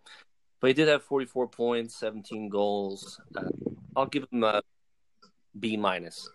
But 0.59 0.67
he 0.67 0.73
did 0.73 0.87
have 0.89 1.03
44 1.03 1.47
points, 1.47 1.95
17 1.95 2.49
goals. 2.49 3.19
Uh, 3.35 3.43
I'll 3.95 4.05
give 4.05 4.25
him 4.31 4.43
a 4.43 4.61
B 5.57 5.77
minus. 5.77 6.29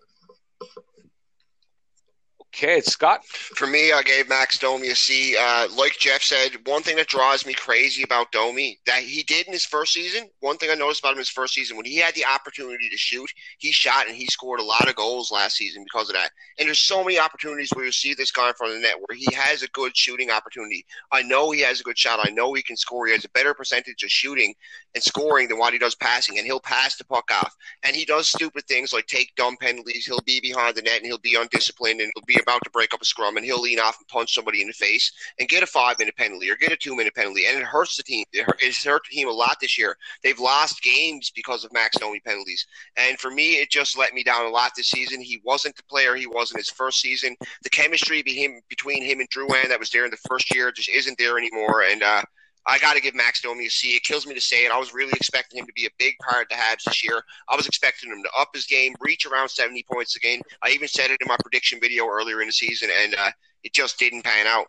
Okay, 2.60 2.78
it's 2.78 2.90
Scott. 2.90 3.24
For 3.24 3.68
me, 3.68 3.92
I 3.92 4.02
gave 4.02 4.28
Max 4.28 4.58
Domi 4.58 4.88
a 4.88 4.96
C. 4.96 5.36
Uh, 5.40 5.68
like 5.76 5.96
Jeff 6.00 6.22
said, 6.22 6.56
one 6.66 6.82
thing 6.82 6.96
that 6.96 7.06
draws 7.06 7.46
me 7.46 7.54
crazy 7.54 8.02
about 8.02 8.32
Domi 8.32 8.80
that 8.84 8.98
he 8.98 9.22
did 9.22 9.46
in 9.46 9.52
his 9.52 9.64
first 9.64 9.92
season. 9.92 10.28
One 10.40 10.56
thing 10.56 10.68
I 10.68 10.74
noticed 10.74 10.98
about 10.98 11.12
him 11.12 11.18
his 11.18 11.28
first 11.28 11.54
season 11.54 11.76
when 11.76 11.86
he 11.86 11.98
had 11.98 12.16
the 12.16 12.24
opportunity 12.24 12.88
to 12.88 12.96
shoot, 12.96 13.30
he 13.58 13.70
shot 13.70 14.08
and 14.08 14.16
he 14.16 14.26
scored 14.26 14.58
a 14.58 14.64
lot 14.64 14.88
of 14.88 14.96
goals 14.96 15.30
last 15.30 15.56
season 15.56 15.84
because 15.84 16.08
of 16.08 16.16
that. 16.16 16.32
And 16.58 16.66
there's 16.66 16.80
so 16.80 17.04
many 17.04 17.20
opportunities 17.20 17.70
where 17.74 17.84
you 17.84 17.92
see 17.92 18.12
this 18.12 18.32
guy 18.32 18.48
in 18.48 18.54
front 18.54 18.74
of 18.74 18.80
the 18.80 18.88
net 18.88 18.96
where 18.98 19.16
he 19.16 19.32
has 19.36 19.62
a 19.62 19.68
good 19.68 19.96
shooting 19.96 20.32
opportunity. 20.32 20.84
I 21.12 21.22
know 21.22 21.52
he 21.52 21.60
has 21.60 21.78
a 21.78 21.84
good 21.84 21.96
shot. 21.96 22.18
I 22.20 22.30
know 22.30 22.54
he 22.54 22.62
can 22.62 22.76
score. 22.76 23.06
He 23.06 23.12
has 23.12 23.24
a 23.24 23.28
better 23.28 23.54
percentage 23.54 24.02
of 24.02 24.10
shooting 24.10 24.52
and 24.96 25.04
scoring 25.04 25.46
than 25.46 25.58
what 25.58 25.74
he 25.74 25.78
does 25.78 25.94
passing, 25.94 26.38
and 26.38 26.46
he'll 26.46 26.58
pass 26.58 26.96
the 26.96 27.04
puck 27.04 27.30
off. 27.30 27.54
And 27.84 27.94
he 27.94 28.04
does 28.04 28.28
stupid 28.28 28.64
things 28.66 28.92
like 28.92 29.06
take 29.06 29.32
dumb 29.36 29.56
penalties. 29.60 30.06
He'll 30.06 30.18
be 30.26 30.40
behind 30.40 30.74
the 30.74 30.82
net 30.82 30.96
and 30.96 31.06
he'll 31.06 31.18
be 31.18 31.36
undisciplined 31.36 32.00
and 32.00 32.10
he'll 32.16 32.24
be 32.26 32.42
about 32.48 32.64
to 32.64 32.70
break 32.70 32.94
up 32.94 33.02
a 33.02 33.04
scrum 33.04 33.36
and 33.36 33.44
he'll 33.44 33.60
lean 33.60 33.78
off 33.78 33.98
and 33.98 34.08
punch 34.08 34.34
somebody 34.34 34.62
in 34.62 34.68
the 34.68 34.72
face 34.72 35.12
and 35.38 35.48
get 35.48 35.62
a 35.62 35.66
five 35.66 35.98
minute 35.98 36.16
penalty 36.16 36.50
or 36.50 36.56
get 36.56 36.72
a 36.72 36.76
two 36.76 36.96
minute 36.96 37.14
penalty. 37.14 37.44
And 37.46 37.58
it 37.58 37.64
hurts 37.64 37.96
the 37.96 38.02
team. 38.02 38.24
It 38.32 38.46
it's 38.60 38.84
hurt 38.84 39.02
the 39.08 39.14
team 39.14 39.28
a 39.28 39.32
lot 39.32 39.58
this 39.60 39.76
year. 39.76 39.96
They've 40.22 40.38
lost 40.38 40.82
games 40.82 41.30
because 41.34 41.64
of 41.64 41.72
Max 41.72 41.98
Domi 41.98 42.20
penalties. 42.20 42.66
And 42.96 43.18
for 43.18 43.30
me, 43.30 43.54
it 43.54 43.70
just 43.70 43.98
let 43.98 44.14
me 44.14 44.22
down 44.22 44.46
a 44.46 44.50
lot 44.50 44.72
this 44.76 44.88
season. 44.88 45.20
He 45.20 45.40
wasn't 45.44 45.76
the 45.76 45.82
player 45.84 46.14
he 46.14 46.26
was 46.26 46.50
in 46.50 46.56
his 46.56 46.70
first 46.70 47.00
season. 47.00 47.36
The 47.62 47.70
chemistry 47.70 48.22
be 48.22 48.34
him, 48.34 48.60
between 48.68 49.04
him 49.04 49.20
and 49.20 49.28
Drouin 49.28 49.68
that 49.68 49.78
was 49.78 49.90
there 49.90 50.04
in 50.04 50.10
the 50.10 50.16
first 50.28 50.54
year 50.54 50.72
just 50.72 50.88
isn't 50.88 51.18
there 51.18 51.38
anymore. 51.38 51.82
And 51.82 52.02
uh, 52.02 52.22
I 52.68 52.78
got 52.78 52.94
to 52.94 53.00
give 53.00 53.14
Max 53.14 53.40
Domi 53.40 53.66
a 53.66 53.70
C. 53.70 53.96
It 53.96 54.02
kills 54.02 54.26
me 54.26 54.34
to 54.34 54.40
say 54.40 54.66
it. 54.66 54.70
I 54.70 54.78
was 54.78 54.92
really 54.92 55.14
expecting 55.16 55.58
him 55.58 55.66
to 55.66 55.72
be 55.72 55.86
a 55.86 55.90
big 55.98 56.16
part 56.18 56.42
of 56.42 56.48
the 56.50 56.54
Habs 56.54 56.84
this 56.84 57.02
year. 57.02 57.22
I 57.48 57.56
was 57.56 57.66
expecting 57.66 58.12
him 58.12 58.22
to 58.22 58.30
up 58.38 58.50
his 58.52 58.66
game, 58.66 58.94
reach 59.00 59.24
around 59.24 59.48
70 59.48 59.84
points 59.90 60.14
a 60.16 60.20
game. 60.20 60.42
I 60.62 60.68
even 60.70 60.86
said 60.86 61.10
it 61.10 61.18
in 61.22 61.26
my 61.28 61.36
prediction 61.42 61.80
video 61.80 62.06
earlier 62.06 62.42
in 62.42 62.48
the 62.48 62.52
season, 62.52 62.90
and 63.02 63.14
uh, 63.14 63.30
it 63.64 63.72
just 63.72 63.98
didn't 63.98 64.22
pan 64.22 64.46
out. 64.46 64.66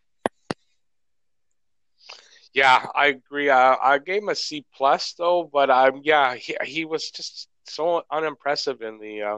Yeah, 2.53 2.85
I 2.95 3.07
agree. 3.07 3.49
Uh, 3.49 3.75
I 3.81 3.99
gave 3.99 4.23
him 4.23 4.29
a 4.29 4.35
C 4.35 4.65
plus 4.73 5.13
though, 5.13 5.49
but 5.51 5.69
um, 5.69 6.01
yeah, 6.03 6.35
he, 6.35 6.55
he 6.63 6.85
was 6.85 7.11
just 7.11 7.49
so 7.65 8.03
unimpressive 8.09 8.81
in 8.81 8.97
the 8.97 9.21
uh, 9.21 9.37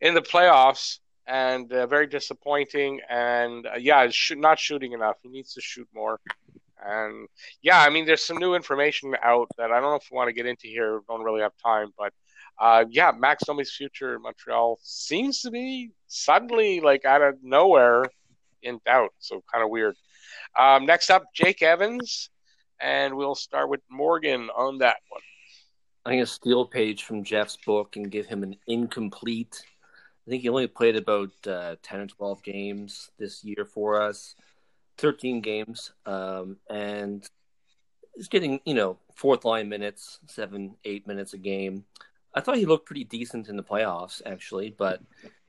in 0.00 0.14
the 0.14 0.22
playoffs 0.22 1.00
and 1.26 1.70
uh, 1.72 1.86
very 1.86 2.06
disappointing. 2.06 3.00
And 3.10 3.66
uh, 3.66 3.76
yeah, 3.78 4.08
not 4.32 4.58
shooting 4.58 4.92
enough. 4.92 5.16
He 5.22 5.28
needs 5.28 5.54
to 5.54 5.60
shoot 5.60 5.88
more. 5.92 6.20
And 6.86 7.28
yeah, 7.62 7.80
I 7.80 7.90
mean, 7.90 8.04
there's 8.04 8.22
some 8.22 8.38
new 8.38 8.54
information 8.54 9.14
out 9.22 9.48
that 9.58 9.70
I 9.70 9.80
don't 9.80 9.90
know 9.90 9.96
if 9.96 10.08
we 10.10 10.16
want 10.16 10.28
to 10.28 10.34
get 10.34 10.46
into 10.46 10.66
here. 10.66 11.00
Don't 11.08 11.22
really 11.22 11.40
have 11.40 11.52
time, 11.64 11.90
but 11.96 12.12
uh, 12.60 12.84
yeah, 12.90 13.12
Max 13.16 13.44
Domi's 13.44 13.72
future 13.72 14.14
in 14.14 14.22
Montreal 14.22 14.78
seems 14.82 15.40
to 15.42 15.50
be 15.50 15.90
suddenly 16.06 16.80
like 16.80 17.04
out 17.04 17.22
of 17.22 17.36
nowhere 17.42 18.04
in 18.62 18.80
doubt. 18.84 19.10
So 19.18 19.42
kind 19.52 19.64
of 19.64 19.70
weird. 19.70 19.96
Um, 20.58 20.86
next 20.86 21.10
up, 21.10 21.24
Jake 21.34 21.62
Evans, 21.62 22.30
and 22.80 23.14
we'll 23.14 23.34
start 23.34 23.68
with 23.68 23.80
Morgan 23.90 24.50
on 24.56 24.78
that 24.78 24.96
one. 25.08 25.22
I'm 26.06 26.18
to 26.18 26.26
steal 26.26 26.62
a 26.62 26.66
page 26.66 27.04
from 27.04 27.24
Jeff's 27.24 27.56
book 27.56 27.96
and 27.96 28.10
give 28.10 28.26
him 28.26 28.42
an 28.42 28.56
incomplete. 28.66 29.64
I 30.26 30.30
think 30.30 30.42
he 30.42 30.48
only 30.50 30.66
played 30.66 30.96
about 30.96 31.30
uh, 31.46 31.76
10 31.82 32.00
or 32.00 32.06
12 32.06 32.42
games 32.42 33.10
this 33.18 33.42
year 33.42 33.64
for 33.64 34.00
us, 34.02 34.34
13 34.98 35.40
games. 35.40 35.92
Um, 36.06 36.58
and 36.68 37.28
he's 38.14 38.28
getting, 38.28 38.60
you 38.64 38.74
know, 38.74 38.98
fourth 39.14 39.44
line 39.44 39.68
minutes, 39.68 40.20
seven, 40.26 40.76
eight 40.84 41.06
minutes 41.06 41.34
a 41.34 41.38
game. 41.38 41.84
I 42.34 42.40
thought 42.40 42.56
he 42.56 42.66
looked 42.66 42.86
pretty 42.86 43.04
decent 43.04 43.48
in 43.48 43.56
the 43.56 43.62
playoffs, 43.62 44.20
actually, 44.26 44.74
but 44.76 45.00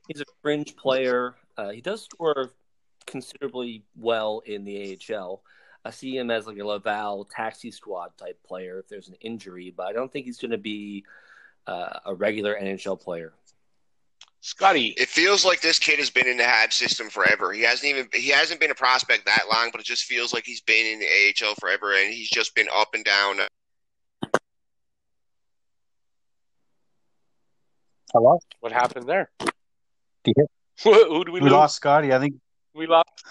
he's 0.08 0.22
a 0.22 0.26
fringe 0.42 0.76
player. 0.76 1.36
Uh, 1.58 1.70
he 1.70 1.82
does 1.82 2.04
score 2.04 2.52
considerably 3.06 3.84
well 3.96 4.42
in 4.46 4.64
the 4.64 4.98
AHL. 5.12 5.42
I 5.84 5.92
see 5.92 6.18
him 6.18 6.32
as 6.32 6.48
like 6.48 6.58
a 6.58 6.66
Laval 6.66 7.26
taxi 7.26 7.72
squad 7.72 8.18
type 8.18 8.42
player 8.44 8.80
if 8.80 8.88
there's 8.88 9.08
an 9.08 9.16
injury, 9.22 9.74
but 9.76 9.88
I 9.88 9.94
don't 9.94 10.12
think 10.12 10.26
he's 10.26 10.40
going 10.40 10.52
to 10.52 10.58
be 10.58 11.06
uh, 11.68 12.00
a 12.06 12.16
regular 12.16 12.56
NHL 12.60 13.00
player. 13.00 13.34
Scotty, 14.46 14.90
It 14.90 15.10
feels 15.10 15.44
like 15.44 15.60
this 15.60 15.80
kid 15.80 15.98
has 15.98 16.12
been 16.12 16.28
in 16.28 16.38
the 16.38 16.44
Habs 16.44 16.74
system 16.74 17.10
forever. 17.10 17.52
He 17.52 17.64
hasn't 17.64 17.90
even 17.90 18.08
he 18.14 18.30
hasn't 18.30 18.60
been 18.60 18.70
a 18.70 18.76
prospect 18.76 19.26
that 19.26 19.46
long, 19.52 19.70
but 19.72 19.82
it 19.82 19.88
just 19.88 20.04
feels 20.04 20.36
like 20.36 20.44
he's 20.46 20.62
been 20.62 20.86
in 20.86 21.00
the 21.00 21.08
AHL 21.08 21.56
forever, 21.56 21.96
and 21.96 22.14
he's 22.14 22.30
just 22.30 22.54
been 22.54 22.68
up 22.72 22.90
and 22.94 23.04
down. 23.04 23.38
Hello. 28.14 28.40
what 28.60 28.72
happened 28.72 29.08
there? 29.10 29.32
Do 29.40 29.48
you 30.28 30.34
hear? 30.36 30.46
Who 30.84 31.26
do 31.26 31.32
we, 31.32 31.40
We 31.40 31.46
lose? 31.46 31.52
lost 31.52 31.78
Scotty. 31.78 32.14
I 32.14 32.20
think 32.20 32.36
We 32.76 32.86
lost. 32.86 33.26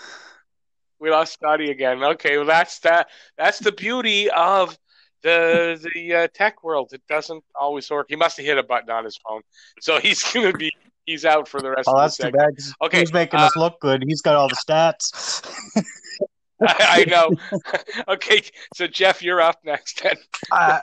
We 0.98 1.12
lost 1.12 1.34
Scotty 1.34 1.70
again. 1.70 2.02
Okay, 2.02 2.38
well 2.38 2.46
that's 2.46 2.80
that. 2.80 3.06
That's 3.38 3.60
the 3.60 3.70
beauty 3.70 4.28
of 4.30 4.76
the 5.22 5.78
the 5.94 6.12
uh, 6.14 6.28
tech 6.34 6.64
world. 6.64 6.90
It 6.92 7.02
doesn't 7.08 7.44
always 7.54 7.88
work. 7.88 8.06
He 8.08 8.16
must 8.16 8.36
have 8.38 8.46
hit 8.46 8.58
a 8.58 8.64
button 8.64 8.90
on 8.90 9.04
his 9.04 9.16
phone, 9.16 9.42
so 9.80 10.00
he's 10.02 10.20
gonna 10.32 10.52
be 10.52 10.72
he's 11.06 11.24
out 11.24 11.48
for 11.48 11.60
the 11.60 11.70
rest 11.70 11.88
Oh, 11.88 11.92
of 11.92 11.96
the 11.96 12.02
that's 12.02 12.16
too 12.16 12.30
bad. 12.30 12.86
Okay, 12.86 13.00
He's 13.00 13.12
making 13.12 13.40
uh, 13.40 13.44
us 13.44 13.56
look 13.56 13.80
good. 13.80 14.04
He's 14.06 14.20
got 14.20 14.36
all 14.36 14.48
the 14.48 14.56
stats. 14.56 15.44
I, 16.62 17.02
I 17.02 17.04
know. 17.04 17.30
okay, 18.08 18.42
so 18.74 18.86
Jeff, 18.86 19.22
you're 19.22 19.40
up 19.40 19.58
next. 19.64 20.02
Then. 20.02 20.16
I, 20.50 20.80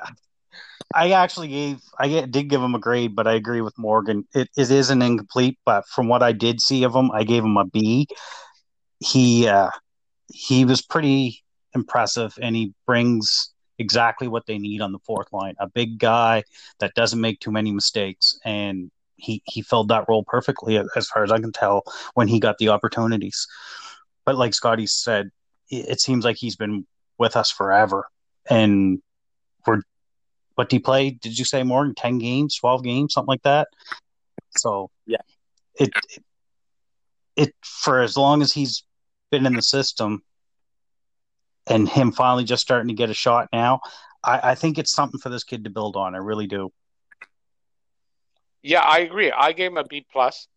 I 0.94 1.12
actually 1.12 1.48
gave 1.48 1.82
I 1.98 2.26
did 2.26 2.50
give 2.50 2.62
him 2.62 2.76
a 2.76 2.80
grade, 2.80 3.16
but 3.16 3.28
I 3.28 3.34
agree 3.34 3.62
with 3.62 3.78
Morgan. 3.78 4.28
It, 4.34 4.50
it 4.58 4.72
is 4.72 4.90
an 4.90 5.02
incomplete, 5.02 5.58
but 5.66 5.88
from 5.88 6.08
what 6.08 6.24
I 6.24 6.32
did 6.34 6.62
see 6.62 6.84
of 6.84 6.96
him, 6.96 7.12
I 7.12 7.24
gave 7.24 7.44
him 7.44 7.58
a 7.58 7.66
B. 7.66 8.08
He 9.00 9.48
uh, 9.48 9.70
he 10.28 10.66
was 10.66 10.82
pretty 10.82 11.44
impressive, 11.74 12.38
and 12.42 12.56
he 12.56 12.74
brings 12.86 13.54
exactly 13.80 14.28
what 14.28 14.46
they 14.46 14.58
need 14.58 14.82
on 14.82 14.92
the 14.92 15.00
fourth 15.00 15.32
line. 15.32 15.56
A 15.60 15.68
big 15.68 15.98
guy 15.98 16.44
that 16.80 16.94
doesn't 16.96 17.20
make 17.20 17.40
too 17.40 17.52
many 17.52 17.72
mistakes, 17.72 18.38
and 18.46 18.92
he 19.22 19.42
he 19.46 19.62
filled 19.62 19.90
that 19.90 20.06
role 20.10 20.24
perfectly, 20.24 20.78
as 20.96 21.08
far 21.08 21.24
as 21.24 21.32
I 21.32 21.40
can 21.40 21.52
tell, 21.52 21.84
when 22.14 22.28
he 22.28 22.40
got 22.40 22.58
the 22.58 22.70
opportunities. 22.70 23.48
But 24.26 24.36
like 24.36 24.54
Scotty 24.54 24.88
said, 24.88 25.30
it, 25.70 25.90
it 25.90 26.02
seems 26.02 26.26
like 26.26 26.38
he's 26.38 26.56
been 26.56 26.86
with 27.18 27.36
us 27.36 27.52
forever, 27.52 28.08
and 28.50 29.02
we're 29.66 29.82
what 30.56 30.70
did 30.70 30.78
he 30.78 30.80
play? 30.80 31.12
Did 31.12 31.40
you 31.40 31.46
say 31.46 31.64
more 31.64 31.84
than 31.84 31.96
ten 31.96 32.18
games, 32.18 32.56
twelve 32.56 32.84
games, 32.84 33.14
something 33.14 33.28
like 33.30 33.44
that? 33.44 33.68
So 34.58 34.90
Yeah. 35.06 35.18
it, 35.80 35.94
it 36.16 36.24
it 37.36 37.56
for 37.64 38.02
as 38.02 38.18
long 38.18 38.42
as 38.42 38.52
he's 38.52 38.84
been 39.32 39.46
in 39.46 39.56
the 39.56 39.62
system, 39.62 40.24
and 41.68 41.88
him 41.88 42.12
finally 42.12 42.44
just 42.44 42.62
starting 42.62 42.90
to 42.90 42.94
get 42.94 43.10
a 43.10 43.14
shot 43.14 43.48
now, 43.54 43.80
I, 44.24 44.52
I 44.52 44.56
think 44.56 44.78
it's 44.78 44.92
something 44.92 45.20
for 45.20 45.30
this 45.30 45.44
kid 45.44 45.64
to 45.64 45.70
build 45.70 45.96
on. 45.96 46.16
I 46.16 46.18
really 46.18 46.48
do. 46.48 46.72
Yeah, 48.64 48.82
I 48.82 49.00
agree. 49.00 49.32
I 49.32 49.54
gave 49.54 49.72
him 49.72 49.78
a 49.78 49.84
B 49.84 50.06
plus. 50.12 50.48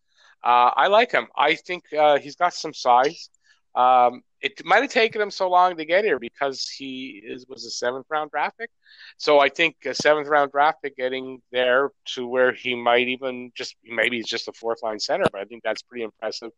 Uh, 0.43 0.69
I 0.75 0.87
like 0.87 1.11
him. 1.11 1.27
I 1.35 1.55
think 1.55 1.85
uh, 1.97 2.19
he's 2.19 2.35
got 2.35 2.53
some 2.53 2.73
size. 2.73 3.29
Um, 3.73 4.21
it 4.41 4.63
might 4.63 4.83
have 4.83 4.91
taken 4.91 5.19
him 5.19 5.31
so 5.31 5.49
long 5.49 5.75
to 5.75 5.85
get 5.85 6.05
here 6.05 6.19
because 6.19 6.69
he 6.69 7.21
is 7.25 7.45
was 7.49 7.65
a 7.65 7.71
seventh 7.71 8.05
round 8.09 8.31
draft 8.31 8.57
pick. 8.59 8.69
So 9.17 9.39
I 9.39 9.49
think 9.49 9.75
a 9.85 9.93
seventh 9.95 10.27
round 10.27 10.51
draft 10.51 10.77
pick 10.83 10.95
getting 10.95 11.41
there 11.51 11.89
to 12.13 12.27
where 12.27 12.53
he 12.53 12.75
might 12.75 13.07
even 13.07 13.51
just 13.55 13.75
maybe 13.83 14.17
he's 14.17 14.27
just 14.27 14.47
a 14.47 14.53
fourth 14.53 14.83
line 14.83 14.99
center, 14.99 15.25
but 15.31 15.41
I 15.41 15.45
think 15.45 15.63
that's 15.63 15.81
pretty 15.81 16.03
impressive. 16.03 16.51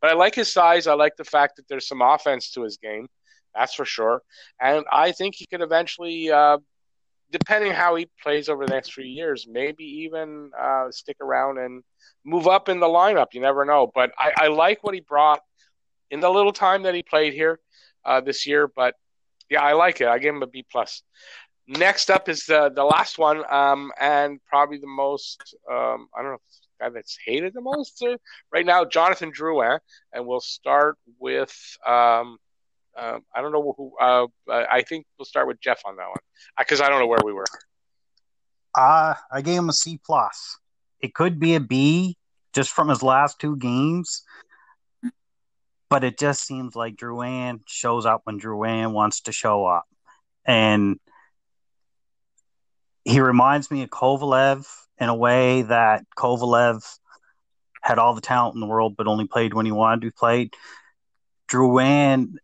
But 0.00 0.10
I 0.10 0.14
like 0.14 0.34
his 0.34 0.52
size. 0.52 0.86
I 0.86 0.94
like 0.94 1.16
the 1.16 1.24
fact 1.24 1.56
that 1.56 1.68
there's 1.68 1.86
some 1.86 2.02
offense 2.02 2.50
to 2.52 2.62
his 2.62 2.78
game. 2.78 3.08
That's 3.54 3.74
for 3.74 3.84
sure. 3.84 4.22
And 4.60 4.84
I 4.90 5.12
think 5.12 5.36
he 5.36 5.46
could 5.46 5.60
eventually 5.60 6.30
uh, 6.30 6.58
depending 7.34 7.72
how 7.72 7.96
he 7.96 8.06
plays 8.22 8.48
over 8.48 8.64
the 8.64 8.72
next 8.72 8.92
few 8.92 9.04
years, 9.04 9.48
maybe 9.50 9.82
even 9.82 10.52
uh, 10.56 10.88
stick 10.92 11.16
around 11.20 11.58
and 11.58 11.82
move 12.24 12.46
up 12.46 12.68
in 12.68 12.78
the 12.78 12.86
lineup. 12.86 13.26
You 13.32 13.40
never 13.40 13.64
know. 13.64 13.90
But 13.92 14.12
I, 14.16 14.32
I 14.36 14.46
like 14.46 14.84
what 14.84 14.94
he 14.94 15.00
brought 15.00 15.40
in 16.12 16.20
the 16.20 16.30
little 16.30 16.52
time 16.52 16.84
that 16.84 16.94
he 16.94 17.02
played 17.02 17.32
here 17.32 17.58
uh, 18.04 18.20
this 18.20 18.46
year. 18.46 18.68
But 18.68 18.94
yeah, 19.50 19.62
I 19.62 19.72
like 19.72 20.00
it. 20.00 20.06
I 20.06 20.18
give 20.18 20.32
him 20.32 20.44
a 20.44 20.46
B 20.46 20.64
plus. 20.70 21.02
Next 21.66 22.08
up 22.08 22.28
is 22.28 22.46
the 22.46 22.70
the 22.72 22.84
last 22.84 23.18
one, 23.18 23.42
um, 23.50 23.90
and 23.98 24.38
probably 24.46 24.78
the 24.78 24.86
most 24.86 25.56
um, 25.68 26.06
I 26.16 26.22
don't 26.22 26.32
know 26.32 26.40
guy 26.80 26.90
that's 26.90 27.18
hated 27.26 27.52
the 27.52 27.60
most 27.60 28.00
uh, 28.02 28.16
right 28.52 28.66
now, 28.66 28.84
Jonathan 28.84 29.32
Drouin, 29.32 29.80
and 30.12 30.24
we'll 30.24 30.40
start 30.40 30.98
with. 31.18 31.54
Um, 31.84 32.38
uh, 32.96 33.18
I 33.34 33.42
don't 33.42 33.52
know 33.52 33.74
who. 33.76 33.92
Uh, 34.00 34.26
I 34.50 34.82
think 34.82 35.06
we'll 35.18 35.26
start 35.26 35.46
with 35.46 35.60
Jeff 35.60 35.80
on 35.84 35.96
that 35.96 36.08
one 36.08 36.16
because 36.58 36.80
I 36.80 36.88
don't 36.88 37.00
know 37.00 37.06
where 37.06 37.18
we 37.24 37.32
were. 37.32 37.44
Uh, 38.74 39.14
I 39.32 39.40
gave 39.42 39.58
him 39.58 39.68
a 39.68 39.72
C 39.72 40.00
plus. 40.04 40.58
It 41.00 41.14
could 41.14 41.38
be 41.38 41.54
a 41.54 41.60
B 41.60 42.16
just 42.52 42.70
from 42.70 42.88
his 42.88 43.02
last 43.02 43.40
two 43.40 43.56
games, 43.56 44.22
but 45.90 46.04
it 46.04 46.18
just 46.18 46.46
seems 46.46 46.74
like 46.74 46.96
Drouin 46.96 47.60
shows 47.66 48.06
up 48.06 48.22
when 48.24 48.40
Drouin 48.40 48.92
wants 48.92 49.22
to 49.22 49.32
show 49.32 49.66
up, 49.66 49.84
and 50.44 50.98
he 53.04 53.20
reminds 53.20 53.70
me 53.70 53.82
of 53.82 53.90
Kovalev 53.90 54.66
in 54.98 55.08
a 55.08 55.14
way 55.14 55.62
that 55.62 56.04
Kovalev 56.16 56.82
had 57.82 57.98
all 57.98 58.14
the 58.14 58.20
talent 58.20 58.54
in 58.54 58.60
the 58.60 58.66
world, 58.66 58.96
but 58.96 59.06
only 59.06 59.26
played 59.26 59.52
when 59.52 59.66
he 59.66 59.72
wanted 59.72 60.00
to 60.00 60.06
be 60.06 60.10
played. 60.10 60.54
Drouin 61.48 62.36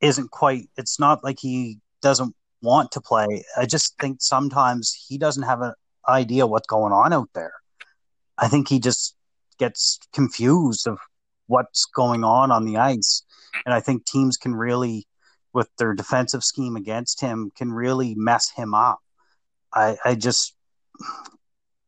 isn't 0.00 0.30
quite. 0.30 0.68
It's 0.76 1.00
not 1.00 1.24
like 1.24 1.38
he 1.40 1.78
doesn't 2.02 2.34
want 2.62 2.92
to 2.92 3.00
play. 3.00 3.44
I 3.56 3.66
just 3.66 3.98
think 3.98 4.18
sometimes 4.20 4.94
he 5.08 5.18
doesn't 5.18 5.42
have 5.42 5.60
an 5.60 5.74
idea 6.08 6.46
what's 6.46 6.66
going 6.66 6.92
on 6.92 7.12
out 7.12 7.30
there. 7.34 7.52
I 8.36 8.48
think 8.48 8.68
he 8.68 8.78
just 8.78 9.16
gets 9.58 9.98
confused 10.12 10.86
of 10.86 10.98
what's 11.46 11.86
going 11.86 12.24
on 12.24 12.50
on 12.50 12.64
the 12.64 12.76
ice, 12.76 13.22
and 13.64 13.74
I 13.74 13.80
think 13.80 14.04
teams 14.04 14.36
can 14.36 14.54
really, 14.54 15.06
with 15.52 15.68
their 15.78 15.94
defensive 15.94 16.44
scheme 16.44 16.76
against 16.76 17.20
him, 17.20 17.50
can 17.56 17.72
really 17.72 18.14
mess 18.14 18.50
him 18.50 18.74
up. 18.74 19.00
I, 19.72 19.96
I 20.04 20.14
just, 20.14 20.54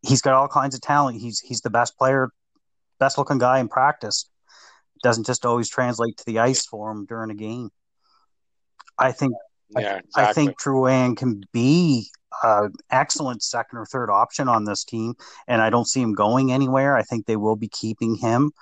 he's 0.03 0.23
got 0.23 0.35
all 0.35 0.49
kinds 0.49 0.75
of 0.75 0.81
talent. 0.81 1.21
He's 1.21 1.41
he's 1.41 1.61
the 1.61 1.71
best 1.71 1.97
player, 1.97 2.31
best 2.99 3.19
looking 3.19 3.39
guy 3.39 3.61
in 3.61 3.69
practice. 3.69 4.29
Doesn't 5.03 5.27
just 5.27 5.47
always 5.47 5.71
translate 5.71 6.17
to 6.19 6.25
the 6.27 6.41
ice 6.41 6.67
for 6.67 6.91
him 6.91 7.07
during 7.07 7.31
a 7.31 7.35
game. 7.35 7.71
I 9.01 9.12
think 9.12 9.34
Yeah, 9.70 9.98
exactly. 9.98 10.22
I 10.24 10.32
think 10.32 10.61
Drouin 10.61 11.16
can 11.16 11.42
be 11.53 12.11
an 12.42 12.72
excellent 12.90 13.42
second 13.42 13.78
or 13.78 13.86
third 13.86 14.11
option 14.11 14.48
on 14.48 14.64
this 14.64 14.84
team, 14.84 15.14
and 15.48 15.62
I 15.62 15.70
don't 15.70 15.88
see 15.88 16.01
him 16.01 16.14
going 16.14 16.53
anywhere. 16.53 16.96
I 16.96 17.03
think 17.03 17.26
they 17.26 17.36
will 17.36 17.57
be 17.57 17.68
keeping 17.68 18.16
him. 18.16 18.53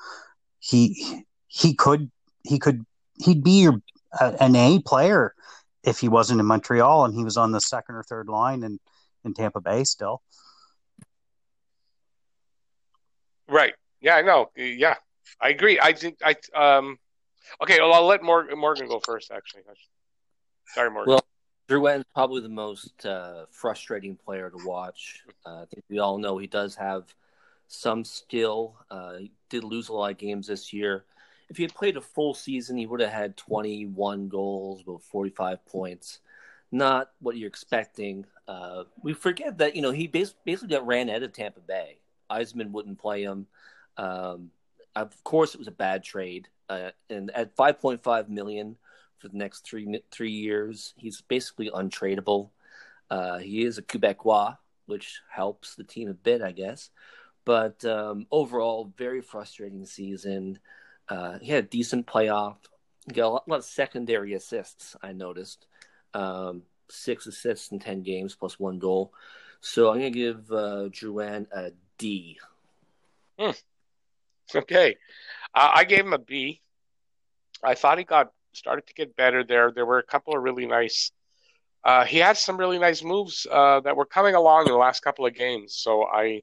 He 0.60 1.24
he 1.48 1.74
could 1.74 2.10
he 2.44 2.58
could 2.58 2.84
he'd 3.18 3.42
be 3.42 3.62
your 3.62 3.80
uh, 4.18 4.32
an 4.40 4.56
A 4.56 4.80
player 4.80 5.34
if 5.82 5.98
he 5.98 6.08
wasn't 6.08 6.40
in 6.40 6.46
Montreal 6.46 7.04
and 7.04 7.14
he 7.14 7.24
was 7.24 7.36
on 7.36 7.52
the 7.52 7.60
second 7.60 7.94
or 7.94 8.02
third 8.02 8.28
line 8.28 8.62
in 8.62 8.78
in 9.24 9.34
Tampa 9.34 9.60
Bay 9.60 9.84
still. 9.84 10.22
right. 13.48 13.74
Yeah, 14.00 14.16
I 14.16 14.22
know. 14.22 14.50
Yeah, 14.56 14.94
I 15.40 15.48
agree. 15.50 15.78
I 15.80 15.92
think 15.92 16.18
I 16.24 16.36
um. 16.54 16.98
Okay, 17.62 17.80
well, 17.80 17.94
I'll 17.94 18.06
let 18.06 18.22
Morgan, 18.22 18.58
Morgan 18.58 18.88
go 18.88 19.00
first. 19.00 19.30
Actually, 19.30 19.62
sorry, 20.68 20.90
Morgan. 20.90 21.14
Well, 21.14 21.24
Drouin's 21.68 22.04
probably 22.14 22.40
the 22.40 22.48
most 22.48 23.04
uh, 23.04 23.44
frustrating 23.50 24.16
player 24.16 24.50
to 24.50 24.66
watch. 24.66 25.22
Uh, 25.44 25.62
I 25.62 25.64
think 25.66 25.84
we 25.90 25.98
all 25.98 26.18
know 26.18 26.38
he 26.38 26.46
does 26.46 26.74
have 26.76 27.14
some 27.68 28.04
skill. 28.04 28.76
Uh, 28.90 29.14
he 29.18 29.32
did 29.50 29.64
lose 29.64 29.88
a 29.88 29.92
lot 29.92 30.10
of 30.10 30.18
games 30.18 30.46
this 30.46 30.72
year. 30.72 31.04
If 31.50 31.56
he 31.56 31.62
had 31.62 31.74
played 31.74 31.96
a 31.96 32.00
full 32.00 32.34
season, 32.34 32.76
he 32.76 32.86
would 32.86 33.00
have 33.00 33.12
had 33.12 33.36
21 33.36 34.28
goals, 34.28 34.82
about 34.82 35.02
45 35.02 35.64
points. 35.66 36.20
Not 36.70 37.10
what 37.20 37.36
you're 37.36 37.48
expecting. 37.48 38.26
Uh, 38.46 38.84
we 39.02 39.12
forget 39.14 39.58
that 39.58 39.74
you 39.74 39.82
know 39.82 39.90
he 39.90 40.06
bas- 40.06 40.34
basically 40.44 40.74
got 40.74 40.86
ran 40.86 41.08
out 41.08 41.22
of 41.22 41.32
Tampa 41.32 41.60
Bay. 41.60 41.98
Yzerman 42.30 42.70
wouldn't 42.72 42.98
play 42.98 43.22
him. 43.22 43.46
Um, 43.96 44.50
of 44.94 45.22
course, 45.24 45.54
it 45.54 45.58
was 45.58 45.68
a 45.68 45.72
bad 45.72 46.02
trade. 46.02 46.48
Uh, 46.68 46.90
and 47.08 47.30
at 47.30 47.56
5.5 47.56 48.28
million 48.28 48.76
for 49.18 49.28
the 49.28 49.36
next 49.36 49.64
three 49.64 50.00
three 50.10 50.30
years, 50.30 50.94
he's 50.96 51.20
basically 51.20 51.70
untradeable. 51.70 52.50
Uh, 53.10 53.38
he 53.38 53.64
is 53.64 53.78
a 53.78 53.82
Quebecois, 53.82 54.56
which 54.86 55.20
helps 55.30 55.74
the 55.74 55.84
team 55.84 56.08
a 56.08 56.14
bit, 56.14 56.42
I 56.42 56.52
guess. 56.52 56.90
But 57.44 57.84
um, 57.84 58.26
overall, 58.30 58.92
very 58.96 59.20
frustrating 59.20 59.86
season. 59.86 60.58
Uh, 61.08 61.38
he 61.38 61.52
had 61.52 61.64
a 61.64 61.68
decent 61.68 62.06
playoff. 62.06 62.56
He 63.06 63.14
got 63.14 63.26
a 63.26 63.28
lot, 63.28 63.44
a 63.46 63.50
lot 63.50 63.58
of 63.60 63.64
secondary 63.64 64.34
assists. 64.34 64.94
I 65.02 65.12
noticed 65.12 65.66
um, 66.12 66.62
six 66.90 67.26
assists 67.26 67.72
in 67.72 67.78
ten 67.78 68.02
games 68.02 68.34
plus 68.34 68.60
one 68.60 68.78
goal. 68.78 69.12
So 69.60 69.90
I'm 69.90 69.96
gonna 69.96 70.10
give 70.10 70.50
uh, 70.52 70.88
Drouin 70.90 71.46
a 71.52 71.72
D. 71.96 72.38
Okay. 74.54 74.96
Uh, 75.54 75.70
I 75.74 75.84
gave 75.84 76.00
him 76.00 76.12
a 76.12 76.18
B. 76.18 76.60
I 77.62 77.74
thought 77.74 77.98
he 77.98 78.04
got 78.04 78.32
started 78.58 78.86
to 78.86 78.94
get 78.94 79.16
better 79.16 79.44
there. 79.44 79.72
There 79.72 79.86
were 79.86 79.98
a 79.98 80.02
couple 80.02 80.36
of 80.36 80.42
really 80.42 80.66
nice. 80.66 81.12
Uh, 81.84 82.04
he 82.04 82.18
had 82.18 82.36
some 82.36 82.56
really 82.56 82.78
nice 82.78 83.02
moves 83.02 83.46
uh, 83.50 83.80
that 83.80 83.96
were 83.96 84.04
coming 84.04 84.34
along 84.34 84.66
in 84.66 84.72
the 84.72 84.78
last 84.78 85.00
couple 85.02 85.24
of 85.24 85.34
games. 85.34 85.76
So 85.76 86.04
I, 86.04 86.42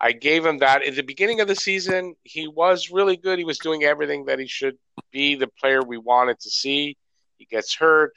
I 0.00 0.12
gave 0.12 0.46
him 0.46 0.58
that. 0.58 0.82
At 0.82 0.94
the 0.96 1.02
beginning 1.02 1.40
of 1.40 1.48
the 1.48 1.56
season, 1.56 2.14
he 2.22 2.48
was 2.48 2.90
really 2.90 3.16
good. 3.16 3.38
He 3.38 3.44
was 3.44 3.58
doing 3.58 3.84
everything 3.84 4.24
that 4.26 4.38
he 4.38 4.46
should 4.46 4.78
be, 5.12 5.34
the 5.34 5.48
player 5.60 5.82
we 5.82 5.98
wanted 5.98 6.38
to 6.40 6.50
see. 6.50 6.96
He 7.36 7.44
gets 7.44 7.74
hurt, 7.74 8.12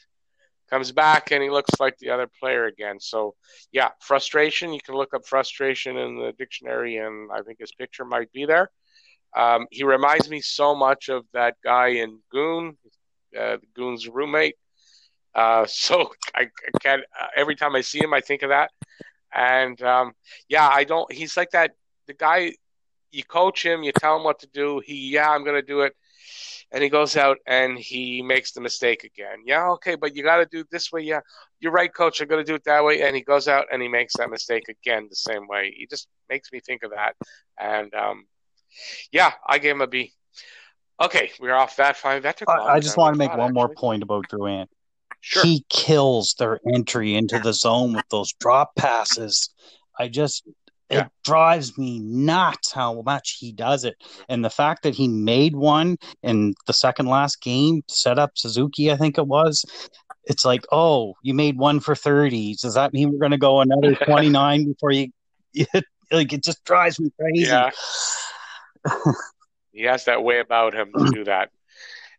comes 0.69 0.91
back, 0.91 1.31
and 1.31 1.41
he 1.43 1.49
looks 1.49 1.79
like 1.79 1.97
the 1.97 2.11
other 2.11 2.29
player 2.39 2.65
again. 2.65 2.99
So, 2.99 3.35
yeah, 3.71 3.89
frustration. 3.99 4.71
You 4.71 4.81
can 4.85 4.95
look 4.95 5.13
up 5.13 5.25
frustration 5.25 5.97
in 5.97 6.17
the 6.17 6.31
dictionary, 6.37 6.97
and 6.97 7.31
I 7.31 7.41
think 7.41 7.59
his 7.59 7.71
picture 7.71 8.05
might 8.05 8.31
be 8.31 8.45
there. 8.45 8.69
Um, 9.35 9.67
he 9.69 9.83
reminds 9.83 10.29
me 10.29 10.39
so 10.41 10.75
much 10.75 11.09
of 11.09 11.25
that 11.33 11.55
guy 11.63 11.87
in 11.87 12.19
Goon, 12.31 12.77
uh, 13.37 13.57
Goon's 13.73 14.07
roommate. 14.07 14.55
Uh, 15.33 15.65
so 15.69 16.11
I, 16.33 16.43
I 16.43 16.77
can't. 16.79 17.01
Uh, 17.19 17.27
every 17.35 17.55
time 17.55 17.75
I 17.75 17.81
see 17.81 17.99
him, 17.99 18.13
I 18.13 18.21
think 18.21 18.41
of 18.41 18.49
that. 18.49 18.71
And 19.33 19.81
um, 19.81 20.13
yeah, 20.47 20.67
I 20.67 20.83
don't. 20.83 21.11
He's 21.11 21.37
like 21.37 21.51
that. 21.51 21.71
The 22.07 22.13
guy. 22.13 22.53
You 23.11 23.23
coach 23.23 23.65
him. 23.65 23.83
You 23.83 23.93
tell 23.93 24.17
him 24.17 24.23
what 24.23 24.39
to 24.39 24.47
do. 24.47 24.81
He, 24.85 25.11
yeah, 25.13 25.29
I'm 25.29 25.45
to 25.45 25.61
do 25.61 25.81
it. 25.81 25.95
And 26.71 26.83
he 26.83 26.89
goes 26.89 27.15
out 27.15 27.37
and 27.47 27.77
he 27.77 28.21
makes 28.21 28.51
the 28.51 28.59
mistake 28.59 29.05
again. 29.05 29.43
Yeah, 29.45 29.69
okay, 29.73 29.95
but 29.95 30.15
you 30.15 30.23
got 30.23 30.37
to 30.37 30.45
do 30.45 30.65
this 30.69 30.91
way. 30.91 31.01
Yeah, 31.01 31.21
you're 31.61 31.71
right, 31.71 31.93
coach. 31.93 32.19
I'm 32.19 32.27
to 32.27 32.43
do 32.43 32.55
it 32.55 32.63
that 32.65 32.83
way. 32.83 33.03
And 33.03 33.15
he 33.15 33.21
goes 33.21 33.47
out 33.47 33.67
and 33.71 33.81
he 33.81 33.87
makes 33.87 34.17
that 34.17 34.29
mistake 34.29 34.67
again 34.67 35.07
the 35.09 35.15
same 35.15 35.47
way. 35.47 35.73
He 35.77 35.85
just 35.85 36.09
makes 36.27 36.51
me 36.51 36.59
think 36.59 36.83
of 36.83 36.91
that. 36.91 37.15
And 37.57 37.93
um, 37.93 38.25
yeah, 39.11 39.31
I 39.47 39.59
gave 39.59 39.75
him 39.75 39.81
a 39.81 39.87
B. 39.87 40.11
Okay, 41.01 41.31
we're 41.39 41.53
off 41.53 41.75
that 41.75 41.97
five. 41.97 42.23
That 42.23 42.37
took. 42.37 42.49
I, 42.49 42.75
I 42.75 42.79
just 42.79 42.97
want 42.97 43.13
to 43.13 43.17
make 43.17 43.31
one 43.31 43.39
actually. 43.41 43.53
more 43.53 43.69
point 43.69 44.03
about 44.03 44.27
Drouin. 44.29 44.67
Sure. 45.19 45.43
He 45.43 45.65
kills 45.69 46.35
their 46.37 46.59
entry 46.73 47.15
into 47.15 47.39
the 47.39 47.51
zone 47.51 47.93
with 47.93 48.07
those 48.09 48.31
drop 48.33 48.75
passes. 48.75 49.49
I 49.99 50.07
just 50.07 50.43
yeah. 50.89 51.01
it 51.01 51.07
drives 51.23 51.77
me 51.77 51.99
nuts 51.99 52.71
how 52.71 53.01
much 53.01 53.37
he 53.39 53.51
does 53.51 53.83
it. 53.83 53.95
And 54.29 54.45
the 54.45 54.49
fact 54.49 54.83
that 54.83 54.95
he 54.95 55.07
made 55.07 55.55
one 55.55 55.97
in 56.21 56.53
the 56.67 56.73
second 56.73 57.07
last 57.07 57.41
game, 57.41 57.83
set 57.87 58.19
up 58.19 58.31
Suzuki, 58.35 58.91
I 58.91 58.97
think 58.97 59.17
it 59.17 59.27
was. 59.27 59.65
It's 60.25 60.45
like, 60.45 60.65
oh, 60.71 61.15
you 61.21 61.33
made 61.33 61.57
one 61.57 61.79
for 61.79 61.95
30. 61.95 62.55
Does 62.61 62.73
that 62.75 62.93
mean 62.93 63.11
we're 63.11 63.19
going 63.19 63.31
to 63.31 63.37
go 63.37 63.61
another 63.61 63.95
29 64.05 64.65
before 64.65 64.91
you, 64.91 65.09
you 65.53 65.65
like 66.11 66.33
it 66.33 66.43
just 66.43 66.63
drives 66.63 66.99
me 66.99 67.11
crazy. 67.19 67.47
Yeah. 67.47 67.71
he 69.75 69.83
has 69.83 70.05
that 70.05 70.23
way 70.23 70.39
about 70.39 70.73
him 70.73 70.91
to 70.97 71.11
do 71.13 71.23
that. 71.25 71.49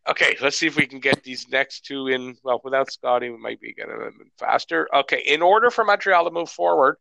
Okay, 0.08 0.36
let's 0.40 0.56
see 0.56 0.68
if 0.68 0.76
we 0.76 0.86
can 0.86 1.00
get 1.00 1.24
these 1.24 1.48
next 1.48 1.84
two 1.84 2.06
in. 2.06 2.36
Well, 2.44 2.60
without 2.62 2.92
Scotty, 2.92 3.28
we 3.28 3.38
might 3.38 3.60
be 3.60 3.72
getting 3.72 3.98
them 3.98 4.30
faster. 4.38 4.88
Okay, 4.94 5.22
in 5.26 5.42
order 5.42 5.68
for 5.68 5.84
Montreal 5.84 6.24
to 6.24 6.30
move 6.30 6.48
forward 6.48 6.96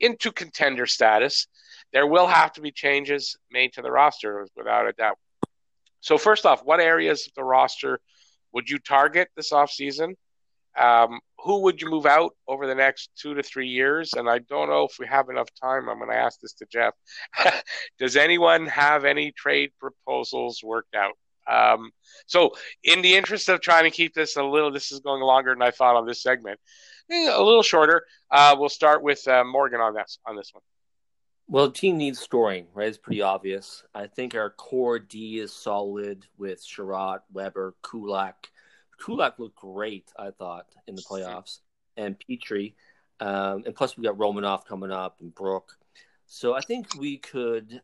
into 0.00 0.32
contender 0.32 0.86
status, 0.86 1.46
there 1.92 2.08
will 2.08 2.26
have 2.26 2.52
to 2.54 2.60
be 2.60 2.72
changes 2.72 3.36
made 3.52 3.74
to 3.74 3.82
the 3.82 3.90
roster, 3.92 4.48
without 4.56 4.88
a 4.88 4.92
doubt. 4.92 5.18
So, 6.00 6.18
first 6.18 6.44
off, 6.44 6.64
what 6.64 6.80
areas 6.80 7.28
of 7.28 7.34
the 7.34 7.44
roster 7.44 8.00
would 8.52 8.68
you 8.68 8.78
target 8.78 9.28
this 9.36 9.52
offseason? 9.52 10.14
Um, 10.80 11.20
who 11.38 11.60
would 11.62 11.80
you 11.80 11.90
move 11.90 12.06
out 12.06 12.34
over 12.48 12.66
the 12.66 12.74
next 12.74 13.10
two 13.16 13.34
to 13.34 13.42
three 13.42 13.68
years? 13.68 14.12
And 14.14 14.28
I 14.28 14.38
don't 14.38 14.68
know 14.68 14.84
if 14.84 14.96
we 14.98 15.06
have 15.06 15.28
enough 15.28 15.48
time. 15.60 15.88
I'm 15.88 15.98
going 15.98 16.10
to 16.10 16.16
ask 16.16 16.40
this 16.40 16.54
to 16.54 16.66
Jeff. 16.70 16.94
Does 17.98 18.16
anyone 18.16 18.66
have 18.66 19.04
any 19.04 19.32
trade 19.32 19.70
proposals 19.78 20.62
worked 20.62 20.94
out? 20.94 21.12
Um, 21.50 21.90
so, 22.26 22.52
in 22.84 23.02
the 23.02 23.16
interest 23.16 23.48
of 23.48 23.60
trying 23.60 23.84
to 23.84 23.90
keep 23.90 24.14
this 24.14 24.36
a 24.36 24.42
little, 24.42 24.70
this 24.70 24.92
is 24.92 25.00
going 25.00 25.22
longer 25.22 25.52
than 25.52 25.62
I 25.62 25.70
thought 25.70 25.96
on 25.96 26.06
this 26.06 26.22
segment, 26.22 26.60
eh, 27.10 27.30
a 27.32 27.42
little 27.42 27.62
shorter. 27.62 28.04
Uh, 28.30 28.54
we'll 28.58 28.68
start 28.68 29.02
with 29.02 29.26
uh, 29.26 29.42
Morgan 29.44 29.80
on 29.80 29.94
this 29.94 30.18
on 30.26 30.36
this 30.36 30.50
one. 30.52 30.62
Well, 31.48 31.72
team 31.72 31.96
needs 31.96 32.20
scoring, 32.20 32.66
right? 32.74 32.86
It's 32.86 32.98
pretty 32.98 33.22
obvious. 33.22 33.82
I 33.92 34.06
think 34.06 34.36
our 34.36 34.50
core 34.50 35.00
D 35.00 35.40
is 35.40 35.52
solid 35.52 36.24
with 36.38 36.64
Chiarot, 36.64 37.22
Weber, 37.32 37.74
Kulak 37.82 38.48
Kulak 39.00 39.38
looked 39.38 39.56
great, 39.56 40.12
I 40.18 40.30
thought, 40.30 40.66
in 40.86 40.94
the 40.94 41.02
playoffs, 41.02 41.58
and 41.96 42.16
Petry. 42.18 42.74
Um, 43.18 43.64
and 43.66 43.74
plus, 43.74 43.96
we 43.96 44.04
got 44.04 44.16
Romanov 44.16 44.66
coming 44.66 44.92
up 44.92 45.20
and 45.20 45.34
Brook. 45.34 45.76
So 46.26 46.54
I 46.54 46.60
think 46.60 46.94
we 46.96 47.18
could, 47.18 47.82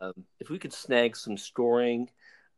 um, 0.00 0.24
if 0.40 0.48
we 0.50 0.58
could 0.58 0.72
snag 0.72 1.16
some 1.16 1.36
scoring, 1.36 2.08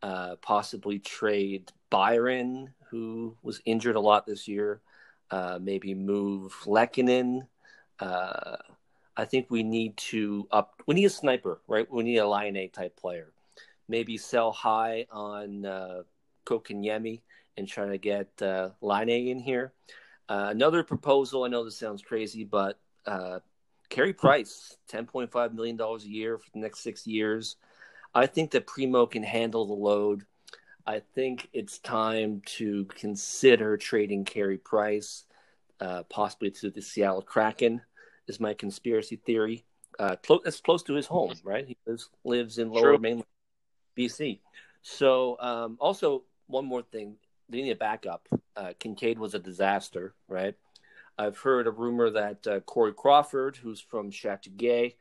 uh, 0.02 0.36
possibly 0.36 0.98
trade 0.98 1.72
Byron, 1.90 2.72
who 2.90 3.36
was 3.42 3.60
injured 3.64 3.96
a 3.96 4.00
lot 4.00 4.26
this 4.26 4.46
year, 4.46 4.80
uh, 5.30 5.58
maybe 5.60 5.94
move 5.94 6.54
Lehkonen. 6.66 7.46
Uh, 7.98 8.56
I 9.16 9.24
think 9.24 9.50
we 9.50 9.62
need 9.62 9.96
to 9.96 10.46
up. 10.50 10.82
We 10.86 10.94
need 10.94 11.06
a 11.06 11.10
sniper, 11.10 11.60
right? 11.66 11.90
We 11.90 12.02
need 12.02 12.18
a 12.18 12.28
Laine 12.28 12.70
type 12.70 12.96
player. 12.96 13.32
Maybe 13.88 14.16
sell 14.16 14.52
high 14.52 15.06
on 15.10 15.64
uh, 15.64 16.02
Kotkaniemi 16.46 17.20
and 17.56 17.68
trying 17.68 17.90
to 17.90 17.98
get 17.98 18.30
uh, 18.42 18.70
Laine 18.80 19.28
in 19.28 19.38
here. 19.38 19.72
Uh, 20.28 20.48
another 20.50 20.82
proposal. 20.82 21.44
I 21.44 21.48
know 21.48 21.64
this 21.64 21.78
sounds 21.78 22.02
crazy, 22.02 22.44
but 22.44 22.78
uh, 23.06 23.40
Carey 23.90 24.12
Price, 24.12 24.76
ten 24.88 25.06
point 25.06 25.30
five 25.30 25.54
million 25.54 25.76
dollars 25.76 26.04
a 26.04 26.08
year 26.08 26.38
for 26.38 26.50
the 26.52 26.60
next 26.60 26.80
six 26.80 27.06
years. 27.06 27.56
I 28.14 28.26
think 28.26 28.52
that 28.52 28.66
Primeau 28.66 29.06
can 29.06 29.22
handle 29.22 29.66
the 29.66 29.74
load. 29.74 30.24
I 30.86 31.00
think 31.14 31.48
it's 31.52 31.78
time 31.78 32.42
to 32.44 32.84
consider 32.86 33.76
trading 33.76 34.24
Carey 34.24 34.58
Price, 34.58 35.24
uh, 35.80 36.04
possibly 36.04 36.50
to 36.52 36.70
the 36.70 36.82
Seattle 36.82 37.22
Kraken. 37.22 37.82
Is 38.26 38.40
my 38.40 38.54
conspiracy 38.54 39.16
theory. 39.16 39.64
Uh, 39.98 40.16
close, 40.16 40.40
that's 40.44 40.60
close 40.60 40.82
to 40.84 40.94
his 40.94 41.06
home, 41.06 41.34
right? 41.44 41.66
He 41.66 41.76
lives 41.86 42.08
lives 42.24 42.58
in 42.58 42.70
Lower 42.70 42.82
True. 42.82 42.98
Mainland, 42.98 43.26
BC. 43.96 44.40
So, 44.80 45.36
um, 45.40 45.76
also 45.78 46.24
one 46.46 46.64
more 46.64 46.82
thing 46.82 47.16
they 47.48 47.62
need 47.62 47.72
a 47.72 47.76
backup. 47.76 48.28
Uh, 48.56 48.72
Kinkaid 48.78 49.18
was 49.18 49.34
a 49.34 49.38
disaster, 49.38 50.14
right? 50.28 50.54
I've 51.18 51.38
heard 51.38 51.66
a 51.66 51.70
rumor 51.70 52.10
that 52.10 52.46
uh, 52.46 52.60
Corey 52.60 52.92
Crawford, 52.92 53.56
who's 53.56 53.80
from 53.80 54.10
Chateauguay, 54.10 54.94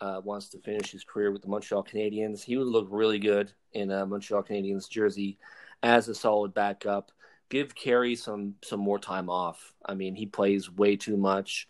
uh, 0.00 0.20
wants 0.22 0.48
to 0.50 0.58
finish 0.58 0.90
his 0.90 1.04
career 1.04 1.32
with 1.32 1.42
the 1.42 1.48
Montreal 1.48 1.84
Canadiens. 1.84 2.42
He 2.42 2.56
would 2.56 2.66
look 2.66 2.88
really 2.90 3.18
good 3.18 3.52
in 3.72 3.90
a 3.90 4.04
Montreal 4.04 4.42
Canadiens 4.42 4.88
jersey 4.88 5.38
as 5.82 6.08
a 6.08 6.14
solid 6.14 6.52
backup. 6.52 7.10
Give 7.48 7.74
Carey 7.74 8.16
some 8.16 8.54
some 8.62 8.80
more 8.80 8.98
time 8.98 9.30
off. 9.30 9.74
I 9.84 9.94
mean, 9.94 10.14
he 10.14 10.26
plays 10.26 10.70
way 10.70 10.96
too 10.96 11.16
much. 11.16 11.68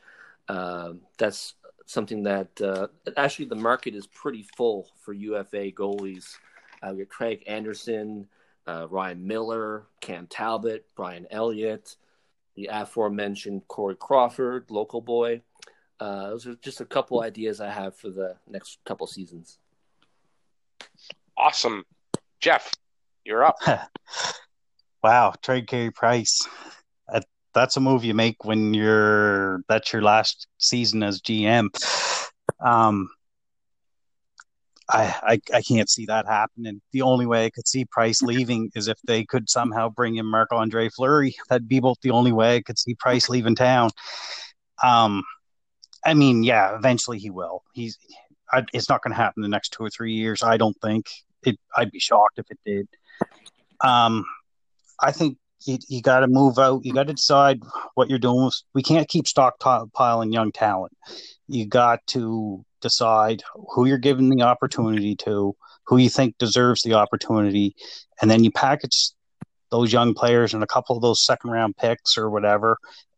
Uh, 0.48 0.94
that's 1.18 1.54
something 1.86 2.22
that 2.22 2.60
uh, 2.60 2.88
actually 3.16 3.46
the 3.46 3.54
market 3.54 3.94
is 3.94 4.06
pretty 4.06 4.44
full 4.56 4.88
for 5.00 5.12
UFA 5.12 5.70
goalies. 5.72 6.36
Uh, 6.82 6.92
we 6.92 6.98
got 7.00 7.08
Craig 7.08 7.44
Anderson, 7.46 8.26
uh, 8.66 8.86
Ryan 8.88 9.26
Miller, 9.26 9.86
Cam 10.00 10.26
Talbot, 10.26 10.86
Brian 10.96 11.26
Elliott, 11.30 11.96
the 12.56 12.68
aforementioned 12.72 13.66
Corey 13.68 13.96
Crawford, 13.96 14.70
local 14.70 15.00
boy. 15.00 15.42
Uh, 16.00 16.30
those 16.30 16.46
are 16.46 16.54
just 16.56 16.80
a 16.80 16.84
couple 16.84 17.22
ideas 17.22 17.60
I 17.60 17.70
have 17.70 17.96
for 17.96 18.10
the 18.10 18.36
next 18.48 18.78
couple 18.84 19.06
seasons. 19.06 19.58
Awesome. 21.36 21.84
Jeff, 22.40 22.72
you're 23.24 23.44
up. 23.44 23.56
wow, 25.02 25.34
trade 25.42 25.66
Carey 25.66 25.90
Price. 25.90 26.46
that's 27.54 27.76
a 27.76 27.80
move 27.80 28.04
you 28.04 28.14
make 28.14 28.44
when 28.44 28.74
you're 28.74 29.62
that's 29.68 29.92
your 29.92 30.02
last 30.02 30.48
season 30.58 31.02
as 31.02 31.20
GM. 31.20 31.68
Um, 32.60 33.08
I, 34.88 35.14
I, 35.22 35.56
I 35.56 35.62
can't 35.62 35.88
see 35.88 36.06
that 36.06 36.26
happening. 36.26 36.80
The 36.92 37.02
only 37.02 37.26
way 37.26 37.46
I 37.46 37.50
could 37.50 37.66
see 37.66 37.86
Price 37.86 38.22
leaving 38.22 38.70
is 38.74 38.88
if 38.88 38.98
they 39.06 39.24
could 39.24 39.48
somehow 39.48 39.88
bring 39.88 40.16
in 40.16 40.26
Marc 40.26 40.52
Andre 40.52 40.88
Fleury. 40.90 41.34
That'd 41.48 41.68
be 41.68 41.80
both 41.80 41.98
the 42.02 42.10
only 42.10 42.32
way 42.32 42.56
I 42.56 42.62
could 42.62 42.78
see 42.78 42.94
Price 42.94 43.28
leaving 43.28 43.54
town. 43.54 43.90
Um, 44.82 45.22
I 46.04 46.14
mean, 46.14 46.42
yeah, 46.42 46.76
eventually 46.76 47.18
he 47.18 47.30
will. 47.30 47.62
He's 47.72 47.98
I, 48.52 48.64
it's 48.72 48.88
not 48.88 49.02
going 49.02 49.12
to 49.12 49.16
happen 49.16 49.42
in 49.42 49.50
the 49.50 49.54
next 49.54 49.70
two 49.70 49.82
or 49.82 49.90
three 49.90 50.12
years. 50.12 50.42
I 50.42 50.56
don't 50.56 50.76
think 50.82 51.06
it. 51.44 51.58
I'd 51.76 51.90
be 51.90 51.98
shocked 51.98 52.38
if 52.38 52.46
it 52.50 52.58
did. 52.64 52.88
Um, 53.80 54.24
I 55.00 55.12
think 55.12 55.38
you, 55.64 55.78
you 55.88 56.02
got 56.02 56.20
to 56.20 56.28
move 56.28 56.58
out. 56.58 56.84
You 56.84 56.92
got 56.92 57.06
to 57.06 57.14
decide 57.14 57.60
what 57.94 58.10
you're 58.10 58.18
doing. 58.18 58.50
We 58.74 58.82
can't 58.82 59.08
keep 59.08 59.24
stockpiling 59.24 60.32
young 60.32 60.52
talent. 60.52 60.92
You 61.48 61.66
got 61.66 62.06
to 62.08 62.64
decide 62.84 63.42
who 63.74 63.86
you're 63.86 63.98
giving 63.98 64.28
the 64.28 64.42
opportunity 64.42 65.16
to, 65.16 65.56
who 65.86 65.96
you 65.96 66.10
think 66.10 66.38
deserves 66.38 66.82
the 66.82 66.94
opportunity, 66.94 67.74
and 68.20 68.30
then 68.30 68.44
you 68.44 68.52
package 68.52 69.10
those 69.70 69.92
young 69.92 70.14
players 70.14 70.54
and 70.54 70.62
a 70.62 70.68
couple 70.68 70.94
of 70.94 71.02
those 71.02 71.24
second 71.24 71.50
round 71.50 71.76
picks 71.76 72.16
or 72.16 72.30
whatever, 72.30 72.76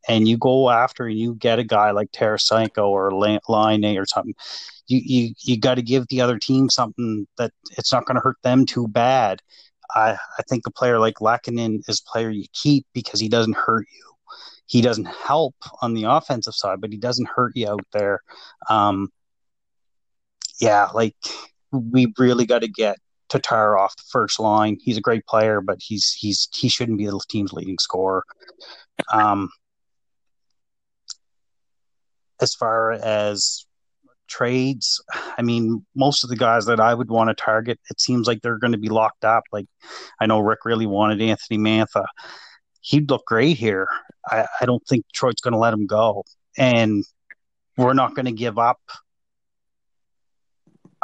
and 0.09 0.27
you 0.29 0.39
go 0.39 0.71
after 0.71 1.07
and 1.07 1.19
you 1.19 1.35
get 1.35 1.59
a 1.59 1.65
guy 1.65 1.91
like 1.91 2.11
Tarasenko 2.13 2.89
or 2.89 3.13
Laine 3.13 3.99
or 3.99 4.07
something. 4.07 4.35
You 4.87 5.01
you 5.05 5.35
you 5.41 5.59
got 5.59 5.75
to 5.75 5.83
give 5.83 6.07
the 6.09 6.21
other 6.21 6.39
team 6.39 6.71
something 6.71 7.27
that 7.39 7.53
it's 7.77 7.93
not 7.93 8.07
going 8.07 8.15
to 8.15 8.23
hurt 8.23 8.39
them 8.43 8.65
too 8.65 8.87
bad. 8.89 9.43
I, 9.95 10.17
I 10.39 10.43
think 10.49 10.63
a 10.67 10.71
player 10.71 10.99
like 10.99 11.17
Lehkonen 11.17 11.81
is 11.89 12.01
a 12.01 12.11
player 12.11 12.31
you 12.31 12.47
keep 12.53 12.87
because 12.93 13.21
he 13.21 13.29
doesn't 13.29 13.57
hurt 13.57 13.87
you. 13.93 14.13
He 14.67 14.81
doesn't 14.81 15.07
help 15.07 15.55
on 15.83 15.95
the 15.95 16.05
offensive 16.05 16.55
side, 16.55 16.81
but 16.81 16.91
he 16.91 16.99
doesn't 16.99 17.29
hurt 17.29 17.53
you 17.55 17.69
out 17.69 17.87
there. 17.93 18.21
Um, 18.69 19.11
yeah, 20.61 20.89
like 20.95 21.15
we 21.73 22.13
really 22.19 22.47
got 22.47 22.61
to 22.61 22.69
get 22.69 22.97
Tatar 23.29 23.77
off 23.77 23.97
the 23.97 24.05
first 24.11 24.39
line. 24.39 24.79
He's 24.81 24.97
a 24.97 25.03
great 25.03 25.27
player, 25.27 25.61
but 25.61 25.79
he's 25.81 26.13
he's 26.13 26.49
he 26.55 26.69
shouldn't 26.69 26.99
be 26.99 27.07
the 27.07 27.21
team's 27.29 27.53
leading 27.53 27.79
scorer. 27.79 28.25
Um, 29.13 29.51
as 32.41 32.55
far 32.55 32.93
as 32.93 33.67
trades, 34.27 35.03
I 35.37 35.43
mean, 35.43 35.85
most 35.95 36.25
of 36.25 36.31
the 36.31 36.37
guys 36.37 36.65
that 36.65 36.81
I 36.81 36.95
would 36.95 37.11
want 37.11 37.29
to 37.29 37.35
target, 37.35 37.79
it 37.91 38.01
seems 38.01 38.27
like 38.27 38.41
they're 38.41 38.59
going 38.59 38.73
to 38.73 38.79
be 38.79 38.89
locked 38.89 39.27
up. 39.27 39.45
Like 39.53 39.67
I 40.19 40.25
know 40.25 40.41
Rick 40.41 40.61
really 40.65 40.87
wanted 40.87 41.21
Anthony 41.21 41.59
Mantha. 41.59 42.07
He'd 42.81 43.11
look 43.11 43.27
great 43.27 43.59
here. 43.59 43.87
I, 44.27 44.47
I 44.63 44.65
don't 44.65 44.83
think 44.89 45.05
Detroit's 45.09 45.43
going 45.43 45.53
to 45.53 45.59
let 45.59 45.75
him 45.75 45.87
go, 45.87 46.25
and 46.57 47.05
we're 47.77 47.93
not 47.93 48.15
going 48.15 48.27
to 48.27 48.33
give 48.33 48.59
up 48.59 48.81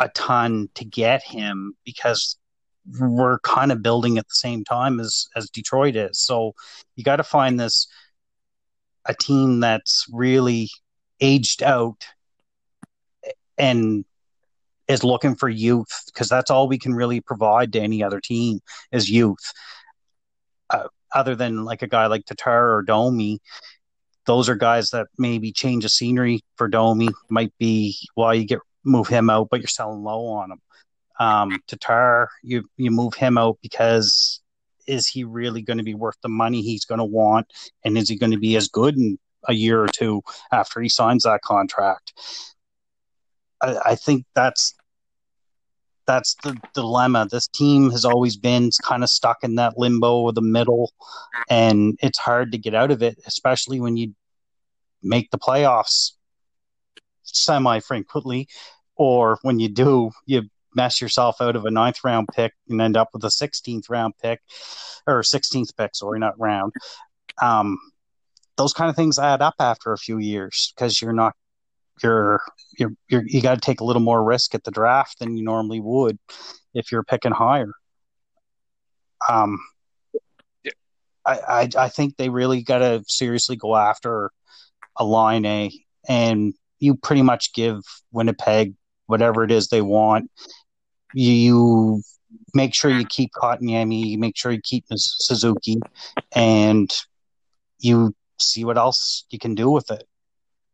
a 0.02 0.08
ton 0.08 0.68
to 0.74 0.84
get 0.84 1.22
him 1.22 1.74
because 1.84 2.36
we're 2.98 3.38
kind 3.40 3.70
of 3.70 3.82
building 3.82 4.18
at 4.18 4.26
the 4.26 4.34
same 4.34 4.64
time 4.64 4.98
as 4.98 5.28
as 5.36 5.48
Detroit 5.48 5.94
is. 5.94 6.18
So 6.18 6.54
you 6.96 7.04
got 7.04 7.16
to 7.16 7.24
find 7.24 7.58
this 7.58 7.86
a 9.04 9.14
team 9.14 9.60
that's 9.60 10.06
really 10.12 10.68
aged 11.20 11.62
out 11.62 12.04
and 13.56 14.04
is 14.88 15.04
looking 15.04 15.36
for 15.36 15.48
youth 15.48 16.02
because 16.06 16.28
that's 16.28 16.50
all 16.50 16.66
we 16.66 16.78
can 16.78 16.94
really 16.94 17.20
provide 17.20 17.72
to 17.72 17.80
any 17.80 18.02
other 18.02 18.20
team 18.20 18.58
is 18.90 19.08
youth. 19.08 19.52
Uh, 20.68 20.88
other 21.14 21.36
than 21.36 21.64
like 21.64 21.82
a 21.82 21.86
guy 21.86 22.06
like 22.06 22.24
Tatar 22.24 22.74
or 22.74 22.82
Domi, 22.82 23.38
those 24.26 24.48
are 24.48 24.56
guys 24.56 24.90
that 24.90 25.06
maybe 25.18 25.52
change 25.52 25.84
the 25.84 25.88
scenery 25.88 26.40
for 26.56 26.66
Domi 26.66 27.10
might 27.28 27.52
be 27.58 27.96
why 28.14 28.34
you 28.34 28.44
get 28.44 28.58
move 28.84 29.08
him 29.08 29.30
out, 29.30 29.48
but 29.50 29.60
you're 29.60 29.68
selling 29.68 30.02
low 30.02 30.26
on 30.26 30.52
him. 30.52 30.60
Um, 31.20 31.62
Tatar, 31.66 32.28
you 32.42 32.64
you 32.76 32.90
move 32.90 33.14
him 33.14 33.38
out 33.38 33.58
because 33.62 34.40
is 34.86 35.06
he 35.06 35.24
really 35.24 35.62
going 35.62 35.78
to 35.78 35.84
be 35.84 35.94
worth 35.94 36.16
the 36.22 36.28
money 36.28 36.62
he's 36.62 36.84
going 36.84 36.98
to 36.98 37.04
want, 37.04 37.46
and 37.84 37.96
is 37.96 38.08
he 38.08 38.16
going 38.16 38.32
to 38.32 38.38
be 38.38 38.56
as 38.56 38.68
good 38.68 38.96
in 38.96 39.18
a 39.48 39.54
year 39.54 39.82
or 39.82 39.88
two 39.88 40.22
after 40.50 40.80
he 40.80 40.88
signs 40.88 41.24
that 41.24 41.42
contract? 41.42 42.12
I, 43.60 43.78
I 43.84 43.94
think 43.94 44.24
that's 44.34 44.74
that's 46.06 46.34
the 46.42 46.58
dilemma. 46.74 47.28
This 47.30 47.46
team 47.46 47.90
has 47.90 48.04
always 48.04 48.36
been 48.36 48.70
kind 48.82 49.04
of 49.04 49.10
stuck 49.10 49.44
in 49.44 49.54
that 49.56 49.78
limbo 49.78 50.28
of 50.28 50.34
the 50.34 50.42
middle, 50.42 50.92
and 51.48 51.98
it's 52.02 52.18
hard 52.18 52.52
to 52.52 52.58
get 52.58 52.74
out 52.74 52.90
of 52.90 53.02
it, 53.02 53.18
especially 53.26 53.80
when 53.80 53.96
you 53.96 54.14
make 55.02 55.30
the 55.30 55.38
playoffs 55.38 56.12
semi 57.32 57.80
frequently, 57.80 58.48
or 58.96 59.38
when 59.42 59.58
you 59.58 59.68
do, 59.68 60.10
you 60.26 60.42
mess 60.74 61.00
yourself 61.00 61.36
out 61.40 61.56
of 61.56 61.64
a 61.64 61.70
ninth 61.70 61.98
round 62.04 62.28
pick 62.34 62.52
and 62.68 62.80
end 62.80 62.96
up 62.96 63.08
with 63.12 63.24
a 63.24 63.28
16th 63.28 63.90
round 63.90 64.14
pick 64.22 64.40
or 65.06 65.20
16th 65.22 65.76
pick, 65.76 65.94
sorry, 65.94 66.18
not 66.18 66.38
round. 66.38 66.72
Um, 67.40 67.78
those 68.56 68.72
kind 68.72 68.90
of 68.90 68.96
things 68.96 69.18
add 69.18 69.42
up 69.42 69.54
after 69.58 69.92
a 69.92 69.98
few 69.98 70.18
years 70.18 70.72
because 70.74 71.00
you're 71.00 71.12
not 71.12 71.34
you're 72.02 72.40
you're, 72.78 72.92
you're 73.08 73.22
you 73.26 73.42
got 73.42 73.54
to 73.54 73.60
take 73.60 73.80
a 73.80 73.84
little 73.84 74.02
more 74.02 74.22
risk 74.22 74.54
at 74.54 74.64
the 74.64 74.70
draft 74.70 75.18
than 75.18 75.36
you 75.36 75.44
normally 75.44 75.80
would 75.80 76.18
if 76.74 76.92
you're 76.92 77.04
picking 77.04 77.32
higher. 77.32 77.72
Um. 79.28 79.58
I, 81.24 81.38
I 81.48 81.68
I 81.78 81.88
think 81.88 82.16
they 82.16 82.30
really 82.30 82.62
got 82.64 82.78
to 82.78 83.04
seriously 83.06 83.54
go 83.54 83.76
after 83.76 84.32
a 84.96 85.04
Laine 85.04 85.70
and 86.08 86.54
you 86.82 86.96
pretty 86.96 87.22
much 87.22 87.52
give 87.52 87.80
Winnipeg 88.10 88.74
whatever 89.06 89.44
it 89.44 89.52
is 89.52 89.68
they 89.68 89.82
want. 89.82 90.30
You 91.14 92.02
make 92.54 92.74
sure 92.74 92.90
you 92.90 93.06
keep 93.06 93.30
Kotkaniemi, 93.32 94.06
you 94.06 94.18
make 94.18 94.36
sure 94.36 94.50
you 94.50 94.60
keep 94.62 94.84
Suzuki, 94.90 95.80
and 96.34 96.90
you 97.78 98.14
see 98.40 98.64
what 98.64 98.78
else 98.78 99.24
you 99.30 99.38
can 99.38 99.54
do 99.54 99.70
with 99.70 99.90
it. 99.90 100.04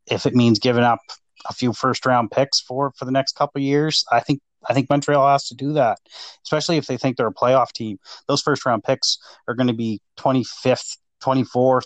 If 0.07 0.25
it 0.25 0.35
means 0.35 0.59
giving 0.59 0.85
up 0.85 1.01
a 1.49 1.53
few 1.53 1.73
first 1.73 2.07
round 2.07 2.31
picks 2.31 2.61
for 2.61 2.93
for 2.97 3.05
the 3.05 3.11
next 3.11 3.37
couple 3.37 3.61
years, 3.61 4.05
I 4.11 4.21
think 4.21 4.41
I 4.67 4.73
think 4.73 4.89
Montreal 4.89 5.29
has 5.29 5.49
to 5.49 5.55
do 5.55 5.75
that, 5.75 5.99
especially 6.45 6.79
if 6.79 6.87
they 6.87 6.97
think 6.97 7.17
they're 7.17 7.27
a 7.27 7.35
playoff 7.35 7.73
team. 7.73 7.99
Those 8.29 8.41
first 8.41 8.65
round 8.65 8.83
picks 8.83 9.19
are 9.47 9.55
going 9.55 9.69
to 9.69 9.75
be 9.75 10.01
25th, 10.19 10.97
24th, 11.23 11.83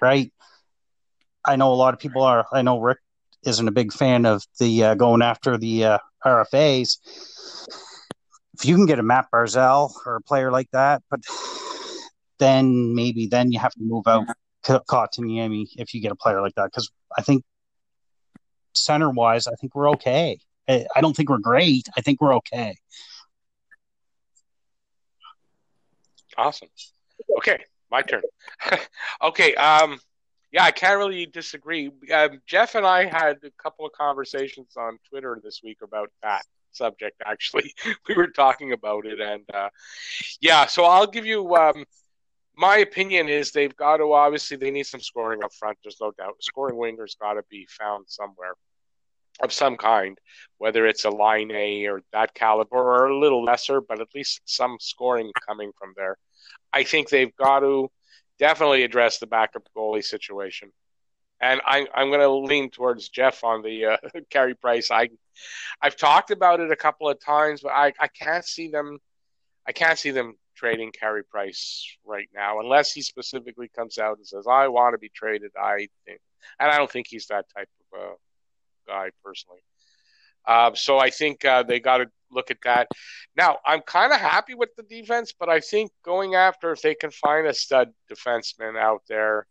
right? 0.00 0.32
I 1.44 1.56
know 1.56 1.72
a 1.72 1.74
lot 1.74 1.94
of 1.94 2.00
people 2.00 2.22
are. 2.22 2.46
I 2.52 2.62
know 2.62 2.80
Rick 2.80 2.98
isn't 3.44 3.68
a 3.68 3.72
big 3.72 3.92
fan 3.92 4.26
of 4.26 4.42
the 4.58 4.84
uh, 4.84 4.94
going 4.94 5.22
after 5.22 5.56
the 5.56 5.84
uh, 5.84 5.98
RFAs. 6.24 6.98
If 8.54 8.64
you 8.66 8.74
can 8.74 8.86
get 8.86 8.98
a 8.98 9.02
Matt 9.02 9.26
Barzal 9.32 9.92
or 10.04 10.16
a 10.16 10.20
player 10.20 10.50
like 10.50 10.70
that, 10.72 11.02
but 11.10 11.20
then 12.38 12.94
maybe 12.94 13.26
then 13.26 13.52
you 13.52 13.58
have 13.58 13.72
to 13.72 13.82
move 13.82 14.06
out 14.06 14.26
Kotkaniemi 14.64 15.66
if 15.76 15.94
you 15.94 16.00
get 16.00 16.12
a 16.12 16.16
player 16.16 16.42
like 16.42 16.54
that 16.56 16.66
because 16.66 16.90
I 17.16 17.22
think 17.22 17.44
center 18.74 19.10
wise, 19.10 19.46
I 19.46 19.54
think 19.54 19.74
we're 19.74 19.90
okay. 19.90 20.38
I 20.68 21.00
don't 21.00 21.16
think 21.16 21.28
we're 21.28 21.38
great. 21.38 21.88
I 21.96 22.00
think 22.00 22.20
we're 22.20 22.36
okay. 22.36 22.76
Awesome. 26.36 26.68
Okay, 27.38 27.64
my 27.90 28.02
turn. 28.02 28.22
okay, 29.22 29.54
um, 29.56 29.98
yeah, 30.52 30.64
I 30.64 30.70
can't 30.72 30.98
really 30.98 31.26
disagree. 31.26 31.90
Um, 32.12 32.40
Jeff 32.46 32.74
and 32.74 32.86
I 32.86 33.04
had 33.04 33.38
a 33.44 33.50
couple 33.62 33.86
of 33.86 33.92
conversations 33.92 34.76
on 34.76 34.98
Twitter 35.08 35.40
this 35.42 35.60
week 35.62 35.78
about 35.82 36.10
that 36.22 36.42
subject. 36.72 37.22
Actually, 37.24 37.72
we 38.08 38.14
were 38.14 38.28
talking 38.28 38.72
about 38.72 39.06
it, 39.06 39.20
and 39.20 39.44
uh, 39.54 39.68
yeah. 40.40 40.66
So 40.66 40.84
I'll 40.84 41.06
give 41.06 41.26
you 41.26 41.54
um, 41.54 41.84
my 42.56 42.78
opinion. 42.78 43.28
Is 43.28 43.52
they've 43.52 43.76
got 43.76 43.98
to 43.98 44.12
obviously 44.12 44.56
they 44.56 44.70
need 44.70 44.86
some 44.86 45.00
scoring 45.00 45.44
up 45.44 45.52
front. 45.52 45.78
There's 45.84 46.00
no 46.00 46.12
doubt. 46.12 46.34
Scoring 46.40 46.76
wingers 46.76 47.18
got 47.18 47.34
to 47.34 47.42
be 47.48 47.66
found 47.70 48.06
somewhere 48.08 48.54
of 49.42 49.52
some 49.52 49.76
kind, 49.76 50.18
whether 50.58 50.86
it's 50.86 51.04
a 51.04 51.10
Laine 51.10 51.86
or 51.86 52.02
that 52.12 52.34
caliber 52.34 52.76
or 52.76 53.06
a 53.06 53.18
little 53.18 53.42
lesser, 53.44 53.80
but 53.80 54.00
at 54.00 54.08
least 54.14 54.40
some 54.44 54.76
scoring 54.80 55.30
coming 55.46 55.70
from 55.78 55.94
there. 55.96 56.16
I 56.72 56.82
think 56.84 57.08
they've 57.08 57.34
got 57.36 57.60
to 57.60 57.90
definitely 58.40 58.82
address 58.82 59.18
the 59.18 59.26
backup 59.26 59.68
goalie 59.76 60.04
situation. 60.04 60.72
And 61.40 61.60
I, 61.64 61.86
I'm 61.94 62.08
going 62.08 62.20
to 62.20 62.30
lean 62.30 62.70
towards 62.70 63.08
Jeff 63.08 63.44
on 63.44 63.62
the 63.62 63.86
uh, 63.86 63.96
Carey 64.30 64.54
Price. 64.54 64.90
I, 64.90 65.10
I've 65.80 65.96
talked 65.96 66.30
about 66.30 66.60
it 66.60 66.72
a 66.72 66.76
couple 66.76 67.08
of 67.08 67.22
times, 67.24 67.60
but 67.60 67.72
I, 67.72 67.92
I 68.00 68.08
can't 68.08 68.44
see 68.44 68.68
them. 68.68 68.98
I 69.66 69.72
can't 69.72 69.98
see 69.98 70.10
them 70.10 70.36
trading 70.56 70.90
Carey 70.92 71.22
Price 71.22 71.86
right 72.04 72.28
now, 72.34 72.60
unless 72.60 72.92
he 72.92 73.02
specifically 73.02 73.70
comes 73.74 73.98
out 73.98 74.18
and 74.18 74.26
says, 74.26 74.46
"I 74.50 74.68
want 74.68 74.94
to 74.94 74.98
be 74.98 75.10
traded." 75.14 75.52
I 75.56 75.88
think, 76.04 76.20
and 76.58 76.70
I 76.70 76.76
don't 76.76 76.90
think 76.90 77.06
he's 77.08 77.26
that 77.28 77.46
type 77.56 77.68
of 77.94 78.00
uh, 78.00 78.14
guy 78.86 79.10
personally. 79.24 79.60
Uh, 80.46 80.74
so 80.74 80.98
I 80.98 81.10
think 81.10 81.44
uh, 81.44 81.62
they 81.62 81.80
got 81.80 81.98
to 81.98 82.10
look 82.32 82.50
at 82.50 82.58
that. 82.64 82.88
Now, 83.36 83.58
I'm 83.64 83.80
kind 83.82 84.12
of 84.12 84.20
happy 84.20 84.54
with 84.54 84.70
the 84.76 84.82
defense, 84.82 85.32
but 85.38 85.48
I 85.48 85.60
think 85.60 85.90
going 86.04 86.34
after 86.34 86.72
if 86.72 86.82
they 86.82 86.94
can 86.94 87.10
find 87.10 87.46
a 87.46 87.54
stud 87.54 87.90
defenseman 88.10 88.78
out 88.78 89.02
there 89.08 89.46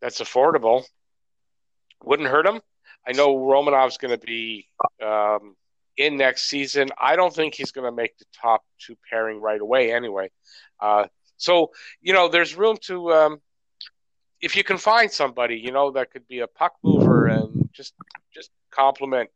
that's 0.00 0.20
affordable 0.20 0.84
wouldn't 2.04 2.28
hurt 2.28 2.46
them. 2.46 2.60
I 3.06 3.12
know 3.12 3.36
Romanov's 3.36 3.98
going 3.98 4.18
to 4.18 4.26
be 4.26 4.66
um, 5.04 5.56
in 5.96 6.16
next 6.16 6.44
season. 6.44 6.90
I 6.98 7.16
don't 7.16 7.34
think 7.34 7.54
he's 7.54 7.72
going 7.72 7.86
to 7.86 7.94
make 7.94 8.16
the 8.18 8.26
top 8.40 8.62
two 8.78 8.96
pairing 9.10 9.40
right 9.40 9.60
away 9.60 9.92
anyway. 9.92 10.30
Uh, 10.80 11.06
so, 11.36 11.70
you 12.00 12.12
know, 12.12 12.28
there's 12.28 12.54
room 12.54 12.76
to, 12.82 13.12
um, 13.12 13.40
if 14.40 14.56
you 14.56 14.64
can 14.64 14.78
find 14.78 15.10
somebody, 15.10 15.56
you 15.56 15.72
know, 15.72 15.90
that 15.92 16.10
could 16.10 16.26
be 16.28 16.40
a 16.40 16.46
puck 16.46 16.74
mover 16.84 17.26
and 17.26 17.68
just 17.72 17.94
just 18.32 18.50
complement 18.70 19.30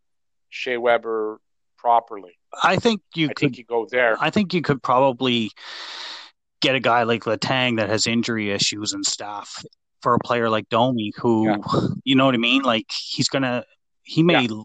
Shea 0.50 0.76
Weber 0.76 1.40
properly. 1.82 2.38
I 2.62 2.76
think 2.76 3.02
you 3.14 3.26
I 3.26 3.28
could. 3.28 3.38
think 3.38 3.58
you 3.58 3.64
go 3.64 3.86
there. 3.90 4.16
I 4.20 4.30
think 4.30 4.54
you 4.54 4.62
could 4.62 4.82
probably 4.82 5.50
get 6.60 6.76
a 6.76 6.80
guy 6.80 7.02
like 7.02 7.24
Letang 7.24 7.78
that 7.78 7.88
has 7.88 8.06
injury 8.06 8.52
issues 8.52 8.92
and 8.92 9.04
stuff 9.04 9.64
for 10.00 10.14
a 10.14 10.18
player 10.18 10.48
like 10.48 10.68
Domi, 10.68 11.12
who, 11.16 11.48
yeah. 11.48 11.56
you 12.04 12.14
know 12.14 12.26
what 12.26 12.34
I 12.34 12.38
mean? 12.38 12.62
Like 12.62 12.86
he's 12.90 13.28
gonna, 13.28 13.64
he 14.02 14.22
may, 14.22 14.42
yeah. 14.42 14.62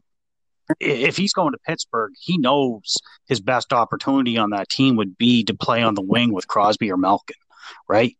if 0.79 1.17
he's 1.17 1.33
going 1.33 1.53
to 1.53 1.59
Pittsburgh, 1.65 2.13
he 2.19 2.37
knows 2.37 2.97
his 3.27 3.41
best 3.41 3.73
opportunity 3.73 4.37
on 4.37 4.51
that 4.51 4.69
team 4.69 4.95
would 4.97 5.17
be 5.17 5.43
to 5.45 5.55
play 5.55 5.81
on 5.81 5.95
the 5.95 6.01
wing 6.01 6.33
with 6.33 6.47
Crosby 6.47 6.91
or 6.91 6.97
Malkin, 6.97 7.35
right? 7.87 8.15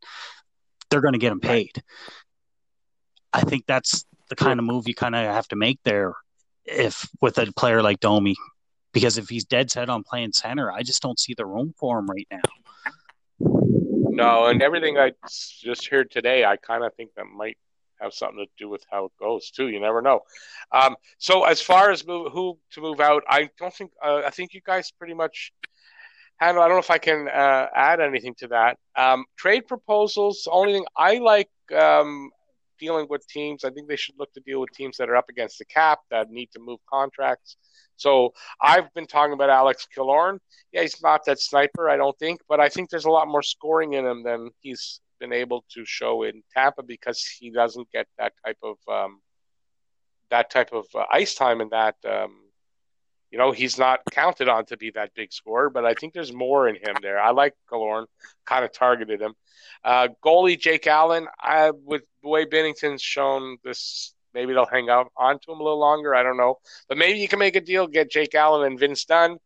They're 0.90 1.02
going 1.02 1.14
to 1.14 1.20
get 1.20 1.32
him 1.32 1.40
paid. 1.40 1.84
I 3.34 3.42
think 3.42 3.66
that's 3.68 4.06
the 4.30 4.36
kind 4.36 4.60
of 4.60 4.66
move 4.66 4.88
you 4.88 4.96
kind 4.96 5.16
of 5.16 5.24
have 5.26 5.48
to 5.50 5.56
make 5.56 5.80
there, 5.84 6.14
if 6.66 7.08
with 7.22 7.38
a 7.38 7.52
player 7.54 7.82
like 7.82 8.00
Domi, 8.00 8.36
because 8.98 9.20
if 9.20 9.30
he's 9.30 9.46
dead 9.46 9.70
set 9.70 9.90
on 9.92 10.02
playing 10.02 10.32
center, 10.32 10.72
I 10.72 10.82
just 10.82 11.04
don't 11.04 11.20
see 11.20 11.36
the 11.36 11.46
room 11.46 11.72
for 11.78 12.00
him 12.00 12.08
right 12.08 12.28
now. 12.32 12.42
No, 13.40 14.48
and 14.48 14.60
everything 14.64 14.98
I 14.98 15.12
just 15.30 15.88
heard 15.88 16.10
today, 16.10 16.44
I 16.44 16.58
kind 16.58 16.84
of 16.84 16.96
think 16.96 17.12
that 17.16 17.26
might 17.26 17.60
have 18.02 18.12
something 18.12 18.40
to 18.44 18.48
do 18.58 18.68
with 18.68 18.84
how 18.90 19.06
it 19.06 19.12
goes 19.20 19.52
too. 19.52 19.68
You 19.68 19.80
never 19.80 20.02
know. 20.02 20.22
Um, 20.72 20.96
so 21.20 21.44
as 21.44 21.62
far 21.62 21.92
as 21.92 22.08
move, 22.08 22.32
who 22.32 22.58
to 22.72 22.82
move 22.82 23.00
out, 23.00 23.22
I 23.30 23.52
don't 23.60 23.72
think. 23.72 23.92
Uh, 24.04 24.24
I 24.26 24.32
think 24.32 24.56
you 24.56 24.62
guys 24.66 24.92
pretty 24.92 25.14
much 25.14 25.52
handle. 26.38 26.64
I 26.64 26.68
don't 26.68 26.78
know 26.78 26.80
if 26.80 26.90
I 26.90 26.98
can 26.98 27.28
uh, 27.28 27.68
add 27.76 28.02
anything 28.02 28.34
to 28.40 28.48
that. 28.48 28.80
Um, 28.96 29.26
trade 29.38 29.68
proposals. 29.68 30.48
Only 30.52 30.74
thing 30.74 30.86
I 30.98 31.20
like 31.20 31.52
um, 31.78 32.32
dealing 32.80 33.08
with 33.10 33.28
teams. 33.28 33.64
I 33.64 33.70
think 33.70 33.88
they 33.88 33.96
should 33.96 34.16
look 34.18 34.34
to 34.34 34.42
deal 34.42 34.60
with 34.60 34.72
teams 34.72 34.98
that 34.98 35.10
are 35.10 35.16
up 35.16 35.30
against 35.30 35.58
the 35.60 35.66
cap 35.66 36.00
that 36.12 36.30
need 36.30 36.50
to 36.54 36.60
move 36.60 36.80
contracts. 36.90 37.58
So 37.96 38.34
I've 38.62 38.94
been 38.94 39.08
talking 39.08 39.34
about 39.34 39.50
Alex 39.50 39.88
Killorn. 39.96 40.40
Yeah, 40.72 40.82
he's 40.82 41.02
not 41.02 41.26
that 41.26 41.40
sniper, 41.40 41.90
I 41.90 41.98
don't 41.98 42.18
think, 42.20 42.42
but 42.48 42.60
I 42.60 42.70
think 42.70 42.90
there's 42.90 43.06
a 43.06 43.12
lot 43.12 43.28
more 43.28 43.42
scoring 43.42 43.94
in 43.94 44.06
him 44.06 44.24
than 44.24 44.52
he's 44.62 45.02
been 45.20 45.34
able 45.34 45.66
to 45.74 45.84
show 45.86 46.24
in 46.24 46.44
Tampa 46.56 46.84
because 46.84 47.24
he 47.40 47.50
doesn't 47.50 47.92
get 47.92 48.08
that 48.18 48.34
type 48.46 48.58
of 48.64 48.78
um, 48.88 49.22
that 50.30 50.50
type 50.50 50.74
of 50.74 50.86
uh, 50.94 51.06
ice 51.12 51.36
time 51.36 51.62
and 51.62 51.72
that 51.72 51.96
um, 52.08 52.47
you 53.32 53.38
know 53.38 53.52
he's 53.52 53.78
not 53.78 54.00
counted 54.12 54.48
on 54.48 54.66
to 54.66 54.78
be 54.78 54.92
that 54.92 55.14
big 55.16 55.32
scorer. 55.34 55.70
But 55.70 55.86
I 55.86 55.94
think 55.94 56.14
there's 56.14 56.34
more 56.34 56.68
in 56.68 56.76
him 56.76 56.96
there. 57.02 57.20
I 57.20 57.32
like 57.32 57.54
Killorn, 57.72 58.06
kind 58.46 58.66
of 58.66 58.72
targeted 58.72 59.22
him. 59.22 59.34
Uh, 59.84 60.10
goalie 60.24 60.60
Jake 60.60 60.88
Allen, 60.88 61.28
I, 61.40 61.72
with 61.72 62.04
the 62.24 62.30
way 62.30 62.46
Binnington's 62.46 63.02
shown 63.02 63.58
this, 63.64 64.14
maybe 64.34 64.54
they'll 64.54 64.66
hang 64.66 64.90
out 64.90 65.12
onto 65.16 65.52
him 65.52 65.60
a 65.60 65.64
little 65.64 65.80
longer. 65.80 66.16
I 66.16 66.24
don't 66.24 66.38
know, 66.38 66.60
but 66.88 66.98
maybe 66.98 67.20
you 67.20 67.28
can 67.28 67.40
make 67.40 67.56
a 67.56 67.62
deal, 67.62 67.88
get 67.88 68.12
Jake 68.12 68.36
Allen 68.36 68.66
and 68.66 68.80
Vince 68.80 69.06
Dunn 69.06 69.38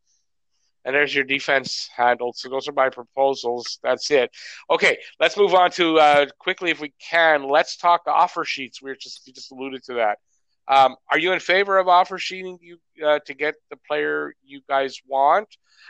and 0.85 0.95
there's 0.95 1.13
your 1.13 1.23
defense 1.23 1.89
handled. 1.95 2.37
So 2.37 2.49
those 2.49 2.67
are 2.67 2.73
my 2.73 2.89
proposals. 2.89 3.79
That's 3.83 4.09
it. 4.11 4.31
Okay, 4.69 4.97
let's 5.19 5.37
move 5.37 5.53
on 5.53 5.71
to 5.71 5.99
uh, 5.99 6.25
quickly, 6.39 6.71
if 6.71 6.79
we 6.79 6.93
can. 6.99 7.47
Let's 7.47 7.77
talk 7.77 8.01
offer 8.07 8.43
sheets. 8.43 8.81
We 8.81 8.91
are 8.91 8.95
just 8.95 9.25
you 9.27 9.33
just 9.33 9.51
alluded 9.51 9.83
to 9.85 9.95
that. 9.95 10.19
Um, 10.67 10.95
are 11.09 11.17
you 11.17 11.33
in 11.33 11.39
favor 11.39 11.77
of 11.77 11.87
offer 11.87 12.17
sheeting 12.17 12.57
you 12.61 12.77
uh, 13.05 13.19
to 13.25 13.33
get 13.33 13.55
the 13.69 13.77
player 13.87 14.33
you 14.43 14.61
guys 14.69 15.01
want? 15.07 15.47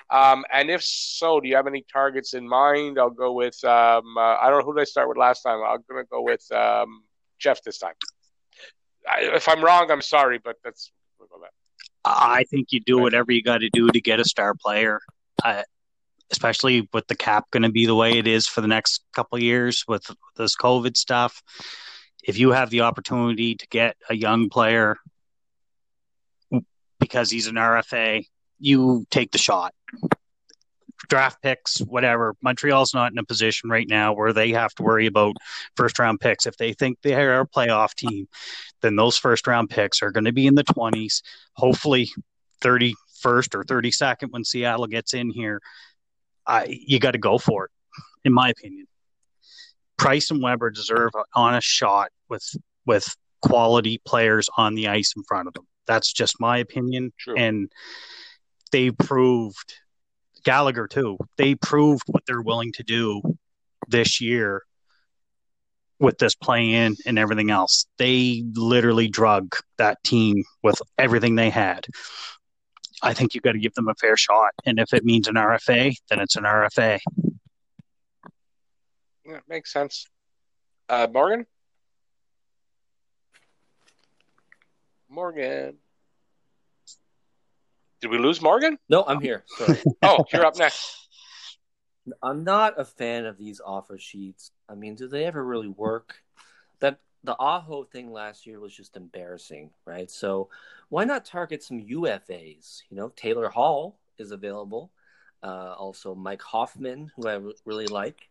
Um, 0.09 0.45
and 0.51 0.69
if 0.69 0.81
so, 0.83 1.39
do 1.39 1.47
you 1.47 1.55
have 1.55 1.67
any 1.67 1.85
targets 1.91 2.33
in 2.33 2.47
mind? 2.47 2.97
I'll 2.97 3.09
go 3.09 3.33
with 3.33 3.61
um, 3.63 4.17
uh, 4.17 4.37
I 4.37 4.49
don't 4.49 4.59
know 4.59 4.65
who 4.65 4.73
did 4.73 4.81
I 4.81 4.85
start 4.85 5.09
with 5.09 5.17
last 5.17 5.41
time. 5.41 5.59
I'm 5.61 5.83
going 5.89 6.03
to 6.03 6.09
go 6.09 6.21
with 6.21 6.49
um, 6.51 7.03
Jeff 7.39 7.61
this 7.63 7.77
time. 7.77 7.93
I, 9.07 9.31
if 9.35 9.47
I'm 9.47 9.63
wrong, 9.63 9.91
I'm 9.91 10.01
sorry, 10.01 10.39
but 10.43 10.57
that's 10.63 10.91
we'll 11.19 11.27
go 11.27 11.39
that. 11.41 11.51
I 12.03 12.45
think 12.49 12.71
you 12.71 12.79
do 12.79 12.97
whatever 12.97 13.31
you 13.31 13.43
got 13.43 13.59
to 13.59 13.69
do 13.71 13.89
to 13.89 14.01
get 14.01 14.19
a 14.19 14.25
star 14.25 14.55
player, 14.55 14.99
uh, 15.43 15.63
especially 16.31 16.89
with 16.93 17.07
the 17.07 17.15
cap 17.15 17.45
going 17.51 17.63
to 17.63 17.71
be 17.71 17.85
the 17.85 17.95
way 17.95 18.17
it 18.17 18.27
is 18.27 18.47
for 18.47 18.61
the 18.61 18.67
next 18.67 19.03
couple 19.13 19.37
years 19.39 19.83
with 19.87 20.09
this 20.35 20.55
COVID 20.55 20.97
stuff. 20.97 21.43
If 22.23 22.37
you 22.37 22.51
have 22.51 22.69
the 22.69 22.81
opportunity 22.81 23.55
to 23.55 23.67
get 23.67 23.97
a 24.09 24.15
young 24.15 24.49
player 24.49 24.97
because 26.99 27.31
he's 27.31 27.47
an 27.47 27.55
RFA, 27.55 28.25
you 28.59 29.05
take 29.09 29.31
the 29.31 29.37
shot. 29.37 29.73
Draft 31.09 31.41
picks, 31.41 31.79
whatever. 31.79 32.35
Montreal's 32.41 32.93
not 32.93 33.11
in 33.11 33.17
a 33.17 33.23
position 33.23 33.69
right 33.69 33.87
now 33.89 34.13
where 34.13 34.33
they 34.33 34.51
have 34.51 34.73
to 34.75 34.83
worry 34.83 35.07
about 35.07 35.35
first 35.75 35.97
round 35.97 36.19
picks. 36.19 36.45
If 36.45 36.57
they 36.57 36.73
think 36.73 36.99
they 37.01 37.15
are 37.15 37.41
a 37.41 37.47
playoff 37.47 37.95
team, 37.95 38.27
then 38.81 38.95
those 38.95 39.17
first 39.17 39.47
round 39.47 39.69
picks 39.71 40.01
are 40.03 40.11
going 40.11 40.25
to 40.25 40.31
be 40.31 40.45
in 40.45 40.55
the 40.55 40.63
20s, 40.63 41.23
hopefully 41.53 42.09
31st 42.61 42.95
or 43.25 43.63
32nd 43.63 44.29
when 44.29 44.45
Seattle 44.45 44.87
gets 44.87 45.13
in 45.13 45.31
here. 45.31 45.59
I, 46.45 46.65
you 46.69 46.99
got 46.99 47.11
to 47.11 47.17
go 47.17 47.39
for 47.39 47.65
it, 47.65 47.71
in 48.23 48.31
my 48.33 48.49
opinion. 48.49 48.87
Price 50.01 50.31
and 50.31 50.41
Weber 50.41 50.71
deserve 50.71 51.11
an 51.13 51.23
honest 51.35 51.67
shot 51.67 52.09
with 52.27 52.43
with 52.87 53.15
quality 53.43 54.01
players 54.03 54.49
on 54.57 54.73
the 54.73 54.87
ice 54.87 55.13
in 55.15 55.21
front 55.23 55.47
of 55.47 55.53
them. 55.53 55.67
That's 55.85 56.11
just 56.11 56.39
my 56.39 56.57
opinion. 56.57 57.13
True. 57.19 57.35
And 57.37 57.71
they 58.71 58.89
proved 58.89 59.75
Gallagher 60.43 60.87
too. 60.87 61.19
They 61.37 61.53
proved 61.53 62.01
what 62.07 62.23
they're 62.25 62.41
willing 62.41 62.71
to 62.73 62.83
do 62.83 63.21
this 63.87 64.19
year 64.19 64.63
with 65.99 66.17
this 66.17 66.33
play 66.33 66.73
in 66.73 66.95
and 67.05 67.19
everything 67.19 67.51
else. 67.51 67.85
They 67.99 68.43
literally 68.55 69.07
drug 69.07 69.55
that 69.77 70.03
team 70.03 70.43
with 70.63 70.81
everything 70.97 71.35
they 71.35 71.51
had. 71.51 71.85
I 73.03 73.13
think 73.13 73.35
you've 73.35 73.43
got 73.43 73.51
to 73.51 73.59
give 73.59 73.75
them 73.75 73.87
a 73.87 73.95
fair 73.95 74.17
shot. 74.17 74.51
And 74.65 74.79
if 74.79 74.95
it 74.95 75.05
means 75.05 75.27
an 75.27 75.35
RFA, 75.35 75.93
then 76.09 76.19
it's 76.19 76.35
an 76.35 76.43
RFA. 76.45 76.99
Yeah, 79.25 79.39
makes 79.47 79.71
sense. 79.71 80.07
Uh, 80.89 81.07
Morgan? 81.11 81.45
Morgan. 85.09 85.77
Did 88.01 88.09
we 88.09 88.17
lose 88.17 88.41
Morgan? 88.41 88.79
No, 88.89 89.03
I'm 89.05 89.21
here. 89.21 89.43
Sorry. 89.57 89.79
oh, 90.01 90.25
you're 90.33 90.45
up 90.45 90.57
next. 90.57 90.97
I'm 92.23 92.43
not 92.43 92.79
a 92.79 92.85
fan 92.85 93.25
of 93.25 93.37
these 93.37 93.61
offer 93.63 93.99
sheets. 93.99 94.51
I 94.67 94.73
mean, 94.73 94.95
do 94.95 95.07
they 95.07 95.25
ever 95.25 95.43
really 95.43 95.67
work? 95.67 96.15
That 96.79 96.97
the 97.23 97.35
Aho 97.39 97.83
thing 97.83 98.11
last 98.11 98.47
year 98.47 98.59
was 98.59 98.75
just 98.75 98.97
embarrassing, 98.97 99.69
right? 99.85 100.09
So 100.09 100.49
why 100.89 101.03
not 101.03 101.25
target 101.25 101.61
some 101.61 101.79
UFAs? 101.79 102.81
You 102.89 102.97
know, 102.97 103.09
Taylor 103.15 103.49
Hall 103.49 103.99
is 104.17 104.31
available. 104.31 104.91
Uh, 105.43 105.75
also, 105.77 106.15
Mike 106.15 106.41
Hoffman, 106.41 107.11
who 107.15 107.27
I 107.27 107.39
really 107.65 107.87
like. 107.87 108.29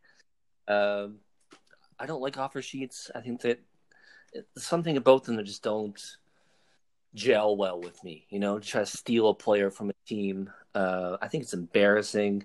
Um, 0.68 1.16
I 1.98 2.06
don't 2.06 2.22
like 2.22 2.38
offer 2.38 2.62
sheets. 2.62 3.10
I 3.14 3.20
think 3.20 3.40
that 3.42 3.60
something 4.56 4.96
about 4.96 5.24
them 5.24 5.36
that 5.36 5.44
just 5.44 5.62
don't 5.62 6.00
gel 7.14 7.56
well 7.56 7.80
with 7.80 8.02
me. 8.04 8.26
You 8.30 8.38
know, 8.38 8.58
try 8.58 8.80
to 8.80 8.86
steal 8.86 9.28
a 9.28 9.34
player 9.34 9.70
from 9.70 9.90
a 9.90 9.94
team. 10.06 10.50
Uh, 10.74 11.16
I 11.20 11.28
think 11.28 11.42
it's 11.42 11.54
embarrassing 11.54 12.44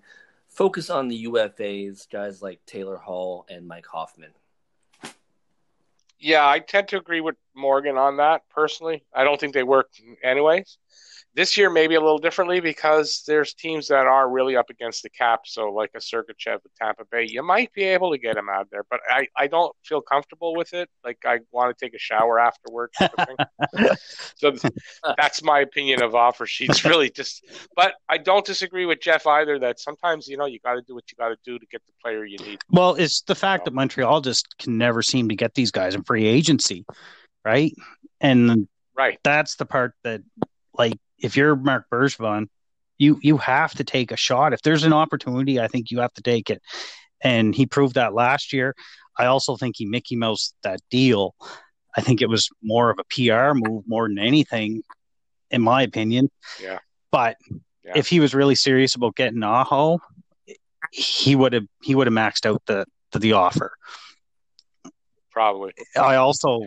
focus 0.56 0.90
on 0.90 1.10
the 1.10 1.26
UFAs, 1.26 2.10
guys 2.10 2.42
like 2.42 2.66
Taylor 2.66 2.96
Hall 2.96 3.46
and 3.50 3.68
Mike 3.68 3.86
Hoffman. 3.86 4.32
Yeah, 6.18 6.48
I 6.48 6.60
tend 6.60 6.88
to 6.88 6.98
agree 6.98 7.20
with 7.20 7.36
Morgan 7.54 7.98
on 7.98 8.18
that 8.18 8.44
personally. 8.50 9.04
I 9.14 9.26
don't 9.26 9.40
think 9.40 9.54
they 9.54 9.64
work 9.64 9.90
anyways. 10.24 10.78
This 11.36 11.58
year, 11.58 11.70
maybe 11.70 11.96
a 11.96 12.00
little 12.00 12.18
differently 12.18 12.62
because 12.62 13.24
there's 13.28 13.54
teams 13.54 13.90
that 13.90 14.08
are 14.08 14.30
really 14.30 14.56
up 14.56 14.70
against 14.70 15.04
the 15.04 15.10
cap. 15.10 15.42
So, 15.46 15.70
like 15.70 15.92
a 15.94 16.00
Sergachev 16.00 16.64
with 16.64 16.74
Tampa 16.80 17.04
Bay, 17.12 17.28
you 17.28 17.44
might 17.44 17.74
be 17.74 17.84
able 17.84 18.12
to 18.12 18.18
get 18.18 18.38
him 18.38 18.48
out 18.48 18.70
there, 18.72 18.86
but 18.90 19.02
I, 19.10 19.28
I 19.36 19.48
don't 19.48 19.76
feel 19.84 20.00
comfortable 20.00 20.56
with 20.56 20.74
it. 20.74 20.90
Like, 21.04 21.18
I 21.26 21.40
want 21.52 21.78
to 21.78 21.86
take 21.86 21.94
a 21.94 22.00
shower 22.00 22.40
afterwards. 22.40 22.98
so, 24.36 24.54
that's 25.18 25.44
my 25.44 25.60
opinion 25.60 26.02
of 26.02 26.16
offer 26.16 26.46
sheets, 26.46 26.86
really. 26.86 27.10
Just, 27.10 27.44
but 27.76 27.96
I 28.08 28.18
don't 28.18 28.46
disagree 28.46 28.86
with 28.86 29.02
Jeff 29.02 29.28
either 29.28 29.60
that 29.60 29.82
sometimes, 29.82 30.30
you 30.30 30.38
know, 30.38 30.46
you 30.46 30.60
got 30.60 30.76
to 30.76 30.82
do 30.84 30.96
what 30.96 31.04
you 31.12 31.18
got 31.18 31.30
to 31.30 31.38
do 31.44 31.60
to 31.60 31.66
get 31.66 31.86
the 31.86 31.92
player 32.02 32.24
you 32.24 32.38
need. 32.38 32.60
Well, 32.70 32.96
it's 32.96 33.24
the 33.24 33.36
fact 33.36 33.66
that 33.66 33.74
Montreal 33.74 34.22
just 34.22 34.58
can 34.58 34.78
never 34.78 35.02
seem 35.02 35.28
to 35.28 35.36
get 35.36 35.54
these 35.54 35.72
guys 35.72 35.96
in 35.96 36.04
free 36.04 36.26
agency, 36.26 36.86
right? 37.44 37.74
And 38.22 38.70
right, 38.96 39.20
that's 39.24 39.58
the 39.58 39.66
part 39.66 39.94
that, 40.04 40.22
like, 40.78 40.98
if 41.20 41.38
you're 41.38 41.56
Marc 41.56 41.86
Bergevin, 41.92 42.48
you 42.98 43.20
you 43.22 43.38
have 43.38 43.74
to 43.76 43.84
take 43.84 44.12
a 44.12 44.18
shot. 44.18 44.54
If 44.54 44.62
there's 44.62 44.84
an 44.84 44.94
opportunity, 44.94 45.60
I 45.60 45.68
think 45.68 45.92
you 45.92 46.00
have 46.00 46.14
to 46.14 46.22
take 46.22 46.50
it. 46.50 46.62
And 47.22 47.56
he 47.56 47.66
proved 47.66 47.96
that 47.96 48.14
last 48.14 48.54
year. 48.54 48.76
I 49.18 49.26
also 49.26 49.56
think 49.56 49.76
he 49.78 49.86
Mickey 49.86 50.16
Mouse 50.16 50.54
that 50.64 50.80
deal. 50.90 51.36
I 51.96 52.02
think 52.02 52.22
it 52.22 52.30
was 52.30 52.50
more 52.62 52.90
of 52.90 53.00
a 53.00 53.04
PR 53.04 53.54
move 53.54 53.84
more 53.88 54.08
than 54.08 54.20
anything, 54.20 54.84
in 55.50 55.62
my 55.62 55.82
opinion. 55.82 56.30
Yeah. 56.62 56.80
But 57.12 57.38
yeah. 57.84 57.94
if 57.96 58.08
he 58.08 58.20
was 58.20 58.36
really 58.36 58.56
serious 58.56 58.96
about 58.96 59.16
getting 59.16 59.44
Aho, 59.44 60.00
he 60.92 61.36
would 61.36 61.54
have 61.54 61.66
he 61.82 61.96
would 61.96 62.08
have 62.08 62.14
maxed 62.14 62.46
out 62.46 62.62
the 62.66 62.86
the, 63.12 63.20
the 63.20 63.34
offer. 63.34 63.74
Probably. 65.32 65.74
I 65.98 66.16
also 66.16 66.62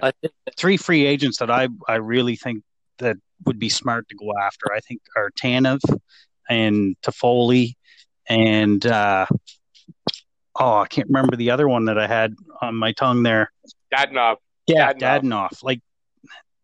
three 0.57 0.77
free 0.77 1.07
agents 1.07 1.39
that 1.39 1.51
I 1.51 1.69
I 1.87 1.97
really 1.97 2.37
think 2.37 2.63
that 2.99 3.17
would 3.45 3.59
be 3.59 3.69
smart 3.69 4.09
to 4.09 4.17
go 4.17 4.33
after. 4.41 4.73
I 4.73 4.81
think 4.81 5.01
are 5.17 5.31
Tanev 5.31 5.81
and 6.49 6.97
Toffoli 7.03 7.75
and 8.29 8.85
uh, 8.87 9.27
oh, 10.59 10.79
I 10.79 10.87
can't 10.87 11.09
remember 11.09 11.37
the 11.37 11.51
other 11.51 11.69
one 11.69 11.87
that 11.87 11.99
I 11.99 12.07
had 12.07 12.35
on 12.61 12.75
my 12.75 12.93
tongue 12.93 13.23
there. 13.23 13.51
Dadonov. 13.95 14.37
Yeah. 14.67 14.93
Dadonov. 14.93 15.63
Like 15.63 15.81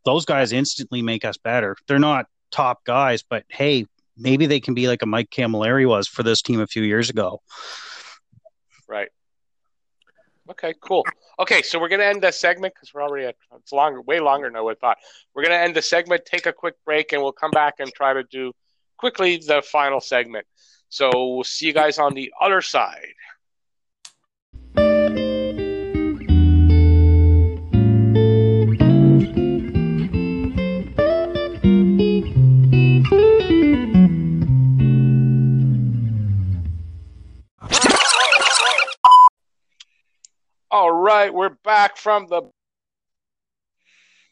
those 0.05 0.25
guys 0.25 0.53
instantly 0.53 1.03
make 1.03 1.25
us 1.25 1.37
better. 1.37 1.77
They're 1.89 1.99
not 1.99 2.27
top 2.51 2.85
guys, 2.85 3.23
but 3.23 3.45
hey, 3.49 3.87
maybe 4.17 4.47
they 4.47 4.61
can 4.61 4.75
be 4.75 4.89
like 4.89 5.03
a 5.03 5.07
Mike 5.07 5.31
Cammalleri 5.31 5.89
was 5.89 6.07
for 6.07 6.23
this 6.23 6.43
team 6.43 6.61
a 6.61 6.67
few 6.67 6.83
years 6.83 7.11
ago. 7.11 7.41
Right. 8.89 9.09
Okay, 10.51 10.75
cool. 10.81 11.05
Okay, 11.39 11.63
so 11.63 11.79
we're 11.81 11.89
gonna 11.89 12.05
end 12.05 12.23
the 12.23 12.31
segment 12.31 12.75
because 12.75 12.93
we're 12.93 13.03
already 13.03 13.27
at 13.27 13.37
it's 13.57 13.73
longer, 13.73 14.03
way 14.03 14.21
longer 14.21 14.47
than 14.47 14.57
I 14.57 14.61
would 14.61 14.79
thought. 14.79 14.99
We're 15.35 15.43
gonna 15.43 15.55
end 15.55 15.75
the 15.75 15.83
segment, 15.83 16.27
take 16.27 16.47
a 16.47 16.53
quick 16.53 16.75
break, 16.85 17.13
and 17.13 17.23
we'll 17.23 17.33
come 17.33 17.51
back 17.51 17.77
and 17.79 17.93
try 17.95 18.13
to 18.13 18.23
do 18.25 18.53
quickly 18.99 19.39
the 19.39 19.63
final 19.63 20.01
segment. 20.01 20.47
So 20.91 21.11
we'll 21.15 21.45
see 21.45 21.67
you 21.67 21.73
guys 21.73 21.99
on 21.99 22.15
the 22.15 22.33
other 22.41 22.61
side. 22.61 23.15
Right, 41.05 41.35
we're 41.35 41.51
back 41.65 41.99
from 41.99 42.27
the 42.29 42.41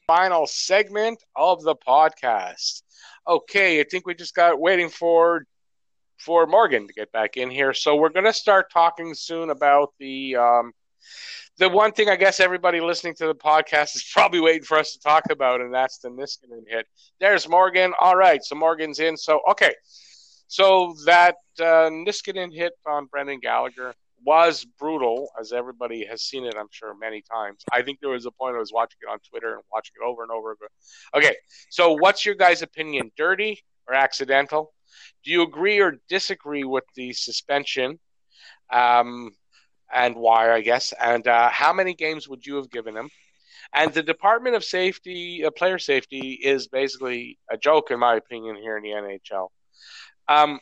final 0.06 0.46
segment 0.46 1.22
of 1.36 1.62
the 1.62 1.76
podcast. 1.76 2.80
Okay, 3.28 3.78
I 3.78 3.84
think 3.84 4.06
we 4.06 4.14
just 4.14 4.34
got 4.34 4.58
waiting 4.58 4.88
for 4.88 5.44
for 6.16 6.46
Morgan 6.46 6.86
to 6.86 6.94
get 6.94 7.12
back 7.12 7.36
in 7.36 7.50
here. 7.50 7.74
So 7.74 7.96
we're 7.96 8.08
going 8.08 8.24
to 8.24 8.32
start 8.32 8.72
talking 8.72 9.12
soon 9.12 9.50
about 9.50 9.92
the 9.98 10.36
um, 10.36 10.72
the 11.58 11.68
one 11.68 11.92
thing 11.92 12.08
I 12.08 12.16
guess 12.16 12.40
everybody 12.40 12.80
listening 12.80 13.16
to 13.16 13.26
the 13.26 13.34
podcast 13.34 13.94
is 13.94 14.10
probably 14.14 14.40
waiting 14.40 14.64
for 14.64 14.78
us 14.78 14.94
to 14.94 15.00
talk 15.00 15.24
about, 15.30 15.60
and 15.60 15.74
that's 15.74 15.98
the 15.98 16.08
Niskanen 16.08 16.64
hit. 16.66 16.86
There's 17.20 17.46
Morgan. 17.46 17.92
All 18.00 18.16
right, 18.16 18.42
so 18.42 18.54
Morgan's 18.54 18.98
in. 18.98 19.18
So 19.18 19.42
okay, 19.50 19.74
so 20.46 20.94
that 21.04 21.36
uh, 21.60 21.90
Niskanen 21.90 22.50
hit 22.50 22.72
on 22.86 23.04
Brendan 23.06 23.40
Gallagher 23.40 23.92
was 24.24 24.64
brutal, 24.78 25.28
as 25.40 25.52
everybody 25.52 26.04
has 26.06 26.22
seen 26.22 26.44
it, 26.44 26.54
I'm 26.58 26.68
sure, 26.70 26.94
many 26.94 27.22
times. 27.22 27.62
I 27.72 27.82
think 27.82 28.00
there 28.00 28.10
was 28.10 28.26
a 28.26 28.30
point 28.30 28.56
I 28.56 28.58
was 28.58 28.72
watching 28.72 28.98
it 29.02 29.10
on 29.10 29.18
Twitter 29.28 29.54
and 29.54 29.62
watching 29.72 29.94
it 30.00 30.04
over 30.04 30.22
and 30.22 30.30
over 30.30 30.52
again. 30.52 30.68
Okay, 31.14 31.36
so 31.70 31.92
what's 31.92 32.24
your 32.24 32.34
guys' 32.34 32.62
opinion? 32.62 33.10
Dirty 33.16 33.62
or 33.88 33.94
accidental? 33.94 34.72
Do 35.24 35.30
you 35.30 35.42
agree 35.42 35.80
or 35.80 35.96
disagree 36.08 36.64
with 36.64 36.84
the 36.94 37.12
suspension? 37.12 37.98
Um, 38.70 39.30
and 39.92 40.16
why, 40.16 40.52
I 40.52 40.62
guess? 40.62 40.92
And 41.00 41.26
uh, 41.26 41.50
how 41.50 41.72
many 41.72 41.94
games 41.94 42.28
would 42.28 42.46
you 42.46 42.56
have 42.56 42.70
given 42.70 42.96
him? 42.96 43.10
And 43.74 43.92
the 43.92 44.02
Department 44.02 44.56
of 44.56 44.64
Safety, 44.64 45.44
uh, 45.44 45.50
player 45.50 45.78
safety, 45.78 46.38
is 46.42 46.68
basically 46.68 47.38
a 47.50 47.56
joke, 47.56 47.90
in 47.90 47.98
my 47.98 48.16
opinion, 48.16 48.56
here 48.56 48.76
in 48.76 48.82
the 48.82 48.90
NHL. 48.90 49.48
Um, 50.28 50.60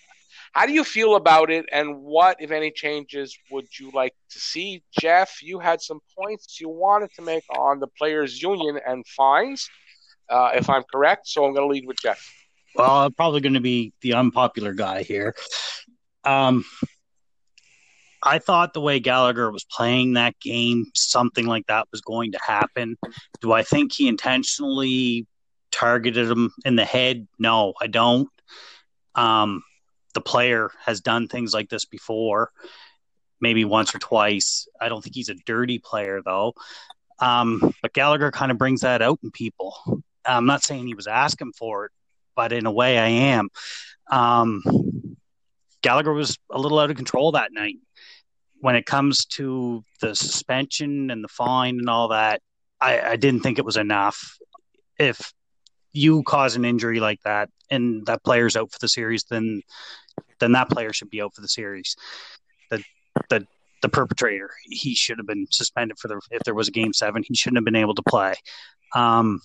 how 0.53 0.67
do 0.67 0.73
you 0.73 0.85
feel 0.85 1.15
about 1.15 1.51
it, 1.51 1.67
and 1.71 2.01
what, 2.01 2.37
if 2.41 2.51
any, 2.51 2.71
changes 2.71 3.37
would 3.51 3.67
you 3.79 3.91
like 3.95 4.15
to 4.31 4.39
see? 4.39 4.83
Jeff, 4.99 5.43
you 5.43 5.61
had 5.61 5.81
some 5.81 6.01
points 6.19 6.61
you 6.61 6.69
wanted 6.69 7.11
to 7.15 7.23
make 7.23 7.45
on 7.57 7.79
the 7.79 7.87
players' 7.87 8.43
union 8.43 8.81
and 8.87 9.07
fines, 9.07 9.69
uh, 10.29 10.51
if 10.55 10.69
I'm 10.69 10.83
correct. 10.93 11.29
So 11.29 11.45
I'm 11.45 11.55
going 11.55 11.69
to 11.69 11.73
lead 11.73 11.87
with 11.87 11.99
Jeff. 12.01 12.29
Well, 12.75 12.91
I'm 12.91 13.13
probably 13.13 13.41
going 13.41 13.55
to 13.55 13.61
be 13.61 13.93
the 14.01 14.15
unpopular 14.15 14.75
guy 14.75 15.03
here. 15.03 15.35
Um, 16.25 16.65
I 18.23 18.39
thought 18.39 18.75
the 18.75 18.81
way 18.81 19.01
Gallagher 19.01 19.51
was 19.51 19.65
playing 19.65 20.15
that 20.15 20.39
game, 20.41 20.87
something 20.95 21.47
like 21.47 21.67
that 21.67 21.89
was 21.91 22.01
going 22.01 22.33
to 22.33 22.39
happen. 22.45 22.97
Do 23.41 23.53
I 23.53 23.63
think 23.63 23.93
he 23.93 24.09
intentionally 24.09 25.27
targeted 25.71 26.31
him 26.31 26.53
in 26.65 26.77
the 26.77 26.85
head? 26.85 27.27
No, 27.39 27.73
I 27.81 27.87
don't. 27.87 28.29
Um, 29.15 29.63
the 30.15 30.21
player 30.21 30.71
has 30.85 31.01
done 31.01 31.29
things 31.29 31.55
like 31.55 31.69
this 31.69 31.85
before, 31.85 32.51
maybe 33.41 33.65
once 33.65 33.95
or 33.95 33.99
twice. 33.99 34.69
I 34.81 34.89
don't 34.89 35.03
think 35.03 35.15
he's 35.15 35.29
a 35.29 35.35
dirty 35.47 35.79
player 35.79 36.21
though. 36.25 36.55
Um, 37.19 37.75
but 37.83 37.93
Gallagher 37.93 38.31
kind 38.31 38.51
of 38.51 38.59
brings 38.59 38.81
that 38.81 39.03
out 39.03 39.19
in 39.23 39.31
people. 39.31 40.03
I'm 40.25 40.47
not 40.47 40.63
saying 40.63 40.87
he 40.87 40.95
was 40.95 41.07
asking 41.07 41.53
for 41.53 41.87
it, 41.87 41.93
but 42.35 42.53
in 42.53 42.67
a 42.67 42.73
way 42.73 42.99
I 42.99 43.09
am. 43.09 43.49
Um, 44.11 44.63
Gallagher 45.83 46.13
was 46.13 46.39
a 46.51 46.59
little 46.59 46.79
out 46.79 46.91
of 46.91 46.97
control 46.97 47.33
that 47.33 47.53
night. 47.53 47.77
When 48.61 48.77
it 48.77 48.85
comes 48.85 49.25
to 49.27 49.83
the 50.01 50.15
suspension 50.15 51.11
and 51.11 51.25
the 51.25 51.29
fine 51.29 51.79
and 51.79 51.89
all 51.89 52.09
that, 52.09 52.43
I, 52.81 53.01
I 53.01 53.17
didn't 53.17 53.41
think 53.41 53.59
it 53.59 53.65
was 53.65 53.79
enough. 53.79 54.37
If 54.99 55.33
you 55.93 56.23
cause 56.23 56.57
an 56.57 56.65
injury 56.65 57.01
like 57.01 57.21
that 57.23 57.49
and 57.71 58.07
that 58.07 58.25
player's 58.25 58.57
out 58.57 58.73
for 58.73 58.79
the 58.79 58.89
series, 58.89 59.25
then 59.25 59.63
then 60.39 60.53
that 60.53 60.71
player 60.71 60.93
should 60.93 61.11
be 61.11 61.23
out 61.23 61.35
for 61.35 61.41
the 61.41 61.49
series. 61.49 61.97
The 62.71 62.83
the 63.29 63.47
the 63.83 63.89
perpetrator 63.89 64.51
he 64.69 64.95
should 64.95 65.19
have 65.19 65.27
been 65.27 65.47
suspended 65.51 65.99
for 65.99 66.09
the 66.09 66.21
if 66.31 66.43
there 66.43 66.55
was 66.55 66.69
a 66.69 66.73
game 66.73 66.93
seven 66.93 67.25
he 67.27 67.35
shouldn't 67.35 67.59
have 67.59 67.65
been 67.65 67.77
able 67.77 67.95
to 67.95 68.03
play. 68.03 68.35
Um, 68.95 69.41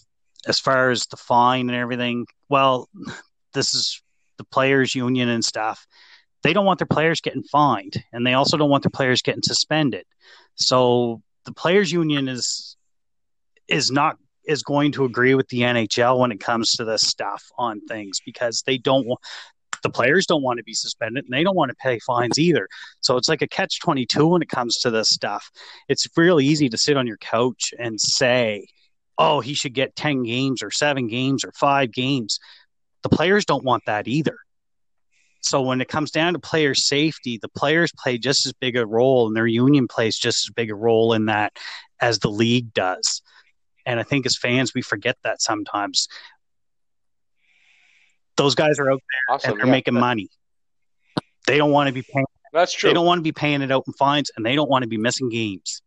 as 0.48 0.60
far 0.60 0.92
as 0.92 1.06
the 1.08 1.18
fine 1.18 1.70
and 1.70 1.78
everything, 1.78 2.26
well, 2.50 2.90
this 3.54 3.74
is 3.74 4.02
the 4.38 4.44
players' 4.44 4.94
union 4.94 5.30
and 5.30 5.44
stuff. 5.44 5.88
They 6.44 6.54
don't 6.54 6.66
want 6.66 6.80
their 6.80 6.88
players 6.88 7.22
getting 7.22 7.44
fined, 7.44 8.04
and 8.14 8.26
they 8.26 8.34
also 8.34 8.58
don't 8.58 8.70
want 8.70 8.84
their 8.84 8.92
players 8.92 9.22
getting 9.24 9.42
suspended. 9.42 10.06
So 10.56 11.24
the 11.46 11.54
players' 11.54 11.92
union 11.92 12.28
is 12.28 12.78
is 13.68 13.90
not 13.90 14.18
is 14.48 14.64
going 14.64 14.92
to 14.94 15.06
agree 15.06 15.36
with 15.36 15.48
the 15.50 15.62
NHL 15.62 16.20
when 16.20 16.32
it 16.32 16.40
comes 16.40 16.72
to 16.74 16.86
this 16.86 17.02
stuff 17.02 17.44
on 17.58 17.82
things 17.82 18.20
because 18.26 18.64
they 18.66 18.78
don't 18.78 19.06
want 19.06 19.20
the 19.84 19.90
players 19.92 20.26
don't 20.26 20.42
want 20.42 20.58
to 20.58 20.64
be 20.64 20.74
suspended 20.74 21.26
and 21.26 21.34
they 21.34 21.44
don't 21.44 21.56
want 21.56 21.70
to 21.70 21.76
pay 21.76 22.00
fines 22.00 22.40
either. 22.40 22.68
So 23.02 23.18
it's 23.18 23.30
like 23.30 23.44
a 23.44 23.48
catch 23.48 23.80
22 23.82 24.26
when 24.28 24.42
it 24.42 24.50
comes 24.50 24.80
to 24.80 24.90
this 24.90 25.10
stuff. 25.10 25.52
It's 25.88 26.08
real 26.18 26.42
easy 26.42 26.70
to 26.70 26.78
sit 26.78 26.98
on 26.98 27.06
your 27.06 27.18
couch 27.18 27.72
and 27.78 28.02
say, 28.02 28.66
oh, 29.18 29.42
he 29.42 29.54
should 29.54 29.74
get 29.74 29.96
10 29.96 30.24
games 30.24 30.64
or 30.64 30.72
seven 30.72 31.08
games 31.08 31.46
or 31.46 31.52
five 31.52 31.92
games. 31.92 32.40
The 33.04 33.10
players 33.10 33.46
don't 33.46 33.64
want 33.64 33.84
that 33.86 34.08
either. 34.08 34.38
So 35.42 35.62
when 35.62 35.80
it 35.80 35.88
comes 35.88 36.10
down 36.10 36.34
to 36.34 36.40
player 36.40 36.74
safety, 36.74 37.38
the 37.40 37.50
players 37.50 37.92
play 37.96 38.18
just 38.18 38.48
as 38.48 38.54
big 38.54 38.76
a 38.76 38.86
role 38.86 39.28
and 39.28 39.36
their 39.36 39.46
union 39.46 39.88
plays 39.88 40.18
just 40.18 40.48
as 40.48 40.54
big 40.54 40.72
a 40.72 40.76
role 40.76 41.14
in 41.14 41.26
that 41.26 41.54
as 42.02 42.18
the 42.18 42.32
league 42.32 42.74
does. 42.74 43.22
And 43.86 44.00
I 44.00 44.04
think 44.04 44.26
as 44.26 44.38
fans, 44.38 44.74
we 44.74 44.82
forget 44.82 45.18
that 45.24 45.42
sometimes. 45.42 46.08
Those 48.38 48.56
guys 48.56 48.80
are 48.80 48.92
out 48.92 49.02
there 49.02 49.36
awesome, 49.36 49.52
and 49.52 49.60
they're 49.60 49.68
yeah, 49.68 49.72
making 49.72 49.94
money. 49.94 50.30
They 51.48 51.58
don't 51.58 51.72
want 51.72 51.88
to 51.88 51.94
be 51.94 52.02
paying. 52.02 52.26
That's 52.52 52.74
true. 52.74 52.90
They 52.90 52.94
don't 52.94 53.06
want 53.06 53.20
to 53.20 53.24
be 53.24 53.32
paying 53.32 53.62
it 53.62 53.72
out 53.72 53.84
in 53.88 53.94
fines, 53.94 54.32
and 54.36 54.46
they 54.46 54.56
don't 54.56 54.70
want 54.70 54.84
to 54.84 54.90
be 54.90 54.98
missing 54.98 55.30
games. 55.30 55.82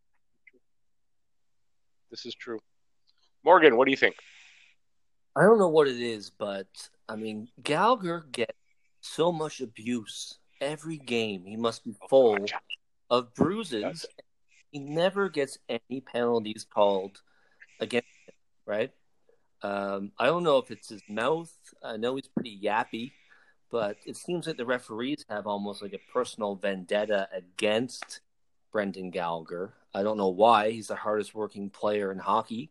This 2.11 2.25
is 2.25 2.35
true. 2.35 2.61
Morgan, 3.45 3.77
what 3.77 3.85
do 3.85 3.91
you 3.91 3.97
think? 3.97 4.17
I 5.37 5.43
don't 5.43 5.59
know 5.59 5.69
what 5.69 5.89
it 5.89 6.01
is, 6.01 6.31
but 6.31 6.67
I 7.09 7.17
mean, 7.17 7.49
Gallagher 7.63 8.27
gets 8.33 8.57
so 9.01 9.31
much 9.31 9.61
abuse 9.61 10.39
every 10.61 10.99
game. 10.99 11.45
He 11.45 11.57
must 11.57 11.85
be 11.85 11.95
full 12.09 12.39
of 13.11 13.35
bruises. 13.35 14.07
He 14.71 14.81
never 14.81 15.29
gets 15.29 15.59
any 15.69 16.01
penalties 16.01 16.67
called 16.69 17.21
against 17.81 18.09
him, 18.27 18.35
right? 18.67 18.93
Um, 19.63 20.13
I 20.19 20.27
don't 20.27 20.45
know 20.45 20.59
if 20.59 20.71
it's 20.71 20.89
his 20.89 21.03
mouth. 21.09 21.53
I 21.83 21.97
know 21.97 22.15
he's 22.15 22.29
pretty 22.29 22.59
yappy, 22.63 23.13
but 23.71 23.97
it 24.07 24.17
seems 24.17 24.47
like 24.47 24.57
the 24.57 24.67
referees 24.67 25.25
have 25.29 25.47
almost 25.47 25.83
like 25.83 25.95
a 25.95 26.13
personal 26.13 26.55
vendetta 26.55 27.29
against 27.33 28.21
Brendan 28.73 29.11
Gallagher. 29.11 29.73
I 29.95 30.03
don't 30.03 30.17
know 30.19 30.29
why. 30.29 30.71
He's 30.71 30.89
the 30.89 30.95
hardest 30.95 31.35
working 31.35 31.71
player 31.71 32.13
in 32.13 32.19
hockey. 32.19 32.71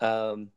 Um, 0.00 0.50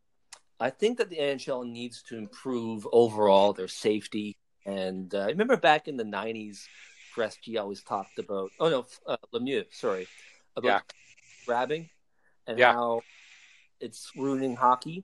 I 0.59 0.69
think 0.69 0.97
that 0.97 1.09
the 1.09 1.17
NHL 1.17 1.69
needs 1.69 2.01
to 2.03 2.17
improve 2.17 2.87
overall 2.91 3.53
their 3.53 3.67
safety. 3.67 4.37
And 4.65 5.13
uh, 5.13 5.25
remember 5.27 5.57
back 5.57 5.87
in 5.87 5.97
the 5.97 6.03
90s, 6.03 6.65
Gretzky 7.15 7.59
always 7.59 7.81
talked 7.81 8.19
about, 8.19 8.51
oh 8.59 8.69
no, 8.69 8.85
uh, 9.07 9.17
Lemieux, 9.33 9.65
sorry, 9.71 10.07
about 10.55 10.67
yeah. 10.67 10.79
grabbing 11.45 11.89
and 12.47 12.59
yeah. 12.59 12.73
how 12.73 13.01
it's 13.79 14.11
ruining 14.15 14.55
hockey. 14.55 15.03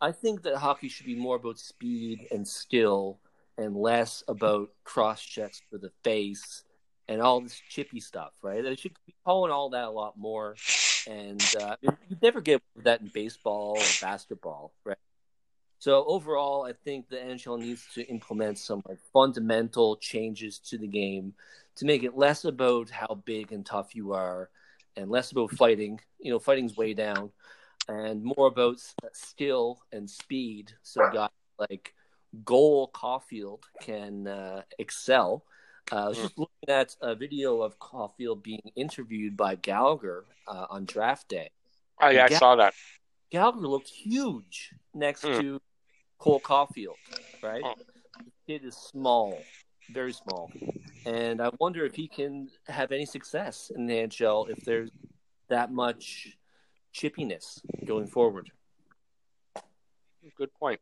I 0.00 0.12
think 0.12 0.42
that 0.42 0.56
hockey 0.56 0.88
should 0.88 1.06
be 1.06 1.14
more 1.14 1.36
about 1.36 1.58
speed 1.58 2.26
and 2.30 2.46
skill 2.46 3.18
and 3.58 3.76
less 3.76 4.24
about 4.28 4.70
cross 4.84 5.22
checks 5.22 5.62
for 5.70 5.78
the 5.78 5.92
face 6.02 6.64
and 7.08 7.20
all 7.20 7.40
this 7.40 7.60
chippy 7.68 8.00
stuff, 8.00 8.32
right? 8.42 8.62
They 8.62 8.74
should 8.76 8.94
be 9.06 9.14
calling 9.24 9.52
all 9.52 9.70
that 9.70 9.84
a 9.84 9.90
lot 9.90 10.18
more. 10.18 10.56
And 11.06 11.42
uh, 11.60 11.76
you 11.80 11.90
never 12.22 12.40
get 12.40 12.62
that 12.84 13.00
in 13.00 13.08
baseball 13.08 13.76
or 13.78 13.84
basketball, 14.00 14.72
right? 14.84 14.96
So 15.78 16.04
overall, 16.06 16.64
I 16.64 16.74
think 16.84 17.08
the 17.08 17.16
NHL 17.16 17.58
needs 17.58 17.84
to 17.94 18.02
implement 18.06 18.58
some 18.58 18.82
like 18.88 19.00
fundamental 19.12 19.96
changes 19.96 20.60
to 20.70 20.78
the 20.78 20.86
game 20.86 21.34
to 21.76 21.84
make 21.84 22.04
it 22.04 22.16
less 22.16 22.44
about 22.44 22.88
how 22.88 23.20
big 23.24 23.50
and 23.50 23.66
tough 23.66 23.94
you 23.94 24.12
are, 24.12 24.48
and 24.96 25.10
less 25.10 25.32
about 25.32 25.50
fighting. 25.50 26.00
You 26.20 26.30
know, 26.30 26.38
fighting's 26.38 26.76
way 26.76 26.94
down, 26.94 27.30
and 27.88 28.22
more 28.22 28.46
about 28.46 28.78
skill 29.12 29.82
and 29.92 30.08
speed. 30.08 30.72
So 30.82 31.10
guys 31.12 31.30
like 31.58 31.94
Cole 32.44 32.90
Caufield 32.92 33.60
can 33.80 34.26
uh, 34.26 34.62
excel. 34.78 35.44
Uh, 35.90 35.96
I 35.96 36.08
was 36.08 36.18
just 36.18 36.38
looking 36.38 36.68
at 36.68 36.94
a 37.00 37.14
video 37.14 37.60
of 37.60 37.78
Caufield 37.78 38.42
being 38.42 38.72
interviewed 38.76 39.36
by 39.36 39.56
Gallagher 39.56 40.24
uh, 40.46 40.66
on 40.70 40.84
draft 40.84 41.28
day. 41.28 41.50
Oh 42.00 42.08
yeah, 42.08 42.28
Gall- 42.28 42.36
I 42.36 42.38
saw 42.38 42.56
that. 42.56 42.74
Gallagher 43.30 43.66
looked 43.66 43.88
huge 43.88 44.74
next 44.94 45.24
mm. 45.24 45.40
to 45.40 45.60
Cole 46.18 46.40
Caufield, 46.40 46.96
right? 47.42 47.62
Oh. 47.64 47.74
kid 48.46 48.64
is 48.64 48.76
small, 48.76 49.42
very 49.90 50.12
small, 50.12 50.50
and 51.06 51.40
I 51.40 51.50
wonder 51.58 51.84
if 51.84 51.94
he 51.94 52.08
can 52.08 52.48
have 52.68 52.92
any 52.92 53.06
success 53.06 53.72
in 53.74 53.86
the 53.86 53.94
NHL 53.94 54.50
if 54.50 54.64
there's 54.64 54.90
that 55.48 55.72
much 55.72 56.36
chippiness 56.94 57.60
going 57.84 58.06
forward. 58.06 58.50
Good 60.36 60.54
point. 60.54 60.80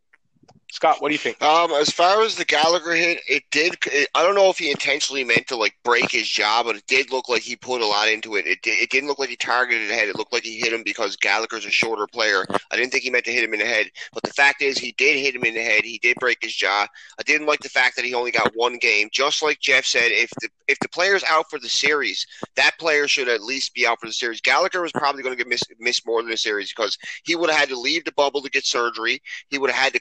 Scott, 0.72 1.00
what 1.00 1.08
do 1.08 1.14
you 1.14 1.18
think? 1.18 1.42
Um, 1.42 1.72
as 1.72 1.90
far 1.90 2.22
as 2.22 2.36
the 2.36 2.44
Gallagher 2.44 2.92
hit, 2.92 3.20
it 3.28 3.42
did. 3.50 3.76
It, 3.86 4.08
I 4.14 4.22
don't 4.22 4.36
know 4.36 4.50
if 4.50 4.58
he 4.58 4.70
intentionally 4.70 5.24
meant 5.24 5.48
to 5.48 5.56
like 5.56 5.74
break 5.82 6.10
his 6.10 6.28
jaw, 6.28 6.62
but 6.62 6.76
it 6.76 6.86
did 6.86 7.10
look 7.10 7.28
like 7.28 7.42
he 7.42 7.56
put 7.56 7.82
a 7.82 7.86
lot 7.86 8.08
into 8.08 8.36
it. 8.36 8.46
It, 8.46 8.62
did, 8.62 8.78
it 8.78 8.90
didn't 8.90 9.08
look 9.08 9.18
like 9.18 9.30
he 9.30 9.36
targeted 9.36 9.90
the 9.90 9.94
head. 9.94 10.08
It 10.08 10.16
looked 10.16 10.32
like 10.32 10.44
he 10.44 10.58
hit 10.58 10.72
him 10.72 10.82
because 10.84 11.16
Gallagher's 11.16 11.66
a 11.66 11.70
shorter 11.70 12.06
player. 12.06 12.44
I 12.70 12.76
didn't 12.76 12.92
think 12.92 13.02
he 13.02 13.10
meant 13.10 13.24
to 13.24 13.32
hit 13.32 13.44
him 13.44 13.52
in 13.52 13.60
the 13.60 13.66
head, 13.66 13.88
but 14.12 14.22
the 14.22 14.32
fact 14.32 14.62
is, 14.62 14.78
he 14.78 14.92
did 14.92 15.18
hit 15.18 15.34
him 15.34 15.44
in 15.44 15.54
the 15.54 15.62
head. 15.62 15.82
He 15.82 15.98
did 15.98 16.16
break 16.20 16.38
his 16.40 16.54
jaw. 16.54 16.86
I 17.18 17.22
didn't 17.24 17.48
like 17.48 17.60
the 17.60 17.68
fact 17.68 17.96
that 17.96 18.04
he 18.04 18.14
only 18.14 18.30
got 18.30 18.52
one 18.54 18.78
game. 18.78 19.08
Just 19.12 19.42
like 19.42 19.60
Jeff 19.60 19.84
said, 19.84 20.12
if 20.12 20.30
the 20.40 20.48
if 20.68 20.78
the 20.78 20.88
player's 20.88 21.24
out 21.24 21.50
for 21.50 21.58
the 21.58 21.68
series, 21.68 22.24
that 22.54 22.78
player 22.78 23.08
should 23.08 23.28
at 23.28 23.42
least 23.42 23.74
be 23.74 23.86
out 23.86 23.98
for 24.00 24.06
the 24.06 24.12
series. 24.12 24.40
Gallagher 24.40 24.80
was 24.80 24.92
probably 24.92 25.22
going 25.22 25.36
to 25.36 25.38
get 25.38 25.48
miss, 25.48 25.62
miss 25.80 26.06
more 26.06 26.22
than 26.22 26.32
a 26.32 26.36
series 26.36 26.72
because 26.72 26.96
he 27.24 27.34
would 27.34 27.50
have 27.50 27.58
had 27.58 27.68
to 27.70 27.78
leave 27.78 28.04
the 28.04 28.12
bubble 28.12 28.40
to 28.40 28.50
get 28.50 28.64
surgery. 28.64 29.20
He 29.48 29.58
would 29.58 29.70
have 29.70 29.82
had 29.82 29.92
to 29.94 29.98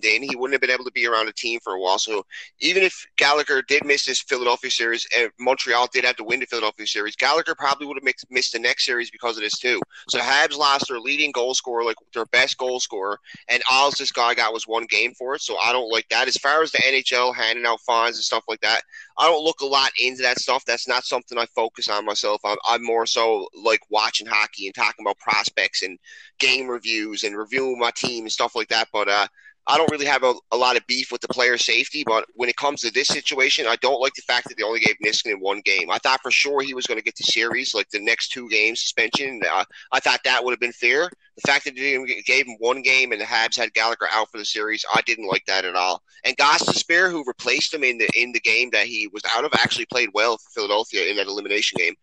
in. 0.00 0.22
He 0.22 0.36
wouldn't 0.36 0.54
have 0.54 0.60
been 0.60 0.70
able 0.70 0.84
to 0.84 0.92
be 0.92 1.06
around 1.06 1.28
a 1.28 1.32
team 1.32 1.60
for 1.60 1.74
a 1.74 1.80
while. 1.80 1.98
So 1.98 2.24
even 2.60 2.82
if 2.82 3.06
Gallagher 3.16 3.62
did 3.62 3.84
miss 3.84 4.06
this 4.06 4.20
Philadelphia 4.20 4.70
series, 4.70 5.06
and 5.16 5.30
Montreal 5.38 5.88
did 5.92 6.04
have 6.04 6.16
to 6.16 6.24
win 6.24 6.40
the 6.40 6.46
Philadelphia 6.46 6.86
series, 6.86 7.16
Gallagher 7.16 7.54
probably 7.54 7.86
would 7.86 7.96
have 7.96 8.14
missed 8.30 8.52
the 8.52 8.58
next 8.58 8.86
series 8.86 9.10
because 9.10 9.36
of 9.36 9.42
this 9.42 9.58
too. 9.58 9.80
So 10.08 10.18
Habs 10.18 10.56
lost 10.56 10.86
their 10.88 11.00
leading 11.00 11.32
goal 11.32 11.54
scorer, 11.54 11.84
like 11.84 11.96
their 12.14 12.26
best 12.26 12.58
goal 12.58 12.80
scorer, 12.80 13.18
and 13.48 13.62
all 13.70 13.90
this 13.90 14.12
guy 14.12 14.34
got 14.34 14.52
was 14.52 14.66
one 14.66 14.86
game 14.86 15.12
for 15.14 15.34
it. 15.34 15.42
So 15.42 15.56
I 15.58 15.72
don't 15.72 15.90
like 15.90 16.08
that. 16.08 16.28
As 16.28 16.36
far 16.36 16.62
as 16.62 16.72
the 16.72 16.78
NHL 16.78 17.34
handing 17.34 17.66
out 17.66 17.80
fines 17.80 18.16
and 18.16 18.24
stuff 18.24 18.44
like 18.48 18.60
that, 18.60 18.82
I 19.18 19.26
don't 19.28 19.44
look 19.44 19.60
a 19.60 19.66
lot 19.66 19.90
into 20.00 20.22
that 20.22 20.38
stuff. 20.38 20.64
That's 20.64 20.88
not 20.88 21.04
something 21.04 21.38
I 21.38 21.46
focus 21.54 21.88
on 21.88 22.04
myself. 22.04 22.40
I'm, 22.44 22.56
I'm 22.68 22.84
more 22.84 23.06
so 23.06 23.46
like 23.54 23.80
watching 23.90 24.26
hockey 24.26 24.66
and 24.66 24.74
talking 24.74 25.04
about 25.04 25.18
prospects 25.18 25.82
and 25.82 25.98
game 26.38 26.68
reviews 26.68 27.22
and 27.22 27.36
reviewing 27.36 27.78
my 27.78 27.90
team 27.94 28.24
and 28.24 28.32
stuff 28.32 28.56
like 28.56 28.68
that. 28.68 28.88
But 28.92 29.08
uh, 29.08 29.26
I 29.66 29.78
don't 29.78 29.90
really 29.92 30.06
have 30.06 30.24
a, 30.24 30.34
a 30.50 30.56
lot 30.56 30.76
of 30.76 30.86
beef 30.88 31.12
with 31.12 31.20
the 31.20 31.28
player 31.28 31.56
safety, 31.56 32.02
but 32.04 32.26
when 32.34 32.48
it 32.48 32.56
comes 32.56 32.80
to 32.80 32.90
this 32.90 33.06
situation, 33.06 33.66
I 33.68 33.76
don't 33.76 34.00
like 34.00 34.14
the 34.14 34.22
fact 34.22 34.48
that 34.48 34.56
they 34.56 34.64
only 34.64 34.80
gave 34.80 34.96
Niskanen 35.04 35.40
one 35.40 35.60
game. 35.60 35.88
I 35.88 35.98
thought 35.98 36.20
for 36.20 36.32
sure 36.32 36.62
he 36.62 36.74
was 36.74 36.86
going 36.86 36.98
to 36.98 37.04
get 37.04 37.16
the 37.16 37.24
series, 37.24 37.72
like 37.72 37.88
the 37.90 38.00
next 38.00 38.32
two 38.32 38.48
games 38.48 38.80
suspension. 38.80 39.40
Uh, 39.48 39.64
I 39.92 40.00
thought 40.00 40.20
that 40.24 40.42
would 40.42 40.50
have 40.50 40.60
been 40.60 40.72
fair. 40.72 41.08
The 41.36 41.42
fact 41.46 41.64
that 41.66 41.76
they 41.76 42.22
gave 42.26 42.46
him 42.46 42.56
one 42.58 42.82
game 42.82 43.12
and 43.12 43.20
the 43.20 43.24
Habs 43.24 43.56
had 43.56 43.72
Gallagher 43.72 44.08
out 44.10 44.30
for 44.30 44.38
the 44.38 44.44
series, 44.44 44.84
I 44.92 45.00
didn't 45.02 45.28
like 45.28 45.44
that 45.46 45.64
at 45.64 45.76
all. 45.76 46.02
And 46.24 46.36
Gostisbehere, 46.36 47.10
who 47.10 47.24
replaced 47.24 47.72
him 47.72 47.84
in 47.84 47.98
the 47.98 48.08
in 48.14 48.32
the 48.32 48.40
game 48.40 48.70
that 48.72 48.86
he 48.86 49.08
was 49.12 49.22
out 49.34 49.44
of, 49.44 49.52
actually 49.54 49.86
played 49.86 50.10
well 50.12 50.38
for 50.38 50.50
Philadelphia 50.54 51.06
in 51.08 51.16
that 51.16 51.28
elimination 51.28 51.76
game. 51.78 51.94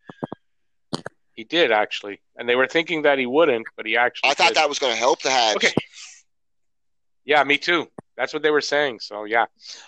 He 1.33 1.45
did 1.45 1.71
actually, 1.71 2.19
and 2.35 2.49
they 2.49 2.55
were 2.55 2.67
thinking 2.67 3.03
that 3.03 3.17
he 3.17 3.25
wouldn't, 3.25 3.65
but 3.77 3.85
he 3.85 3.95
actually. 3.95 4.29
I 4.29 4.33
thought 4.33 4.49
did. 4.49 4.57
that 4.57 4.67
was 4.67 4.77
going 4.77 4.91
to 4.91 4.99
help 4.99 5.21
the 5.21 5.29
Habs. 5.29 5.55
Okay. 5.55 5.73
Yeah, 7.29 7.43
me 7.43 7.59
too. 7.59 7.87
That's 8.17 8.33
what 8.33 8.41
they 8.41 8.49
were 8.49 8.59
saying. 8.59 9.01
So 9.01 9.25
yeah. 9.25 9.45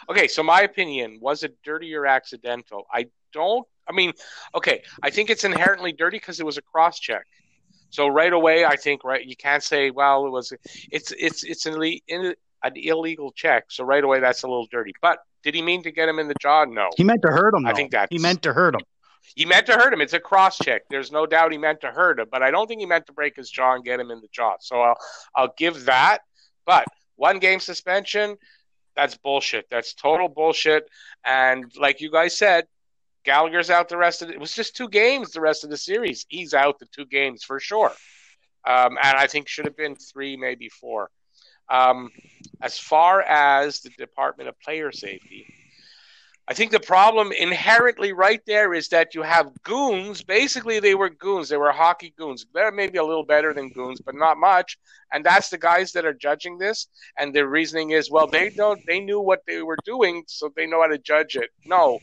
Okay, 0.08 0.28
so 0.28 0.44
my 0.44 0.62
opinion 0.62 1.18
was 1.20 1.42
it 1.42 1.58
dirty 1.64 1.92
or 1.96 2.06
accidental? 2.06 2.86
I 2.94 3.08
don't. 3.34 3.68
I 3.90 3.94
mean, 3.94 4.14
okay, 4.54 4.84
I 5.02 5.10
think 5.10 5.32
it's 5.32 5.44
inherently 5.44 5.92
dirty 5.92 6.18
because 6.18 6.40
it 6.40 6.46
was 6.46 6.60
a 6.60 6.62
cross 6.62 7.00
check. 7.00 7.26
So 7.90 8.08
right 8.08 8.32
away, 8.32 8.64
I 8.64 8.76
think 8.76 9.04
right 9.04 9.26
you 9.26 9.36
can't 9.36 9.64
say, 9.64 9.90
well, 9.90 10.28
it 10.28 10.30
was. 10.30 10.54
It's 10.92 11.12
it's 11.18 11.44
it's 11.44 11.66
an, 11.66 11.82
an 12.64 12.74
illegal 12.76 13.32
check. 13.32 13.66
So 13.70 13.86
right 13.86 14.04
away, 14.04 14.20
that's 14.20 14.44
a 14.44 14.48
little 14.48 14.68
dirty. 14.70 14.94
But 15.02 15.18
did 15.42 15.56
he 15.56 15.64
mean 15.64 15.82
to 15.82 15.92
get 15.92 16.08
him 16.08 16.20
in 16.20 16.28
the 16.28 16.36
jaw? 16.40 16.66
No. 16.66 16.92
He 16.96 17.04
meant 17.04 17.24
to 17.24 17.30
hurt 17.30 17.56
him. 17.56 17.66
I 17.66 17.72
though. 17.72 17.76
think 17.76 17.92
that 17.94 18.10
he 18.12 18.20
meant 18.20 18.44
to 18.44 18.54
hurt 18.54 18.76
him. 18.76 18.82
He 19.34 19.46
meant 19.46 19.66
to 19.66 19.74
hurt 19.74 19.92
him. 19.92 20.02
It's 20.02 20.14
a 20.14 20.20
cross 20.20 20.60
check. 20.60 20.84
There's 20.92 21.12
no 21.12 21.26
doubt 21.26 21.52
he 21.52 21.58
meant 21.58 21.82
to 21.82 21.88
hurt 21.88 22.20
him, 22.20 22.28
but 22.32 22.44
I 22.44 22.52
don't 22.52 22.68
think 22.68 22.82
he 22.82 22.86
meant 22.86 23.08
to 23.08 23.14
break 23.14 23.36
his 23.36 23.50
jaw 23.50 23.74
and 23.74 23.84
get 23.84 24.00
him 24.00 24.12
in 24.12 24.22
the 24.22 24.28
jaw. 24.32 24.58
So 24.60 24.80
I'll 24.80 24.98
I'll 25.36 25.54
give 25.58 25.86
that. 25.86 26.20
But 26.68 26.86
one 27.22 27.38
game 27.38 27.60
suspension, 27.60 28.35
that's 28.95 29.15
bullshit. 29.15 29.68
That's 29.69 29.93
total 29.93 30.27
bullshit. 30.27 30.89
And 31.23 31.72
like 31.80 32.02
you 32.02 32.10
guys 32.10 32.35
said, 32.35 32.65
Gallagher's 33.23 33.69
out 33.69 33.89
the 33.89 33.98
rest 33.98 34.23
of 34.23 34.30
it. 34.30 34.34
It 34.34 34.39
was 34.39 34.56
just 34.56 34.76
two 34.76 34.89
games 34.89 35.30
the 35.30 35.39
rest 35.39 35.64
of 35.64 35.69
the 35.69 35.77
series. 35.77 36.26
He's 36.30 36.56
out 36.56 36.80
the 36.80 36.88
two 36.88 37.06
games 37.06 37.43
for 37.43 37.60
sure. 37.60 37.91
Um, 38.68 38.98
and 39.03 39.18
I 39.18 39.27
think 39.27 39.48
should 39.48 39.65
have 39.65 39.77
been 39.77 39.95
three, 39.95 40.35
maybe 40.35 40.68
four. 40.68 41.11
Um, 41.69 42.10
as 42.60 42.80
far 42.80 43.22
as 43.22 43.81
the 43.81 43.91
Department 43.99 44.49
of 44.49 44.60
Player 44.60 44.91
Safety, 44.91 45.45
I 46.48 46.54
think 46.54 46.72
the 46.72 46.80
problem 46.80 47.32
inherently 47.32 48.14
right 48.14 48.42
there 48.46 48.74
is 48.74 48.90
that 48.90 49.16
you 49.16 49.22
have 49.22 49.52
goons. 49.64 50.24
Basically, 50.24 50.80
they 50.80 50.96
were 50.96 51.10
goons. 51.10 51.48
They 51.48 51.58
were 51.58 51.72
hockey 51.72 52.14
goons. 52.18 52.46
They're 52.54 52.72
maybe 52.72 52.98
a 52.98 53.04
little 53.04 53.24
better 53.24 53.54
than 53.54 53.70
goons, 53.70 54.02
but 54.02 54.16
not 54.16 54.38
much. 54.38 54.78
And 55.14 55.24
that's 55.24 55.50
the 55.50 55.58
guys 55.58 55.92
that 55.94 56.06
are 56.06 56.14
judging 56.14 56.58
this. 56.58 56.88
And 57.18 57.34
their 57.34 57.48
reasoning 57.48 57.92
is, 57.92 58.10
well, 58.10 58.28
they 58.28 58.50
don't. 58.50 58.82
They 58.86 59.00
knew 59.00 59.22
what 59.22 59.44
they 59.46 59.62
were 59.62 59.78
doing, 59.86 60.24
so 60.28 60.52
they 60.56 60.66
know 60.66 60.82
how 60.82 60.88
to 60.88 60.98
judge 60.98 61.36
it. 61.36 61.52
No, 61.66 62.00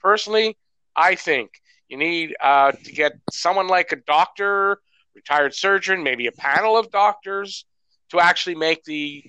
personally, 0.00 0.56
I 0.96 1.14
think 1.14 1.50
you 1.88 1.96
need 1.96 2.34
uh, 2.40 2.72
to 2.72 2.92
get 2.92 3.12
someone 3.30 3.68
like 3.68 3.92
a 3.92 3.96
doctor, 3.96 4.78
retired 5.14 5.54
surgeon, 5.54 6.02
maybe 6.02 6.26
a 6.26 6.32
panel 6.32 6.76
of 6.76 6.90
doctors 6.90 7.66
to 8.10 8.20
actually 8.20 8.54
make 8.54 8.82
the 8.84 9.22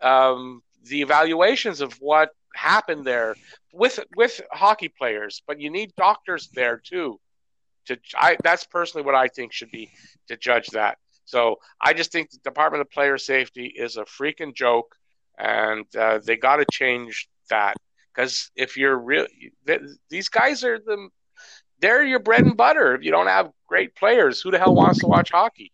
um, 0.00 0.62
the 0.84 1.00
evaluations 1.00 1.80
of 1.80 1.94
what 1.94 2.30
happened 2.54 3.04
there 3.04 3.34
with 3.72 4.00
with 4.16 4.40
hockey 4.52 4.88
players, 4.88 5.42
but 5.46 5.60
you 5.60 5.70
need 5.70 5.92
doctors 5.96 6.48
there 6.54 6.78
too. 6.78 7.18
To 7.86 7.98
I, 8.16 8.36
that's 8.42 8.64
personally 8.66 9.04
what 9.04 9.14
I 9.14 9.28
think 9.28 9.52
should 9.52 9.70
be 9.70 9.90
to 10.28 10.36
judge 10.36 10.68
that. 10.68 10.98
So 11.24 11.56
I 11.80 11.92
just 11.92 12.12
think 12.12 12.30
the 12.30 12.38
Department 12.44 12.82
of 12.82 12.90
Player 12.90 13.18
Safety 13.18 13.66
is 13.66 13.96
a 13.96 14.04
freaking 14.04 14.54
joke, 14.54 14.94
and 15.38 15.84
uh, 15.96 16.20
they 16.24 16.36
got 16.36 16.56
to 16.56 16.66
change 16.70 17.28
that 17.50 17.76
because 18.14 18.50
if 18.56 18.76
you're 18.76 18.98
real, 18.98 19.26
th- 19.66 19.80
these 20.10 20.28
guys 20.28 20.64
are 20.64 20.78
the 20.78 21.08
they're 21.80 22.04
your 22.04 22.20
bread 22.20 22.44
and 22.44 22.56
butter. 22.56 22.94
If 22.94 23.02
you 23.02 23.10
don't 23.10 23.26
have 23.26 23.50
great 23.66 23.94
players, 23.96 24.40
who 24.40 24.50
the 24.50 24.58
hell 24.58 24.74
wants 24.74 25.00
to 25.00 25.06
watch 25.06 25.30
hockey? 25.30 25.72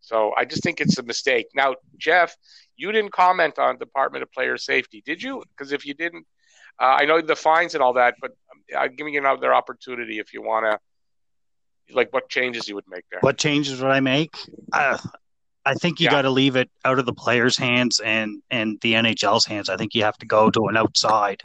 So 0.00 0.32
I 0.36 0.44
just 0.44 0.62
think 0.62 0.80
it's 0.80 0.98
a 0.98 1.02
mistake. 1.02 1.46
Now, 1.54 1.74
Jeff, 1.96 2.36
you 2.76 2.92
didn't 2.92 3.12
comment 3.12 3.58
on 3.58 3.78
Department 3.78 4.22
of 4.22 4.32
Player 4.32 4.56
Safety, 4.56 5.02
did 5.04 5.22
you? 5.22 5.42
Because 5.56 5.72
if 5.72 5.84
you 5.86 5.94
didn't, 5.94 6.26
uh, 6.80 6.96
I 7.00 7.04
know 7.04 7.20
the 7.20 7.36
fines 7.36 7.74
and 7.74 7.82
all 7.82 7.92
that, 7.94 8.14
but 8.20 8.32
I'm 8.76 8.94
giving 8.96 9.14
you 9.14 9.20
another 9.20 9.54
opportunity 9.54 10.18
if 10.18 10.32
you 10.32 10.42
want 10.42 10.66
to, 10.66 11.94
like, 11.94 12.12
what 12.12 12.28
changes 12.28 12.68
you 12.68 12.74
would 12.74 12.88
make 12.88 13.04
there. 13.10 13.20
What 13.20 13.38
changes 13.38 13.80
would 13.80 13.90
I 13.90 14.00
make? 14.00 14.34
Uh, 14.72 14.98
I 15.66 15.74
think 15.74 16.00
you 16.00 16.04
Yeah. 16.06 16.10
got 16.10 16.22
to 16.22 16.30
leave 16.30 16.56
it 16.56 16.70
out 16.84 16.98
of 16.98 17.06
the 17.06 17.14
players' 17.14 17.56
hands 17.56 18.00
and 18.00 18.42
and 18.50 18.78
the 18.82 18.94
NHL's 18.94 19.46
hands. 19.46 19.68
I 19.68 19.76
think 19.76 19.94
you 19.94 20.02
have 20.04 20.18
to 20.18 20.26
go 20.26 20.50
to 20.50 20.66
an 20.66 20.76
outside 20.76 21.40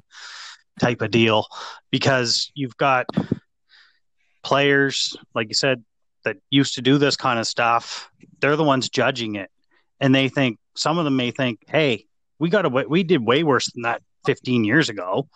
type 0.79 1.01
of 1.01 1.11
deal 1.11 1.45
because 1.91 2.51
you've 2.55 2.75
got 2.77 3.05
players, 4.43 5.15
like 5.35 5.47
you 5.49 5.53
said, 5.53 5.83
that 6.25 6.37
used 6.49 6.75
to 6.75 6.81
do 6.81 6.97
this 6.97 7.15
kind 7.15 7.39
of 7.39 7.47
stuff. 7.47 8.09
They're 8.39 8.55
the 8.55 8.63
ones 8.63 8.89
judging 8.89 9.35
it, 9.35 9.49
and 9.99 10.13
they 10.13 10.29
think 10.29 10.57
some 10.79 10.97
of 10.97 11.03
them 11.05 11.17
may 11.17 11.31
think, 11.31 11.59
"Hey, 11.67 12.05
we 12.39 12.49
got 12.49 12.65
a 12.65 12.69
we 12.69 13.03
did 13.03 13.23
way 13.25 13.43
worse 13.43 13.69
than 13.71 13.83
that 13.83 14.01
15 14.25 14.63
years 14.63 14.89
ago." 14.89 15.27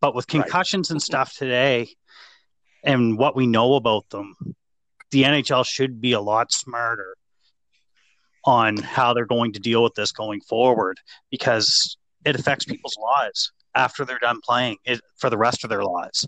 But 0.00 0.14
with 0.14 0.24
Right. 0.32 0.42
concussions 0.42 0.90
and 0.90 1.00
stuff 1.10 1.34
today, 1.34 1.94
and 2.82 3.18
what 3.18 3.36
we 3.36 3.46
know 3.46 3.74
about 3.74 4.08
them, 4.08 4.34
the 5.10 5.24
NHL 5.24 5.64
should 5.64 6.00
be 6.00 6.12
a 6.12 6.20
lot 6.20 6.50
smarter 6.50 7.14
on 8.44 8.76
how 8.78 9.12
they're 9.12 9.26
going 9.26 9.52
to 9.52 9.60
deal 9.60 9.82
with 9.82 9.94
this 9.94 10.10
going 10.10 10.40
forward 10.40 10.98
because 11.30 11.96
it 12.24 12.34
affects 12.34 12.64
people's 12.64 12.96
lives 12.96 13.52
after 13.74 14.04
they're 14.04 14.18
done 14.18 14.40
playing 14.42 14.78
it 14.84 15.00
for 15.18 15.30
the 15.30 15.38
rest 15.38 15.62
of 15.62 15.70
their 15.70 15.84
lives. 15.84 16.24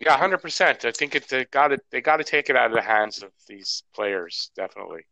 Yeah, 0.00 0.16
hundred 0.16 0.38
percent. 0.38 0.84
I 0.84 0.92
think 0.92 1.14
it, 1.14 1.50
got 1.50 1.68
to 1.68 1.78
they 1.90 2.00
got 2.00 2.18
to 2.18 2.24
take 2.24 2.50
it 2.50 2.56
out 2.56 2.70
of 2.70 2.76
the 2.76 2.82
hands 2.82 3.22
of 3.22 3.30
these 3.48 3.82
players, 3.94 4.50
definitely. 4.54 5.06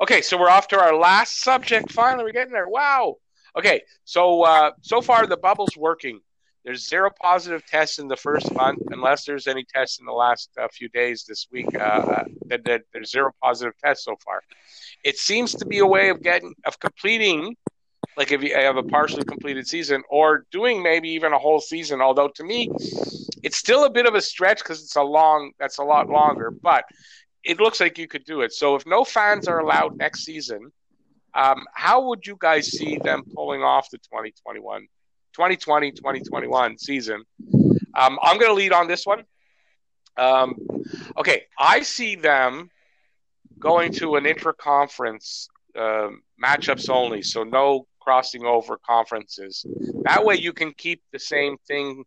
Okay, 0.00 0.22
so 0.22 0.38
we're 0.38 0.48
off 0.48 0.68
to 0.68 0.80
our 0.80 0.96
last 0.96 1.42
subject. 1.42 1.92
Finally, 1.92 2.24
we're 2.24 2.32
getting 2.32 2.52
there. 2.52 2.68
Wow. 2.68 3.16
Okay, 3.58 3.82
so 4.04 4.42
uh, 4.42 4.70
so 4.80 5.02
far 5.02 5.26
the 5.26 5.36
bubble's 5.36 5.76
working. 5.76 6.20
There's 6.64 6.88
zero 6.88 7.10
positive 7.20 7.66
tests 7.66 7.98
in 7.98 8.06
the 8.08 8.16
first 8.16 8.54
month, 8.54 8.80
unless 8.90 9.24
there's 9.24 9.48
any 9.48 9.64
tests 9.64 9.98
in 9.98 10.06
the 10.06 10.12
last 10.12 10.48
uh, 10.58 10.68
few 10.72 10.88
days 10.90 11.24
this 11.28 11.48
week. 11.50 11.66
Uh, 11.74 11.78
uh, 11.78 12.24
that, 12.46 12.64
that 12.64 12.82
there's 12.92 13.10
zero 13.10 13.32
positive 13.42 13.74
tests 13.84 14.04
so 14.04 14.16
far. 14.24 14.42
It 15.04 15.18
seems 15.18 15.54
to 15.56 15.66
be 15.66 15.80
a 15.80 15.86
way 15.86 16.08
of 16.08 16.22
getting 16.22 16.54
of 16.64 16.78
completing, 16.78 17.56
like 18.16 18.32
if 18.32 18.42
you 18.42 18.54
have 18.54 18.76
a 18.76 18.82
partially 18.82 19.24
completed 19.24 19.66
season, 19.66 20.04
or 20.08 20.46
doing 20.50 20.82
maybe 20.82 21.10
even 21.10 21.32
a 21.32 21.38
whole 21.38 21.60
season. 21.60 22.00
Although 22.00 22.28
to 22.28 22.44
me, 22.44 22.70
it's 23.42 23.56
still 23.56 23.84
a 23.84 23.90
bit 23.90 24.06
of 24.06 24.14
a 24.14 24.20
stretch 24.20 24.58
because 24.58 24.82
it's 24.82 24.96
a 24.96 25.02
long. 25.02 25.52
That's 25.58 25.78
a 25.78 25.84
lot 25.84 26.08
longer, 26.08 26.50
but 26.50 26.84
it 27.44 27.60
looks 27.60 27.80
like 27.80 27.98
you 27.98 28.06
could 28.08 28.24
do 28.24 28.42
it. 28.42 28.52
So 28.52 28.76
if 28.76 28.86
no 28.86 29.04
fans 29.04 29.48
are 29.48 29.58
allowed 29.60 29.96
next 29.96 30.24
season, 30.24 30.72
Um, 31.34 31.64
how 31.74 32.08
would 32.08 32.26
you 32.26 32.36
guys 32.38 32.68
see 32.70 32.98
them 32.98 33.22
pulling 33.34 33.62
off 33.62 33.88
the 33.90 33.98
2021, 33.98 34.82
2020, 35.32 35.92
2021 35.92 36.78
season? 36.78 37.24
Um, 37.94 38.18
I'm 38.22 38.38
going 38.38 38.50
to 38.50 38.54
lead 38.54 38.72
on 38.72 38.86
this 38.86 39.06
one. 39.06 39.24
Um, 40.18 40.54
okay, 41.16 41.44
I 41.58 41.82
see 41.82 42.16
them 42.16 42.70
going 43.58 43.92
to 43.94 44.16
an 44.16 44.24
interconference 44.24 45.48
uh, 45.74 46.08
matchups 46.42 46.90
only, 46.90 47.22
so 47.22 47.44
no 47.44 47.86
crossing 48.00 48.44
over 48.44 48.78
conferences. 48.78 49.64
That 50.02 50.24
way, 50.24 50.36
you 50.36 50.52
can 50.52 50.72
keep 50.72 51.00
the 51.12 51.18
same 51.18 51.56
thing. 51.66 52.04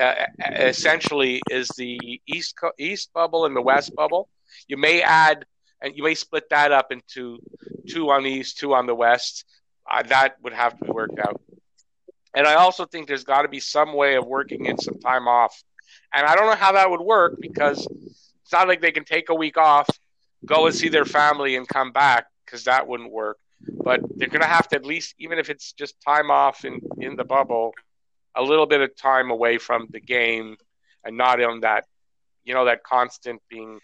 Uh, 0.00 0.26
essentially, 0.56 1.40
is 1.50 1.68
the 1.76 2.20
east 2.26 2.54
east 2.78 3.12
bubble 3.12 3.46
and 3.46 3.54
the 3.54 3.62
west 3.62 3.94
bubble. 3.94 4.28
You 4.68 4.76
may 4.76 5.02
add 5.02 5.46
and 5.80 5.96
you 5.96 6.02
may 6.02 6.14
split 6.14 6.48
that 6.50 6.72
up 6.72 6.90
into 6.90 7.38
two 7.88 8.10
on 8.10 8.22
the 8.24 8.30
east, 8.30 8.58
two 8.58 8.74
on 8.74 8.86
the 8.86 8.94
west. 8.94 9.44
Uh, 9.90 10.02
that 10.04 10.36
would 10.42 10.54
have 10.54 10.76
to 10.78 10.84
be 10.84 10.90
worked 10.90 11.18
out. 11.18 11.40
And 12.34 12.46
I 12.46 12.54
also 12.54 12.86
think 12.86 13.06
there's 13.06 13.24
got 13.24 13.42
to 13.42 13.48
be 13.48 13.60
some 13.60 13.92
way 13.92 14.16
of 14.16 14.26
working 14.26 14.66
in 14.66 14.78
some 14.78 14.98
time 14.98 15.28
off. 15.28 15.62
And 16.12 16.26
I 16.26 16.34
don't 16.34 16.46
know 16.46 16.56
how 16.56 16.72
that 16.72 16.90
would 16.90 17.00
work 17.00 17.36
because 17.40 17.86
it's 18.42 18.52
not 18.52 18.66
like 18.66 18.80
they 18.80 18.92
can 18.92 19.04
take 19.04 19.28
a 19.28 19.34
week 19.34 19.56
off, 19.56 19.88
go 20.44 20.66
and 20.66 20.74
see 20.74 20.88
their 20.88 21.04
family, 21.04 21.56
and 21.56 21.68
come 21.68 21.92
back 21.92 22.26
because 22.44 22.64
that 22.64 22.88
wouldn't 22.88 23.12
work. 23.12 23.38
But 23.82 24.00
they're 24.16 24.28
going 24.28 24.40
to 24.40 24.46
have 24.46 24.68
to 24.68 24.76
at 24.76 24.84
least, 24.84 25.14
even 25.18 25.38
if 25.38 25.50
it's 25.50 25.72
just 25.72 26.00
time 26.00 26.30
off 26.30 26.64
in, 26.64 26.80
in 26.98 27.16
the 27.16 27.24
bubble, 27.24 27.72
a 28.36 28.42
little 28.42 28.66
bit 28.66 28.80
of 28.80 28.96
time 28.96 29.30
away 29.30 29.58
from 29.58 29.86
the 29.90 30.00
game 30.00 30.56
and 31.04 31.16
not 31.16 31.42
on 31.42 31.60
that, 31.60 31.84
you 32.44 32.54
know, 32.54 32.64
that 32.64 32.82
constant 32.82 33.40
being 33.48 33.80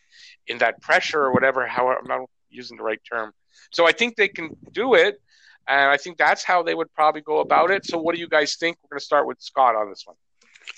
in 0.47 0.59
that 0.59 0.81
pressure 0.81 1.21
or 1.21 1.33
whatever. 1.33 1.67
How 1.67 1.89
I'm 1.89 2.07
not 2.07 2.29
using 2.51 2.77
the 2.77 2.83
right 2.83 3.01
term. 3.11 3.33
So 3.71 3.87
I 3.87 3.93
think 3.93 4.17
they 4.17 4.29
can 4.29 4.57
do 4.73 4.95
it. 4.95 5.21
And 5.69 5.91
I 5.91 5.97
think 5.97 6.17
that's 6.17 6.43
how 6.43 6.63
they 6.63 6.75
would 6.75 6.93
probably 6.95 7.21
go 7.21 7.41
about 7.41 7.71
it. 7.71 7.85
So, 7.85 7.99
what 7.99 8.15
do 8.15 8.21
you 8.21 8.29
guys 8.29 8.57
think? 8.57 8.77
We're 8.83 8.95
going 8.95 9.01
to 9.01 9.05
start 9.05 9.27
with 9.27 9.41
Scott 9.41 9.77
on 9.77 9.89
this 9.91 10.03
one. 10.05 10.17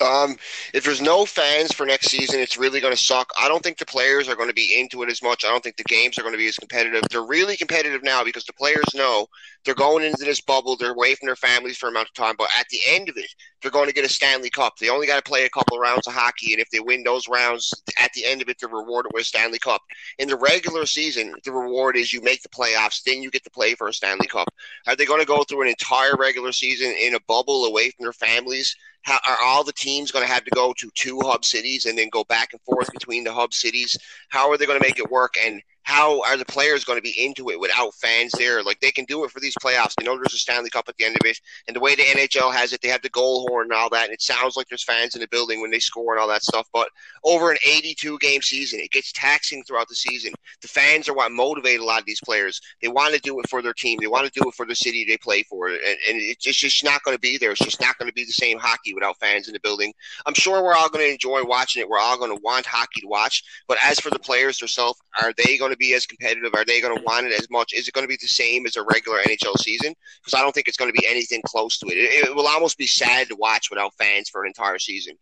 Um, 0.00 0.36
if 0.74 0.84
there's 0.84 1.00
no 1.00 1.24
fans 1.24 1.72
for 1.72 1.86
next 1.86 2.08
season, 2.08 2.40
it's 2.40 2.58
really 2.58 2.80
going 2.80 2.94
to 2.94 3.04
suck. 3.04 3.30
I 3.40 3.46
don't 3.48 3.62
think 3.62 3.78
the 3.78 3.86
players 3.86 4.28
are 4.28 4.34
going 4.34 4.48
to 4.48 4.54
be 4.54 4.78
into 4.78 5.02
it 5.02 5.10
as 5.10 5.22
much. 5.22 5.44
I 5.44 5.48
don't 5.48 5.62
think 5.62 5.76
the 5.76 5.84
games 5.84 6.18
are 6.18 6.22
going 6.22 6.34
to 6.34 6.38
be 6.38 6.48
as 6.48 6.56
competitive. 6.56 7.02
They're 7.10 7.24
really 7.24 7.56
competitive 7.56 8.02
now 8.02 8.24
because 8.24 8.44
the 8.44 8.52
players 8.52 8.94
know 8.94 9.26
they're 9.64 9.74
going 9.74 10.04
into 10.04 10.24
this 10.24 10.40
bubble. 10.40 10.76
They're 10.76 10.92
away 10.92 11.14
from 11.14 11.26
their 11.26 11.36
families 11.36 11.76
for 11.76 11.86
a 11.86 11.90
amount 11.90 12.08
of 12.08 12.14
time, 12.14 12.34
but 12.36 12.48
at 12.58 12.66
the 12.70 12.80
end 12.88 13.08
of 13.08 13.16
it, 13.16 13.28
they're 13.60 13.70
going 13.70 13.86
to 13.86 13.94
get 13.94 14.04
a 14.04 14.08
Stanley 14.08 14.50
Cup. 14.50 14.76
They 14.78 14.88
only 14.88 15.06
got 15.06 15.22
to 15.22 15.28
play 15.28 15.44
a 15.44 15.50
couple 15.50 15.76
of 15.76 15.82
rounds 15.82 16.06
of 16.06 16.14
hockey, 16.14 16.52
and 16.52 16.60
if 16.60 16.68
they 16.70 16.80
win 16.80 17.04
those 17.04 17.28
rounds, 17.28 17.72
at 17.98 18.12
the 18.14 18.24
end 18.24 18.42
of 18.42 18.48
it, 18.48 18.56
they're 18.58 18.68
rewarded 18.68 19.12
with 19.14 19.22
a 19.22 19.26
Stanley 19.26 19.58
Cup. 19.58 19.82
In 20.18 20.28
the 20.28 20.36
regular 20.36 20.84
season, 20.86 21.34
the 21.44 21.52
reward 21.52 21.96
is 21.96 22.12
you 22.12 22.20
make 22.22 22.42
the 22.42 22.48
playoffs, 22.48 23.02
then 23.04 23.22
you 23.22 23.30
get 23.30 23.44
to 23.44 23.50
play 23.50 23.74
for 23.74 23.88
a 23.88 23.92
Stanley 23.92 24.26
Cup. 24.26 24.48
Are 24.86 24.96
they 24.96 25.06
going 25.06 25.20
to 25.20 25.26
go 25.26 25.44
through 25.44 25.62
an 25.62 25.68
entire 25.68 26.16
regular 26.16 26.50
season 26.50 26.92
in 27.00 27.14
a 27.14 27.20
bubble 27.28 27.64
away 27.66 27.90
from 27.90 28.04
their 28.04 28.12
families? 28.12 28.74
How, 29.02 29.18
are 29.26 29.38
all 29.44 29.64
the 29.64 29.72
teams 29.72 30.10
going 30.10 30.24
to 30.24 30.32
have 30.32 30.44
to 30.44 30.50
go 30.50 30.72
to 30.78 30.90
two 30.94 31.20
hub 31.20 31.44
cities 31.44 31.86
and 31.86 31.98
then 31.98 32.08
go 32.10 32.24
back 32.24 32.52
and 32.52 32.60
forth 32.62 32.92
between 32.92 33.24
the 33.24 33.32
hub 33.32 33.52
cities? 33.52 33.96
How 34.28 34.50
are 34.50 34.56
they 34.56 34.66
going 34.66 34.80
to 34.80 34.86
make 34.86 34.98
it 34.98 35.10
work? 35.10 35.34
And 35.44 35.60
how 35.82 36.22
are 36.22 36.36
the 36.36 36.44
players 36.44 36.84
going 36.84 36.98
to 36.98 37.02
be 37.02 37.24
into 37.24 37.50
it 37.50 37.58
without 37.58 37.94
fans 37.94 38.32
there? 38.38 38.62
Like 38.62 38.80
they 38.80 38.90
can 38.90 39.04
do 39.06 39.24
it 39.24 39.30
for 39.30 39.40
these 39.40 39.54
playoffs. 39.62 39.94
They 39.98 40.04
know 40.04 40.16
there's 40.16 40.34
a 40.34 40.38
Stanley 40.38 40.70
Cup 40.70 40.88
at 40.88 40.96
the 40.96 41.04
end 41.04 41.16
of 41.20 41.26
it, 41.26 41.40
and 41.66 41.76
the 41.76 41.80
way 41.80 41.94
the 41.94 42.02
NHL 42.02 42.52
has 42.52 42.72
it, 42.72 42.80
they 42.80 42.88
have 42.88 43.02
the 43.02 43.08
goal 43.10 43.46
horn 43.48 43.66
and 43.66 43.72
all 43.72 43.90
that, 43.90 44.04
and 44.04 44.12
it 44.12 44.22
sounds 44.22 44.56
like 44.56 44.68
there's 44.68 44.84
fans 44.84 45.14
in 45.14 45.20
the 45.20 45.28
building 45.28 45.60
when 45.60 45.70
they 45.70 45.78
score 45.78 46.12
and 46.12 46.20
all 46.20 46.28
that 46.28 46.42
stuff. 46.42 46.68
But 46.72 46.88
over 47.24 47.50
an 47.50 47.58
82 47.66 48.18
game 48.18 48.42
season, 48.42 48.80
it 48.80 48.90
gets 48.90 49.12
taxing 49.12 49.64
throughout 49.64 49.88
the 49.88 49.94
season. 49.94 50.32
The 50.60 50.68
fans 50.68 51.08
are 51.08 51.14
what 51.14 51.32
motivate 51.32 51.80
a 51.80 51.84
lot 51.84 52.00
of 52.00 52.06
these 52.06 52.20
players. 52.24 52.60
They 52.80 52.88
want 52.88 53.14
to 53.14 53.20
do 53.20 53.38
it 53.40 53.48
for 53.48 53.62
their 53.62 53.74
team. 53.74 53.98
They 54.00 54.06
want 54.06 54.32
to 54.32 54.40
do 54.40 54.48
it 54.48 54.54
for 54.54 54.66
the 54.66 54.74
city 54.74 55.04
they 55.04 55.16
play 55.16 55.42
for, 55.42 55.68
and, 55.68 55.76
and 55.76 56.18
it's 56.18 56.44
just 56.44 56.84
not 56.84 57.02
going 57.02 57.16
to 57.16 57.20
be 57.20 57.38
there. 57.38 57.52
It's 57.52 57.64
just 57.64 57.80
not 57.80 57.98
going 57.98 58.08
to 58.08 58.14
be 58.14 58.24
the 58.24 58.32
same 58.32 58.58
hockey 58.58 58.94
without 58.94 59.18
fans 59.18 59.48
in 59.48 59.54
the 59.54 59.60
building. 59.60 59.92
I'm 60.26 60.34
sure 60.34 60.62
we're 60.62 60.74
all 60.74 60.88
going 60.88 61.04
to 61.04 61.12
enjoy 61.12 61.44
watching 61.44 61.80
it. 61.80 61.88
We're 61.88 61.98
all 61.98 62.18
going 62.18 62.34
to 62.34 62.42
want 62.42 62.66
hockey 62.66 63.00
to 63.00 63.08
watch. 63.08 63.42
But 63.66 63.78
as 63.82 63.98
for 63.98 64.10
the 64.10 64.18
players 64.18 64.58
themselves, 64.58 65.00
are 65.20 65.32
they 65.36 65.58
going 65.58 65.71
to 65.72 65.76
be 65.76 65.94
as 65.94 66.06
competitive? 66.06 66.54
Are 66.54 66.64
they 66.64 66.80
going 66.80 66.96
to 66.96 67.02
want 67.02 67.26
it 67.26 67.32
as 67.32 67.48
much? 67.50 67.72
Is 67.72 67.88
it 67.88 67.94
going 67.94 68.04
to 68.04 68.08
be 68.08 68.18
the 68.20 68.28
same 68.28 68.66
as 68.66 68.76
a 68.76 68.82
regular 68.82 69.18
NHL 69.20 69.58
season? 69.58 69.94
Because 70.20 70.38
I 70.38 70.42
don't 70.42 70.52
think 70.52 70.68
it's 70.68 70.76
going 70.76 70.92
to 70.92 70.98
be 70.98 71.06
anything 71.06 71.42
close 71.44 71.78
to 71.78 71.86
it. 71.86 71.96
it. 71.96 72.28
It 72.28 72.36
will 72.36 72.46
almost 72.46 72.78
be 72.78 72.86
sad 72.86 73.28
to 73.28 73.36
watch 73.36 73.70
without 73.70 73.94
fans 73.94 74.28
for 74.28 74.42
an 74.42 74.48
entire 74.48 74.78
season. 74.78 75.16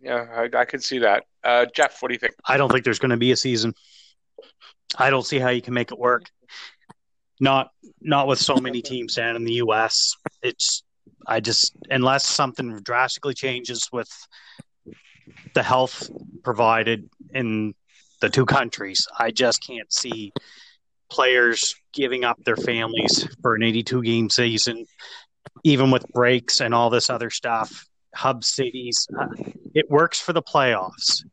Yeah, 0.00 0.26
I, 0.32 0.56
I 0.56 0.64
could 0.64 0.82
see 0.82 1.00
that. 1.00 1.24
Uh, 1.42 1.66
Jeff, 1.74 2.00
what 2.00 2.08
do 2.08 2.14
you 2.14 2.18
think? 2.18 2.34
I 2.46 2.56
don't 2.56 2.70
think 2.70 2.84
there's 2.84 3.00
going 3.00 3.10
to 3.10 3.16
be 3.16 3.32
a 3.32 3.36
season. 3.36 3.74
I 4.96 5.10
don't 5.10 5.26
see 5.26 5.38
how 5.38 5.48
you 5.48 5.62
can 5.62 5.74
make 5.74 5.90
it 5.90 5.98
work. 5.98 6.24
Not 7.40 7.70
not 8.00 8.26
with 8.26 8.38
so 8.40 8.56
many 8.56 8.82
teams 8.82 9.14
down 9.14 9.36
in 9.36 9.44
the 9.44 9.54
U.S. 9.54 10.16
It's 10.42 10.82
I 11.26 11.40
just 11.40 11.76
unless 11.90 12.26
something 12.26 12.80
drastically 12.82 13.34
changes 13.34 13.88
with 13.92 14.10
the 15.54 15.62
health 15.62 16.10
provided 16.42 17.08
in 17.32 17.74
the 18.20 18.28
two 18.28 18.46
countries. 18.46 19.06
I 19.18 19.30
just 19.30 19.64
can't 19.66 19.92
see 19.92 20.32
players 21.10 21.74
giving 21.92 22.24
up 22.24 22.42
their 22.44 22.56
families 22.56 23.26
for 23.42 23.54
an 23.54 23.62
82 23.62 24.02
game 24.02 24.30
season, 24.30 24.86
even 25.64 25.90
with 25.90 26.06
breaks 26.08 26.60
and 26.60 26.74
all 26.74 26.90
this 26.90 27.10
other 27.10 27.30
stuff. 27.30 27.86
Hub 28.14 28.42
cities, 28.42 29.06
uh, 29.18 29.26
it 29.74 29.90
works 29.90 30.18
for 30.20 30.32
the 30.32 30.42
playoffs 30.42 31.24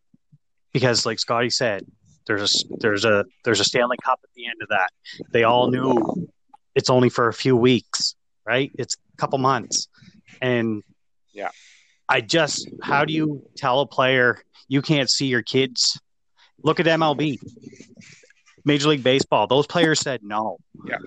because, 0.73 1.05
like 1.05 1.19
Scotty 1.19 1.49
said, 1.49 1.85
there's 2.27 2.41
a 2.41 2.75
there's 2.79 3.05
a 3.05 3.25
there's 3.43 3.59
a 3.59 3.63
Stanley 3.63 3.97
Cup 4.03 4.19
at 4.23 4.29
the 4.35 4.45
end 4.45 4.61
of 4.61 4.69
that. 4.69 4.89
They 5.31 5.43
all 5.43 5.69
knew 5.71 6.27
it's 6.75 6.89
only 6.89 7.09
for 7.09 7.27
a 7.27 7.33
few 7.33 7.55
weeks, 7.55 8.15
right? 8.45 8.71
It's 8.77 8.95
a 8.95 9.17
couple 9.17 9.39
months, 9.39 9.87
and 10.41 10.83
yeah, 11.33 11.49
I 12.09 12.21
just 12.21 12.69
how 12.83 13.05
do 13.05 13.13
you 13.13 13.47
tell 13.55 13.79
a 13.79 13.87
player 13.87 14.41
you 14.67 14.81
can't 14.81 15.09
see 15.09 15.27
your 15.27 15.43
kids 15.43 15.99
Look 16.65 16.79
at 16.79 16.87
MLB, 16.87 17.37
Major 18.65 18.89
League 18.89 19.03
Baseball. 19.03 19.45
Those 19.45 19.67
players 19.67 19.99
said 19.99 20.21
no. 20.23 20.57
Yeah. 20.87 20.97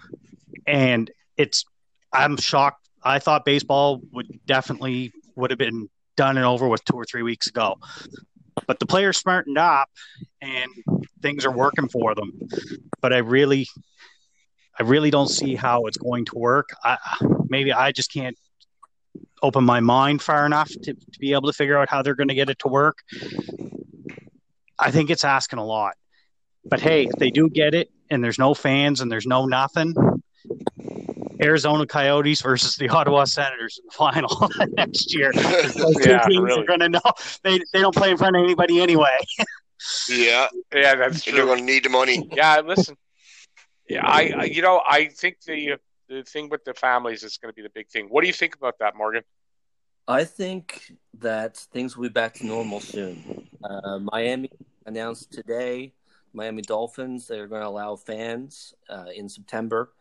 And 0.68 1.10
it's, 1.36 1.64
I'm 2.12 2.36
shocked. 2.36 2.88
I 3.02 3.18
thought 3.18 3.44
baseball 3.44 4.00
would 4.12 4.38
definitely 4.46 5.12
would 5.34 5.50
have 5.50 5.58
been 5.58 5.90
done 6.16 6.36
and 6.36 6.46
over 6.46 6.68
with 6.68 6.84
two 6.84 6.94
or 6.94 7.04
three 7.04 7.24
weeks 7.24 7.48
ago. 7.48 7.76
But 8.68 8.78
the 8.78 8.86
players 8.86 9.18
smartened 9.18 9.58
up 9.58 9.88
and 10.40 10.70
things 11.22 11.44
are 11.44 11.50
working 11.50 11.88
for 11.88 12.14
them. 12.14 12.38
But 13.00 13.12
I 13.12 13.18
really, 13.18 13.66
I 14.78 14.84
really 14.84 15.10
don't 15.10 15.28
see 15.28 15.56
how 15.56 15.86
it's 15.86 15.98
going 15.98 16.24
to 16.26 16.38
work. 16.38 16.68
I, 16.84 16.98
maybe 17.48 17.72
I 17.72 17.90
just 17.90 18.12
can't 18.12 18.38
open 19.42 19.64
my 19.64 19.80
mind 19.80 20.22
far 20.22 20.46
enough 20.46 20.68
to, 20.68 20.94
to 20.94 21.18
be 21.18 21.32
able 21.32 21.48
to 21.48 21.52
figure 21.52 21.76
out 21.76 21.88
how 21.88 22.02
they're 22.02 22.14
going 22.14 22.28
to 22.28 22.34
get 22.36 22.48
it 22.48 22.60
to 22.60 22.68
work. 22.68 22.98
I 24.78 24.90
think 24.90 25.10
it's 25.10 25.24
asking 25.24 25.58
a 25.58 25.64
lot. 25.64 25.96
But 26.64 26.80
hey, 26.80 27.04
if 27.04 27.12
they 27.12 27.30
do 27.30 27.48
get 27.48 27.74
it 27.74 27.90
and 28.10 28.22
there's 28.22 28.38
no 28.38 28.54
fans 28.54 29.00
and 29.00 29.10
there's 29.10 29.26
no 29.26 29.46
nothing, 29.46 29.94
Arizona 31.40 31.86
Coyotes 31.86 32.42
versus 32.42 32.76
the 32.76 32.88
Ottawa 32.88 33.24
Senators 33.24 33.78
in 33.78 33.86
the 33.86 33.92
final 33.92 34.50
next 34.76 35.14
year. 35.14 35.32
Those 35.34 35.74
two 35.74 36.10
yeah, 36.10 36.20
teams 36.20 36.42
really. 36.42 36.62
are 36.62 36.66
going 36.66 36.80
to 36.80 36.88
know 36.88 37.00
they 37.42 37.58
they 37.72 37.80
don't 37.80 37.94
play 37.94 38.10
in 38.10 38.16
front 38.16 38.36
of 38.36 38.42
anybody 38.42 38.80
anyway. 38.80 39.18
yeah, 40.08 40.48
yeah, 40.74 40.94
that's 40.96 41.22
true. 41.22 41.34
They're 41.34 41.46
going 41.46 41.58
to 41.58 41.64
need 41.64 41.84
the 41.84 41.90
money. 41.90 42.28
Yeah, 42.32 42.60
listen. 42.60 42.96
Yeah, 43.88 44.06
I, 44.06 44.32
I 44.36 44.44
you 44.44 44.62
know 44.62 44.82
I 44.86 45.06
think 45.06 45.40
the 45.46 45.76
the 46.08 46.22
thing 46.24 46.48
with 46.48 46.64
the 46.64 46.74
families 46.74 47.22
is 47.22 47.38
going 47.38 47.52
to 47.52 47.56
be 47.56 47.62
the 47.62 47.70
big 47.70 47.88
thing. 47.88 48.06
What 48.08 48.22
do 48.22 48.26
you 48.26 48.32
think 48.32 48.56
about 48.56 48.78
that, 48.80 48.96
Morgan? 48.96 49.22
I 50.08 50.24
think 50.24 50.94
that 51.18 51.56
things 51.56 51.96
will 51.96 52.04
be 52.04 52.08
back 52.08 52.34
to 52.34 52.46
normal 52.46 52.80
soon. 52.80 53.46
Uh, 53.62 53.98
Miami 53.98 54.50
announced 54.88 55.32
today, 55.32 55.92
Miami 56.32 56.62
Dolphins, 56.62 57.26
they're 57.26 57.46
going 57.46 57.62
to 57.62 57.68
allow 57.68 57.96
fans 57.96 58.74
uh, 58.88 59.06
in 59.14 59.28
September, 59.28 59.92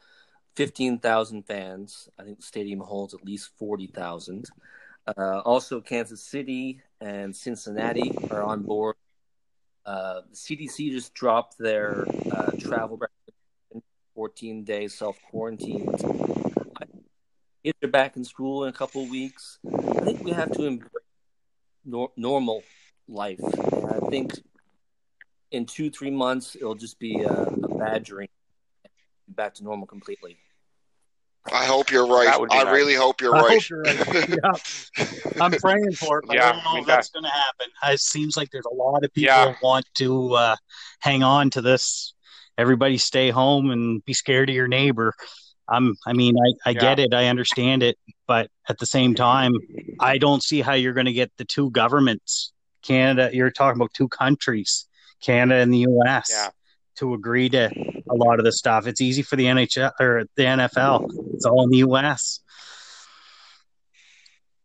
15,000 0.55 1.43
fans. 1.43 2.09
I 2.19 2.23
think 2.23 2.37
the 2.37 2.45
stadium 2.45 2.79
holds 2.79 3.13
at 3.13 3.23
least 3.23 3.51
40,000. 3.57 4.49
Uh, 5.05 5.39
also, 5.45 5.79
Kansas 5.79 6.21
City 6.21 6.81
and 6.99 7.35
Cincinnati 7.35 8.11
are 8.31 8.43
on 8.43 8.63
board. 8.63 8.95
Uh, 9.85 10.21
CDC 10.33 10.91
just 10.91 11.13
dropped 11.13 11.57
their 11.57 12.05
uh, 12.31 12.51
travel 12.59 12.99
14 14.15 14.63
days 14.63 14.93
self 14.93 15.17
quarantine 15.29 15.87
they're 17.81 17.89
back 17.89 18.15
in 18.15 18.23
school 18.23 18.63
in 18.63 18.69
a 18.69 18.73
couple 18.73 19.03
of 19.03 19.09
weeks, 19.09 19.59
I 19.65 20.01
think 20.01 20.23
we 20.23 20.31
have 20.31 20.51
to 20.51 20.63
embrace 20.63 20.91
nor- 21.85 22.11
normal 22.15 22.63
life. 23.07 23.39
I 23.43 23.99
think 24.09 24.33
in 25.51 25.65
two, 25.65 25.89
three 25.89 26.11
months, 26.11 26.55
it'll 26.55 26.75
just 26.75 26.99
be 26.99 27.21
a, 27.21 27.31
a 27.31 27.75
bad 27.77 28.03
dream. 28.03 28.27
Back 29.29 29.55
to 29.55 29.63
normal 29.63 29.87
completely. 29.87 30.37
I 31.51 31.65
hope 31.65 31.91
you're 31.91 32.07
right. 32.07 32.27
I 32.51 32.63
nice. 32.63 32.73
really 32.73 32.95
hope 32.95 33.21
you're 33.21 33.35
I 33.35 33.41
right. 33.41 33.61
Hope 33.61 33.69
you're 33.69 33.83
right. 33.83 34.29
yeah. 34.29 35.05
I'm 35.41 35.51
praying 35.51 35.93
for 35.93 36.19
it, 36.19 36.25
but 36.27 36.35
yeah, 36.35 36.49
I 36.49 36.51
don't 36.53 36.63
know 36.63 36.71
I 36.71 36.73
mean, 36.73 36.81
if 36.81 36.87
that's 36.87 37.09
going 37.09 37.23
to 37.23 37.29
happen. 37.29 37.67
It 37.83 37.99
seems 38.01 38.35
like 38.35 38.49
there's 38.51 38.65
a 38.69 38.73
lot 38.75 39.05
of 39.05 39.13
people 39.13 39.33
yeah. 39.33 39.53
want 39.61 39.85
to 39.95 40.33
uh, 40.33 40.55
hang 40.99 41.23
on 41.23 41.49
to 41.51 41.61
this 41.61 42.13
everybody 42.57 42.97
stay 42.97 43.29
home 43.29 43.71
and 43.71 44.03
be 44.05 44.13
scared 44.13 44.49
of 44.49 44.55
your 44.55 44.67
neighbor. 44.67 45.13
I'm, 45.69 45.95
I 46.05 46.13
mean, 46.13 46.35
I, 46.37 46.69
I 46.69 46.73
Yeah. 46.73 46.79
get 46.79 46.99
it. 46.99 47.13
I 47.13 47.27
understand 47.27 47.83
it. 47.83 47.97
But 48.25 48.49
at 48.67 48.79
the 48.79 48.85
same 48.85 49.15
time, 49.15 49.53
I 49.99 50.17
don't 50.17 50.43
see 50.43 50.61
how 50.61 50.73
you're 50.73 50.93
going 50.93 51.05
to 51.05 51.13
get 51.13 51.31
the 51.37 51.45
two 51.45 51.71
governments, 51.71 52.51
Canada, 52.81 53.29
you're 53.31 53.51
talking 53.51 53.79
about 53.79 53.93
two 53.93 54.07
countries, 54.07 54.87
Canada 55.21 55.61
and 55.61 55.73
the 55.73 55.79
US, 55.79 56.29
Yeah. 56.31 56.49
to 56.97 57.13
agree 57.13 57.49
to 57.49 57.69
a 58.09 58.15
lot 58.15 58.39
of 58.39 58.45
this 58.45 58.57
stuff. 58.57 58.87
It's 58.87 59.01
easy 59.01 59.21
for 59.21 59.35
the 59.35 59.45
NHL 59.45 59.91
or 59.99 60.23
the 60.35 60.43
NFL. 60.43 61.09
It's 61.33 61.45
all 61.45 61.63
in 61.63 61.69
the 61.69 61.77
US. 61.79 62.39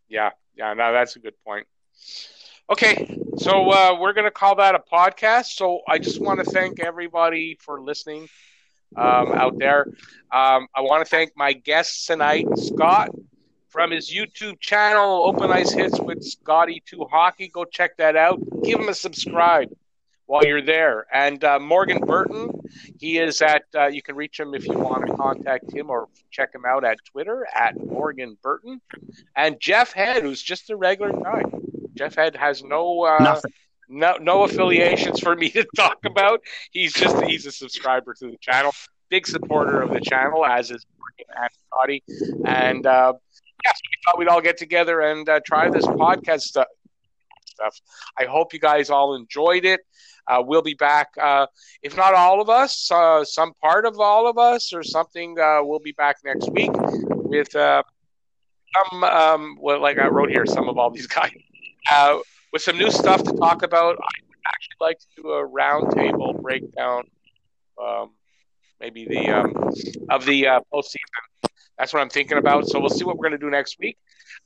Yeah, 0.09 0.31
yeah, 0.57 0.75
no, 0.75 0.93
that's 0.93 1.17
a 1.17 1.19
good 1.19 1.35
point. 1.45 1.67
Okay, 2.71 3.19
so 3.39 3.71
uh, 3.71 3.97
we're 4.01 4.13
going 4.13 4.25
to 4.25 4.31
call 4.31 4.57
that 4.57 4.75
a 4.75 4.79
podcast. 4.79 5.47
So 5.57 5.81
I 5.89 5.99
just 5.99 6.21
want 6.21 6.43
to 6.45 6.51
thank 6.51 6.81
everybody 6.81 7.59
for 7.61 7.81
listening 7.81 8.29
um, 8.97 9.33
out 9.33 9.59
there. 9.59 9.87
Um, 10.33 10.69
I 10.75 10.81
want 10.81 11.05
to 11.05 11.11
thank 11.11 11.33
my 11.37 11.53
guests 11.53 12.07
tonight, 12.07 12.47
Scott 12.57 13.11
from 13.69 13.91
his 13.91 14.13
YouTube 14.13 14.61
channel, 14.61 15.25
Open 15.25 15.51
Ice 15.51 15.73
Hits 15.73 15.99
with 15.99 16.23
Scotty 16.23 16.83
Two 16.87 17.07
Hockey. 17.11 17.49
Go 17.49 17.65
check 17.65 17.97
that 17.97 18.17
out. 18.17 18.39
Give 18.63 18.79
him 18.79 18.89
a 18.91 18.95
subscribe 18.95 19.71
while 20.33 20.47
you're 20.47 20.63
there. 20.63 21.05
And 21.13 21.45
uh, 21.45 21.59
Morgan 21.59 21.99
Burton, 21.99 22.49
he 22.99 23.19
is 23.19 23.43
at. 23.43 23.65
Uh, 23.77 23.89
you 23.89 24.01
can 24.01 24.17
reach 24.17 24.41
him 24.41 24.55
if 24.55 24.67
you 24.67 24.79
want 24.79 25.07
to 25.07 25.13
contact 25.13 25.71
him 25.71 25.91
or 25.91 26.09
check 26.31 26.55
him 26.55 26.63
out 26.67 26.87
at 26.87 26.97
Twitter 27.05 27.47
at 27.55 27.79
Morgan 27.79 28.39
Burton. 28.43 28.81
And 29.37 29.61
Jeff 29.61 29.93
Head, 29.93 30.23
who's 30.23 30.43
just 30.43 30.71
a 30.71 30.77
regular 30.77 31.13
guy. 31.13 31.43
Jeff 31.95 32.15
Head 32.15 32.35
has 32.35 32.65
no 32.65 33.03
uh, 33.05 33.19
Nothing. 33.23 33.53
no 33.91 34.17
no 34.23 34.45
affiliations 34.45 35.21
for 35.21 35.37
me 35.37 35.51
to 35.59 35.67
talk 35.77 35.99
about. 36.07 36.41
He's 36.71 36.95
just 36.95 37.23
he's 37.25 37.45
a 37.45 37.53
subscriber 37.53 38.15
to 38.15 38.31
the 38.31 38.39
channel, 38.41 38.73
big 39.11 39.27
supporter 39.27 39.83
of 39.83 39.91
the 39.91 40.01
channel, 40.01 40.47
as 40.47 40.71
is 40.71 40.87
Morgan 40.99 41.43
and 41.43 41.51
Scotty. 41.67 42.03
And 42.47 42.87
uh, 42.87 43.13
yeah, 43.67 43.73
we 43.75 43.97
thought 44.07 44.19
we'd 44.19 44.29
all 44.29 44.41
get 44.41 44.57
together 44.57 45.03
and 45.03 45.29
uh, 45.29 45.41
try 45.45 45.69
this 45.69 45.85
podcast 45.85 46.41
stuff. 46.41 46.69
Stuff. 47.45 47.79
I 48.19 48.25
hope 48.25 48.55
you 48.55 48.59
guys 48.61 48.89
all 48.89 49.15
enjoyed 49.15 49.67
it. 49.67 49.81
Uh, 50.27 50.43
we'll 50.45 50.63
be 50.63 50.75
back, 50.75 51.09
uh, 51.21 51.47
if 51.83 51.97
not 51.97 52.15
all 52.15 52.41
of 52.41 52.49
us, 52.49 52.91
uh, 52.91 53.25
some 53.25 53.53
part 53.61 53.85
of 53.85 53.99
all 53.99 54.29
of 54.29 54.39
us, 54.39 54.73
or 54.73 54.83
something. 54.83 55.39
Uh, 55.39 55.61
we'll 55.63 55.81
be 55.81 55.93
back 55.93 56.17
next 56.25 56.51
week 56.53 56.71
with 56.73 57.55
uh, 57.57 57.83
some, 58.75 59.05
um, 59.05 59.59
well, 59.61 59.81
like 59.81 59.99
I 59.99 60.09
wrote 60.09 60.31
here, 60.31 60.47
some 60.47 60.69
of 60.69 60.79
all 60.79 60.91
these 60.91 61.07
guys 61.09 61.33
uh, 61.91 62.19
with 62.53 62.63
some 62.63 62.79
new 62.79 62.91
stuff 62.91 63.23
to 63.25 63.33
talk 63.33 63.63
about. 63.63 63.97
I 63.97 64.23
would 64.29 64.39
actually 64.47 64.77
like 64.81 64.99
to 64.99 65.07
do 65.17 65.31
a 65.31 65.49
roundtable 65.49 66.41
breakdown, 66.41 67.05
um, 67.83 68.11
maybe 68.81 69.07
the 69.07 69.29
um, 69.29 69.55
of 70.11 70.25
the 70.25 70.45
postseason. 70.73 70.97
That's 71.79 71.93
what 71.93 72.01
I'm 72.01 72.11
thinking 72.11 72.39
about. 72.39 72.69
So 72.69 72.79
we'll 72.79 72.91
see 72.91 73.05
what 73.05 73.17
we're 73.17 73.29
going 73.29 73.39
to 73.41 73.45
do 73.45 73.51
next 73.51 73.79
week. 73.81 73.99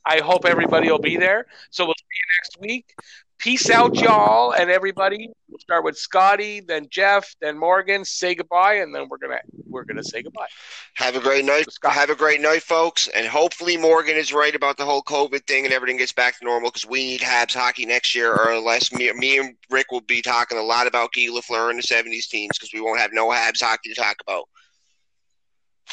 I 0.07 0.21
hope 0.21 0.47
everybody 0.47 0.91
will 0.91 0.99
be 0.99 1.17
there. 1.17 1.47
So 1.71 1.85
we'll 1.85 1.95
see 1.95 2.05
you 2.05 2.27
next 2.41 2.61
week. 2.61 2.95
Peace 3.39 3.69
out, 3.69 3.95
y'all, 3.97 4.53
and 4.53 4.71
everybody. 4.71 5.29
We'll 5.49 5.59
start 5.59 5.85
with 5.85 5.99
Scotty, 5.99 6.61
then 6.61 6.89
Jeff, 6.91 7.35
then 7.41 7.59
Morgan. 7.59 8.05
Say 8.05 8.35
goodbye, 8.35 8.77
and 8.77 8.95
then 8.95 9.09
we're 9.11 9.19
gonna 9.19 9.41
we're 9.67 9.85
gonna 9.85 10.03
say 10.03 10.23
goodbye. 10.23 10.47
Have 10.95 11.17
a 11.17 11.21
great 11.21 11.45
night. 11.45 11.71
Scott. 11.71 11.93
Have 11.93 12.09
a 12.09 12.15
great 12.15 12.41
night, 12.41 12.63
folks. 12.63 13.09
And 13.09 13.27
hopefully 13.27 13.77
Morgan 13.77 14.17
is 14.17 14.33
right 14.33 14.55
about 14.55 14.79
the 14.79 14.87
whole 14.87 15.03
COVID 15.03 15.47
thing 15.47 15.67
and 15.67 15.75
everything 15.75 15.99
gets 15.99 16.13
back 16.13 16.39
to 16.39 16.45
normal 16.47 16.71
because 16.71 16.87
we 16.87 17.05
need 17.05 17.21
Habs 17.21 17.55
hockey 17.55 17.85
next 17.85 18.15
year, 18.15 18.33
or 18.33 18.53
unless 18.53 18.91
me, 18.93 19.13
me 19.13 19.39
and 19.39 19.55
Rick 19.71 19.93
will 19.93 20.01
be 20.01 20.23
talking 20.23 20.57
a 20.57 20.63
lot 20.63 20.87
about 20.87 21.13
Guy 21.13 21.29
Lafleur 21.29 21.69
and 21.69 21.79
the 21.79 21.87
'70s 21.87 22.29
teams 22.29 22.57
because 22.59 22.71
we 22.73 22.81
won't 22.81 23.01
have 23.01 23.13
no 23.13 23.29
Habs 23.29 23.63
hockey 23.63 23.91
to 23.91 23.95
talk 23.95 24.17
about. 24.27 24.45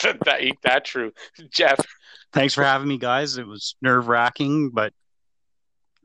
that 0.26 0.41
ain't 0.41 0.61
that 0.64 0.86
true, 0.86 1.11
Jeff. 1.52 1.80
Thanks 2.32 2.53
for 2.53 2.64
having 2.64 2.88
me, 2.88 2.98
guys. 2.98 3.38
It 3.38 3.45
was 3.45 3.76
nerve 3.82 4.07
wracking, 4.07 4.70
but 4.70 4.94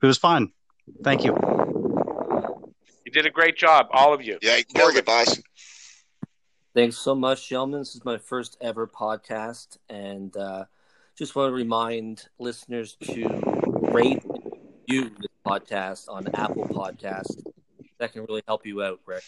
it 0.02 0.06
was 0.06 0.18
fun. 0.18 0.52
Thank 1.02 1.24
you. 1.24 1.36
You 3.04 3.12
did 3.12 3.26
a 3.26 3.30
great 3.30 3.56
job, 3.56 3.88
all 3.92 4.12
of 4.12 4.22
you. 4.22 4.38
Yeah, 4.42 4.60
Morgan, 4.76 5.04
boss. 5.04 5.40
Thanks 6.74 6.96
so 6.96 7.14
much, 7.14 7.48
gentlemen. 7.48 7.80
This 7.80 7.94
is 7.94 8.04
my 8.04 8.18
first 8.18 8.56
ever 8.60 8.86
podcast, 8.86 9.78
and 9.88 10.36
uh, 10.36 10.64
just 11.16 11.34
want 11.34 11.50
to 11.50 11.54
remind 11.54 12.28
listeners 12.38 12.96
to 13.02 13.40
rate 13.92 14.22
you 14.88 15.02
review 15.02 15.16
this 15.18 15.28
podcast 15.46 16.08
on 16.08 16.26
Apple 16.34 16.66
Podcast. 16.68 17.42
That 17.98 18.12
can 18.12 18.24
really 18.24 18.42
help 18.46 18.64
you 18.64 18.82
out, 18.82 19.00
Rick. 19.06 19.24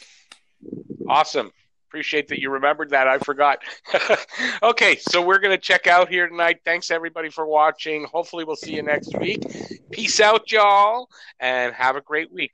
Awesome. 1.09 1.53
Appreciate 1.91 2.29
that 2.29 2.39
you 2.39 2.51
remembered 2.51 2.91
that. 2.91 3.09
I 3.09 3.19
forgot. 3.19 3.65
okay, 4.62 4.95
so 4.95 5.21
we're 5.21 5.41
going 5.41 5.51
to 5.51 5.59
check 5.61 5.89
out 5.89 6.09
here 6.09 6.29
tonight. 6.29 6.61
Thanks 6.65 6.89
everybody 6.89 7.31
for 7.31 7.45
watching. 7.45 8.05
Hopefully, 8.05 8.45
we'll 8.45 8.55
see 8.55 8.75
you 8.75 8.83
next 8.85 9.12
week. 9.19 9.43
Peace 9.91 10.21
out, 10.21 10.53
y'all, 10.53 11.09
and 11.41 11.75
have 11.75 11.97
a 11.97 12.01
great 12.01 12.33
week. 12.33 12.53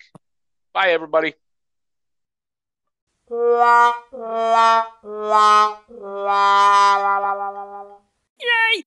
Bye, 0.73 0.93
everybody. 0.93 1.35
la 3.29 3.93
la 4.11 4.87
la 5.05 5.81
la 5.85 7.19
la 7.19 7.51
la 7.51 8.87